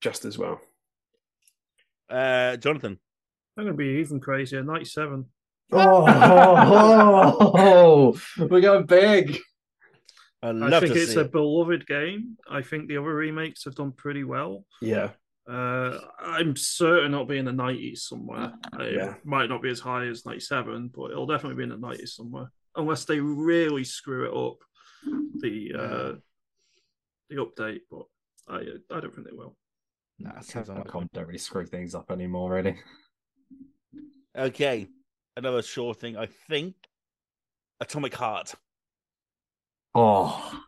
just 0.00 0.24
as 0.24 0.38
well. 0.38 0.60
Uh 2.10 2.56
Jonathan. 2.56 2.98
I'm 3.56 3.64
going 3.64 3.76
to 3.76 3.76
be 3.76 3.98
even 4.00 4.20
crazier. 4.20 4.62
97. 4.62 5.24
Oh, 5.72 6.06
we're 8.38 8.60
going 8.60 8.86
big. 8.86 9.36
I'd 10.42 10.62
I 10.62 10.78
think 10.80 10.92
to 10.94 11.00
it's 11.02 11.12
see 11.14 11.18
a 11.18 11.22
it. 11.22 11.32
beloved 11.32 11.84
game. 11.88 12.36
I 12.48 12.62
think 12.62 12.86
the 12.86 12.98
other 12.98 13.12
remakes 13.14 13.64
have 13.64 13.74
done 13.74 13.90
pretty 13.90 14.22
well. 14.22 14.64
Yeah. 14.80 15.10
Uh, 15.50 15.98
I'm 16.20 16.54
certain 16.54 17.14
it'll 17.14 17.24
be 17.26 17.38
in 17.38 17.46
the 17.46 17.50
90s 17.50 17.98
somewhere. 17.98 18.52
It 18.78 18.94
Yeah. 18.96 19.14
might 19.24 19.48
not 19.48 19.60
be 19.62 19.70
as 19.70 19.80
high 19.80 20.06
as 20.06 20.24
97, 20.24 20.92
but 20.94 21.10
it'll 21.10 21.26
definitely 21.26 21.56
be 21.56 21.64
in 21.64 21.70
the 21.80 21.88
90s 21.88 22.10
somewhere. 22.10 22.52
Unless 22.76 23.06
they 23.06 23.18
really 23.18 23.82
screw 23.82 24.26
it 24.26 24.32
up, 24.48 24.58
the 25.40 25.72
uh, 25.74 26.12
the 27.28 27.36
update. 27.44 27.80
But 27.90 28.04
I 28.46 28.58
I 28.94 29.00
don't 29.00 29.12
think 29.14 29.26
they 29.26 29.32
will. 29.36 29.56
Nah, 30.18 30.40
sounds 30.40 30.68
like 30.68 30.84
Capcom 30.84 31.08
don't 31.12 31.26
really 31.26 31.38
screw 31.38 31.64
things 31.64 31.94
up 31.94 32.10
anymore, 32.10 32.52
really. 32.52 32.76
Okay. 34.36 34.88
Another 35.36 35.62
sure 35.62 35.94
thing, 35.94 36.16
I 36.16 36.26
think. 36.26 36.74
Atomic 37.80 38.14
Heart. 38.14 38.54
Oh. 39.94 40.62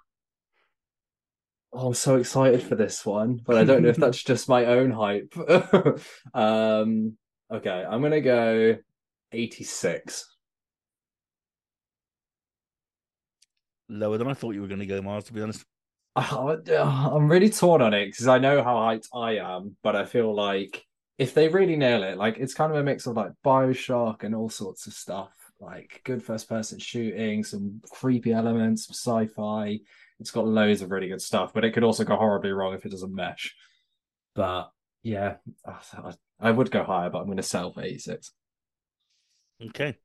Oh, 1.73 1.89
I'm 1.89 1.95
so 1.95 2.17
excited 2.17 2.63
for 2.63 2.75
this 2.75 3.05
one, 3.05 3.41
but 3.45 3.57
I 3.57 3.65
don't 3.65 3.83
know 3.83 3.89
if 3.89 3.97
that's 3.99 4.23
just 4.23 4.49
my 4.49 4.67
own 4.67 4.91
hype. 4.91 5.35
um, 6.35 7.17
okay, 7.53 7.85
I'm 7.89 8.03
gonna 8.03 8.21
go 8.21 8.77
86. 9.33 10.37
Lower 13.89 14.19
than 14.19 14.29
I 14.29 14.35
thought 14.35 14.55
you 14.55 14.61
were 14.61 14.69
going 14.69 14.81
to 14.81 14.87
go, 14.87 15.03
Mars, 15.03 15.25
to 15.25 15.33
be 15.33 15.43
honest. 15.43 15.65
I- 16.17 17.11
I'm 17.13 17.29
really 17.31 17.51
torn 17.51 17.83
on 17.83 17.95
it 17.95 18.07
because 18.07 18.27
I 18.27 18.39
know 18.39 18.63
how 18.63 18.77
hyped 18.77 19.09
I 19.15 19.37
am, 19.39 19.77
but 19.83 19.97
I 19.97 20.05
feel 20.05 20.35
like 20.35 20.85
if 21.19 21.35
they 21.35 21.49
really 21.49 21.77
nail 21.77 22.03
it, 22.03 22.17
like 22.19 22.39
it's 22.39 22.55
kind 22.55 22.73
of 22.73 22.79
a 22.79 22.83
mix 22.83 23.07
of 23.07 23.17
like 23.17 23.33
Bioshock 23.45 24.25
and 24.25 24.35
all 24.35 24.49
sorts 24.49 24.87
of 24.87 24.93
stuff, 24.95 25.33
like 25.61 26.01
good 26.05 26.23
first 26.23 26.49
person 26.49 26.79
shooting, 26.79 27.45
some 27.45 27.81
creepy 27.91 28.33
elements, 28.33 28.87
some 28.87 28.95
sci-fi. 29.29 29.79
It's 30.19 30.31
got 30.31 30.47
loads 30.47 30.83
of 30.83 30.91
really 30.91 31.09
good 31.09 31.23
stuff, 31.23 31.53
but 31.55 31.65
it 31.65 31.73
could 31.73 31.85
also 31.85 32.05
go 32.05 32.17
horribly 32.17 32.51
wrong 32.53 32.75
if 32.75 32.85
it 32.85 32.91
doesn't 32.91 33.15
mesh. 33.15 33.55
But 34.35 34.71
yeah, 35.03 35.37
I, 35.67 36.13
I 36.41 36.51
would 36.51 36.71
go 36.71 36.85
higher, 36.85 37.11
but 37.11 37.21
I'm 37.21 37.27
going 37.27 37.37
to 37.37 37.43
settle 37.43 37.73
for 37.73 37.83
86. 37.83 38.33
Okay. 39.69 39.97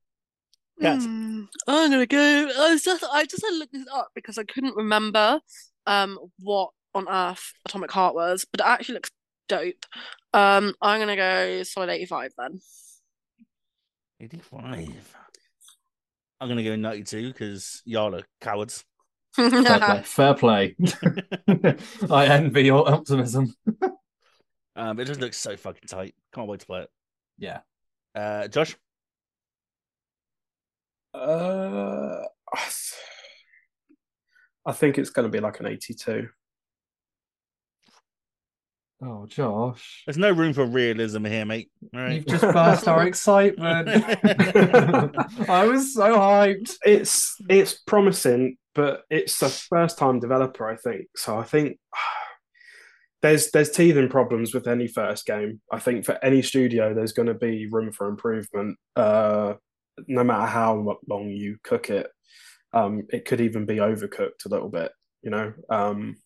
Kat. 0.82 1.02
Hmm, 1.02 1.44
I'm 1.68 1.90
gonna 1.91 2.06
go. 2.06 2.49
I 2.60 2.77
just 2.77 3.03
I 3.10 3.26
just 3.26 3.41
had 3.44 3.52
to 3.52 3.56
look 3.57 3.72
this 3.72 3.88
up 3.94 4.10
because 4.14 4.38
I 4.38 4.44
couldn't 4.44 4.76
remember 4.76 5.40
um 5.88 6.20
what 6.40 6.72
on 6.94 7.07
earth 7.10 7.53
Atomic 7.66 7.91
Heart 7.91 8.16
was, 8.16 8.45
but 8.52 8.62
it 8.62 8.68
actually 8.68 8.95
looks 8.95 9.12
dope. 9.48 9.86
Um, 10.34 10.74
I'm 10.82 10.99
gonna 10.99 11.16
go 11.16 11.64
solid 11.64 11.90
85 11.90 12.32
then. 12.38 12.60
85. 14.20 15.16
I'm 16.40 16.48
going 16.48 16.57
to 16.57 16.64
go 16.64 16.76
92 16.76 17.30
because 17.30 17.82
y'all 17.86 18.16
are 18.16 18.24
cowards. 18.41 18.84
Fair 19.36 19.80
play. 19.80 20.02
Fair 20.03 20.34
play. 20.34 20.76
I 22.10 22.26
envy 22.28 22.64
your 22.64 22.90
optimism. 22.90 23.53
Um, 24.76 24.99
it 24.99 25.06
just 25.06 25.20
looks 25.20 25.38
so 25.38 25.56
fucking 25.56 25.88
tight. 25.88 26.16
Can't 26.34 26.48
wait 26.48 26.62
to 26.62 26.66
play 26.66 26.82
it. 26.82 26.90
Yeah. 27.38 27.60
Uh, 28.14 28.48
Josh? 28.48 28.76
Uh, 31.14 32.24
I 34.66 34.72
think 34.72 34.98
it's 34.98 35.10
going 35.10 35.26
to 35.26 35.32
be 35.32 35.40
like 35.40 35.60
an 35.60 35.68
82. 35.68 36.30
Oh, 39.04 39.26
Josh. 39.28 40.04
There's 40.08 40.18
no 40.18 40.32
room 40.32 40.54
for 40.54 40.66
realism 40.66 41.26
here, 41.26 41.46
mate. 41.46 41.70
All 41.94 42.02
right. 42.02 42.16
You've 42.16 42.26
just 42.26 42.42
burst 42.42 42.88
our 42.88 43.06
excitement. 43.08 43.90
I 45.50 45.68
was 45.68 45.94
so 45.94 46.18
hyped. 46.18 46.76
It's 46.86 47.36
it's 47.50 47.74
promising, 47.74 48.58
but 48.74 49.04
it's 49.10 49.42
a 49.42 49.50
first 49.50 49.98
time 49.98 50.20
developer, 50.20 50.68
I 50.68 50.78
think. 50.78 51.08
So 51.16 51.38
I 51.38 51.44
think 51.44 51.78
there's 53.22 53.52
there's 53.52 53.70
teething 53.70 54.10
problems 54.10 54.54
with 54.54 54.68
any 54.68 54.88
first 54.88 55.26
game. 55.26 55.62
I 55.72 55.80
think 55.80 56.06
for 56.06 56.18
any 56.24 56.42
studio, 56.42 56.94
there's 56.94 57.14
going 57.14 57.28
to 57.28 57.34
be 57.34 57.68
room 57.70 57.92
for 57.92 58.08
improvement. 58.08 58.78
Uh, 58.96 59.56
no 60.08 60.24
matter 60.24 60.48
how 60.48 60.98
long 61.08 61.30
you 61.30 61.58
cook 61.64 61.90
it, 61.90 62.08
um, 62.76 63.04
it 63.10 63.26
could 63.26 63.42
even 63.42 63.66
be 63.66 63.78
overcooked 63.78 64.46
a 64.46 64.50
little 64.50 64.70
bit. 64.70 64.92
You 65.24 65.32
know, 65.32 65.54
um, 65.70 66.18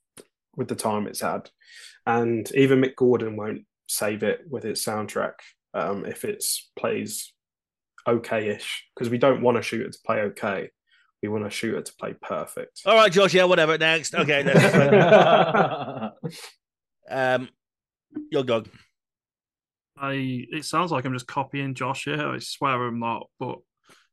with 0.57 0.67
the 0.67 0.75
time 0.75 1.07
it's 1.07 1.21
had, 1.21 1.49
and 2.05 2.51
even 2.53 2.81
Mick 2.81 2.95
Gordon 2.95 3.37
won't 3.37 3.61
save 3.87 4.23
it 4.23 4.41
with 4.49 4.65
its 4.65 4.83
soundtrack 4.83 5.33
um, 5.73 6.05
if 6.05 6.25
it 6.25 6.43
plays 6.77 7.33
okay-ish 8.07 8.85
because 8.95 9.09
we 9.09 9.17
don't 9.17 9.41
want 9.41 9.57
to 9.57 9.61
shoot 9.61 9.85
it 9.85 9.93
to 9.93 9.99
play 10.05 10.21
okay. 10.21 10.69
We 11.21 11.29
want 11.29 11.43
to 11.43 11.49
shoot 11.49 11.77
it 11.77 11.85
to 11.85 11.93
play 11.99 12.15
perfect. 12.21 12.81
All 12.85 12.95
right, 12.95 13.11
Josh. 13.11 13.33
Yeah, 13.33 13.43
whatever. 13.43 13.77
Next. 13.77 14.15
Okay. 14.15 14.41
Next. 14.41 14.73
um, 17.09 17.49
your 18.31 18.43
dog. 18.43 18.69
I. 19.97 20.45
It 20.49 20.63
sounds 20.63 20.91
like 20.91 21.03
I'm 21.03 21.13
just 21.13 21.27
copying 21.27 21.75
Josh 21.75 22.05
here. 22.05 22.25
I 22.25 22.39
swear 22.39 22.83
I'm 22.83 22.99
not, 22.99 23.27
but 23.37 23.57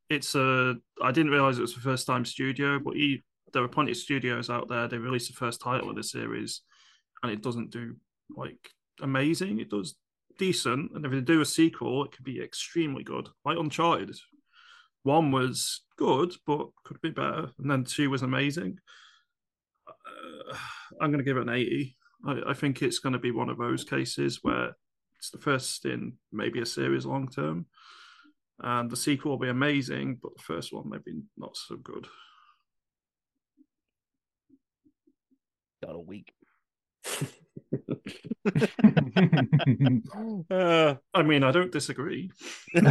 it's 0.08 0.34
a. 0.34 0.76
I 1.02 1.12
didn't 1.12 1.32
realize 1.32 1.58
it 1.58 1.62
was 1.62 1.74
the 1.74 1.80
first 1.80 2.06
time 2.06 2.24
studio, 2.24 2.78
but 2.78 2.94
he. 2.94 3.22
There 3.52 3.62
are 3.62 3.68
plenty 3.68 3.92
of 3.92 3.96
studios 3.96 4.50
out 4.50 4.68
there. 4.68 4.88
They 4.88 4.98
released 4.98 5.28
the 5.28 5.36
first 5.36 5.60
title 5.60 5.88
of 5.88 5.96
the 5.96 6.02
series, 6.02 6.62
and 7.22 7.32
it 7.32 7.42
doesn't 7.42 7.70
do 7.70 7.96
like 8.36 8.70
amazing. 9.00 9.60
It 9.60 9.70
does 9.70 9.94
decent, 10.38 10.92
and 10.94 11.04
if 11.04 11.12
they 11.12 11.20
do 11.20 11.40
a 11.40 11.46
sequel, 11.46 12.04
it 12.04 12.12
could 12.12 12.24
be 12.24 12.42
extremely 12.42 13.04
good. 13.04 13.28
Like 13.44 13.58
Uncharted, 13.58 14.16
one 15.02 15.30
was 15.30 15.82
good, 15.96 16.34
but 16.46 16.68
could 16.84 17.00
be 17.00 17.10
better, 17.10 17.50
and 17.58 17.70
then 17.70 17.84
two 17.84 18.10
was 18.10 18.22
amazing. 18.22 18.78
Uh, 19.88 20.56
I'm 21.00 21.10
going 21.10 21.24
to 21.24 21.24
give 21.24 21.36
it 21.36 21.42
an 21.42 21.48
80. 21.48 21.96
I, 22.26 22.40
I 22.48 22.54
think 22.54 22.82
it's 22.82 22.98
going 22.98 23.12
to 23.12 23.18
be 23.18 23.30
one 23.30 23.48
of 23.48 23.58
those 23.58 23.84
cases 23.84 24.40
where 24.42 24.76
it's 25.18 25.30
the 25.30 25.38
first 25.38 25.84
in 25.84 26.14
maybe 26.32 26.60
a 26.60 26.66
series 26.66 27.06
long 27.06 27.28
term, 27.28 27.66
and 28.60 28.90
the 28.90 28.96
sequel 28.96 29.32
will 29.32 29.38
be 29.38 29.48
amazing, 29.48 30.18
but 30.22 30.34
the 30.36 30.42
first 30.42 30.72
one 30.72 30.88
maybe 30.88 31.20
not 31.36 31.56
so 31.56 31.76
good. 31.76 32.06
Got 35.82 35.94
a 35.94 36.00
week. 36.00 36.32
uh, 40.50 40.94
I 41.14 41.22
mean, 41.22 41.42
I 41.42 41.50
don't 41.52 41.72
disagree. 41.72 42.30
you 42.74 42.82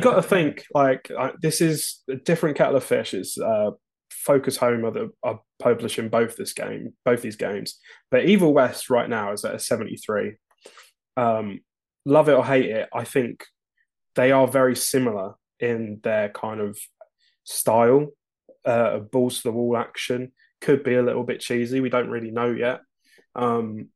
got 0.00 0.14
to 0.14 0.22
think 0.22 0.64
like 0.74 1.10
uh, 1.16 1.32
this 1.40 1.60
is 1.60 2.02
a 2.08 2.16
different 2.16 2.56
kettle 2.56 2.76
of 2.76 2.84
fish. 2.84 3.12
It's 3.14 3.38
uh, 3.38 3.72
Focus 4.10 4.56
Home 4.58 4.84
are, 4.84 4.90
the, 4.90 5.10
are 5.22 5.40
publishing 5.58 6.08
both 6.08 6.36
this 6.36 6.52
game, 6.52 6.94
both 7.04 7.22
these 7.22 7.36
games. 7.36 7.78
But 8.10 8.24
Evil 8.24 8.54
West 8.54 8.90
right 8.90 9.08
now 9.08 9.32
is 9.32 9.44
at 9.44 9.54
a 9.54 9.58
seventy 9.58 9.96
three. 9.96 10.36
Um, 11.16 11.60
love 12.06 12.28
it 12.28 12.34
or 12.34 12.44
hate 12.44 12.70
it, 12.70 12.88
I 12.94 13.04
think 13.04 13.44
they 14.14 14.32
are 14.32 14.46
very 14.46 14.76
similar 14.76 15.34
in 15.58 16.00
their 16.02 16.28
kind 16.30 16.60
of 16.60 16.78
style. 17.44 18.08
Uh, 18.64 18.98
balls 18.98 19.38
to 19.38 19.44
the 19.44 19.52
wall 19.52 19.76
action 19.76 20.32
could 20.60 20.84
be 20.84 20.94
a 20.94 21.02
little 21.02 21.24
bit 21.24 21.40
cheesy. 21.40 21.80
We 21.80 21.88
don't 21.88 22.10
really 22.10 22.30
know 22.30 22.50
yet. 22.50 22.80
Um, 23.34 23.88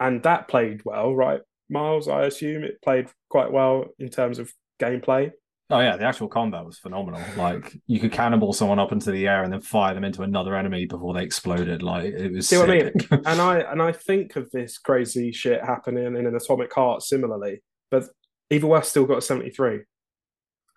and 0.00 0.22
that 0.24 0.48
played 0.48 0.82
well, 0.84 1.14
right? 1.14 1.40
Miles, 1.70 2.08
I 2.08 2.24
assume 2.24 2.64
it 2.64 2.82
played 2.82 3.08
quite 3.30 3.50
well 3.50 3.86
in 3.98 4.10
terms 4.10 4.38
of 4.38 4.52
gameplay. 4.80 5.32
Oh 5.70 5.80
yeah, 5.80 5.96
the 5.96 6.04
actual 6.04 6.28
combat 6.28 6.66
was 6.66 6.78
phenomenal. 6.78 7.22
Like 7.36 7.74
you 7.86 7.98
could 7.98 8.12
cannonball 8.12 8.52
someone 8.52 8.78
up 8.78 8.92
into 8.92 9.10
the 9.10 9.26
air 9.26 9.42
and 9.42 9.50
then 9.50 9.62
fire 9.62 9.94
them 9.94 10.04
into 10.04 10.22
another 10.22 10.54
enemy 10.54 10.84
before 10.84 11.14
they 11.14 11.22
exploded. 11.22 11.82
Like 11.82 12.04
it 12.04 12.30
was. 12.30 12.48
See 12.48 12.56
sick. 12.56 12.66
what 12.66 12.76
I 12.76 12.82
mean? 12.82 12.92
and 13.26 13.40
I 13.40 13.60
and 13.60 13.80
I 13.80 13.92
think 13.92 14.36
of 14.36 14.50
this 14.50 14.76
crazy 14.76 15.32
shit 15.32 15.64
happening 15.64 16.04
in 16.04 16.26
an 16.26 16.36
Atomic 16.36 16.74
Heart 16.74 17.02
similarly, 17.02 17.62
but 17.90 18.04
Evil 18.52 18.70
West 18.70 18.90
still 18.90 19.06
got 19.06 19.18
a 19.18 19.22
seventy 19.22 19.50
three. 19.50 19.80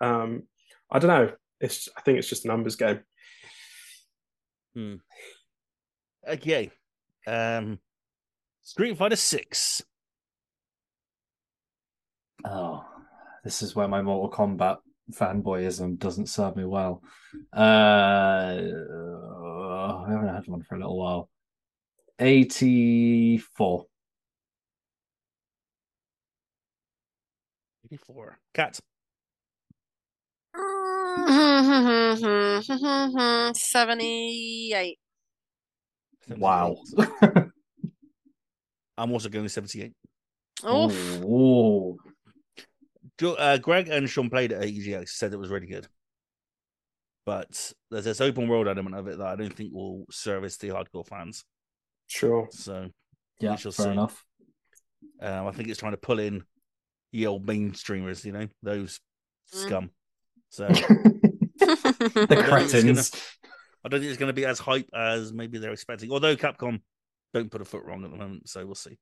Um, 0.00 0.44
I 0.90 0.98
don't 0.98 1.08
know. 1.08 1.32
It's 1.60 1.88
I 1.96 2.00
think 2.00 2.18
it's 2.18 2.28
just 2.28 2.44
a 2.44 2.48
numbers 2.48 2.76
game. 2.76 3.00
Hmm. 4.74 4.94
Okay. 6.26 6.70
Um, 7.26 7.78
Street 8.62 8.96
Fighter 8.96 9.16
Six. 9.16 9.82
Oh, 12.44 12.84
this 13.44 13.62
is 13.62 13.76
where 13.76 13.88
my 13.88 14.02
Mortal 14.02 14.30
Kombat 14.30 14.78
fanboyism 15.12 15.98
doesn't 15.98 16.28
serve 16.28 16.56
me 16.56 16.64
well. 16.64 17.02
Uh, 17.54 18.56
I 19.98 20.06
haven't 20.08 20.34
had 20.34 20.46
one 20.46 20.62
for 20.62 20.76
a 20.76 20.78
little 20.78 20.98
while. 20.98 21.28
84. 22.18 23.86
84. 27.90 28.38
Kat. 28.54 28.78
Seventy-eight. 33.56 34.98
Wow. 36.36 36.76
I'm 38.98 39.12
also 39.12 39.28
going 39.28 39.44
to 39.44 39.48
78. 39.48 39.92
Oh, 40.64 40.90
Ooh. 41.22 41.98
Uh, 43.38 43.58
Greg 43.58 43.88
and 43.88 44.08
Sean 44.08 44.30
played 44.30 44.52
it 44.52 44.56
at 44.56 44.68
EGX, 44.68 45.08
said 45.10 45.32
it 45.32 45.38
was 45.38 45.50
really 45.50 45.66
good. 45.66 45.86
But 47.24 47.72
there's 47.90 48.04
this 48.04 48.20
open 48.20 48.48
world 48.48 48.68
element 48.68 48.96
of 48.96 49.08
it 49.08 49.18
that 49.18 49.26
I 49.26 49.36
don't 49.36 49.52
think 49.52 49.72
will 49.72 50.06
service 50.10 50.56
the 50.56 50.68
hardcore 50.68 51.06
fans. 51.06 51.44
Sure. 52.06 52.48
So 52.50 52.88
Yeah, 53.40 53.56
fair 53.56 53.72
see. 53.72 53.90
enough. 53.90 54.24
um, 55.20 55.46
I 55.46 55.52
think 55.52 55.68
it's 55.68 55.80
trying 55.80 55.92
to 55.92 55.98
pull 55.98 56.18
in 56.18 56.44
the 57.16 57.26
old 57.26 57.46
mainstreamers, 57.46 58.24
you 58.24 58.32
know, 58.32 58.48
those 58.62 59.00
Mm. 59.54 59.58
scum. 59.64 59.90
So 60.50 60.66
the 61.58 62.44
cretins. 62.48 63.12
I 63.84 63.88
don't 63.88 64.00
think 64.00 64.10
it's 64.10 64.18
going 64.18 64.28
to 64.28 64.32
be 64.32 64.44
as 64.44 64.58
hype 64.58 64.88
as 64.92 65.32
maybe 65.32 65.58
they're 65.58 65.72
expecting. 65.72 66.10
Although 66.10 66.34
Capcom 66.34 66.80
don't 67.32 67.48
put 67.50 67.60
a 67.60 67.64
foot 67.64 67.84
wrong 67.84 68.04
at 68.04 68.10
the 68.10 68.16
moment, 68.16 68.48
so 68.48 68.66
we'll 68.66 68.74
see. 68.74 68.98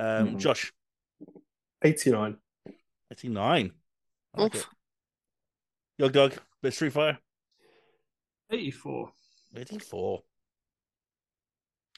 Um, 0.00 0.30
Mhm. 0.34 0.38
Josh, 0.40 0.72
Eighty 1.84 2.10
nine. 2.10 2.36
89. 3.12 3.72
I 4.34 4.40
like 4.42 4.54
Oof. 4.56 4.62
it. 4.62 4.68
Your 5.98 6.08
dog, 6.10 6.34
bit 6.62 6.72
Street 6.74 6.92
Fighter, 6.92 7.18
84. 8.50 9.12
84. 9.56 10.22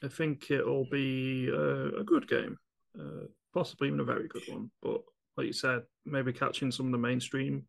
I 0.02 0.09
think 0.09 0.51
it'll 0.51 0.85
be 0.90 1.51
uh, 1.51 2.01
a 2.01 2.05
good 2.05 2.28
game, 2.28 2.59
uh, 2.98 3.27
possibly 3.55 3.89
even 3.89 4.01
a 4.01 4.05
very 4.05 4.28
good 4.28 4.43
one. 4.48 4.70
But 4.82 5.02
like 5.37 5.47
you 5.47 5.53
said, 5.53 5.83
maybe 6.05 6.33
catching 6.33 6.71
some 6.71 6.87
of 6.87 6.93
the 6.93 6.99
mainstream 6.99 7.65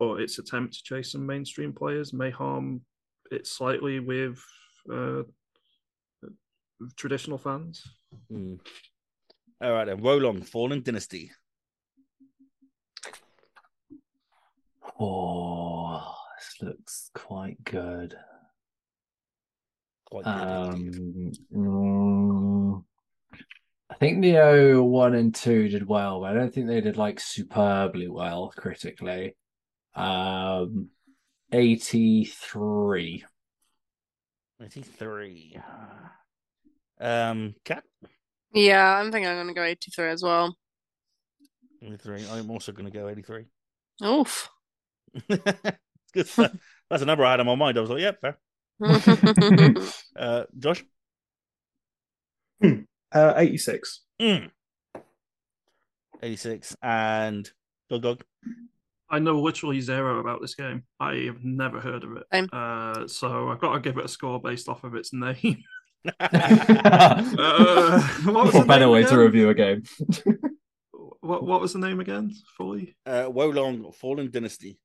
or 0.00 0.20
its 0.20 0.38
attempt 0.38 0.74
to 0.74 0.82
chase 0.82 1.12
some 1.12 1.26
mainstream 1.26 1.72
players 1.72 2.12
may 2.12 2.30
harm 2.30 2.80
it 3.30 3.46
slightly 3.46 4.00
with 4.00 4.42
uh, 4.92 5.22
traditional 6.96 7.38
fans. 7.38 7.84
Hmm. 8.30 8.54
All 9.62 9.72
right, 9.72 9.84
then. 9.84 10.00
Wo 10.00 10.16
Long, 10.16 10.40
Fallen 10.42 10.82
Dynasty. 10.82 11.30
Oh, 14.98 16.14
this 16.38 16.68
looks 16.68 17.10
quite 17.14 17.62
good. 17.64 18.16
Quite 20.06 20.24
good. 20.24 20.32
Um, 20.32 21.32
mm, 21.54 22.84
I 23.90 23.94
think 23.94 24.18
Nioh 24.18 24.82
one 24.82 25.14
and 25.14 25.34
two 25.34 25.68
did 25.68 25.86
well, 25.86 26.20
but 26.20 26.30
I 26.30 26.34
don't 26.34 26.54
think 26.54 26.68
they 26.68 26.80
did 26.80 26.96
like 26.96 27.20
superbly 27.20 28.08
well 28.08 28.52
critically. 28.56 29.34
Um, 29.94 30.90
eighty 31.52 32.24
three. 32.24 33.24
83. 34.62 35.58
Um, 37.00 37.54
Kat, 37.64 37.82
yeah, 38.52 38.96
I'm 38.98 39.10
thinking 39.10 39.28
I'm 39.30 39.38
gonna 39.38 39.54
go 39.54 39.62
eighty-three 39.62 40.10
as 40.10 40.22
well. 40.22 40.56
83. 41.82 42.26
I'm 42.30 42.50
also 42.50 42.72
going 42.72 42.90
to 42.90 42.98
go 42.98 43.08
83. 43.08 43.46
Oof. 44.04 44.50
Good 46.12 46.28
stuff. 46.28 46.52
That's 46.90 47.02
a 47.02 47.06
number 47.06 47.24
I 47.24 47.30
had 47.32 47.40
in 47.40 47.46
my 47.46 47.54
mind. 47.54 47.78
I 47.78 47.80
was 47.80 47.90
like, 47.90 48.00
yep, 48.00 48.20
fair. 48.20 48.38
Uh, 50.16 50.44
Josh? 50.58 50.84
Uh, 53.12 53.34
86. 53.36 54.00
Mm. 54.20 54.50
86. 56.22 56.76
And 56.82 57.50
Yog 57.88 58.02
Dog? 58.02 58.24
I 59.08 59.18
know 59.18 59.40
literally 59.40 59.80
zero 59.80 60.20
about 60.20 60.40
this 60.40 60.54
game. 60.54 60.84
I 61.00 61.14
have 61.26 61.42
never 61.42 61.80
heard 61.80 62.04
of 62.04 62.16
it. 62.16 62.26
Uh, 62.52 63.08
so 63.08 63.48
I've 63.48 63.60
got 63.60 63.74
to 63.74 63.80
give 63.80 63.98
it 63.98 64.04
a 64.04 64.08
score 64.08 64.40
based 64.40 64.68
off 64.68 64.84
of 64.84 64.94
its 64.94 65.12
name. 65.12 65.64
uh, 66.20 68.00
what 68.24 68.66
better 68.66 68.88
way 68.88 69.00
again? 69.00 69.12
to 69.12 69.18
review 69.18 69.50
a 69.50 69.54
game? 69.54 69.82
what 71.20 71.42
What 71.44 71.60
was 71.60 71.74
the 71.74 71.78
name 71.78 72.00
again? 72.00 72.32
Fully? 72.56 72.96
Uh, 73.04 73.24
Wolong 73.24 73.94
Fallen 73.94 74.30
Dynasty. 74.30 74.78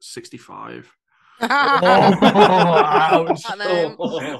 65 0.00 0.94
oh, 1.42 3.26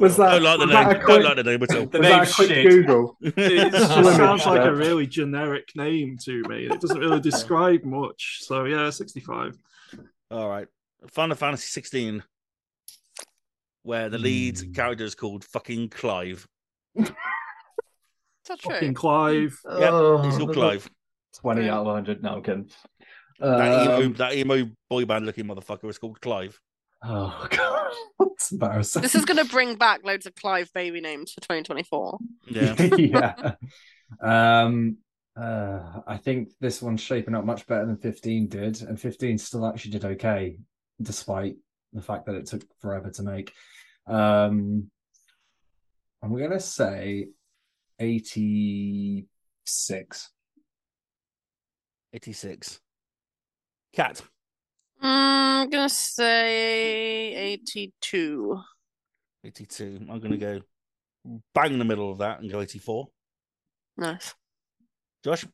was 0.00 0.16
that, 0.16 0.30
don't 0.30 0.42
like 0.42 0.58
the 0.60 0.66
name. 0.66 0.84
Quick, 0.84 1.06
don't 1.06 1.24
like 1.24 1.36
the 1.36 1.42
name 1.42 1.62
at 1.62 1.74
all. 1.74 1.86
The 1.86 1.98
was 1.98 2.34
shit. 2.34 2.68
Google? 2.68 3.16
It 3.22 3.72
sounds 3.72 4.46
like 4.46 4.64
a 4.64 4.72
really 4.72 5.06
generic 5.06 5.70
name 5.74 6.16
to 6.24 6.42
me. 6.48 6.66
It 6.66 6.80
doesn't 6.80 6.98
really 6.98 7.20
describe 7.20 7.84
much. 7.84 8.38
So 8.42 8.64
yeah, 8.64 8.90
sixty-five. 8.90 9.58
All 10.30 10.48
right, 10.48 10.68
Final 11.08 11.36
Fantasy 11.36 11.66
sixteen, 11.66 12.22
where 13.82 14.08
the 14.08 14.18
lead 14.18 14.56
mm. 14.56 14.74
character 14.74 15.04
is 15.04 15.14
called 15.14 15.44
fucking 15.44 15.88
Clive. 15.88 16.46
That's 16.94 17.10
true. 18.58 18.74
Fucking 18.74 18.94
Clive. 18.94 19.58
Yep, 19.64 20.24
he's 20.24 20.36
called 20.36 20.50
oh. 20.50 20.54
Clive. 20.54 20.90
Twenty 21.40 21.68
out 21.68 21.86
of 21.86 21.94
hundred. 21.94 22.22
No, 22.22 22.36
I'm 22.36 22.42
kidding. 22.42 22.70
That, 23.40 24.02
um, 24.02 24.12
that 24.14 24.34
emo 24.34 24.70
boy 24.88 25.04
band 25.04 25.26
looking 25.26 25.46
motherfucker 25.46 25.90
is 25.90 25.98
called 25.98 26.20
Clive 26.20 26.58
oh, 27.04 27.46
God. 27.50 27.92
That's 28.18 28.52
embarrassing. 28.52 29.02
This 29.02 29.14
is 29.14 29.24
going 29.24 29.38
to 29.38 29.50
bring 29.50 29.76
back 29.76 30.04
loads 30.04 30.26
of 30.26 30.34
Clive 30.34 30.70
baby 30.72 31.00
names 31.00 31.32
for 31.32 31.40
2024. 31.40 32.18
Yeah. 32.48 32.82
yeah. 32.96 33.54
Um, 34.20 34.98
uh, 35.36 36.00
I 36.06 36.18
think 36.18 36.50
this 36.60 36.82
one's 36.82 37.00
shaping 37.00 37.34
up 37.34 37.44
much 37.44 37.66
better 37.66 37.86
than 37.86 37.96
15 37.96 38.48
did, 38.48 38.82
and 38.82 39.00
15 39.00 39.38
still 39.38 39.66
actually 39.66 39.92
did 39.92 40.04
okay, 40.04 40.58
despite 41.00 41.56
the 41.92 42.02
fact 42.02 42.26
that 42.26 42.34
it 42.34 42.46
took 42.46 42.62
forever 42.80 43.10
to 43.10 43.22
make. 43.22 43.52
Um, 44.06 44.90
I'm 46.22 46.36
gonna 46.36 46.60
say 46.60 47.28
86. 47.98 50.30
86. 52.12 52.80
Kat. 53.94 54.22
Mm, 55.02 55.62
I'm 55.62 55.70
going 55.70 55.88
to 55.88 55.94
say 55.94 57.34
82. 57.34 58.60
82. 59.44 59.98
I'm 60.10 60.20
going 60.20 60.32
to 60.32 60.36
go 60.38 60.60
bang 61.54 61.72
in 61.72 61.78
the 61.78 61.84
middle 61.84 62.10
of 62.10 62.18
that 62.18 62.40
and 62.40 62.50
go 62.50 62.60
84. 62.60 63.08
Nice. 63.96 64.34
Josh. 65.24 65.46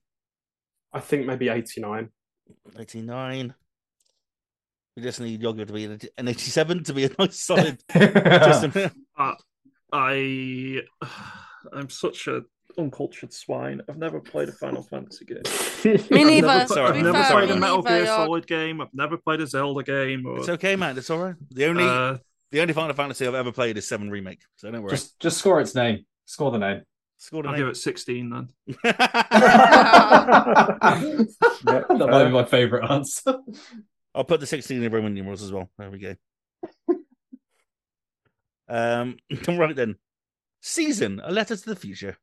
I 0.93 1.01
think 1.01 1.27
maybe 1.27 1.49
89. 1.49 2.09
89. 2.79 3.55
We 4.97 5.03
just 5.03 5.21
need 5.21 5.41
Yoga 5.43 5.65
to 5.65 5.73
be 5.73 5.85
an 5.85 5.99
an 6.17 6.29
87 6.29 6.85
to 6.85 6.95
be 6.95 7.05
a 7.05 7.11
nice 7.19 7.39
solid. 7.45 7.79
just 7.95 8.65
a, 8.65 8.93
Uh, 9.19 9.35
I 9.93 10.81
I'm 11.73 11.89
such 11.89 12.27
a 12.27 12.43
uncultured 12.79 13.33
swine. 13.33 13.83
I've 13.89 13.99
never 13.99 14.21
played 14.21 14.49
a 14.49 14.53
Final 14.53 14.83
Fantasy 14.83 15.25
game. 15.25 15.43
Me 15.85 15.93
I've 16.23 16.27
neither. 16.27 16.47
never, 16.47 16.67
Sorry, 16.67 16.99
I've 16.99 17.05
never 17.05 17.25
played 17.25 17.51
a 17.51 17.57
Metal 17.57 17.83
Gear 17.83 18.07
Solid 18.07 18.47
game. 18.47 18.81
I've 18.81 18.95
never 18.95 19.17
played 19.17 19.41
a 19.41 19.47
Zelda 19.47 19.83
game. 19.83 20.27
Or, 20.27 20.39
it's 20.39 20.49
okay, 20.49 20.77
man. 20.77 20.97
It's 20.97 21.11
all 21.11 21.19
right. 21.19 21.35
The 21.51 21.67
only 21.67 21.85
uh, 21.85 22.19
the 22.51 22.61
only 22.61 22.73
Final 22.73 22.95
Fantasy 22.95 23.27
I've 23.27 23.35
ever 23.35 23.53
played 23.53 23.77
is 23.77 23.87
7 23.87 24.11
Remake. 24.11 24.41
So 24.57 24.71
don't 24.71 24.83
worry. 24.83 24.91
just 24.91 25.19
just 25.21 25.39
score 25.39 25.61
its 25.61 25.75
name. 25.75 26.07
Score 26.25 26.51
the 26.51 26.59
name. 26.59 26.83
Scored 27.19 27.47
a 27.47 27.49
I'll 27.49 27.57
give 27.57 27.67
it 27.67 27.77
16 27.77 28.31
then. 28.31 28.49
that 28.85 29.07
might 31.99 32.25
be 32.25 32.31
my 32.31 32.45
favorite 32.45 32.89
answer. 32.89 33.39
I'll 34.15 34.25
put 34.25 34.39
the 34.39 34.47
16 34.47 34.83
in 34.83 34.93
Roman 34.93 35.15
numerals 35.15 35.43
as 35.43 35.53
well. 35.53 35.69
There 35.79 35.91
we 35.91 35.99
go. 35.99 36.15
um, 38.69 39.17
right 39.49 39.75
then. 39.75 39.97
Season, 40.61 41.21
a 41.25 41.33
letter 41.33 41.57
to 41.57 41.65
the 41.65 41.77
future. 41.77 42.17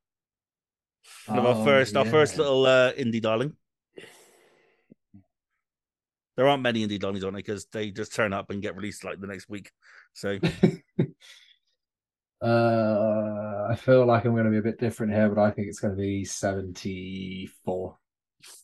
One 1.28 1.40
of 1.40 1.46
our 1.46 1.56
Oh, 1.56 1.66
first, 1.66 1.96
our 1.96 2.06
first 2.06 2.38
little 2.38 2.66
uh, 2.66 2.94
indie 2.94 3.22
darling. 3.22 3.54
There 6.38 6.48
aren't 6.48 6.64
many 6.64 6.86
indie 6.86 7.00
darlings 7.00 7.24
on 7.24 7.34
it 7.36 7.38
because 7.38 7.66
they 7.68 7.92
just 7.92 8.14
turn 8.14 8.34
up 8.34 8.50
and 8.50 8.62
get 8.62 8.76
released 8.76 9.04
like 9.06 9.22
the 9.22 9.28
next 9.28 9.48
week. 9.50 9.72
So 10.14 10.38
Uh, 12.42 13.68
I 13.72 13.76
feel 13.76 14.06
like 14.06 14.26
I'm 14.26 14.34
going 14.34 14.44
to 14.46 14.52
be 14.52 14.58
a 14.58 14.62
bit 14.62 14.78
different 14.80 15.14
here, 15.14 15.30
but 15.30 15.42
I 15.42 15.52
think 15.52 15.68
it's 15.68 15.80
going 15.80 15.96
to 15.96 16.00
be 16.00 16.26
74. 16.26 17.98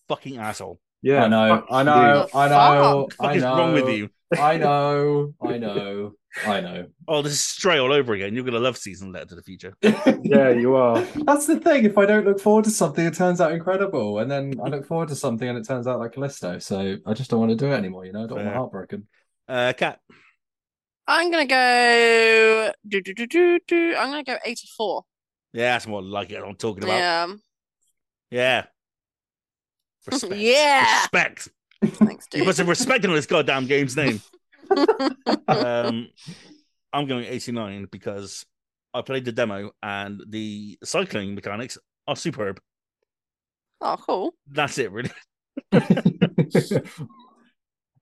fucking 0.08 0.38
asshole. 0.38 0.80
Yeah, 1.02 1.24
I 1.24 1.28
know, 1.30 1.56
fuck 1.56 1.66
I 1.72 1.84
know. 1.84 2.28
I 2.34 2.48
know, 2.50 2.98
What 2.98 3.10
the 3.10 3.16
fuck 3.16 3.26
I 3.28 3.34
is 3.36 3.44
wrong 3.44 3.74
with 3.74 3.90
you? 3.90 4.10
I 4.38 4.58
know, 4.58 5.34
I 5.42 5.58
know, 5.58 6.14
I 6.46 6.62
know. 6.62 6.88
Oh, 7.08 7.22
this 7.22 7.34
is 7.34 7.42
stray 7.42 7.78
all 7.78 7.92
over 7.92 8.14
again. 8.14 8.34
You're 8.34 8.44
gonna 8.44 8.60
love 8.60 8.78
season 8.78 9.12
letter 9.12 9.26
to 9.28 9.36
the 9.36 9.44
future. 9.44 9.74
Yeah, 10.24 10.52
you 10.52 10.76
are. 10.76 11.02
That's 11.26 11.46
the 11.46 11.60
thing. 11.60 11.84
If 11.84 11.98
I 11.98 12.06
don't 12.06 12.26
look 12.26 12.40
forward 12.40 12.64
to 12.66 12.72
something, 12.72 13.06
it 13.06 13.14
turns 13.16 13.42
out 13.42 13.52
incredible, 13.52 14.20
and 14.20 14.32
then 14.32 14.54
I 14.64 14.70
look 14.70 14.86
forward 14.86 15.10
to 15.10 15.16
something, 15.16 15.48
and 15.50 15.58
it 15.58 15.68
turns 15.68 15.88
out 15.88 16.00
like 16.00 16.14
Callisto. 16.14 16.60
So 16.60 16.98
I 17.06 17.14
just 17.14 17.30
don't 17.30 17.40
want 17.42 17.50
to 17.50 17.58
do 17.58 17.68
it 17.68 17.76
anymore. 17.76 18.06
You 18.06 18.14
know, 18.14 18.24
I 18.24 18.28
don't 18.28 18.36
want 18.36 18.46
my 18.46 18.52
Fair. 18.52 18.58
heart 18.58 18.72
broken. 18.72 19.08
Uh, 19.50 19.74
Kat. 19.76 20.00
I'm 21.08 21.32
going 21.32 21.48
to 21.48 21.54
go. 21.54 22.72
Do, 22.88 23.02
do, 23.02 23.14
do, 23.14 23.28
do, 23.28 23.60
do. 23.68 23.96
I'm 23.98 24.12
going 24.12 24.24
to 24.24 24.32
go 24.32 24.38
84. 24.46 25.04
Yeah, 25.54 25.74
that's 25.74 25.88
more 25.88 26.02
like 26.02 26.32
it. 26.32 26.42
I'm 26.42 26.56
talking 26.56 26.84
about. 26.84 26.98
Yeah. 26.98 27.28
Yeah. 28.30 28.66
Respect. 30.10 30.36
Yeah. 30.36 31.02
Respect. 31.02 31.50
Thanks, 31.84 32.28
You 32.34 32.40
dude. 32.40 32.46
put 32.48 32.56
some 32.56 32.70
respect 32.70 33.06
on 33.06 33.14
this 33.14 33.26
goddamn 33.26 33.66
game's 33.68 33.96
name. 33.98 34.22
um, 35.48 36.08
I'm 36.94 37.08
going 37.08 37.26
89 37.26 37.88
because 37.92 38.46
I 38.94 39.02
played 39.02 39.26
the 39.26 39.32
demo 39.32 39.72
and 39.82 40.22
the 40.28 40.78
cycling 40.84 41.34
mechanics 41.36 41.78
are 42.08 42.16
superb. 42.16 42.60
oh, 43.82 43.98
cool. 43.98 44.36
That's 44.48 44.78
it, 44.78 44.92
really. 44.92 45.12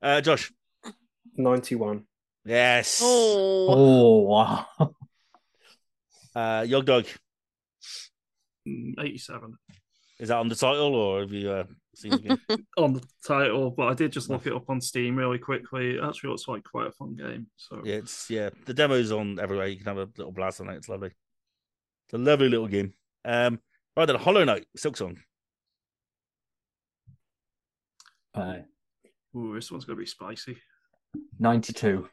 Uh, 0.02 0.22
Josh. 0.22 0.52
91. 1.36 2.06
Yes. 2.46 3.02
Oh, 3.04 3.68
oh 3.70 4.20
wow! 4.22 4.66
Uh, 6.34 6.66
Yog 6.68 6.86
Dog. 6.86 7.06
Mm, 8.68 8.94
87 8.98 9.58
Is 10.20 10.30
that 10.30 10.38
on 10.38 10.48
the 10.48 10.56
title 10.56 10.96
or 10.96 11.20
have 11.22 11.32
you 11.34 11.52
uh, 11.52 11.64
seen 11.64 11.66
the 11.66 11.68
game? 11.68 11.79
on 12.78 12.94
the 12.94 13.04
title, 13.26 13.72
but 13.72 13.88
I 13.88 13.94
did 13.94 14.12
just 14.12 14.30
look 14.30 14.46
it 14.46 14.54
up 14.54 14.70
on 14.70 14.82
Steam 14.82 15.16
really 15.16 15.38
quickly. 15.38 15.96
It 15.96 16.04
actually 16.04 16.30
looks 16.32 16.48
like 16.48 16.64
quite 16.64 16.88
a 16.88 16.92
fun 16.92 17.16
game. 17.16 17.48
So 17.58 17.82
yeah, 17.84 17.96
it's 17.96 18.30
yeah. 18.30 18.50
The 18.66 18.74
demo's 18.74 19.12
on 19.12 19.40
everywhere. 19.40 19.68
You 19.68 19.78
can 19.78 19.88
have 19.88 19.98
a 19.98 20.10
little 20.18 20.32
blast 20.32 20.62
on 20.62 20.70
it. 20.70 20.78
It's 20.78 20.90
lovely. 20.90 21.10
It's 21.10 22.14
a 22.14 22.18
lovely 22.18 22.50
little 22.50 22.68
game. 22.68 22.94
Um, 23.26 23.60
right 23.96 24.06
then, 24.06 24.16
Hollow 24.16 24.44
Knight, 24.44 24.66
Silksong. 24.78 25.18
Uh, 28.34 28.60
Ooh, 29.36 29.56
this 29.56 29.72
one's 29.72 29.86
gonna 29.86 30.00
be 30.00 30.06
spicy. 30.06 30.58
92. 31.40 32.08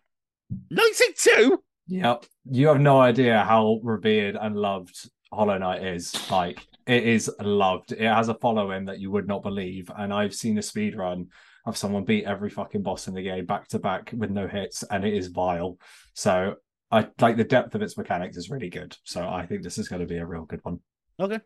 92? 0.71 1.63
Yep. 1.89 2.25
You 2.51 2.69
have 2.69 2.81
no 2.81 3.01
idea 3.01 3.45
how 3.45 3.81
revered 3.83 4.37
and 4.37 4.57
loved 4.57 5.11
Hollow 5.33 5.59
Knight 5.59 5.85
is. 5.85 6.31
Like, 6.31 6.67
it 6.87 7.05
is 7.05 7.31
loved. 7.41 7.93
It 7.93 8.01
has 8.01 8.29
a 8.29 8.35
following 8.35 8.85
that 8.87 9.01
you 9.01 9.11
would 9.11 9.27
not 9.27 9.43
believe. 9.43 9.91
And 9.97 10.13
I've 10.13 10.35
seen 10.35 10.59
a 10.59 10.63
speed 10.63 10.97
run 10.97 11.29
of 11.67 11.77
someone 11.77 12.05
beat 12.05 12.25
every 12.25 12.51
fucking 12.51 12.83
boss 12.83 13.09
in 13.09 13.15
the 13.15 13.23
game 13.23 13.45
back 13.45 13.69
to 13.69 13.79
back 13.79 14.13
with 14.17 14.31
no 14.31 14.47
hits, 14.47 14.85
and 14.91 15.05
it 15.05 15.15
is 15.15 15.29
vile. 15.29 15.79
So 16.15 16.55
I 16.91 17.09
like 17.21 17.37
the 17.37 17.45
depth 17.45 17.75
of 17.75 17.83
its 17.83 17.99
mechanics 17.99 18.37
is 18.37 18.51
really 18.51 18.71
good. 18.71 18.97
So 19.05 19.29
I 19.29 19.47
think 19.47 19.63
this 19.63 19.79
is 19.79 19.89
going 19.89 20.01
to 20.01 20.07
be 20.07 20.19
a 20.19 20.27
real 20.27 20.45
good 20.45 20.61
one. 20.63 20.79
Okay. 21.19 21.41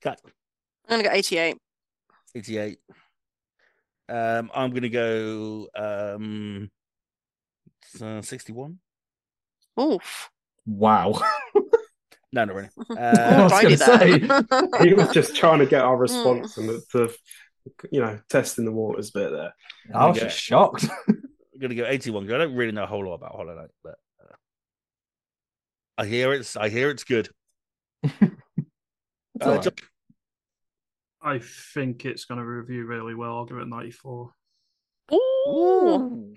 Kat. 0.00 0.20
I'm 0.88 1.00
going 1.00 1.02
to 1.02 1.08
go 1.08 1.14
88. 1.14 1.56
88. 2.34 2.78
Um, 4.10 4.50
I'm 4.52 4.72
gonna 4.72 4.88
go 4.88 5.68
um 5.76 6.68
uh, 8.00 8.20
61. 8.20 8.78
Oof. 9.80 10.30
Wow. 10.66 11.22
No, 12.32 12.44
not 12.44 12.54
really. 12.54 12.68
Uh, 12.90 13.48
was 13.50 13.62
gonna 13.62 13.76
then. 13.76 14.68
He 14.86 14.94
was 14.94 15.08
just 15.12 15.34
trying 15.34 15.58
to 15.58 15.66
get 15.66 15.82
our 15.82 15.96
response 15.96 16.56
and 16.58 16.68
the, 16.68 16.82
the, 16.92 17.16
you 17.90 18.00
know, 18.00 18.18
testing 18.28 18.64
the 18.64 18.72
waters 18.72 19.10
bit 19.10 19.30
there. 19.32 19.52
I 19.94 20.06
was 20.08 20.18
just 20.18 20.38
shocked. 20.38 20.86
I'm 21.08 21.22
gonna 21.60 21.74
go 21.74 21.86
81 21.86 22.32
I 22.32 22.38
don't 22.38 22.54
really 22.54 22.72
know 22.72 22.84
a 22.84 22.86
whole 22.86 23.04
lot 23.06 23.14
about 23.14 23.32
Hollow 23.32 23.54
Knight, 23.54 23.70
but 23.82 23.96
uh, 24.22 24.34
I 25.98 26.06
hear 26.06 26.32
it's 26.32 26.56
I 26.56 26.68
hear 26.68 26.90
it's 26.90 27.04
good. 27.04 27.28
Uh, 28.04 28.08
all 29.42 29.52
right. 29.54 29.62
Josh- 29.62 29.72
I 31.22 31.38
think 31.74 32.04
it's 32.06 32.24
gonna 32.24 32.44
review 32.44 32.86
really 32.86 33.14
well. 33.14 33.36
I'll 33.36 33.44
give 33.44 33.58
it 33.58 33.68
94. 33.68 34.30
Ooh. 35.12 36.34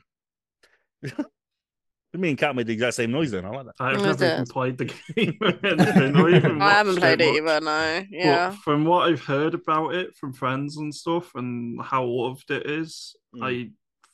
Me 2.16 2.30
and 2.30 2.38
Kat 2.38 2.56
made 2.56 2.68
the 2.68 2.74
exact 2.74 2.96
same 2.96 3.12
noise 3.12 3.32
then. 3.32 3.44
I 3.46 3.50
like 3.50 3.66
that. 3.66 3.74
I've 3.80 3.96
Was 4.02 4.20
never 4.20 4.34
even 4.34 4.46
played 4.46 4.78
the 4.78 4.86
game. 4.86 6.16
or 6.16 6.30
even 6.36 6.62
I 6.62 6.70
haven't 6.72 6.98
played 6.98 7.22
it 7.22 7.44
much. 7.44 7.52
either, 7.54 7.62
no. 7.66 8.00
But 8.02 8.08
Yeah. 8.12 8.52
from 8.64 8.86
what 8.86 9.10
I've 9.10 9.24
heard 9.26 9.54
about 9.56 9.96
it 9.96 10.16
from 10.16 10.32
friends 10.34 10.78
and 10.78 10.94
stuff 10.94 11.32
and 11.36 11.82
how 11.82 12.04
loved 12.06 12.52
it 12.52 12.70
is, 12.70 13.16
Mm. 13.36 13.44
I 13.44 13.72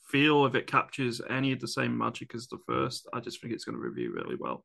feel 0.08 0.46
if 0.46 0.56
it 0.56 0.66
captures 0.66 1.20
any 1.30 1.52
of 1.52 1.60
the 1.60 1.68
same 1.68 1.98
magic 1.98 2.34
as 2.34 2.48
the 2.48 2.58
first, 2.66 3.06
I 3.14 3.20
just 3.20 3.42
think 3.42 3.54
it's 3.54 3.66
going 3.66 3.76
to 3.78 3.82
review 3.84 4.14
really 4.14 4.38
well. 4.40 4.64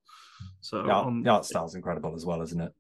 So 0.61 0.87
Yeah, 0.87 1.01
on- 1.01 1.23
the 1.25 1.31
art 1.31 1.45
style's 1.45 1.75
incredible 1.75 2.15
as 2.15 2.25
well, 2.25 2.41
isn't 2.41 2.61
it? 2.61 2.73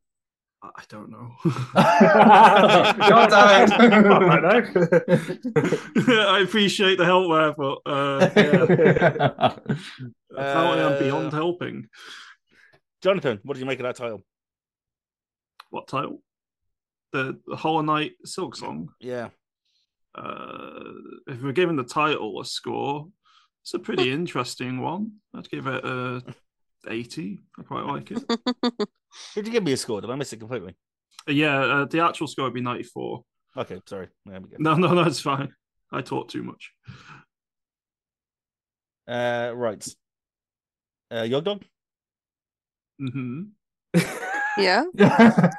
I 0.64 0.70
I 0.76 0.82
don't 0.88 1.10
know. 1.10 1.30
God 1.74 3.30
damn 3.30 4.12
I 4.12 4.58
it. 4.58 6.08
I 6.08 6.40
appreciate 6.40 6.96
the 6.98 7.04
help 7.04 7.30
there, 7.30 7.52
but 7.52 7.78
uh, 7.90 8.30
yeah. 8.36 9.56
Apparently, 10.36 10.82
I'm 10.82 10.92
Uh, 10.94 10.98
beyond 10.98 11.32
helping. 11.32 11.88
Jonathan, 13.02 13.40
what 13.42 13.54
did 13.54 13.60
you 13.60 13.66
make 13.66 13.80
of 13.80 13.84
that 13.84 13.96
title? 13.96 14.22
What 15.70 15.88
title? 15.88 16.22
The, 17.12 17.38
the 17.46 17.56
Hollow 17.56 17.82
Knight 17.82 18.12
Silksong. 18.26 18.88
Yeah. 19.00 19.28
Uh, 20.14 20.92
if 21.26 21.42
we're 21.42 21.52
giving 21.52 21.76
the 21.76 21.84
title 21.84 22.40
a 22.40 22.44
score, 22.44 23.08
it's 23.62 23.74
a 23.74 23.78
pretty 23.78 24.10
interesting 24.10 24.80
one. 24.80 25.12
I'd 25.34 25.50
give 25.50 25.66
it 25.66 25.84
a 25.84 26.22
80. 26.88 27.40
I 27.58 27.62
quite 27.62 27.84
like 27.86 28.10
it. 28.10 28.22
Did 29.34 29.46
you 29.46 29.52
give 29.52 29.62
me 29.64 29.72
a 29.72 29.76
score? 29.76 30.00
Did 30.00 30.10
I 30.10 30.16
miss 30.16 30.32
it 30.32 30.38
completely? 30.38 30.74
Yeah, 31.28 31.58
uh, 31.60 31.84
the 31.86 32.00
actual 32.00 32.26
score 32.26 32.44
would 32.46 32.54
be 32.54 32.60
94. 32.60 33.22
Okay, 33.56 33.80
sorry. 33.86 34.08
There 34.26 34.40
we 34.40 34.48
go. 34.48 34.56
No, 34.58 34.74
no, 34.74 34.92
no, 34.94 35.02
it's 35.02 35.20
fine. 35.20 35.52
I 35.92 36.02
talk 36.02 36.28
too 36.28 36.42
much. 36.42 36.72
Uh, 39.06 39.52
right. 39.54 39.86
Uh, 41.12 41.22
Yog 41.22 41.44
Dog? 41.44 41.62
hmm 42.98 43.42
Yeah. 44.58 44.84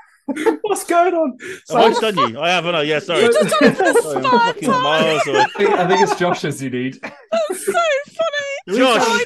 What's 0.61 0.85
going 0.85 1.13
on? 1.13 1.37
Have 1.69 1.77
I 1.77 1.89
just 1.89 2.01
done 2.01 2.17
you? 2.17 2.39
I 2.39 2.49
haven't. 2.49 2.73
I? 2.73 2.81
Yeah, 2.81 2.99
sorry. 2.99 3.21
You 3.23 3.31
just 3.31 3.59
done 3.59 3.73
this 3.75 4.03
Sorry, 4.03 4.15
I'm 4.17 4.23
bad 4.23 4.31
fucking 4.55 4.69
time. 4.69 4.83
miles 4.83 5.27
away. 5.27 5.39
I 5.39 5.45
think, 5.57 5.69
I 5.71 5.87
think 5.87 6.01
it's 6.01 6.15
Josh's 6.19 6.63
you 6.63 6.69
need. 6.71 6.99
That's 7.03 7.65
so 7.65 7.73
funny. 7.73 8.77
Josh, 8.79 9.25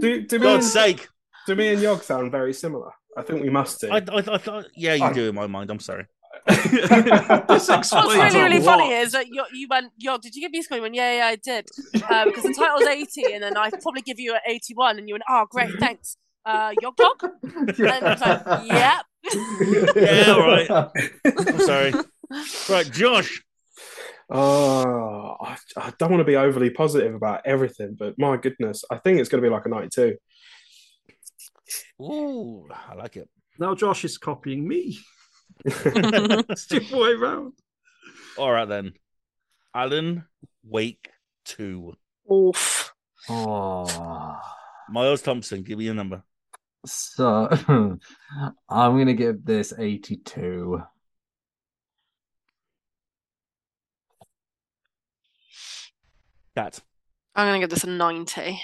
do, 0.22 0.28
for 0.28 0.38
me 0.38 0.42
God's 0.42 0.72
sake. 0.72 1.08
Do 1.50 1.56
me 1.56 1.72
and 1.72 1.82
Yog 1.82 2.02
sound 2.02 2.30
very 2.30 2.52
similar? 2.52 2.90
I 3.16 3.22
think 3.22 3.42
we 3.42 3.50
must 3.50 3.80
do. 3.80 3.90
I, 3.90 3.96
I, 3.96 4.18
I 4.18 4.38
thought, 4.38 4.66
yeah, 4.76 4.94
you 4.94 5.04
I- 5.04 5.12
do 5.12 5.28
in 5.28 5.34
my 5.34 5.46
mind. 5.46 5.70
I'm 5.70 5.80
sorry. 5.80 6.06
this 6.46 7.68
What's 7.68 7.92
really, 7.92 8.40
really 8.40 8.60
lot. 8.60 8.78
funny 8.78 8.92
is 8.92 9.12
that 9.12 9.26
you, 9.28 9.44
you 9.52 9.66
went, 9.68 9.92
yo, 9.98 10.16
did 10.16 10.34
you 10.34 10.40
give 10.40 10.52
me 10.52 10.60
a 10.60 10.62
score? 10.62 10.76
You 10.76 10.82
went, 10.82 10.94
yeah, 10.94 11.16
yeah, 11.16 11.26
I 11.26 11.36
did. 11.36 11.66
Because 11.92 12.44
the 12.44 12.54
title's 12.56 12.84
80, 12.84 13.34
and 13.34 13.42
then 13.42 13.56
I 13.56 13.70
probably 13.70 14.02
give 14.02 14.18
you 14.20 14.32
an 14.34 14.40
81, 14.46 14.98
and 14.98 15.08
you 15.08 15.14
went, 15.14 15.24
oh, 15.28 15.46
great, 15.50 15.70
thanks. 15.78 16.16
Uh, 16.46 16.72
Yog 16.80 16.96
Dog? 16.96 17.30
And 17.42 17.80
I 17.80 18.12
was 18.12 18.20
like, 18.20 18.66
yep. 18.66 19.96
Yeah, 19.96 20.32
all 20.32 20.40
right. 20.40 20.70
I'm 21.24 21.60
sorry. 21.60 21.92
Right, 22.68 22.90
Josh. 22.90 23.42
Oh, 24.30 25.36
I, 25.40 25.56
I 25.76 25.92
don't 25.98 26.10
want 26.10 26.20
to 26.20 26.24
be 26.24 26.36
overly 26.36 26.70
positive 26.70 27.14
about 27.14 27.42
everything, 27.44 27.96
but 27.98 28.18
my 28.18 28.36
goodness, 28.36 28.84
I 28.90 28.98
think 28.98 29.18
it's 29.18 29.28
going 29.28 29.42
to 29.42 29.48
be 29.48 29.52
like 29.52 29.66
a 29.66 29.68
92. 29.68 30.16
Ooh, 32.00 32.66
I 32.70 32.94
like 32.94 33.16
it. 33.16 33.28
Now 33.58 33.74
Josh 33.74 34.04
is 34.04 34.18
copying 34.18 34.66
me. 34.66 34.98
It's 35.64 36.66
the 36.66 36.86
other 36.86 36.96
way 36.96 37.12
around. 37.12 37.52
All 38.38 38.50
right, 38.50 38.68
then. 38.68 38.94
Alan 39.74 40.24
Wake 40.64 41.10
2. 41.44 41.92
Oof. 42.32 42.94
Oh. 43.28 44.40
Miles 44.88 45.20
Thompson, 45.20 45.62
give 45.62 45.78
me 45.78 45.84
your 45.84 45.94
number. 45.94 46.22
So 46.86 47.48
I'm 47.68 47.98
gonna 48.68 49.12
give 49.12 49.44
this 49.44 49.74
82. 49.76 50.82
Kat. 56.56 56.80
I'm 57.34 57.46
going 57.46 57.60
to 57.60 57.66
give 57.66 57.70
this 57.70 57.84
a 57.84 57.86
90. 57.86 58.60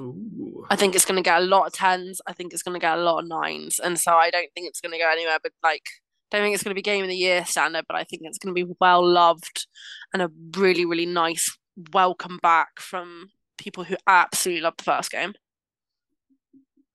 Ooh. 0.00 0.66
I 0.70 0.76
think 0.76 0.94
it's 0.94 1.04
going 1.04 1.16
to 1.16 1.22
get 1.22 1.42
a 1.42 1.44
lot 1.44 1.66
of 1.66 1.72
tens. 1.72 2.20
I 2.26 2.32
think 2.32 2.52
it's 2.52 2.62
going 2.62 2.74
to 2.74 2.80
get 2.80 2.96
a 2.96 3.02
lot 3.02 3.22
of 3.22 3.28
nines, 3.28 3.78
and 3.78 3.98
so 3.98 4.12
I 4.14 4.30
don't 4.30 4.50
think 4.54 4.66
it's 4.66 4.80
going 4.80 4.92
to 4.92 4.98
go 4.98 5.10
anywhere. 5.10 5.38
But 5.42 5.52
like, 5.62 5.84
don't 6.30 6.42
think 6.42 6.54
it's 6.54 6.62
going 6.62 6.74
to 6.74 6.78
be 6.78 6.82
game 6.82 7.02
of 7.02 7.08
the 7.08 7.16
year 7.16 7.44
standard. 7.44 7.84
But 7.86 7.96
I 7.96 8.04
think 8.04 8.22
it's 8.24 8.38
going 8.38 8.54
to 8.54 8.64
be 8.64 8.72
well 8.80 9.06
loved 9.06 9.66
and 10.12 10.22
a 10.22 10.30
really, 10.56 10.86
really 10.86 11.06
nice 11.06 11.56
welcome 11.92 12.38
back 12.42 12.80
from 12.80 13.30
people 13.58 13.84
who 13.84 13.96
absolutely 14.06 14.62
loved 14.62 14.80
the 14.80 14.84
first 14.84 15.10
game 15.10 15.34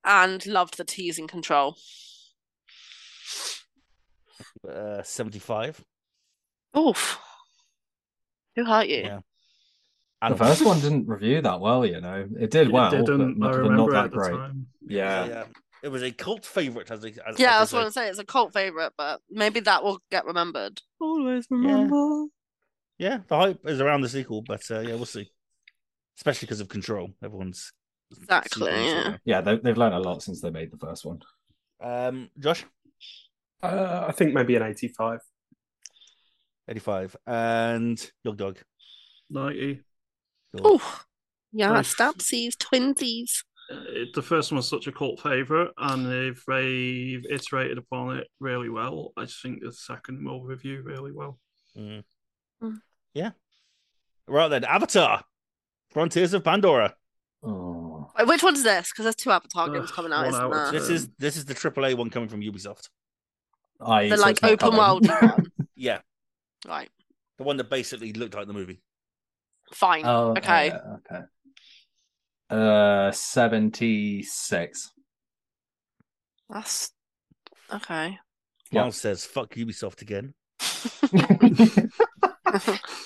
and 0.04 0.46
loved 0.46 0.78
the 0.78 0.84
teasing 0.84 1.28
control. 1.28 1.78
Uh, 4.68 5.04
75. 5.04 5.84
Oof, 6.78 7.20
who 8.56 8.66
hurt 8.66 8.88
you? 8.88 8.98
Yeah. 8.98 9.20
The 10.30 10.36
first 10.38 10.66
one 10.66 10.80
didn't 10.80 11.08
review 11.08 11.42
that 11.42 11.60
well, 11.60 11.86
you 11.86 12.02
know. 12.02 12.28
It 12.40 12.52
did 12.52 12.68
It 12.68 12.74
well, 12.74 12.90
didn't. 12.92 13.08
but 13.08 13.18
not, 13.18 13.52
but 13.52 13.58
remember 13.60 13.76
not 13.78 13.90
that 13.92 14.06
at 14.06 14.12
the 14.12 14.18
great. 14.18 14.32
time. 14.32 14.68
Yeah. 14.88 15.26
Yeah. 15.26 15.44
It 15.84 15.90
was 15.90 16.02
a 16.04 16.12
cult 16.12 16.46
favorite, 16.46 16.90
as, 16.90 17.04
as 17.06 17.16
Yeah, 17.16 17.22
as 17.22 17.38
that's 17.38 17.72
they 17.72 17.78
what 17.78 17.82
say. 17.82 17.86
I'm 17.86 17.92
saying. 17.92 18.10
It's 18.10 18.20
a 18.20 18.26
cult 18.26 18.54
favorite, 18.54 18.94
but 18.98 19.22
maybe 19.30 19.60
that 19.62 19.84
will 19.84 20.00
get 20.10 20.26
remembered. 20.26 20.82
Always 21.00 21.46
remember. 21.50 22.26
Yeah, 22.98 23.20
the 23.28 23.36
hype 23.38 23.60
is 23.66 23.82
around 23.82 24.02
the 24.02 24.10
sequel, 24.10 24.42
but 24.42 24.62
uh, 24.72 24.80
yeah, 24.80 24.96
we'll 24.96 25.06
see. 25.06 25.30
Especially 26.18 26.46
because 26.48 26.62
of 26.62 26.70
Control. 26.70 27.10
Everyone's 27.24 27.72
Exactly, 28.18 28.66
super 28.68 28.72
into 28.72 28.82
it 28.82 28.86
yeah. 28.96 29.10
now. 29.10 29.18
Yeah, 29.26 29.42
they, 29.42 29.58
they've 29.58 29.78
learned 29.78 29.96
a 29.96 30.00
lot 30.00 30.24
since 30.24 30.40
they 30.42 30.50
made 30.50 30.72
the 30.72 30.78
first 30.78 31.06
one. 31.06 31.20
Um, 31.82 32.30
Josh, 32.40 32.66
Uh, 33.62 34.06
I 34.08 34.12
think 34.12 34.34
maybe 34.34 34.56
an 34.56 34.64
85. 34.64 35.20
85. 36.68 37.16
And 37.28 38.12
Yog 38.24 38.38
Dog. 38.38 38.60
90. 39.30 39.82
Cool. 40.62 40.80
Oh, 40.82 41.02
yeah, 41.52 41.70
Nice. 41.72 41.94
Stabsies, 41.96 42.56
twinsies. 42.58 43.44
Uh, 43.72 43.78
it- 43.90 44.14
the 44.14 44.22
first 44.22 44.52
one 44.52 44.58
was 44.58 44.70
such 44.70 44.88
a 44.88 44.92
cult 44.92 45.20
favorite, 45.22 45.72
and 45.78 46.06
they've, 46.06 46.42
they've 46.48 47.26
iterated 47.30 47.78
upon 47.78 48.18
it 48.18 48.28
really 48.40 48.70
well. 48.70 49.12
I 49.18 49.26
just 49.26 49.42
think 49.42 49.64
the 49.64 49.72
second 49.72 50.24
will 50.26 50.44
review 50.44 50.82
really 50.84 51.12
well. 51.12 51.40
Mm. 51.78 52.04
Mm. 52.62 52.80
Yeah. 53.14 53.32
Right 54.28 54.48
then, 54.50 54.64
Avatar. 54.66 55.24
Frontiers 55.92 56.34
of 56.34 56.44
Pandora. 56.44 56.94
Oh. 57.44 58.12
Wait, 58.18 58.28
which 58.28 58.44
one's 58.44 58.64
this? 58.64 58.92
Because 58.92 59.04
there's 59.06 59.16
two 59.16 59.32
Avatar 59.32 59.70
games 59.70 59.90
Ugh, 59.90 59.96
coming 59.96 60.12
out, 60.12 60.28
isn't 60.28 60.42
out. 60.42 60.52
there? 60.52 60.72
This 60.72 60.90
is 60.90 61.10
this 61.20 61.38
is 61.38 61.46
the 61.46 61.54
AAA 61.54 61.96
one 61.96 62.10
coming 62.10 62.28
from 62.30 62.42
Ubisoft. 62.42 62.90
I, 63.80 64.10
The 64.10 64.18
so 64.18 64.24
like 64.24 64.44
open 64.44 64.58
coming. 64.58 64.78
world. 64.80 65.08
Yeah, 65.76 66.00
Right. 66.68 66.90
the 67.38 67.44
one 67.44 67.58
that 67.58 67.70
basically 67.70 68.14
looked 68.14 68.34
like 68.34 68.48
the 68.48 68.54
movie. 68.54 68.82
Fine. 69.74 70.06
Oh, 70.06 70.34
okay. 70.38 70.68
yeah, 70.68 70.80
okay. 71.12 71.26
Uh, 72.50 73.12
76. 73.12 74.92
That's 76.50 76.92
okay. 77.74 78.20
Yeah. 78.72 78.82
Miles 78.82 78.98
says, 78.98 79.26
"Fuck 79.26 79.56
Ubisoft 79.56 80.02
again." 80.02 80.34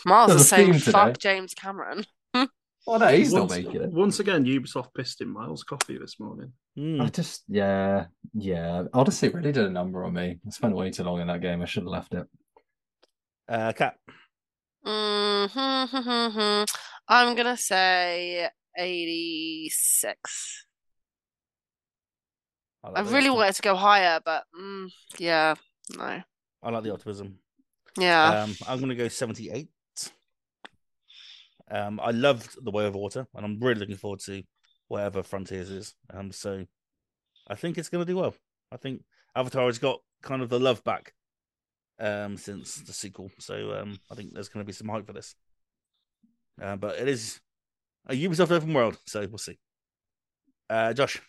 Miles 0.05 0.33
is 0.33 0.49
saying 0.49 0.73
theme 0.73 0.79
today. 0.79 0.91
fuck 0.91 1.17
James 1.17 1.53
Cameron. 1.53 2.03
oh, 2.33 2.47
no, 2.97 3.07
he's 3.07 3.33
not 3.33 3.49
once, 3.49 3.51
making 3.51 3.81
it. 3.81 3.91
once 3.91 4.19
again, 4.19 4.45
Ubisoft 4.45 4.93
pissed 4.95 5.21
in 5.21 5.29
Miles' 5.29 5.63
coffee 5.63 5.97
this 5.97 6.19
morning. 6.19 6.51
Hmm. 6.75 7.01
I 7.01 7.07
just, 7.07 7.43
yeah, 7.47 8.05
yeah. 8.33 8.83
Odyssey 8.93 9.29
really 9.29 9.51
did 9.51 9.65
a 9.65 9.69
number 9.69 10.03
on 10.03 10.13
me. 10.13 10.39
I 10.45 10.49
spent 10.49 10.75
way 10.75 10.91
too 10.91 11.03
long 11.03 11.21
in 11.21 11.27
that 11.27 11.41
game. 11.41 11.61
I 11.61 11.65
should 11.65 11.83
have 11.83 11.91
left 11.91 12.13
it. 12.13 12.27
Uh, 13.47 13.71
Kat. 13.73 13.95
Hmm 14.83 16.63
I'm 17.07 17.35
gonna 17.35 17.57
say 17.57 18.47
86. 18.77 20.65
I, 22.83 22.87
I 22.87 22.91
like 22.91 23.05
the 23.05 23.11
really 23.11 23.29
wanted 23.29 23.55
to 23.55 23.61
go 23.61 23.75
higher, 23.75 24.19
but 24.23 24.43
mm, 24.59 24.91
yeah, 25.17 25.55
no, 25.97 26.21
I 26.63 26.69
like 26.69 26.83
the 26.83 26.93
optimism. 26.93 27.39
yeah. 27.97 28.43
Um, 28.43 28.55
I'm 28.67 28.79
gonna 28.79 28.95
go 28.95 29.07
78. 29.07 29.69
Um, 31.71 31.99
I 31.99 32.11
loved 32.11 32.63
the 32.63 32.71
Way 32.71 32.85
of 32.85 32.95
Water, 32.95 33.27
and 33.35 33.45
I'm 33.45 33.59
really 33.59 33.79
looking 33.79 33.97
forward 33.97 34.21
to 34.21 34.43
whatever 34.87 35.23
Frontiers 35.23 35.69
is. 35.69 35.95
Um, 36.11 36.31
so 36.31 36.65
I 37.47 37.55
think 37.55 37.77
it's 37.77 37.89
gonna 37.89 38.05
do 38.05 38.17
well. 38.17 38.35
I 38.71 38.77
think 38.77 39.03
Avatar 39.35 39.65
has 39.65 39.79
got 39.79 39.99
kind 40.21 40.41
of 40.41 40.49
the 40.49 40.59
love 40.59 40.83
back 40.83 41.13
um 41.99 42.37
since 42.37 42.75
the 42.75 42.93
sequel. 42.93 43.29
So 43.39 43.73
um 43.73 43.99
I 44.11 44.15
think 44.15 44.33
there's 44.33 44.49
gonna 44.49 44.65
be 44.65 44.73
some 44.73 44.89
hype 44.89 45.05
for 45.05 45.13
this. 45.13 45.35
Uh, 46.61 46.75
but 46.75 46.99
it 46.99 47.07
is 47.07 47.39
a 48.07 48.13
Ubisoft 48.13 48.51
open 48.51 48.73
world, 48.73 48.97
so 49.05 49.25
we'll 49.27 49.37
see. 49.37 49.57
Uh 50.69 50.93
Josh 50.93 51.21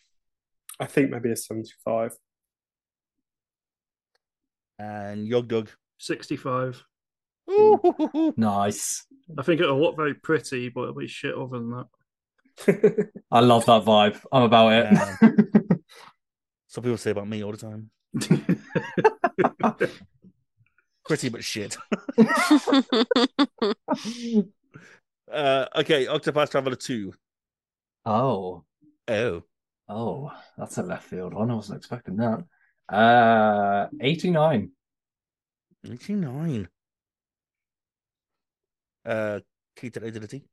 I 0.78 0.86
think 0.86 1.10
maybe 1.10 1.30
a 1.30 1.36
75. 1.36 2.16
and 4.78 5.28
Yog 5.28 5.48
Dog. 5.48 5.68
65. 5.98 6.82
Ooh, 7.51 8.32
Nice. 8.36 9.05
I 9.38 9.42
think 9.42 9.60
it'll 9.60 9.80
look 9.80 9.97
very 9.97 10.14
pretty, 10.14 10.68
but 10.70 10.82
it'll 10.82 10.94
be 10.94 11.06
shit 11.06 11.34
other 11.34 11.59
than 11.59 11.70
that. 11.70 11.86
I 13.30 13.40
love 13.40 13.66
that 13.66 13.84
vibe. 13.84 14.18
I'm 14.32 14.42
about 14.44 14.72
it. 14.72 15.20
Some 16.68 16.84
people 16.84 16.97
say 16.97 17.10
about 17.10 17.28
me 17.28 17.44
all 17.44 17.52
the 17.52 17.59
time. 17.59 17.90
Pretty 21.11 21.28
but 21.28 21.43
shit. 21.43 21.77
Uh 25.32 25.66
okay, 25.77 26.07
Octopath 26.07 26.51
Traveler 26.51 26.77
2. 26.77 27.12
oh, 28.07 28.65
Oh. 29.09 29.43
oh, 29.89 30.32
that's 30.59 30.78
a 30.78 30.82
left 30.82 31.05
field 31.05 31.35
one. 31.35 31.51
I 31.51 31.55
wasn't 31.55 31.78
expecting 31.78 32.16
that. 32.16 32.45
Uh, 32.89 33.87
89. 34.01 34.70
89. 35.85 36.69
Uh 39.05 39.41
Key 39.77 39.91
to 39.91 40.05
Identity. 40.05 40.45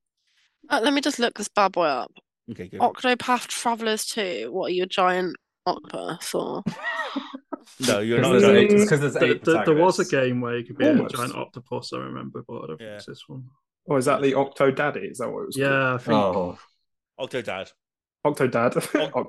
Uh, 0.69 0.79
let 0.83 0.93
me 0.93 1.01
just 1.01 1.19
look 1.19 1.37
this 1.37 1.47
bad 1.49 1.71
boy 1.71 1.85
up. 1.85 2.11
Okay, 2.51 2.67
good. 2.67 2.79
Octopath 2.79 3.47
Travelers 3.47 4.05
2. 4.05 4.51
What 4.51 4.67
are 4.67 4.73
you, 4.73 4.83
a 4.83 4.87
giant 4.87 5.35
octopus 5.65 6.33
or? 6.35 6.63
No, 7.87 7.99
you're 8.01 8.17
Because 8.17 8.41
not. 8.43 8.47
there's 8.49 8.57
eight- 8.57 8.69
there's 8.99 9.13
There, 9.13 9.23
eight 9.31 9.43
there- 9.45 9.65
there 9.65 9.75
was 9.75 9.99
a 9.99 10.05
game 10.05 10.41
where 10.41 10.57
you 10.57 10.65
could 10.65 10.77
be 10.77 10.87
Almost. 10.87 11.13
a 11.13 11.17
giant 11.17 11.35
octopus, 11.35 11.91
I 11.93 11.97
remember, 11.99 12.43
but 12.47 12.55
I 12.63 12.67
don't 12.67 12.77
think 12.77 12.89
it's 12.91 13.05
this 13.05 13.23
one. 13.27 13.45
Or 13.85 13.97
is 13.97 14.05
that 14.05 14.21
the 14.21 14.33
Octo 14.33 14.71
Daddy? 14.71 15.01
Is 15.01 15.19
that 15.19 15.29
what 15.29 15.43
it 15.43 15.45
was? 15.47 15.57
Yeah, 15.57 15.93
I 15.93 15.97
think. 15.97 16.13
Oh, 16.17 16.57
Octodad. 17.19 17.45
called? 17.45 17.73
Octo 18.25 18.47
Dad. 18.47 18.75
I 18.75 18.79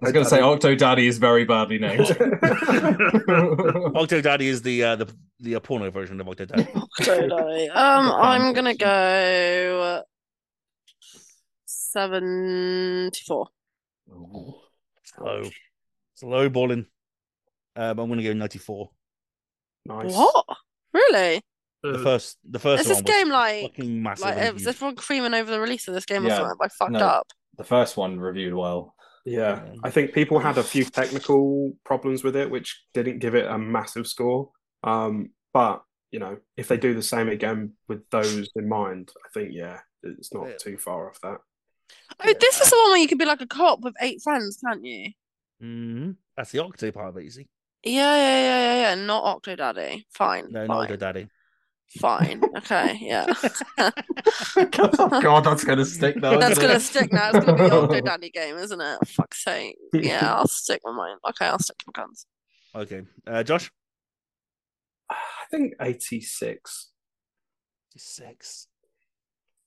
was 0.00 0.12
going 0.12 0.24
to 0.24 0.24
say 0.24 0.40
Octo 0.40 0.74
Daddy 0.74 1.06
is 1.06 1.18
very 1.18 1.44
badly 1.44 1.78
named. 1.78 2.00
Octodaddy 3.94 4.42
is 4.42 4.62
the 4.62 4.82
uh, 4.82 4.96
the 4.96 5.14
the 5.38 5.54
uh, 5.54 5.60
porno 5.60 5.88
version 5.92 6.20
of 6.20 6.26
Octodad. 6.26 6.66
Octodaddy. 6.98 7.68
Um, 7.76 8.10
I'm 8.10 8.52
gonna 8.54 8.74
go 8.74 10.02
seventy-four. 11.66 13.46
Slow, 15.04 15.42
slow 16.14 16.48
balling. 16.48 16.86
Um, 17.78 17.98
I'm 17.98 18.08
gonna 18.08 18.22
go 18.22 18.32
94. 18.32 18.90
nice. 19.86 20.12
What? 20.14 20.44
Really? 20.92 21.40
The 21.82 21.98
first, 22.00 22.38
the 22.48 22.58
first 22.58 22.80
Is 22.82 22.88
this 22.88 22.96
one 22.96 23.04
was 23.04 23.12
game 23.14 23.28
like 23.28 23.62
fucking 23.76 24.02
massive. 24.02 24.24
like 24.24 24.36
and 24.38 24.54
was 24.54 24.66
everyone 24.66 24.96
creaming 24.96 25.34
over 25.34 25.50
the 25.50 25.60
release 25.60 25.86
of 25.86 25.94
this 25.94 26.04
game 26.06 26.26
or 26.26 26.30
something? 26.30 26.56
I 26.60 26.68
fucked 26.68 26.90
No. 26.92 26.98
up. 27.00 27.26
the 27.56 27.64
first 27.64 27.96
one 27.96 28.18
reviewed 28.20 28.54
well. 28.54 28.94
Yeah, 29.24 29.64
Yeah. 29.64 29.74
I 29.84 29.90
think 29.90 30.12
people 30.12 30.38
had 30.40 30.58
a 30.58 30.62
few 30.62 30.84
technical 31.00 31.72
problems 31.84 32.24
with 32.24 32.34
it, 32.36 32.50
which 32.50 32.82
didn't 32.94 33.18
give 33.20 33.34
it 33.36 33.46
a 33.46 33.58
massive 33.58 34.06
score. 34.08 34.50
Um, 34.84 35.30
but 35.52 35.82
you 36.10 36.18
know, 36.18 36.38
if 36.56 36.66
they 36.68 36.78
do 36.78 36.94
the 36.94 37.02
same 37.02 37.28
again 37.28 37.74
with 37.88 38.08
those 38.10 38.48
in 38.56 38.68
mind, 38.68 39.10
I 39.24 39.28
think 39.32 39.50
yeah, 39.52 39.78
it's 40.02 40.32
not 40.34 40.48
Yeah. 40.48 40.56
too 40.58 40.78
far 40.78 41.08
off 41.10 41.20
that. 41.22 41.38
Oh, 42.20 42.34
this 42.40 42.60
is 42.60 42.70
the 42.70 42.76
one 42.76 42.90
where 42.90 42.98
you 43.00 43.08
could 43.08 43.18
be 43.18 43.24
like 43.24 43.40
a 43.40 43.46
co-op 43.46 43.80
with 43.80 43.94
eight 44.00 44.20
friends, 44.22 44.58
can't 44.64 44.84
you? 44.84 45.12
Mhm. 45.62 46.16
That's 46.36 46.50
the 46.52 46.60
Octo 46.60 46.90
part 46.92 47.08
of 47.08 47.16
it, 47.18 47.24
you 47.24 47.30
see. 47.30 47.48
Yeah, 47.84 47.92
yeah, 48.16 48.40
yeah, 48.40 48.60
yeah, 48.74 48.80
yeah. 48.80 48.94
Not 49.06 49.42
Octodaddy. 49.42 50.04
Fine. 50.10 50.46
No, 50.50 50.66
fine. 50.66 50.88
not 50.88 50.88
Octodaddy. 50.88 51.28
Fine. 52.00 52.42
Okay, 52.58 52.98
yeah. 53.00 53.24
God, 54.72 55.40
that's 55.44 55.64
going 55.64 55.78
to 55.78 55.84
stick 55.86 56.16
now. 56.16 56.38
That's 56.38 56.52
isn't 56.52 56.62
gonna 56.62 56.74
it? 56.74 56.80
stick 56.80 57.12
now. 57.12 57.30
It's 57.32 57.46
gonna 57.46 57.56
be 57.56 57.70
Octodaddy 57.70 58.32
game, 58.34 58.56
isn't 58.58 58.80
it? 58.80 59.08
Fuck's 59.08 59.42
sake. 59.44 59.76
Yeah, 59.94 60.34
I'll 60.34 60.46
stick 60.48 60.80
with 60.84 60.94
mine. 60.96 61.16
Okay, 61.30 61.46
I'll 61.46 61.58
stick 61.58 61.76
with 61.86 61.94
guns. 61.94 62.26
Okay, 62.74 63.02
uh, 63.26 63.42
Josh. 63.42 63.70
I 65.10 65.16
think 65.50 65.74
86. 65.80 66.90
Six. 67.96 68.68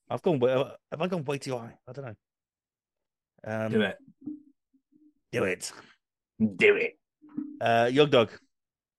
I've 0.10 0.22
gone. 0.22 0.40
way- 0.40 0.52
Have 0.92 1.02
I 1.02 1.08
gone 1.08 1.24
way 1.26 1.38
too 1.40 1.58
high? 1.58 1.74
I 1.88 1.92
don't 1.92 2.06
know. 2.06 2.16
Um, 3.44 3.72
Do 3.72 3.82
it. 3.82 3.98
Do 5.32 5.44
it. 5.46 5.72
Do 6.58 6.76
it. 6.76 7.00
Uh, 7.62 7.90
Yog 7.92 8.10
Dog. 8.10 8.30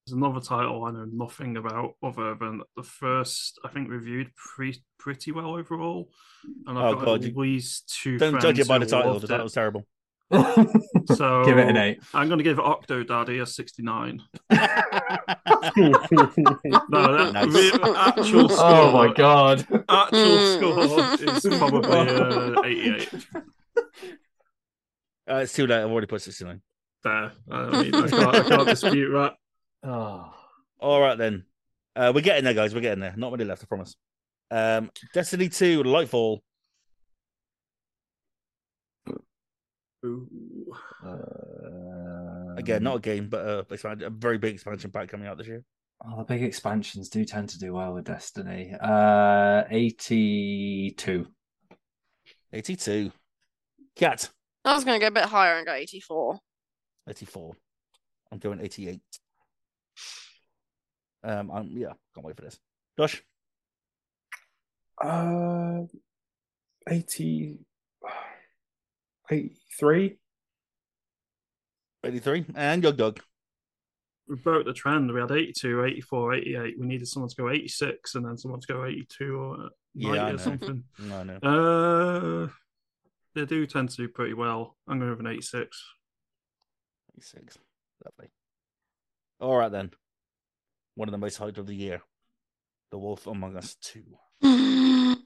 There's 0.06 0.16
another 0.16 0.40
title 0.40 0.84
I 0.84 0.90
know 0.92 1.06
nothing 1.12 1.56
about 1.56 1.94
other 2.02 2.34
than 2.34 2.62
the 2.76 2.82
first, 2.82 3.58
I 3.64 3.68
think, 3.68 3.88
reviewed 3.88 4.30
pre- 4.36 4.82
pretty 4.98 5.30
well 5.32 5.54
overall. 5.56 6.08
And 6.66 6.78
I've 6.78 6.84
Oh, 6.84 6.94
got 6.96 7.04
God, 7.04 7.24
at 7.24 7.36
least 7.36 7.98
two 8.02 8.18
Don't 8.18 8.40
judge 8.40 8.58
it 8.58 8.66
by 8.68 8.78
the 8.78 8.86
title. 8.86 9.12
loved 9.12 9.22
The 9.28 9.32
it. 9.34 9.36
title's 9.36 9.52
terrible. 9.52 9.86
So 10.32 10.38
Give 11.44 11.58
it 11.58 11.68
an 11.68 11.76
eight. 11.76 12.00
I'm 12.14 12.26
going 12.28 12.38
to 12.38 12.44
give 12.44 12.58
Octo 12.58 13.02
Daddy 13.04 13.38
a 13.40 13.46
69. 13.46 14.22
No, 15.76 15.92
that, 17.16 17.30
Nice. 17.34 17.52
the 17.52 17.94
actual 17.96 18.48
score, 18.48 18.64
Oh 18.66 18.92
my 18.92 19.12
god. 19.12 19.66
actual 19.88 20.38
score 20.56 21.14
is 21.36 21.58
probably 21.58 21.90
uh, 21.90 22.62
88. 22.64 23.14
Uh, 25.30 25.34
it's 25.36 25.52
too 25.52 25.66
late. 25.66 25.82
I've 25.82 25.90
already 25.90 26.06
put 26.06 26.22
69. 26.22 26.60
There. 27.04 27.32
I, 27.50 27.82
mean, 27.82 27.94
I, 27.94 28.08
can't, 28.08 28.36
I 28.36 28.48
can't 28.48 28.68
dispute 28.68 29.10
that. 29.12 29.34
Oh. 29.82 30.32
All 30.80 31.00
right 31.00 31.18
then. 31.18 31.44
Uh, 31.94 32.12
we're 32.14 32.20
getting 32.22 32.44
there, 32.44 32.54
guys. 32.54 32.74
We're 32.74 32.80
getting 32.80 33.00
there. 33.00 33.14
Not 33.16 33.32
many 33.32 33.44
left, 33.44 33.62
I 33.62 33.66
promise. 33.66 33.96
Um, 34.50 34.90
Destiny 35.12 35.48
2, 35.48 35.82
Lightfall. 35.82 36.38
Ooh. 40.04 40.72
Uh, 41.04 42.56
Again, 42.56 42.82
not 42.82 42.96
a 42.96 43.00
game, 43.00 43.28
but 43.28 43.44
a, 43.44 44.06
a 44.06 44.10
very 44.10 44.38
big 44.38 44.54
expansion 44.54 44.90
pack 44.90 45.08
coming 45.08 45.26
out 45.26 45.38
this 45.38 45.46
year. 45.46 45.64
Oh, 46.04 46.18
the 46.18 46.24
big 46.24 46.42
expansions 46.42 47.08
do 47.08 47.24
tend 47.24 47.48
to 47.50 47.58
do 47.58 47.74
well 47.74 47.94
with 47.94 48.04
Destiny. 48.04 48.74
Uh, 48.80 49.62
82. 49.70 51.26
82. 52.52 53.12
Kat. 53.94 54.28
I 54.64 54.74
was 54.74 54.84
gonna 54.84 54.98
go 54.98 55.08
a 55.08 55.10
bit 55.10 55.24
higher 55.24 55.56
and 55.56 55.66
go 55.66 55.74
eighty-four. 55.74 56.38
84. 57.08 57.56
I'm 58.30 58.38
going 58.38 58.60
88. 58.60 59.00
Um, 61.24 61.50
I'm 61.50 61.68
yeah, 61.76 61.92
can't 62.14 62.26
wait 62.26 62.36
for 62.36 62.42
this. 62.42 62.58
Josh, 62.98 63.22
Uh, 65.02 65.82
80, 66.88 67.58
83. 69.30 70.18
83, 72.04 72.44
and 72.56 72.82
Yog 72.82 72.96
Dog. 72.96 73.20
We 74.28 74.36
broke 74.36 74.64
the 74.66 74.72
trend. 74.72 75.12
We 75.12 75.20
had 75.20 75.30
82, 75.30 75.84
84, 75.84 76.34
88. 76.34 76.78
We 76.80 76.86
needed 76.86 77.06
someone 77.08 77.28
to 77.28 77.36
go 77.36 77.50
86 77.50 78.14
and 78.14 78.24
then 78.24 78.36
someone 78.36 78.60
to 78.60 78.66
go 78.72 78.84
82 78.84 79.36
or 79.36 79.68
Yeah, 79.94 80.08
90 80.12 80.18
I 80.20 80.28
or 80.28 80.32
know. 80.32 80.36
something. 80.38 80.84
No, 81.00 81.22
no. 81.22 81.36
Uh, 81.36 82.48
they 83.34 83.44
do 83.46 83.66
tend 83.66 83.90
to 83.90 83.96
do 83.96 84.08
pretty 84.08 84.34
well. 84.34 84.76
I'm 84.88 84.98
going 84.98 85.10
with 85.10 85.20
an 85.20 85.26
86. 85.28 85.80
86. 87.16 87.58
Lovely. 88.04 88.30
All 89.40 89.56
right 89.56 89.70
then. 89.72 89.90
One 90.94 91.08
of 91.08 91.12
the 91.12 91.18
most 91.18 91.38
hyped 91.38 91.58
of 91.58 91.66
the 91.66 91.74
year. 91.74 92.02
The 92.90 92.98
Wolf 92.98 93.26
Among 93.26 93.56
Us 93.56 93.76
2. 93.82 94.02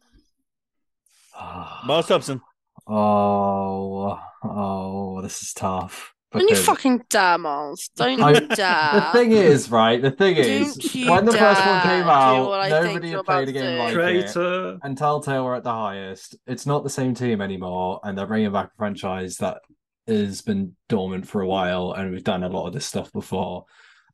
Miles 1.86 2.06
Thompson. 2.08 2.40
Oh, 2.86 4.18
oh, 4.44 5.20
this 5.22 5.42
is 5.42 5.52
tough. 5.52 6.12
Don't 6.32 6.48
you 6.50 6.56
fucking 6.56 7.02
dare, 7.08 7.38
Miles. 7.38 7.88
Don't 7.96 8.22
I- 8.22 8.32
you 8.32 8.46
dare. 8.54 8.90
The 8.94 9.08
thing 9.12 9.32
is, 9.32 9.70
right? 9.70 10.00
The 10.02 10.10
thing 10.10 10.36
is, 10.36 10.74
Don't 10.76 10.94
you 10.94 11.10
when 11.10 11.24
the 11.24 11.32
first 11.32 11.64
one 11.64 11.80
came 11.82 12.04
out, 12.08 12.46
what 12.48 12.60
I 12.60 12.82
think 12.82 13.02
nobody 13.02 13.10
had 13.10 13.24
played 13.24 13.48
a 13.48 13.50
about 13.50 13.52
game 13.52 13.76
do. 13.76 13.78
like 13.78 13.90
it. 13.90 13.94
Traitor. 14.32 14.78
And 14.82 14.98
Telltale 14.98 15.44
were 15.44 15.54
at 15.54 15.64
the 15.64 15.72
highest. 15.72 16.36
It's 16.46 16.66
not 16.66 16.84
the 16.84 16.90
same 16.90 17.14
team 17.14 17.40
anymore, 17.40 18.00
and 18.04 18.16
they're 18.18 18.26
bringing 18.26 18.52
back 18.52 18.66
a 18.66 18.76
franchise 18.76 19.36
that 19.38 19.58
has 20.06 20.42
been 20.42 20.76
dormant 20.88 21.26
for 21.26 21.40
a 21.40 21.46
while, 21.46 21.92
and 21.92 22.10
we've 22.10 22.24
done 22.24 22.42
a 22.42 22.48
lot 22.48 22.66
of 22.66 22.72
this 22.72 22.86
stuff 22.86 23.12
before. 23.12 23.66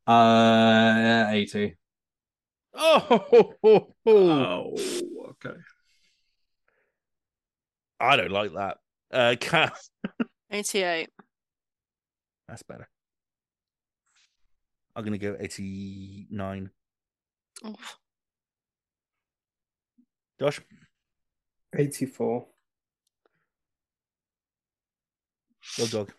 Uh, 0.06 1.26
eighty. 1.30 1.76
Oh, 2.74 2.98
ho, 2.98 3.54
ho, 3.62 3.94
ho. 4.04 4.74
Oh, 4.76 4.76
okay. 5.30 5.56
I 8.00 8.16
don't 8.16 8.30
like 8.32 8.54
that. 8.54 8.78
Uh, 9.12 9.36
Kat. 9.38 9.76
Eighty-eight. 10.50 11.10
That's 12.48 12.62
better. 12.62 12.88
I'm 14.94 15.04
going 15.04 15.18
to 15.18 15.18
go 15.18 15.36
89. 15.38 16.70
Oof. 17.66 17.98
Josh? 20.38 20.60
84. 21.74 22.46
Yog 25.78 25.90
Dog. 25.90 26.12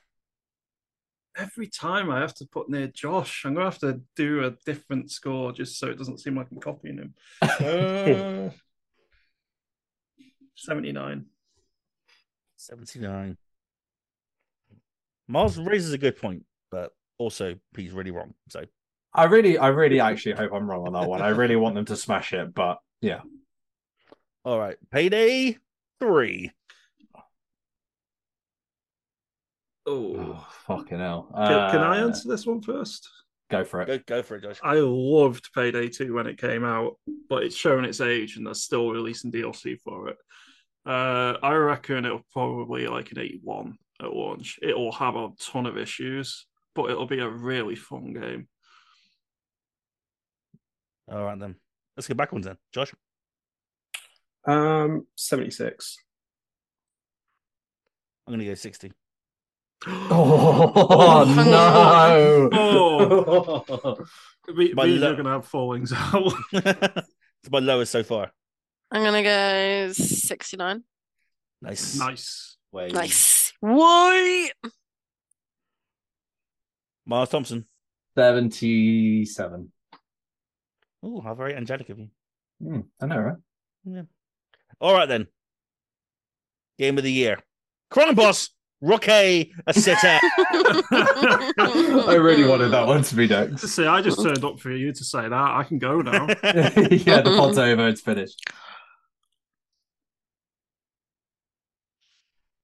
Every 1.36 1.68
time 1.68 2.12
I 2.12 2.20
have 2.20 2.36
to 2.36 2.46
put 2.46 2.70
near 2.70 2.88
Josh, 2.88 3.44
I'm 3.46 3.56
going 3.56 3.66
to 3.66 3.72
have 3.72 3.80
to 3.80 4.02
do 4.16 4.44
a 4.44 4.52
different 4.66 5.10
score 5.10 5.52
just 5.52 5.80
so 5.80 5.88
it 5.88 5.98
doesn't 5.98 6.20
seem 6.20 6.36
like 6.36 6.48
I'm 6.52 6.60
copying 6.60 6.98
him. 6.98 7.14
Uh, 7.42 8.50
79. 10.56 11.26
79. 12.58 13.38
Miles 15.28 15.58
raises 15.58 15.92
a 15.94 15.98
good 15.98 16.16
point, 16.18 16.46
but 16.72 16.92
also 17.18 17.56
he's 17.76 17.92
really 17.92 18.12
wrong. 18.12 18.34
So, 18.50 18.64
I 19.14 19.26
really, 19.26 19.58
I 19.58 19.70
really 19.70 20.00
actually 20.00 20.36
hope 20.36 20.52
I'm 20.54 20.70
wrong 20.70 20.86
on 20.88 20.94
that 20.94 21.10
one. 21.10 21.22
I 21.22 21.30
really 21.30 21.56
want 21.56 21.76
them 21.76 21.86
to 21.86 21.96
smash 21.96 22.34
it, 22.34 22.54
but 22.54 22.80
yeah. 23.02 23.22
all 24.46 24.60
right. 24.60 24.78
Payday 24.92 25.58
3. 26.00 26.52
Oh. 29.86 30.16
Oh, 30.18 30.48
fucking 30.66 31.00
hell. 31.00 31.30
Can, 31.36 31.72
can 31.72 31.82
I 31.82 32.02
Uh, 32.02 32.08
answer 32.08 32.30
this 32.30 32.46
one 32.46 32.62
first? 32.62 33.10
Go 33.52 33.64
for 33.64 33.82
it. 33.82 33.88
Go, 33.88 34.00
go 34.18 34.24
for 34.24 34.36
it, 34.38 34.44
Josh. 34.44 34.60
I 34.64 34.76
loved 34.76 35.50
Payday 35.54 35.90
2 35.90 36.14
when 36.14 36.28
it 36.28 36.38
came 36.40 36.64
out, 36.64 36.98
but 37.30 37.44
it's 37.44 37.56
showing 37.56 37.86
its 37.86 38.02
age 38.02 38.38
and 38.38 38.48
they're 38.48 38.54
still 38.54 38.90
releasing 38.90 39.32
DLC 39.32 39.80
for 39.82 40.10
it. 40.10 40.18
Uh, 40.86 41.38
I 41.44 41.54
reckon 41.54 42.06
it'll 42.06 42.26
probably 42.32 42.88
like 42.88 43.12
an 43.12 43.20
81 43.20 43.78
at 44.02 44.14
launch. 44.14 44.58
It'll 44.62 44.92
have 44.94 45.16
a 45.16 45.30
ton 45.40 45.66
of 45.66 45.78
issues, 45.78 46.46
but 46.76 46.90
it'll 46.90 47.06
be 47.06 47.20
a 47.20 47.30
really 47.30 47.76
fun 47.76 48.14
game. 48.14 48.48
All 51.12 51.24
right, 51.26 51.38
then. 51.40 51.56
Let's 51.96 52.08
get 52.08 52.18
back 52.18 52.28
backwards 52.30 52.48
then. 52.48 52.58
Josh? 52.74 52.92
Um, 54.46 55.06
76. 55.16 55.98
I'm 58.26 58.34
gonna 58.34 58.46
go 58.46 58.54
sixty. 58.56 58.92
Oh 59.88 61.24
no! 62.50 62.50
Oh. 62.54 64.06
We, 64.56 64.74
My 64.74 64.86
we 64.86 64.98
lo- 64.98 65.12
are 65.12 65.14
going 65.14 65.26
to 65.26 65.32
have 65.32 65.46
fallings 65.46 65.94
out. 65.94 66.34
it's 66.54 67.52
my 67.52 67.60
lowest 67.60 67.92
so 67.92 68.04
far. 68.04 68.32
I'm 68.92 69.04
gonna 69.04 69.24
go 69.24 69.92
69. 69.94 70.84
Nice. 71.62 71.98
nice. 71.98 72.58
Way. 72.72 72.90
Nice. 72.90 73.54
Why? 73.60 74.52
Miles 77.06 77.30
Thompson. 77.30 77.66
Seventy-seven. 78.16 79.72
Oh, 81.02 81.22
how 81.22 81.34
very 81.34 81.56
angelic 81.56 81.90
of 81.90 82.00
you. 82.00 82.10
Hmm, 82.62 82.82
I 83.02 83.06
know, 83.08 83.18
right? 83.20 83.38
Yeah. 83.86 84.04
All 84.80 84.94
right 84.94 85.08
then. 85.08 85.28
Game 86.78 86.98
of 86.98 87.04
the 87.04 87.12
year. 87.12 87.40
Crime 87.90 88.16
Boss. 88.16 88.50
Rookie 88.84 89.54
a 89.66 89.74
sitter. 89.74 90.20
I 90.92 92.18
really 92.20 92.44
wanted 92.44 92.68
that 92.72 92.86
one 92.86 93.02
to 93.02 93.16
be 93.16 93.30
next. 93.30 93.62
See, 93.70 93.86
I 93.86 94.02
just 94.02 94.22
turned 94.22 94.44
up 94.44 94.60
for 94.60 94.72
you 94.72 94.92
to 94.92 95.04
say 95.06 95.22
that. 95.22 95.34
I 95.34 95.64
can 95.64 95.80
go 95.80 96.02
now. 96.02 96.28
yeah, 96.44 97.22
the 97.22 97.34
pod's 97.38 97.58
over. 97.58 97.88
It's 97.88 98.02
finished. 98.02 98.42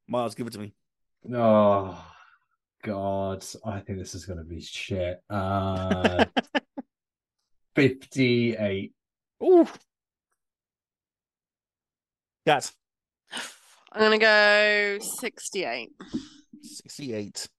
Miles, 0.08 0.36
give 0.36 0.46
it 0.46 0.54
to 0.54 0.60
me. 0.60 0.74
Oh 1.34 2.06
God, 2.84 3.46
I 3.66 3.80
think 3.80 3.98
this 4.00 4.14
is 4.14 4.26
going 4.26 4.40
to 4.40 4.46
be 4.46 4.60
shit. 4.60 5.24
Uh, 5.30 6.26
Fifty-eight. 7.76 8.92
Ooh. 9.42 9.68
Kat. 12.46 12.70
I'm 14.00 14.06
gonna 14.06 14.18
go 14.18 14.98
68. 15.02 15.90
68. 16.62 17.50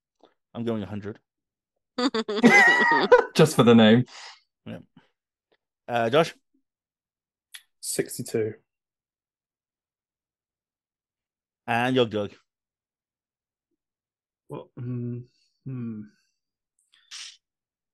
I'm 0.54 0.64
going 0.64 0.80
100. 0.80 1.18
Just 3.34 3.56
for 3.56 3.62
the 3.62 3.74
name. 3.74 4.06
Yeah. 4.64 4.78
Uh, 5.86 6.08
Josh. 6.08 6.34
62. 7.80 8.54
And 11.66 11.94
Yog 11.94 12.08
Dog. 12.08 12.32
What? 14.48 14.68
Mm, 14.80 15.24
hmm. 15.66 16.00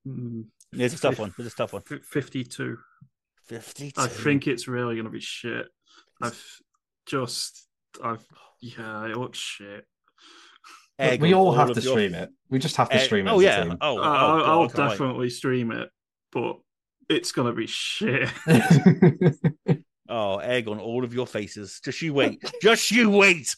Hmm. 0.05 0.43
Yeah, 0.73 0.87
it's 0.87 0.95
a 0.95 1.01
tough 1.01 1.19
one. 1.19 1.35
It's 1.37 1.53
a 1.53 1.57
tough 1.57 1.73
one. 1.73 1.83
F- 1.91 2.05
52. 2.05 2.79
52. 3.49 4.01
I 4.01 4.07
think 4.07 4.47
it's 4.47 4.69
really 4.69 4.95
going 4.95 5.05
to 5.07 5.11
be 5.11 5.19
shit. 5.19 5.67
I've 6.23 6.41
just, 7.07 7.67
I've, 8.03 8.25
yeah, 8.61 9.07
it 9.07 9.17
looks 9.17 9.39
shit. 9.39 9.85
Egg 10.99 11.21
we 11.21 11.33
on 11.35 11.39
all 11.41 11.53
have 11.53 11.71
of 11.71 11.77
to 11.77 11.83
your- 11.83 11.93
stream 11.93 12.15
it. 12.15 12.31
We 12.49 12.59
just 12.59 12.77
have 12.77 12.89
to 12.91 12.97
Egg- 12.97 13.05
stream 13.05 13.27
it. 13.27 13.31
Oh, 13.31 13.41
yeah. 13.41 13.65
team. 13.65 13.77
Oh, 13.81 13.99
oh, 13.99 14.03
Uh, 14.03 14.05
I'll, 14.05 14.09
God, 14.09 14.43
I'll 14.49 14.63
I 14.63 14.67
can't 14.69 14.79
wait. 14.79 14.89
definitely 14.91 15.31
stream 15.31 15.73
it, 15.73 15.91
but 16.33 16.57
it's 17.09 17.33
going 17.33 17.49
to 17.49 17.55
be 17.55 17.67
shit. 17.67 18.29
Oh, 20.09 20.37
egg 20.39 20.69
on 20.69 20.79
all 20.79 21.03
of 21.03 21.13
your 21.13 21.27
faces. 21.27 21.81
Just 21.85 22.01
you 22.01 22.15
wait. 22.15 22.41
Just 22.63 22.93
you 22.93 23.11
wait. 23.11 23.57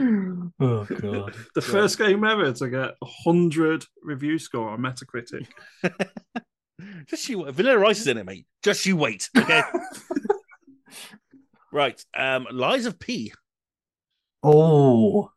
oh 0.00 0.50
god. 0.58 1.34
The 1.54 1.60
first 1.60 1.98
game 1.98 2.24
ever 2.24 2.50
to 2.50 2.68
get 2.70 2.80
a 3.02 3.06
100 3.26 3.84
review 4.02 4.38
score 4.38 4.70
on 4.70 4.80
Metacritic. 4.80 5.46
Just 7.06 7.28
you 7.28 7.40
wait. 7.40 7.54
Vanilla 7.54 7.86
Ice 7.88 8.00
is 8.00 8.06
in 8.06 8.16
it, 8.16 8.24
mate. 8.24 8.46
Just 8.62 8.86
you 8.86 8.96
wait. 8.96 9.28
Okay. 9.36 9.60
Right. 11.74 12.00
Um, 12.16 12.46
Lies 12.52 12.86
of 12.86 13.00
P. 13.00 13.32
Oh. 14.44 15.32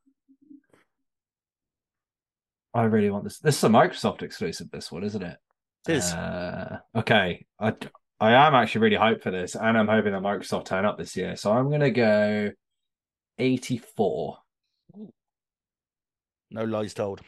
I 2.76 2.84
really 2.84 3.10
want 3.10 3.24
this. 3.24 3.40
This 3.40 3.58
is 3.58 3.64
a 3.64 3.70
Microsoft 3.70 4.22
exclusive, 4.22 4.70
this 4.70 4.92
one, 4.92 5.04
isn't 5.04 5.24
it? 5.24 5.38
It 5.90 5.96
is. 5.96 6.14
Uh, 6.14 6.78
okay. 6.96 7.48
I, 7.60 7.74
I 8.20 8.34
am 8.34 8.54
actually 8.54 8.82
really 8.82 8.98
hyped 8.98 9.24
for 9.24 9.32
this, 9.32 9.56
and 9.56 9.76
I'm 9.76 9.88
hoping 9.88 10.12
that 10.12 10.22
Microsoft 10.22 10.66
turn 10.66 10.86
up 10.86 11.00
this 11.00 11.18
year. 11.18 11.36
So 11.38 11.52
I'm 11.52 11.70
going 11.70 11.82
to 11.82 11.90
go 11.90 12.52
84. 13.40 14.38
No 16.52 16.64
lies 16.66 16.94
told. 16.94 17.22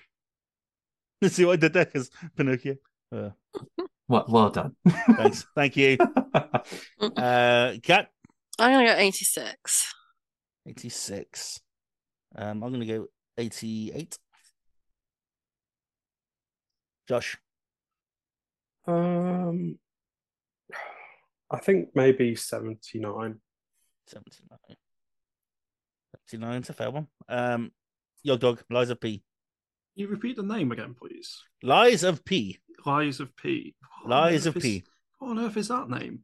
Let's 1.19 1.33
see 1.37 1.45
what 1.45 1.53
I 1.53 1.55
did 1.55 1.73
there? 1.73 1.85
Because 1.85 2.11
Pinocchio. 2.37 2.75
Uh, 3.11 3.29
Well, 4.07 4.25
well 4.29 4.49
done. 4.51 4.75
thanks. 5.17 5.47
Thank 5.55 5.77
you. 5.77 5.97
Uh, 7.17 7.73
Kat. 7.81 8.09
I'm 8.59 8.71
gonna 8.73 8.85
go 8.85 8.95
86. 8.97 9.93
86. 10.67 11.59
Um, 12.35 12.63
I'm 12.63 12.69
going 12.71 12.81
to 12.81 12.85
go 12.85 13.07
88. 13.37 14.19
Josh. 17.07 17.37
Um, 18.85 19.79
I 21.49 21.57
think 21.57 21.89
maybe 21.95 22.35
79. 22.35 23.39
79. 24.07 24.59
79 26.27 26.61
is 26.61 26.69
a 26.69 26.73
fair 26.73 26.91
one. 26.91 27.07
Um, 27.27 27.71
Yog 28.23 28.39
Dog. 28.41 28.61
Lies 28.69 28.89
of 28.91 28.99
P. 29.01 29.23
you 29.95 30.07
repeat 30.07 30.35
the 30.35 30.43
name 30.43 30.71
again, 30.71 30.93
please? 30.99 31.41
Lies 31.63 32.03
of 32.03 32.23
P. 32.23 32.59
Lies 32.85 33.19
of 33.19 33.35
P. 33.35 33.75
What 34.03 34.09
Lies 34.11 34.45
earth 34.45 34.55
of 34.55 34.57
is- 34.57 34.63
P. 34.63 34.83
What 35.17 35.29
on 35.31 35.39
earth 35.39 35.57
is 35.57 35.67
that 35.69 35.89
name? 35.89 36.19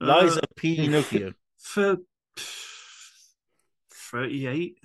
Lies 0.00 0.36
Uh, 0.36 0.40
of 0.40 0.56
P. 0.56 0.76
Pinocchio. 0.76 1.32
For 1.58 1.98
38. 3.92 4.78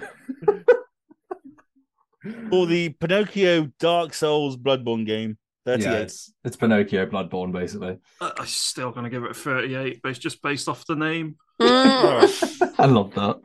For 2.49 2.67
the 2.67 2.89
Pinocchio 2.89 3.71
Dark 3.79 4.15
Souls 4.15 4.57
Bloodborne 4.57 5.05
game. 5.05 5.37
38. 5.67 5.85
yeah, 5.85 5.99
it's, 5.99 6.33
it's 6.45 6.57
Pinocchio 6.57 7.07
Bloodborne, 7.07 7.53
basically. 7.53 7.99
I- 8.21 8.33
I'm 8.39 8.47
still 8.47 8.91
going 8.93 9.05
to 9.05 9.11
give 9.11 9.25
it 9.25 9.31
a 9.31 9.35
38, 9.35 10.01
but 10.03 10.11
it's 10.11 10.19
just 10.19 10.41
based 10.43 10.69
off 10.69 10.87
the 10.87 10.95
name. 10.95 11.37
Mm. 11.61 12.75
I 12.79 12.87
love 12.87 13.15
that. 13.15 13.41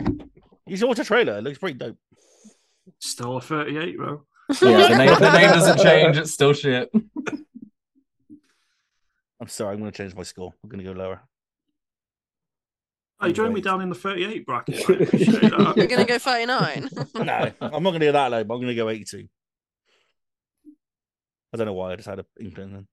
You 0.65 0.77
should 0.77 0.87
watch 0.87 0.99
a 0.99 1.03
trailer. 1.03 1.37
It 1.37 1.43
looks 1.43 1.57
pretty 1.57 1.77
dope. 1.77 1.97
Still 2.99 3.37
a 3.37 3.41
38, 3.41 3.97
bro. 3.97 4.23
Yeah, 4.61 4.87
the 4.89 4.97
name, 4.97 5.19
the 5.19 5.37
name 5.37 5.49
doesn't 5.51 5.79
change. 5.79 6.17
It's 6.17 6.31
still 6.31 6.53
shit. 6.53 6.89
I'm 9.39 9.47
sorry. 9.47 9.73
I'm 9.73 9.79
going 9.79 9.91
to 9.91 9.97
change 9.97 10.15
my 10.15 10.23
score. 10.23 10.53
I'm 10.63 10.69
going 10.69 10.83
to 10.83 10.93
go 10.93 10.99
lower. 10.99 11.21
Hey, 13.21 13.33
join 13.33 13.53
me 13.53 13.59
down 13.59 13.81
in 13.81 13.89
the 13.89 13.95
38 13.95 14.45
bracket. 14.45 14.75
I 14.89 14.93
appreciate 14.93 15.41
that. 15.41 15.73
You're 15.75 15.87
gonna 15.87 16.05
go 16.05 16.17
39. 16.17 16.89
No, 17.15 17.51
I'm 17.59 17.83
not 17.83 17.89
going 17.91 17.99
to 17.99 18.05
go 18.05 18.11
that 18.13 18.31
low, 18.31 18.43
but 18.45 18.53
I'm 18.53 18.61
going 18.61 18.67
to 18.69 18.75
go 18.75 18.87
82. 18.87 19.27
I 21.53 21.57
don't 21.57 21.65
know 21.65 21.73
why. 21.73 21.91
I 21.91 21.95
just 21.97 22.07
had 22.07 22.19
an 22.19 22.25
inkling 22.39 22.71
then. 22.73 22.87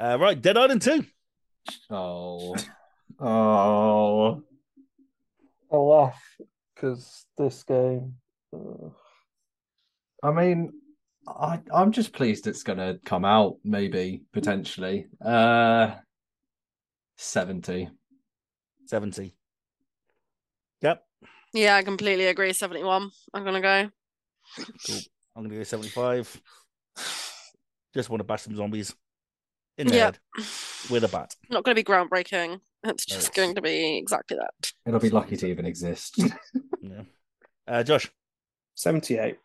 Uh, 0.00 0.18
right. 0.18 0.40
Dead 0.40 0.56
Island 0.56 0.82
2. 0.82 1.04
Oh. 1.90 2.56
Oh. 3.18 4.42
I 5.72 5.76
laugh 5.76 6.20
because 6.74 7.24
this 7.38 7.62
game. 7.62 8.16
Uh, 8.52 8.90
I 10.22 10.32
mean, 10.32 10.72
I 11.26 11.60
I'm 11.74 11.92
just 11.92 12.12
pleased 12.12 12.46
it's 12.46 12.62
gonna 12.62 12.98
come 13.04 13.24
out, 13.24 13.56
maybe, 13.64 14.22
potentially. 14.32 15.06
Uh 15.24 15.94
70. 17.16 17.88
70. 18.86 19.34
Yep. 20.82 21.02
yeah, 21.54 21.76
I 21.76 21.82
completely 21.82 22.26
agree. 22.26 22.52
71. 22.52 23.10
I'm 23.34 23.44
gonna 23.44 23.60
go. 23.60 23.90
Cool. 24.86 24.96
I'm 25.34 25.42
going 25.42 25.50
to 25.50 25.56
go 25.56 25.62
75. 25.64 26.40
Just 27.94 28.08
want 28.10 28.20
to 28.20 28.24
bash 28.24 28.42
some 28.42 28.54
zombies 28.56 28.94
in 29.76 29.86
the 29.88 29.94
Yeah. 29.96 30.04
head 30.04 30.18
with 30.90 31.04
a 31.04 31.08
bat. 31.08 31.34
Not 31.50 31.64
gonna 31.64 31.74
be 31.74 31.82
groundbreaking. 31.84 32.60
It's 32.84 33.04
just 33.04 33.28
Nice. 33.28 33.36
going 33.36 33.54
to 33.56 33.60
be 33.62 33.98
exactly 33.98 34.36
that. 34.36 34.72
It'll 34.86 35.00
be 35.00 35.10
lucky 35.10 35.36
to 35.38 35.46
even 35.46 35.66
exist. 35.66 36.18
Yeah. 36.80 37.02
Uh, 37.66 37.82
Josh, 37.82 38.08
78. 38.76 39.38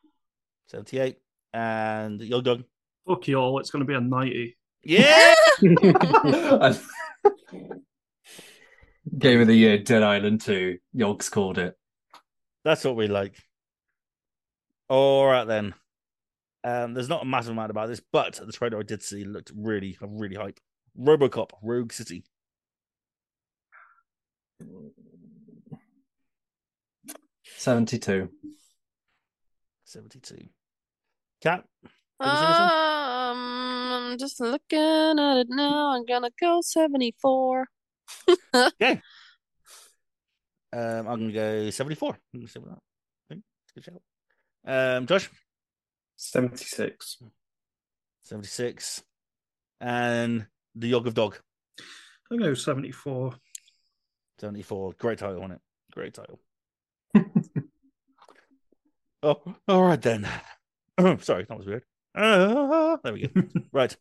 78. 0.68 1.18
And 1.54 2.22
Yog 2.22 2.44
Dog. 2.44 2.64
Fuck 3.08 3.28
you 3.28 3.36
all, 3.38 3.60
it's 3.60 3.72
going 3.72 3.82
to 3.82 3.86
be 3.86 3.94
a 3.96 4.02
90. 4.02 4.56
Yeah. 4.84 5.34
Game 9.18 9.42
of 9.42 9.48
the 9.48 9.56
year, 9.56 9.80
Dead 9.80 10.04
Island 10.04 10.42
2. 10.42 10.78
Yogs 10.96 11.30
called 11.30 11.58
it. 11.58 11.76
That's 12.64 12.86
what 12.86 12.96
we 12.96 13.08
like. 13.08 13.36
All 14.88 15.26
right 15.26 15.46
then. 15.46 15.74
Um, 16.64 16.94
there's 16.94 17.10
not 17.10 17.24
a 17.24 17.26
massive 17.26 17.54
amount 17.54 17.72
about 17.72 17.88
this, 17.88 18.02
but 18.12 18.40
the 18.46 18.52
trailer 18.52 18.80
I 18.80 18.84
did 18.84 19.02
see 19.02 19.24
looked 19.24 19.52
really, 19.56 19.98
really 20.02 20.36
hype. 20.36 20.60
RoboCop 21.00 21.50
Rogue 21.64 21.92
City. 21.92 22.24
Seventy-two. 27.58 28.30
72. 29.86 30.48
Kat. 31.42 31.64
Have 32.20 32.32
you 32.32 32.38
seen 32.38 32.48
this 32.48 32.60
one? 32.60 32.70
Um, 32.70 33.94
I'm 33.94 34.18
just 34.18 34.40
looking 34.40 35.20
at 35.20 35.38
it 35.38 35.48
now. 35.50 35.92
I'm 35.92 36.06
gonna 36.06 36.30
go 36.40 36.62
74. 36.62 37.68
Um, 40.74 41.06
I'm 41.06 41.20
gonna 41.20 41.34
go 41.34 41.70
74. 41.70 42.18
I'm 42.34 42.40
gonna 42.40 42.48
say 42.48 42.62
that. 42.62 42.70
I 42.70 43.28
think 43.28 43.44
it's 43.64 43.72
a 43.72 43.74
good 43.74 43.84
shout. 43.84 44.98
Um, 44.98 45.06
Josh, 45.06 45.30
76. 46.16 47.18
76. 48.22 49.04
And 49.82 50.48
the 50.76 50.88
Yog 50.88 51.08
of 51.08 51.14
Dog, 51.14 51.40
I 52.32 52.38
go 52.38 52.54
74. 52.54 53.34
74. 54.40 54.94
Great 54.98 55.20
title 55.20 55.44
on 55.44 55.52
it. 55.52 55.60
Great 55.92 56.14
title. 56.14 56.40
oh, 59.24 59.42
all 59.68 59.84
right 59.84 60.02
then. 60.02 60.26
Sorry, 61.22 61.46
that 61.48 61.58
was 61.58 61.66
weird. 61.68 61.84
Uh, 62.16 62.98
there 63.04 63.14
we 63.14 63.28
go. 63.28 63.42
right. 63.72 63.96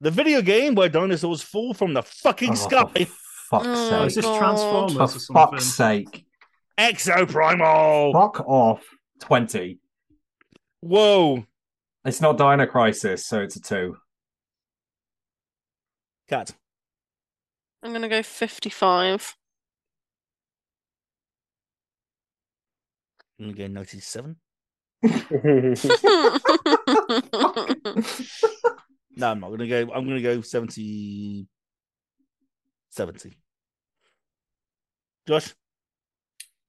The 0.00 0.10
video 0.10 0.42
game 0.42 0.74
where 0.74 0.88
dinosaurs 0.88 1.42
fall 1.42 1.74
from 1.74 1.92
the 1.94 2.02
fucking 2.02 2.52
Oh, 2.52 2.54
sky. 2.54 3.04
For 3.04 3.60
fuck's 3.60 3.66
Oh, 3.66 3.70
Oh, 3.72 3.90
sake. 3.90 4.06
is 4.08 4.14
this 4.16 4.24
God. 4.24 4.38
Transformers 4.38 4.94
For 4.94 5.02
or 5.02 5.08
something? 5.08 5.34
fuck's 5.34 5.64
sake. 5.66 6.26
Exoprimal. 6.78 8.12
Fuck 8.12 8.40
off. 8.48 8.82
20. 9.20 9.78
Whoa. 10.80 11.44
It's 12.04 12.20
not 12.22 12.38
Dino 12.38 12.64
Crisis, 12.66 13.26
so 13.26 13.40
it's 13.42 13.56
a 13.56 13.60
2. 13.60 13.96
Kat. 16.28 16.54
I'm 17.82 17.92
gonna 17.92 18.08
go 18.08 18.22
55. 18.22 19.36
I'm 23.38 23.46
gonna 23.46 23.56
go 23.58 23.66
97. 23.66 24.36
No, 29.16 29.30
I'm 29.32 29.40
not 29.40 29.50
gonna 29.50 29.66
go. 29.68 29.80
I'm 29.92 30.06
gonna 30.06 30.22
go 30.22 30.40
70. 30.40 31.46
70. 32.90 33.36
Josh, 35.26 35.54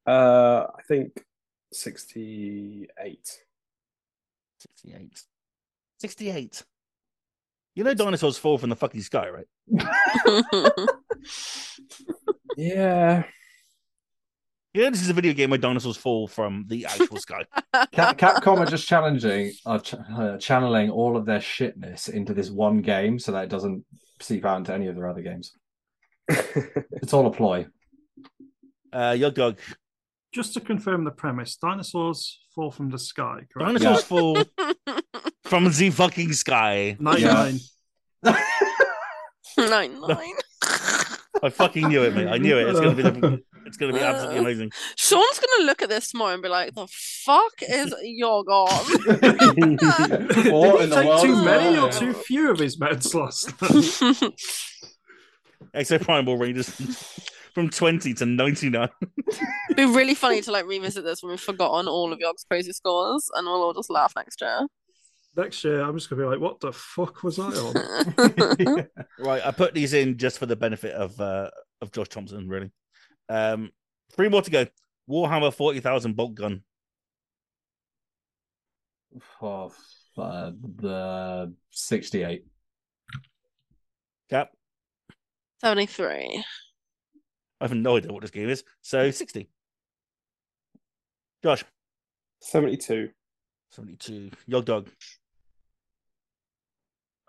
Uh, 0.06 0.68
I 0.78 0.82
think 0.88 1.24
68. 1.72 3.40
68. 4.60 5.22
68. 6.00 6.64
You 7.74 7.84
know 7.86 7.94
dinosaurs 7.94 8.38
fall 8.38 8.58
from 8.58 8.70
the 8.70 8.76
fucking 8.76 9.02
sky, 9.02 9.30
right? 9.30 9.48
Yeah. 12.58 13.24
Yeah, 14.74 14.90
this 14.90 15.02
is 15.02 15.10
a 15.10 15.14
video 15.14 15.34
game 15.34 15.50
where 15.50 15.60
dinosaurs 15.60 15.98
fall 15.98 16.28
from 16.28 16.66
the 16.68 16.86
actual 16.90 17.18
sky. 17.18 17.46
Cap- 17.92 18.18
Capcom 18.18 18.58
are 18.60 18.66
just 18.66 18.88
challenging, 18.88 19.52
are 19.66 19.80
ch- 19.80 19.96
uh, 19.96 20.38
channeling 20.38 20.90
all 20.90 21.18
of 21.18 21.26
their 21.26 21.40
shitness 21.40 22.08
into 22.10 22.34
this 22.34 22.50
one 22.50 22.82
game 22.82 23.20
so 23.20 23.34
that 23.34 23.44
it 23.44 23.50
doesn't 23.50 23.84
seep 24.22 24.46
out 24.46 24.58
into 24.60 24.74
any 24.74 24.88
of 24.88 24.96
their 24.96 25.08
other 25.08 25.22
games. 25.22 25.54
It's 27.04 27.14
all 27.14 27.26
a 27.28 27.32
ploy. 27.32 27.66
Uh, 28.94 29.16
Yog 29.18 29.34
Dog. 29.34 29.60
Just 30.32 30.54
to 30.54 30.62
confirm 30.62 31.04
the 31.04 31.12
premise, 31.12 31.56
dinosaurs 31.58 32.40
fall 32.56 32.72
from 32.72 32.90
the 32.90 33.00
sky, 33.00 33.42
correct? 33.52 33.80
Dinosaurs 33.80 34.04
fall 34.04 34.38
from 35.44 35.66
the 35.66 35.90
fucking 35.90 36.32
sky. 36.34 36.96
99. 37.00 37.60
Nine 39.58 40.00
nine. 40.00 40.34
I 41.44 41.50
fucking 41.50 41.88
knew 41.88 42.04
it, 42.04 42.16
mate. 42.16 42.28
I 42.28 42.38
knew 42.38 42.58
it. 42.58 42.68
It's 42.68 42.80
gonna 42.80 42.96
be 42.96 43.04
the, 43.04 43.42
it's 43.66 43.78
gonna 43.78 43.94
be 43.94 44.00
absolutely 44.00 44.38
uh, 44.38 44.42
amazing. 44.42 44.72
Sean's 44.98 45.40
gonna 45.40 45.66
look 45.66 45.82
at 45.82 45.90
this 45.90 46.12
tomorrow 46.12 46.34
and 46.34 46.44
be 46.44 46.50
like, 46.50 46.74
"The 46.74 46.88
fuck 46.92 47.54
is 47.62 47.94
your 48.04 48.44
god?" 48.44 48.70
What 49.08 49.22
Did 49.22 49.58
in 49.58 49.70
he 49.70 49.76
the 49.78 50.96
take 50.96 51.08
world 51.08 51.22
too 51.22 51.44
many 51.44 51.78
or 51.78 51.90
too 51.90 52.14
few 52.14 52.52
of 52.52 52.60
his 52.60 52.78
meds 52.78 53.14
last 53.14 53.62
night? 53.62 54.34
Exoprimal 55.76 56.38
ranges 56.40 56.70
from 57.54 57.70
20 57.70 58.14
to 58.16 58.26
99. 58.26 58.90
It'd 59.70 59.78
be 59.78 59.86
really 59.86 60.16
funny 60.16 60.42
to 60.42 60.52
like 60.52 60.66
revisit 60.66 61.04
this 61.04 61.24
when 61.24 61.30
we've 61.30 61.40
forgotten 61.40 61.88
all 61.88 62.12
of 62.12 62.20
Yog's 62.20 62.44
crazy 62.44 62.74
scores, 62.74 63.30
and 63.36 63.48
we'll 63.48 63.62
all 63.62 63.74
just 63.74 63.90
laugh 63.90 64.14
next 64.16 64.42
year. 64.42 64.68
Next 65.36 65.64
year, 65.64 65.82
I'm 65.82 65.98
just 65.98 66.10
going 66.10 66.20
to 66.20 66.26
be 66.26 66.30
like, 66.30 66.42
what 66.42 66.60
the 66.60 66.74
fuck 66.74 67.24
was 67.24 67.40
I 67.40 67.46
on? 67.46 68.88
Right, 69.20 69.46
I 69.46 69.52
put 69.52 69.74
these 69.74 69.94
in 69.94 70.18
just 70.18 70.40
for 70.40 70.46
the 70.46 70.56
benefit 70.56 70.94
of 70.94 71.20
uh, 71.22 71.50
of 71.82 71.92
Josh 71.92 72.10
Thompson, 72.10 72.50
really. 72.50 72.72
Um, 73.30 73.72
three 74.12 74.28
more 74.30 74.42
to 74.42 74.52
go. 74.52 74.66
Warhammer 75.10 75.54
forty 75.54 75.80
thousand 75.80 76.16
Boltgun. 76.16 76.62
Oh, 79.42 79.72
uh, 80.18 80.52
the 80.78 81.54
68. 81.70 82.46
Cap. 84.30 84.52
Seventy-three. 85.60 86.44
I 87.60 87.64
have 87.64 87.76
no 87.76 87.98
idea 87.98 88.12
what 88.12 88.22
this 88.22 88.32
game 88.32 88.50
is. 88.50 88.64
So 88.82 89.12
sixty. 89.12 89.50
Josh. 91.44 91.64
72. 92.42 93.10
Seventy-two. 93.70 94.32
Yog 94.48 94.66
Dog. 94.66 94.90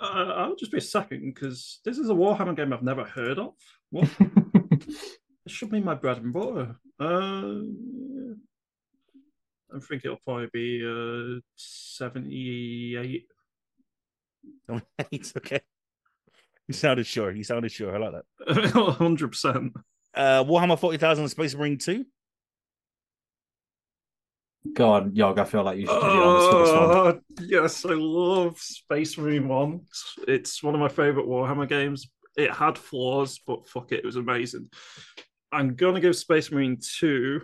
Uh, 0.03 0.35
I'll 0.37 0.57
just 0.57 0.73
be 0.73 0.79
a 0.79 0.81
second 0.81 1.33
because 1.33 1.79
this 1.85 1.97
is 1.97 2.11
a 2.11 2.15
Warhammer 2.15 2.57
game 2.57 2.73
I've 2.73 2.83
never 2.83 3.05
heard 3.05 3.39
of. 3.39 3.53
What? 3.91 4.09
it 4.21 4.99
should 5.47 5.71
be 5.71 5.81
my 5.81 5.95
bread 5.95 6.19
and 6.19 6.33
butter. 6.33 6.75
Uh, 6.99 7.61
I 9.75 9.79
think 9.81 10.05
it'll 10.05 10.19
probably 10.25 10.49
be 10.53 10.83
uh, 10.85 11.41
78. 11.57 13.27
It's 15.13 15.37
okay. 15.37 15.61
You 16.67 16.75
sounded 16.75 17.07
sure. 17.07 17.31
You 17.31 17.45
sounded 17.45 17.71
sure. 17.71 17.95
I 17.95 17.99
like 17.99 18.13
that. 18.13 18.25
100%. 18.75 19.71
Uh, 20.15 20.45
Warhammer 20.45 20.79
forty 20.79 20.99
thousand 20.99 21.29
Space 21.29 21.55
Marine 21.55 21.79
two. 24.77 24.83
on, 24.85 25.15
Yog, 25.15 25.39
I 25.39 25.45
feel 25.45 25.63
like 25.63 25.79
you 25.79 25.87
should 25.87 25.95
do 25.95 26.01
the 26.01 26.07
honors 26.07 26.53
for 26.53 26.59
this 26.59 26.73
one. 26.73 26.91
Oh, 26.91 27.21
yes, 27.43 27.85
I 27.85 27.95
love 27.95 28.59
Space 28.59 29.19
Marine 29.19 29.49
1. 29.49 29.81
It's, 29.89 30.15
it's 30.29 30.63
one 30.63 30.75
of 30.75 30.81
my 30.81 30.89
favorite 30.89 31.27
Warhammer 31.27 31.69
games. 31.69 32.09
It 32.37 32.51
had 32.51 32.79
flaws, 32.79 33.41
but 33.47 33.69
fuck 33.69 33.93
it, 33.93 34.01
it 34.01 34.05
was 34.05 34.17
amazing. 34.17 34.71
I'm 35.51 35.75
going 35.75 35.95
to 35.95 36.01
give 36.01 36.17
Space 36.17 36.51
Marine 36.51 36.79
2. 36.81 37.41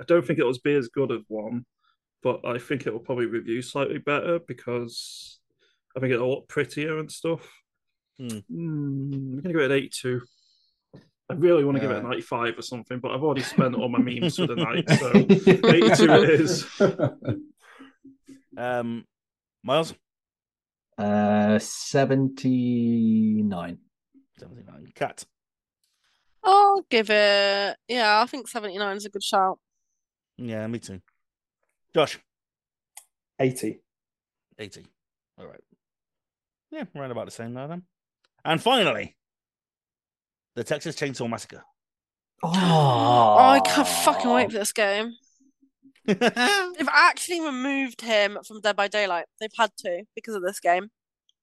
I 0.00 0.04
don't 0.04 0.26
think 0.26 0.38
it'll 0.38 0.52
be 0.64 0.74
as 0.74 0.88
good 0.88 1.12
as 1.12 1.20
1, 1.28 1.64
but 2.22 2.40
I 2.44 2.58
think 2.58 2.86
it 2.86 2.92
will 2.92 3.00
probably 3.00 3.26
review 3.26 3.62
slightly 3.62 3.98
better 3.98 4.40
because 4.40 5.38
I 5.96 6.00
think 6.00 6.12
it's 6.12 6.22
a 6.22 6.24
lot 6.24 6.48
prettier 6.48 6.98
and 6.98 7.10
stuff. 7.10 7.48
Hmm. 8.18 8.38
Hmm, 8.48 9.12
I'm 9.12 9.40
going 9.40 9.42
to 9.42 9.48
give 9.52 9.60
it 9.60 9.70
an 9.70 9.76
82. 9.76 10.22
I 11.32 11.34
really 11.34 11.64
want 11.64 11.76
to 11.76 11.80
give 11.80 11.90
it 11.90 11.94
a 11.94 11.98
Uh. 11.98 12.02
95 12.02 12.58
or 12.58 12.62
something, 12.62 12.98
but 13.00 13.10
I've 13.12 13.22
already 13.22 13.42
spent 13.42 13.74
all 13.74 13.88
my 13.88 13.98
memes 13.98 14.36
for 14.36 14.46
the 14.46 14.54
night, 14.56 14.88
so 14.90 15.10
82 15.14 16.12
it 16.12 16.30
is. 16.40 16.66
Um, 18.54 19.06
Miles. 19.64 19.94
Uh, 20.98 21.58
79. 21.58 23.78
Seventy 24.38 24.62
nine. 24.66 24.92
Cat. 24.94 25.24
I'll 26.44 26.82
give 26.90 27.08
it. 27.08 27.76
Yeah, 27.88 28.20
I 28.20 28.26
think 28.26 28.46
seventy-nine 28.48 28.98
is 28.98 29.06
a 29.06 29.08
good 29.08 29.22
shout. 29.22 29.58
Yeah, 30.36 30.66
me 30.66 30.80
too. 30.80 31.00
Josh. 31.94 32.18
80. 33.38 33.80
80. 34.58 34.86
All 35.38 35.46
right. 35.46 35.60
Yeah, 36.70 36.84
right 36.94 37.10
about 37.10 37.24
the 37.24 37.30
same 37.30 37.54
now 37.54 37.68
then. 37.68 37.84
And 38.44 38.60
finally, 38.60 39.16
the 40.54 40.64
Texas 40.64 40.96
Chainsaw 40.96 41.28
Massacre. 41.28 41.62
Oh, 42.42 42.50
Oh, 42.54 43.38
I 43.38 43.60
can't 43.60 43.86
fucking 43.86 44.30
wait 44.30 44.50
for 44.50 44.58
this 44.58 44.72
game. 44.72 45.12
They've 46.06 46.18
actually 46.90 47.40
removed 47.40 48.00
him 48.00 48.38
from 48.46 48.60
Dead 48.60 48.74
by 48.74 48.88
Daylight. 48.88 49.26
They've 49.40 49.50
had 49.56 49.70
to 49.78 50.02
because 50.16 50.34
of 50.34 50.42
this 50.42 50.58
game. 50.60 50.88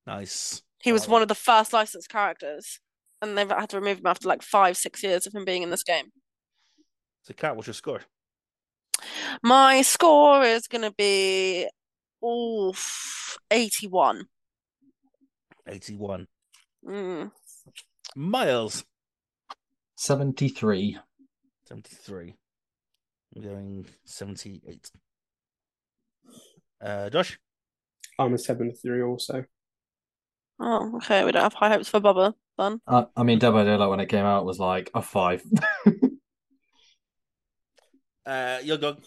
nice. 0.05 0.61
He 0.81 0.91
was 0.93 1.03
like 1.03 1.11
one 1.11 1.21
of 1.21 1.27
the 1.27 1.35
first 1.35 1.73
licensed 1.73 2.09
characters, 2.09 2.79
and 3.21 3.37
they've 3.37 3.49
had 3.49 3.69
to 3.69 3.79
remove 3.79 3.99
him 3.99 4.05
after 4.07 4.27
like 4.29 4.41
five, 4.41 4.77
six 4.77 5.03
years 5.03 5.27
of 5.27 5.33
him 5.33 5.43
being 5.43 5.61
in 5.61 5.69
this 5.71 5.83
game. 5.83 6.05
So, 7.23 7.33
Kat, 7.33 7.55
what's 7.55 7.67
your 7.67 7.73
score? 7.73 8.01
My 9.43 9.81
score 9.81 10.43
is 10.43 10.67
going 10.67 10.83
to 10.83 10.91
be 10.97 11.67
oof, 12.25 13.37
81. 13.51 14.25
81. 15.67 16.27
Mm. 16.85 17.31
Miles. 18.15 18.83
73. 19.99 20.97
73. 21.67 22.33
I'm 23.35 23.41
going 23.41 23.85
78. 24.05 24.91
Uh, 26.81 27.09
Josh. 27.09 27.37
I'm 28.17 28.33
a 28.33 28.37
73 28.37 29.01
also. 29.03 29.43
Oh, 30.57 30.95
okay. 30.95 31.25
We 31.25 31.33
don't 31.33 31.43
have 31.43 31.53
high 31.53 31.67
hopes 31.67 31.89
for 31.89 31.99
Bubba 31.99 32.33
then. 32.57 32.79
Uh, 32.87 33.05
I 33.13 33.23
mean, 33.23 33.39
Dead 33.39 33.51
by 33.51 33.65
Daylight 33.65 33.89
when 33.89 33.99
it 33.99 34.07
came 34.07 34.23
out 34.23 34.45
was 34.45 34.57
like 34.57 34.89
a 34.93 35.01
5. 35.01 35.43
Uh, 38.25 38.59
your 38.63 38.77
dog. 38.77 39.01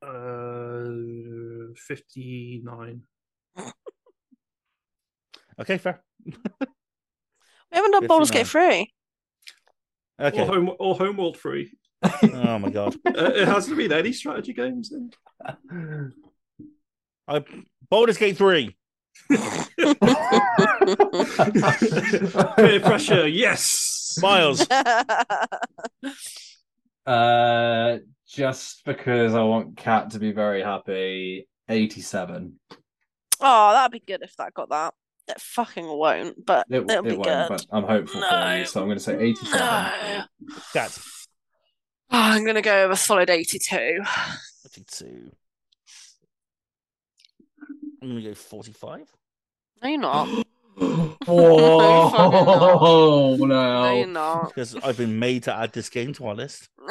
Uh, 0.00 1.74
59. 1.76 3.02
Okay, 5.60 5.76
fair. 5.76 6.02
We 7.76 7.80
haven't 7.80 7.92
done 7.92 8.06
Baldur's 8.06 8.30
Gate 8.30 8.46
59. 8.46 8.86
3. 10.18 10.26
Okay. 10.28 10.42
Or, 10.42 10.46
home, 10.46 10.70
or 10.78 10.94
Homeworld 10.96 11.36
3. 11.36 11.70
Oh 12.22 12.58
my 12.58 12.70
god. 12.70 12.96
Uh, 13.06 13.32
it 13.34 13.46
hasn't 13.46 13.76
been 13.76 13.92
any 13.92 14.12
strategy 14.12 14.54
games 14.54 14.90
then. 14.90 15.10
I 17.28 17.44
Baldur's 17.90 18.16
Gate 18.16 18.38
3. 18.38 18.74
Peer 22.56 22.80
pressure, 22.80 23.28
yes. 23.28 24.18
Miles. 24.22 24.66
uh, 27.06 27.98
just 28.26 28.84
because 28.86 29.34
I 29.34 29.42
want 29.42 29.76
Kat 29.76 30.08
to 30.10 30.18
be 30.18 30.32
very 30.32 30.62
happy. 30.62 31.46
Eighty-seven. 31.68 32.58
Oh, 33.40 33.72
that'd 33.72 33.92
be 33.92 34.00
good 34.00 34.22
if 34.22 34.34
that 34.36 34.54
got 34.54 34.70
that. 34.70 34.94
It 35.28 35.40
fucking 35.40 35.86
won't, 35.86 36.44
but 36.46 36.66
It, 36.70 36.88
it'll 36.88 37.04
it 37.06 37.10
be 37.10 37.16
won't, 37.16 37.24
good. 37.24 37.48
but 37.48 37.66
I'm 37.72 37.82
hopeful 37.84 38.20
for 38.20 38.56
you, 38.56 38.64
so 38.64 38.80
I'm 38.80 38.86
going 38.86 38.98
to 38.98 39.02
say 39.04 39.18
eighty-seven. 39.18 39.58
No. 39.58 40.22
Kat. 40.72 40.98
Oh, 42.12 42.20
I'm 42.20 42.44
gonna 42.46 42.62
go 42.62 42.88
with 42.88 42.98
a 42.98 43.00
solid 43.00 43.28
82. 43.30 44.00
82. 44.66 45.30
I'm 48.02 48.08
going 48.10 48.22
to 48.22 48.28
go 48.28 48.34
45. 48.34 49.00
No, 49.82 49.88
you're 49.88 49.98
not. 49.98 50.28
Whoa! 51.26 51.26
No, 53.38 53.94
you're 53.94 54.04
oh, 54.04 54.04
no. 54.04 54.04
not. 54.04 54.48
Because 54.48 54.76
I've 54.76 54.96
been 54.96 55.18
made 55.18 55.44
to 55.44 55.54
add 55.54 55.72
this 55.72 55.88
game 55.88 56.12
to 56.14 56.26
our 56.26 56.34
list. 56.34 56.68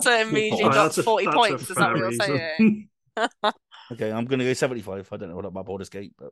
so 0.00 0.12
it 0.12 0.28
immediately 0.28 0.64
Oh, 0.64 0.72
drops 0.72 0.96
that's 0.96 0.98
a- 0.98 1.02
40 1.02 1.26
a 1.26 1.32
points. 1.32 1.70
Is 1.70 1.76
that 1.76 1.90
what 1.90 1.98
you're 1.98 2.08
reason. 2.08 2.40
saying? 2.58 2.88
Okay, 3.92 4.10
I'm 4.10 4.24
going 4.24 4.38
to 4.38 4.46
go 4.46 4.54
75. 4.54 5.08
I 5.12 5.16
don't 5.18 5.28
know 5.28 5.36
what 5.36 5.44
about 5.44 5.66
Baldur's 5.66 5.90
Gate, 5.90 6.14
but 6.18 6.30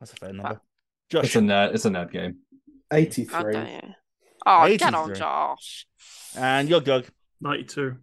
that's 0.00 0.12
a 0.12 0.16
fair 0.16 0.32
number. 0.32 0.60
Josh. 1.10 1.24
It's 1.24 1.36
a 1.36 1.40
nerd. 1.40 1.74
It's 1.74 1.84
a 1.84 1.90
nerd 1.90 2.10
game. 2.10 2.38
83. 2.92 3.52
dare 3.52 3.68
you? 3.68 3.94
Oh, 4.46 4.76
get 4.76 4.94
on, 4.94 5.14
Josh. 5.14 5.86
And 6.36 6.68
Yog 6.68 6.84
Dog. 6.84 7.06
92. 7.40 7.96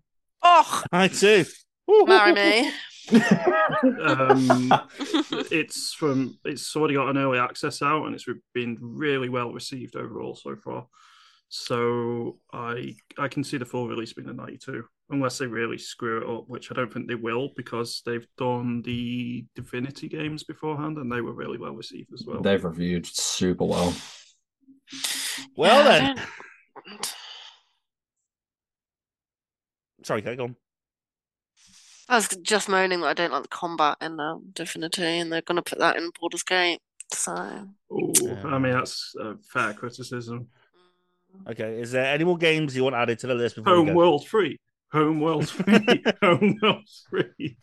Oh, 0.44 0.84
I 0.92 1.08
too. 1.08 1.46
marry 1.88 2.34
me. 2.34 2.72
Um, 3.10 4.74
it's 5.52 5.94
from 5.94 6.38
it's 6.44 6.76
already 6.76 6.96
got 6.96 7.10
an 7.10 7.18
early 7.18 7.40
access 7.40 7.82
out 7.82 8.06
and 8.06 8.14
it's 8.14 8.26
been 8.54 8.78
really 8.82 9.30
well 9.30 9.52
received 9.52 9.96
overall 9.96 10.36
so 10.36 10.56
far. 10.56 10.88
So 11.50 12.40
I 12.52 12.96
I 13.18 13.28
can 13.30 13.44
see 13.44 13.58
the 13.58 13.66
full 13.66 13.88
release 13.88 14.14
being 14.14 14.30
a 14.30 14.34
92, 14.34 14.84
unless 15.10 15.38
they 15.38 15.48
really 15.48 15.78
screw 15.78 16.18
it 16.22 16.30
up, 16.38 16.46
which 16.48 16.72
I 16.72 16.76
don't 16.76 16.92
think 16.94 17.08
they 17.08 17.16
will 17.16 17.50
because 17.56 18.02
they've 18.06 18.28
done 18.38 18.82
the 18.82 19.46
Divinity 19.56 20.10
games 20.10 20.44
beforehand 20.44 20.98
and 20.98 21.12
they 21.12 21.22
were 21.22 21.34
really 21.34 21.58
well 21.58 21.74
received 21.74 22.14
as 22.14 22.24
well. 22.26 22.42
They've 22.42 22.64
reviewed 22.64 23.06
super 23.06 23.64
well. 23.66 23.94
Well 25.56 25.84
Yeah, 25.86 26.00
then. 26.00 26.16
don't- 26.86 27.14
Sorry, 30.04 30.22
Kat, 30.22 30.38
go 30.38 30.46
on. 30.46 30.56
I 32.10 32.16
was 32.16 32.30
just 32.42 32.70
moaning 32.70 33.02
that 33.02 33.08
I 33.08 33.14
don't 33.14 33.32
like 33.34 33.44
the 33.44 33.50
combat 33.50 33.98
in 34.00 34.20
um, 34.20 34.46
Divinity, 34.54 35.04
and 35.04 35.32
they're 35.32 35.42
gonna 35.42 35.62
put 35.62 35.80
that 35.80 35.98
in 35.98 36.10
Baldur's 36.20 36.44
Gate. 36.44 36.80
So 37.14 37.34
Ooh, 37.92 38.14
I 38.46 38.58
mean 38.60 38.74
that's 38.74 39.14
a 39.20 39.36
fair 39.52 39.74
criticism. 39.74 40.48
Okay, 41.50 41.82
is 41.82 41.92
there 41.92 42.06
any 42.06 42.24
more 42.24 42.38
games 42.38 42.76
you 42.76 42.84
want 42.84 42.96
added 42.96 43.20
to 43.20 43.28
the 43.28 43.36
list 43.36 43.56
before 43.56 43.74
we 43.74 43.78
Home 43.80 43.88
go? 43.88 43.94
World 43.94 44.28
Free. 44.28 44.58
Homeworld 44.92 45.50
Free. 45.50 46.04
Homeworld 46.22 46.88
Free. 47.10 47.58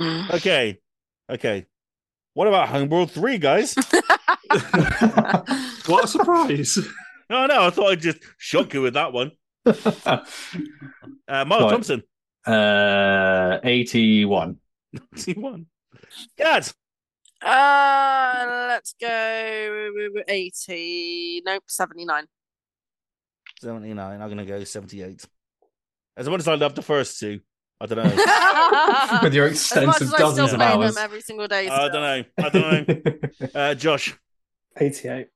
Okay, 0.00 0.78
okay. 1.30 1.66
What 2.34 2.48
about 2.48 2.68
Homeworld 2.68 3.10
3, 3.10 3.38
guys? 3.38 3.74
What 5.86 6.04
a 6.04 6.08
surprise! 6.08 6.78
No, 7.30 7.46
no, 7.46 7.64
I 7.66 7.70
thought 7.70 7.92
I'd 7.92 8.00
just 8.00 8.18
shock 8.38 8.74
you 8.74 8.82
with 8.82 8.94
that 8.94 9.12
one. 9.12 9.30
Uh, 9.64 9.74
Miles 11.28 11.62
Right. 11.62 11.70
Thompson, 11.70 12.02
uh, 12.46 13.58
eighty-one. 13.62 14.56
C1. 15.14 15.66
Gad, 16.36 16.68
Uh, 17.42 18.66
let's 18.68 18.94
go 19.00 19.90
with 19.94 20.24
80. 20.28 21.42
Nope, 21.44 21.64
79. 21.66 22.24
79. 23.60 24.20
I'm 24.20 24.28
going 24.28 24.38
to 24.38 24.44
go 24.44 24.62
78. 24.64 25.24
As 26.16 26.28
much 26.28 26.40
as 26.40 26.48
I 26.48 26.54
love 26.54 26.74
the 26.74 26.82
first 26.82 27.20
two, 27.20 27.40
I 27.80 27.86
don't 27.86 27.98
know. 27.98 29.20
With 29.22 29.34
your 29.34 29.46
As 29.46 29.74
much 29.74 30.00
extensive 30.00 30.02
as 30.08 30.12
I 30.14 30.16
still 30.16 30.28
dozens 30.28 30.52
of 30.52 30.58
play 30.58 30.66
hours. 30.66 30.94
them 30.94 31.04
every 31.04 31.20
single 31.20 31.46
day. 31.48 31.68
I 31.68 31.88
don't 31.88 31.92
know. 32.02 32.24
I 32.38 32.48
don't 32.48 32.88
know. 32.88 33.12
Uh, 33.54 33.74
Josh, 33.74 34.16
88. 34.78 35.26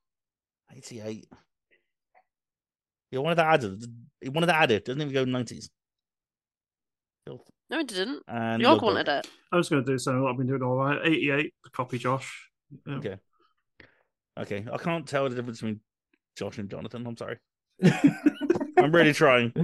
88. 0.75 1.29
You 3.13 3.21
wanted 3.23 3.37
to 3.37 3.45
add 3.45 3.65
it. 3.65 3.85
You 4.23 4.31
wanted 4.31 4.47
to 4.47 4.57
add 4.57 4.71
it. 4.71 4.85
Doesn't 4.85 5.03
even 5.03 5.13
go 5.13 5.25
90s. 5.25 5.69
No, 7.27 7.79
it 7.79 7.87
didn't. 7.87 8.23
And 8.27 8.61
York 8.61 8.83
wanted 8.83 9.07
it. 9.09 9.29
I 9.53 9.57
was 9.57 9.69
going 9.69 9.85
to 9.85 9.93
do 9.93 9.97
something 9.99 10.27
I've 10.27 10.37
been 10.37 10.49
doing 10.49 10.63
all 10.63 10.75
right. 10.77 10.99
88, 11.05 11.55
copy 11.73 11.99
Josh. 11.99 12.51
Yeah. 12.87 12.95
Okay. 12.95 13.17
Okay. 14.39 14.67
I 14.73 14.77
can't 14.79 15.07
tell 15.07 15.29
the 15.29 15.37
difference 15.37 15.61
between 15.61 15.81
Josh 16.37 16.59
and 16.59 16.69
Jonathan. 16.69 17.07
I'm 17.07 17.17
sorry. 17.17 17.37
I'm 18.79 18.93
really 18.93 19.13
trying. 19.13 19.53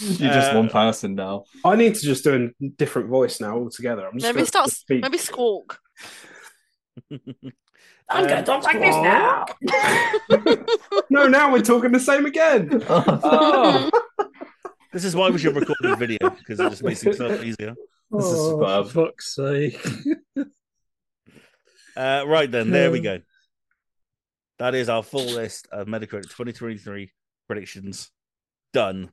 You're 0.00 0.30
just 0.32 0.50
Uh, 0.52 0.54
one 0.56 0.68
person 0.68 1.14
now. 1.14 1.44
I 1.64 1.74
need 1.76 1.94
to 1.94 2.00
just 2.02 2.24
do 2.24 2.50
a 2.62 2.68
different 2.76 3.08
voice 3.08 3.40
now 3.40 3.56
altogether. 3.56 4.06
I'm 4.06 4.14
just 4.14 4.24
maybe 4.24 4.36
gonna 4.36 4.46
start. 4.46 4.70
speak. 4.70 5.02
Maybe 5.02 5.18
squawk. 5.18 5.78
I'm 7.10 8.26
gonna 8.26 8.42
talk 8.42 8.64
like 8.64 8.78
this 8.80 8.96
now. 8.96 9.46
no, 11.10 11.28
now 11.28 11.52
we're 11.52 11.62
talking 11.62 11.92
the 11.92 12.00
same 12.00 12.26
again. 12.26 12.82
oh, 12.88 13.90
This 14.92 15.04
is 15.04 15.14
why 15.14 15.30
we 15.30 15.38
should 15.38 15.54
record 15.54 15.76
a 15.84 15.96
video 15.96 16.18
because 16.30 16.58
it 16.60 16.68
just 16.70 16.82
makes 16.82 17.04
it 17.04 17.14
so 17.16 17.28
lot 17.28 17.44
easier. 17.44 17.74
this 18.10 18.24
is 18.26 18.34
Oh, 18.38 18.50
superb. 18.58 18.88
for 18.90 19.06
fuck's 19.06 19.34
sake. 19.34 19.80
Uh, 21.96 22.24
right 22.26 22.50
then, 22.50 22.70
there 22.70 22.90
we 22.90 23.00
go. 23.00 23.20
That 24.60 24.74
is 24.74 24.90
our 24.90 25.02
full 25.02 25.24
list 25.24 25.68
of 25.72 25.86
Metacritic 25.86 26.24
2023 26.24 27.10
predictions 27.46 28.10
done. 28.74 29.10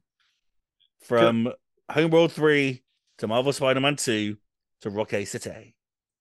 From 1.02 1.53
Homeworld 1.90 2.34
3 2.34 2.84
to 3.19 3.28
Marvel 3.30 3.53
Spider-Man 3.53 3.95
2 3.95 4.36
to 4.82 4.90
Rockay 4.90 5.24
City. 5.24 5.74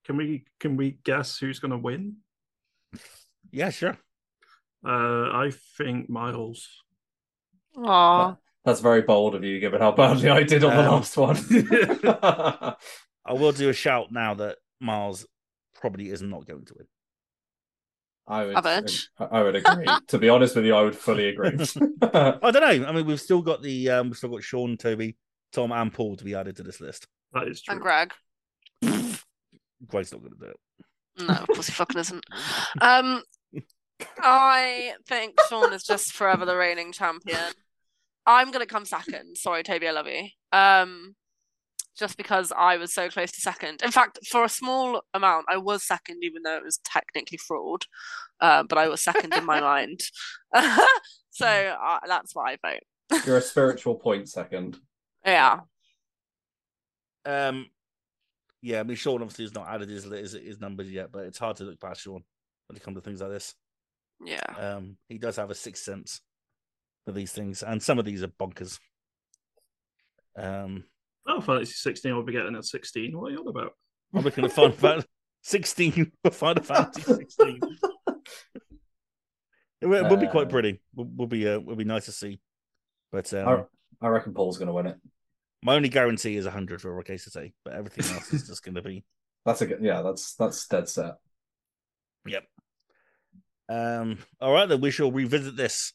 Can 0.04 0.16
we 0.16 0.44
can 0.60 0.76
we 0.76 0.92
guess 1.02 1.38
who's 1.38 1.58
going 1.58 1.72
to 1.72 1.76
win? 1.76 2.18
Yeah, 3.50 3.70
sure. 3.70 3.98
Uh, 4.86 5.32
I 5.32 5.50
think 5.76 6.08
Miles. 6.08 6.68
Aw. 7.76 8.36
That's 8.64 8.78
very 8.80 9.02
bold 9.02 9.34
of 9.34 9.42
you, 9.42 9.58
given 9.58 9.80
how 9.80 9.90
badly 9.90 10.30
I 10.30 10.44
did 10.44 10.62
on 10.62 10.76
the 10.76 10.82
Um, 10.84 10.92
last 10.92 11.16
one. 11.16 11.36
I 13.26 13.32
will 13.32 13.50
do 13.50 13.70
a 13.70 13.72
shout 13.72 14.12
now 14.12 14.34
that 14.34 14.58
Miles 14.80 15.26
probably 15.74 16.10
is 16.10 16.22
not 16.22 16.46
going 16.46 16.64
to 16.66 16.74
win. 16.78 16.86
I 18.28 18.44
would, 18.44 18.56
Average. 18.56 19.08
I 19.18 19.42
would 19.42 19.56
agree. 19.56 19.86
to 20.08 20.18
be 20.18 20.28
honest 20.28 20.56
with 20.56 20.64
you, 20.64 20.74
I 20.74 20.82
would 20.82 20.96
fully 20.96 21.28
agree. 21.28 21.50
I 22.02 22.50
don't 22.50 22.54
know. 22.54 22.86
I 22.86 22.92
mean, 22.92 23.06
we've 23.06 23.20
still 23.20 23.42
got 23.42 23.62
the 23.62 23.90
um, 23.90 24.08
we've 24.08 24.16
still 24.16 24.30
got 24.30 24.42
Sean, 24.42 24.76
Toby, 24.76 25.16
Tom, 25.52 25.72
and 25.72 25.92
Paul 25.92 26.16
to 26.16 26.24
be 26.24 26.34
added 26.34 26.56
to 26.56 26.62
this 26.62 26.80
list. 26.80 27.06
That 27.32 27.48
is 27.48 27.62
true. 27.62 27.72
And 27.72 27.80
Greg. 27.80 28.12
Greg's 29.86 30.12
not 30.12 30.22
going 30.22 30.32
to 30.32 30.38
do 30.38 30.46
it. 30.46 30.56
No, 31.18 31.34
of 31.34 31.46
course 31.46 31.66
he 31.66 31.72
fucking 31.72 32.00
isn't. 32.00 32.24
Um, 32.80 33.22
I 34.18 34.92
think 35.06 35.38
Sean 35.48 35.72
is 35.72 35.84
just 35.84 36.12
forever 36.12 36.44
the 36.44 36.56
reigning 36.56 36.92
champion. 36.92 37.52
I'm 38.26 38.50
gonna 38.50 38.66
come 38.66 38.84
second. 38.84 39.36
Sorry, 39.36 39.62
Toby, 39.62 39.88
I 39.88 39.92
love 39.92 40.08
you. 40.08 40.24
Um, 40.52 41.14
just 41.96 42.16
because 42.16 42.52
I 42.52 42.76
was 42.76 42.92
so 42.92 43.08
close 43.08 43.32
to 43.32 43.40
second. 43.40 43.82
In 43.82 43.90
fact, 43.90 44.18
for 44.26 44.44
a 44.44 44.48
small 44.48 45.02
amount, 45.14 45.46
I 45.48 45.56
was 45.56 45.82
second, 45.82 46.18
even 46.22 46.42
though 46.42 46.56
it 46.56 46.64
was 46.64 46.78
technically 46.84 47.38
fraud. 47.38 47.84
Uh, 48.40 48.62
but 48.62 48.78
I 48.78 48.88
was 48.88 49.02
second 49.02 49.32
in 49.32 49.44
my 49.44 49.60
mind. 49.72 50.00
so 51.30 51.46
uh, 51.46 51.98
that's 52.06 52.34
why 52.34 52.52
I 52.52 52.56
vote. 52.62 53.24
You're 53.26 53.38
a 53.38 53.42
spiritual 53.42 53.94
point 53.94 54.28
second. 54.28 54.78
Yeah. 55.24 55.60
Um, 57.24 57.66
yeah, 58.62 58.80
I 58.80 58.82
mean, 58.82 58.96
Sean 58.96 59.22
obviously 59.22 59.44
has 59.44 59.54
not 59.54 59.68
added 59.68 59.88
his, 59.88 60.04
his 60.04 60.32
his 60.32 60.60
numbers 60.60 60.90
yet, 60.90 61.10
but 61.12 61.24
it's 61.24 61.38
hard 61.38 61.56
to 61.56 61.64
look 61.64 61.80
past 61.80 62.02
Sean 62.02 62.22
when 62.66 62.76
it 62.76 62.82
comes 62.82 62.96
to 62.96 63.00
things 63.00 63.20
like 63.20 63.30
this. 63.30 63.54
Yeah. 64.24 64.40
Um, 64.58 64.96
he 65.08 65.18
does 65.18 65.36
have 65.36 65.50
a 65.50 65.54
sixth 65.54 65.84
sense 65.84 66.20
for 67.04 67.12
these 67.12 67.32
things, 67.32 67.62
and 67.62 67.82
some 67.82 67.98
of 67.98 68.04
these 68.04 68.22
are 68.22 68.28
bonkers. 68.28 68.78
Um, 70.36 70.84
Oh, 71.28 71.40
Fantasy 71.40 71.72
16, 71.72 72.12
I'll 72.12 72.22
be 72.22 72.32
getting 72.32 72.54
at 72.56 72.64
16. 72.64 73.18
What 73.18 73.28
are 73.28 73.30
you 73.32 73.40
on 73.40 73.48
about? 73.48 73.72
I'm 74.14 74.22
looking 74.22 74.44
at 74.44 74.52
Final 74.52 74.72
Fantasy 74.72 75.08
16 75.42 76.12
for 76.24 76.30
Final 76.32 76.62
Fantasy 76.62 77.02
16. 77.02 77.60
It 79.82 79.86
would, 79.86 80.10
it 80.10 80.20
be 80.20 80.26
quite 80.26 80.46
Uh, 80.46 80.50
pretty. 80.50 80.80
Would, 80.94 81.18
would 81.18 81.28
be 81.28 81.46
uh, 81.46 81.60
would 81.60 81.76
be 81.76 81.84
nice 81.84 82.06
to 82.06 82.12
see. 82.12 82.40
But 83.12 83.32
um, 83.34 83.66
I, 84.00 84.06
I 84.06 84.08
reckon 84.08 84.32
Paul's 84.32 84.56
going 84.56 84.68
to 84.68 84.72
win 84.72 84.86
it. 84.86 84.96
my 85.62 85.76
only 85.76 85.90
guarantee 85.90 86.36
is 86.36 86.46
100 86.46 86.80
for 86.80 86.94
Rockay 86.94 87.18
City, 87.18 87.54
but 87.62 87.74
everything 87.74 88.06
else 88.16 88.32
is 88.32 88.46
just 88.48 88.64
going 88.64 88.76
to 88.76 88.82
be 88.82 89.04
That's 89.44 89.60
a 89.60 89.66
good. 89.66 89.80
Yeah, 89.82 90.00
that's 90.00 90.34
that's 90.34 90.66
dead 90.66 90.88
set. 90.88 91.16
Yep. 92.26 92.44
Um, 93.68 94.18
all 94.40 94.52
right, 94.52 94.66
then 94.68 94.80
we 94.80 94.90
shall 94.90 95.12
revisit 95.12 95.56
this 95.56 95.92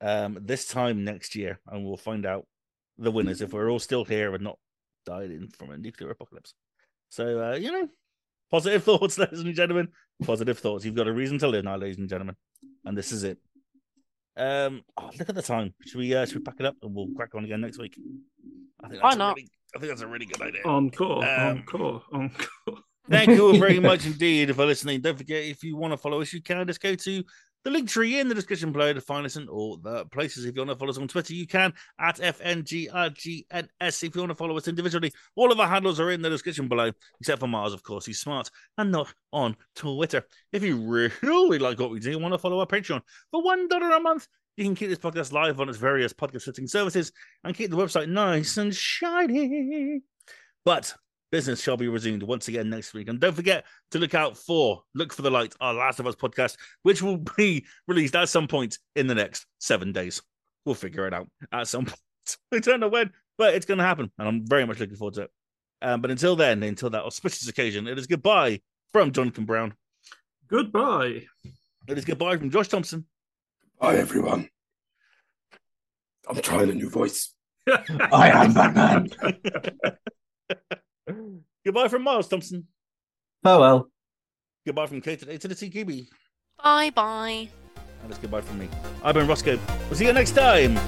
um 0.00 0.36
this 0.42 0.66
time 0.66 1.04
next 1.04 1.36
year, 1.36 1.60
and 1.68 1.84
we'll 1.86 1.96
find 1.96 2.26
out 2.26 2.46
the 2.98 3.10
winners 3.10 3.40
if 3.40 3.52
we're 3.52 3.70
all 3.70 3.78
still 3.78 4.04
here 4.04 4.34
and 4.34 4.44
not 4.44 4.58
died 5.04 5.30
in 5.30 5.48
from 5.48 5.70
a 5.70 5.78
nuclear 5.78 6.10
apocalypse. 6.10 6.54
So 7.10 7.52
uh, 7.52 7.56
you 7.56 7.72
know, 7.72 7.88
positive 8.50 8.84
thoughts, 8.88 9.18
ladies 9.18 9.40
and 9.40 9.54
gentlemen. 9.54 9.88
Positive 10.22 10.58
thoughts. 10.58 10.84
You've 10.84 10.94
got 10.94 11.08
a 11.08 11.12
reason 11.12 11.38
to 11.38 11.48
live 11.48 11.64
now, 11.64 11.76
ladies 11.76 11.98
and 11.98 12.08
gentlemen, 12.08 12.36
and 12.84 12.96
this 12.96 13.10
is 13.12 13.24
it. 13.24 13.38
Um, 14.36 14.82
oh, 14.96 15.10
look 15.18 15.28
at 15.28 15.34
the 15.34 15.42
time. 15.42 15.74
Should 15.86 15.98
we 15.98 16.14
uh, 16.14 16.24
should 16.26 16.36
we 16.36 16.42
pack 16.42 16.56
it 16.60 16.66
up 16.66 16.76
and 16.82 16.94
we'll 16.94 17.08
crack 17.16 17.34
on 17.34 17.44
again 17.44 17.60
next 17.60 17.78
week? 17.78 17.98
I 18.82 18.88
think 18.88 19.02
Why 19.02 19.10
that's 19.10 19.16
a 19.16 19.18
not? 19.18 19.36
Really, 19.36 19.48
I 19.74 19.78
think 19.78 19.90
that's 19.90 20.02
a 20.02 20.06
really 20.06 20.26
good 20.26 20.40
idea. 20.40 20.62
Encore, 20.64 21.24
Um, 21.24 21.58
encore, 21.58 22.02
encore. 22.12 22.78
Thank 23.08 23.30
you 23.30 23.46
all 23.46 23.58
very 23.58 23.80
much 23.90 24.06
indeed 24.06 24.54
for 24.54 24.64
listening. 24.64 25.00
Don't 25.00 25.18
forget, 25.18 25.44
if 25.44 25.62
you 25.62 25.76
want 25.76 25.92
to 25.92 25.96
follow 25.96 26.20
us, 26.20 26.32
you 26.32 26.40
can 26.42 26.66
just 26.66 26.80
go 26.80 26.94
to 26.94 27.24
the 27.64 27.70
link 27.70 27.88
tree 27.88 28.20
in 28.20 28.28
the 28.28 28.34
description 28.34 28.72
below 28.72 28.92
to 28.92 29.00
find 29.00 29.24
us 29.24 29.36
in 29.36 29.48
all 29.48 29.78
the 29.78 30.04
places. 30.06 30.44
If 30.44 30.54
you 30.54 30.60
want 30.60 30.70
to 30.70 30.76
follow 30.76 30.90
us 30.90 30.98
on 30.98 31.08
Twitter, 31.08 31.32
you 31.34 31.46
can 31.46 31.72
at 31.98 32.18
FNGRGNS. 32.18 34.02
If 34.02 34.14
you 34.14 34.20
want 34.20 34.30
to 34.30 34.34
follow 34.34 34.56
us 34.56 34.68
individually, 34.68 35.12
all 35.34 35.50
of 35.50 35.58
our 35.58 35.66
handles 35.68 35.98
are 35.98 36.10
in 36.10 36.22
the 36.22 36.30
description 36.30 36.68
below, 36.68 36.92
except 37.20 37.40
for 37.40 37.48
Mars, 37.48 37.72
of 37.72 37.82
course. 37.82 38.06
He's 38.06 38.20
smart 38.20 38.50
and 38.78 38.92
not 38.92 39.12
on 39.32 39.56
Twitter. 39.74 40.24
If 40.52 40.62
you 40.62 40.76
really 40.76 41.58
like 41.58 41.80
what 41.80 41.90
we 41.90 42.00
do 42.00 42.18
want 42.18 42.34
to 42.34 42.38
follow 42.38 42.60
our 42.60 42.66
Patreon 42.66 43.00
for 43.30 43.42
$1 43.42 43.96
a 43.96 44.00
month, 44.00 44.28
you 44.56 44.64
can 44.64 44.74
keep 44.76 44.88
this 44.88 44.98
podcast 44.98 45.32
live 45.32 45.58
on 45.58 45.68
its 45.68 45.78
various 45.78 46.12
podcast 46.12 46.46
listening 46.46 46.68
services 46.68 47.10
and 47.42 47.56
keep 47.56 47.70
the 47.70 47.76
website 47.76 48.08
nice 48.08 48.56
and 48.56 48.72
shiny. 48.74 50.02
But 50.64 50.94
business 51.34 51.60
shall 51.60 51.76
be 51.76 51.88
resumed 51.88 52.22
once 52.22 52.46
again 52.46 52.70
next 52.70 52.94
week. 52.94 53.08
And 53.08 53.18
don't 53.18 53.34
forget 53.34 53.64
to 53.90 53.98
look 53.98 54.14
out 54.14 54.38
for 54.38 54.84
Look 54.94 55.12
for 55.12 55.22
the 55.22 55.32
Light, 55.32 55.52
our 55.60 55.74
Last 55.74 55.98
of 55.98 56.06
Us 56.06 56.14
podcast, 56.14 56.56
which 56.84 57.02
will 57.02 57.16
be 57.36 57.66
released 57.88 58.14
at 58.14 58.28
some 58.28 58.46
point 58.46 58.78
in 58.94 59.08
the 59.08 59.16
next 59.16 59.44
seven 59.58 59.90
days. 59.90 60.22
We'll 60.64 60.76
figure 60.76 61.08
it 61.08 61.12
out 61.12 61.28
at 61.50 61.66
some 61.66 61.86
point. 61.86 61.98
I 62.52 62.60
don't 62.60 62.78
know 62.78 62.86
when, 62.86 63.10
but 63.36 63.52
it's 63.52 63.66
going 63.66 63.78
to 63.78 63.84
happen. 63.84 64.12
And 64.16 64.28
I'm 64.28 64.46
very 64.46 64.64
much 64.64 64.78
looking 64.78 64.94
forward 64.94 65.14
to 65.14 65.22
it. 65.22 65.30
Um, 65.82 66.00
but 66.00 66.12
until 66.12 66.36
then, 66.36 66.62
until 66.62 66.90
that 66.90 67.02
auspicious 67.02 67.48
occasion, 67.48 67.88
it 67.88 67.98
is 67.98 68.06
goodbye 68.06 68.60
from 68.92 69.10
Jonathan 69.10 69.44
Brown. 69.44 69.74
Goodbye. 70.46 71.24
It 71.88 71.98
is 71.98 72.04
goodbye 72.04 72.36
from 72.36 72.50
Josh 72.50 72.68
Thompson. 72.68 73.06
Bye, 73.80 73.96
everyone. 73.96 74.48
I'm 76.28 76.40
trying 76.40 76.70
a 76.70 76.74
new 76.74 76.90
voice. 76.90 77.34
I 77.66 78.30
am 78.30 78.54
Batman. 78.54 79.08
goodbye 81.64 81.88
from 81.88 82.02
Miles 82.02 82.28
Thompson. 82.28 82.66
Farewell. 83.42 83.88
Goodbye 84.66 84.86
from 84.86 85.00
Kat 85.00 85.20
to 85.20 85.26
the 85.48 85.54
TQB. 85.54 86.08
Bye 86.62 86.90
bye. 86.90 87.48
And 88.02 88.10
it's 88.10 88.18
goodbye 88.18 88.40
from 88.40 88.58
me. 88.58 88.68
I've 89.02 89.14
been 89.14 89.26
Rossko. 89.26 89.58
We'll 89.88 89.98
see 89.98 90.06
you 90.06 90.12
next 90.12 90.32
time 90.32 90.78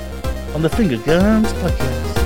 on 0.55 0.63
the 0.63 0.71
Finger 0.71 0.99
Guns 0.99 1.53
Podcast. 1.55 2.26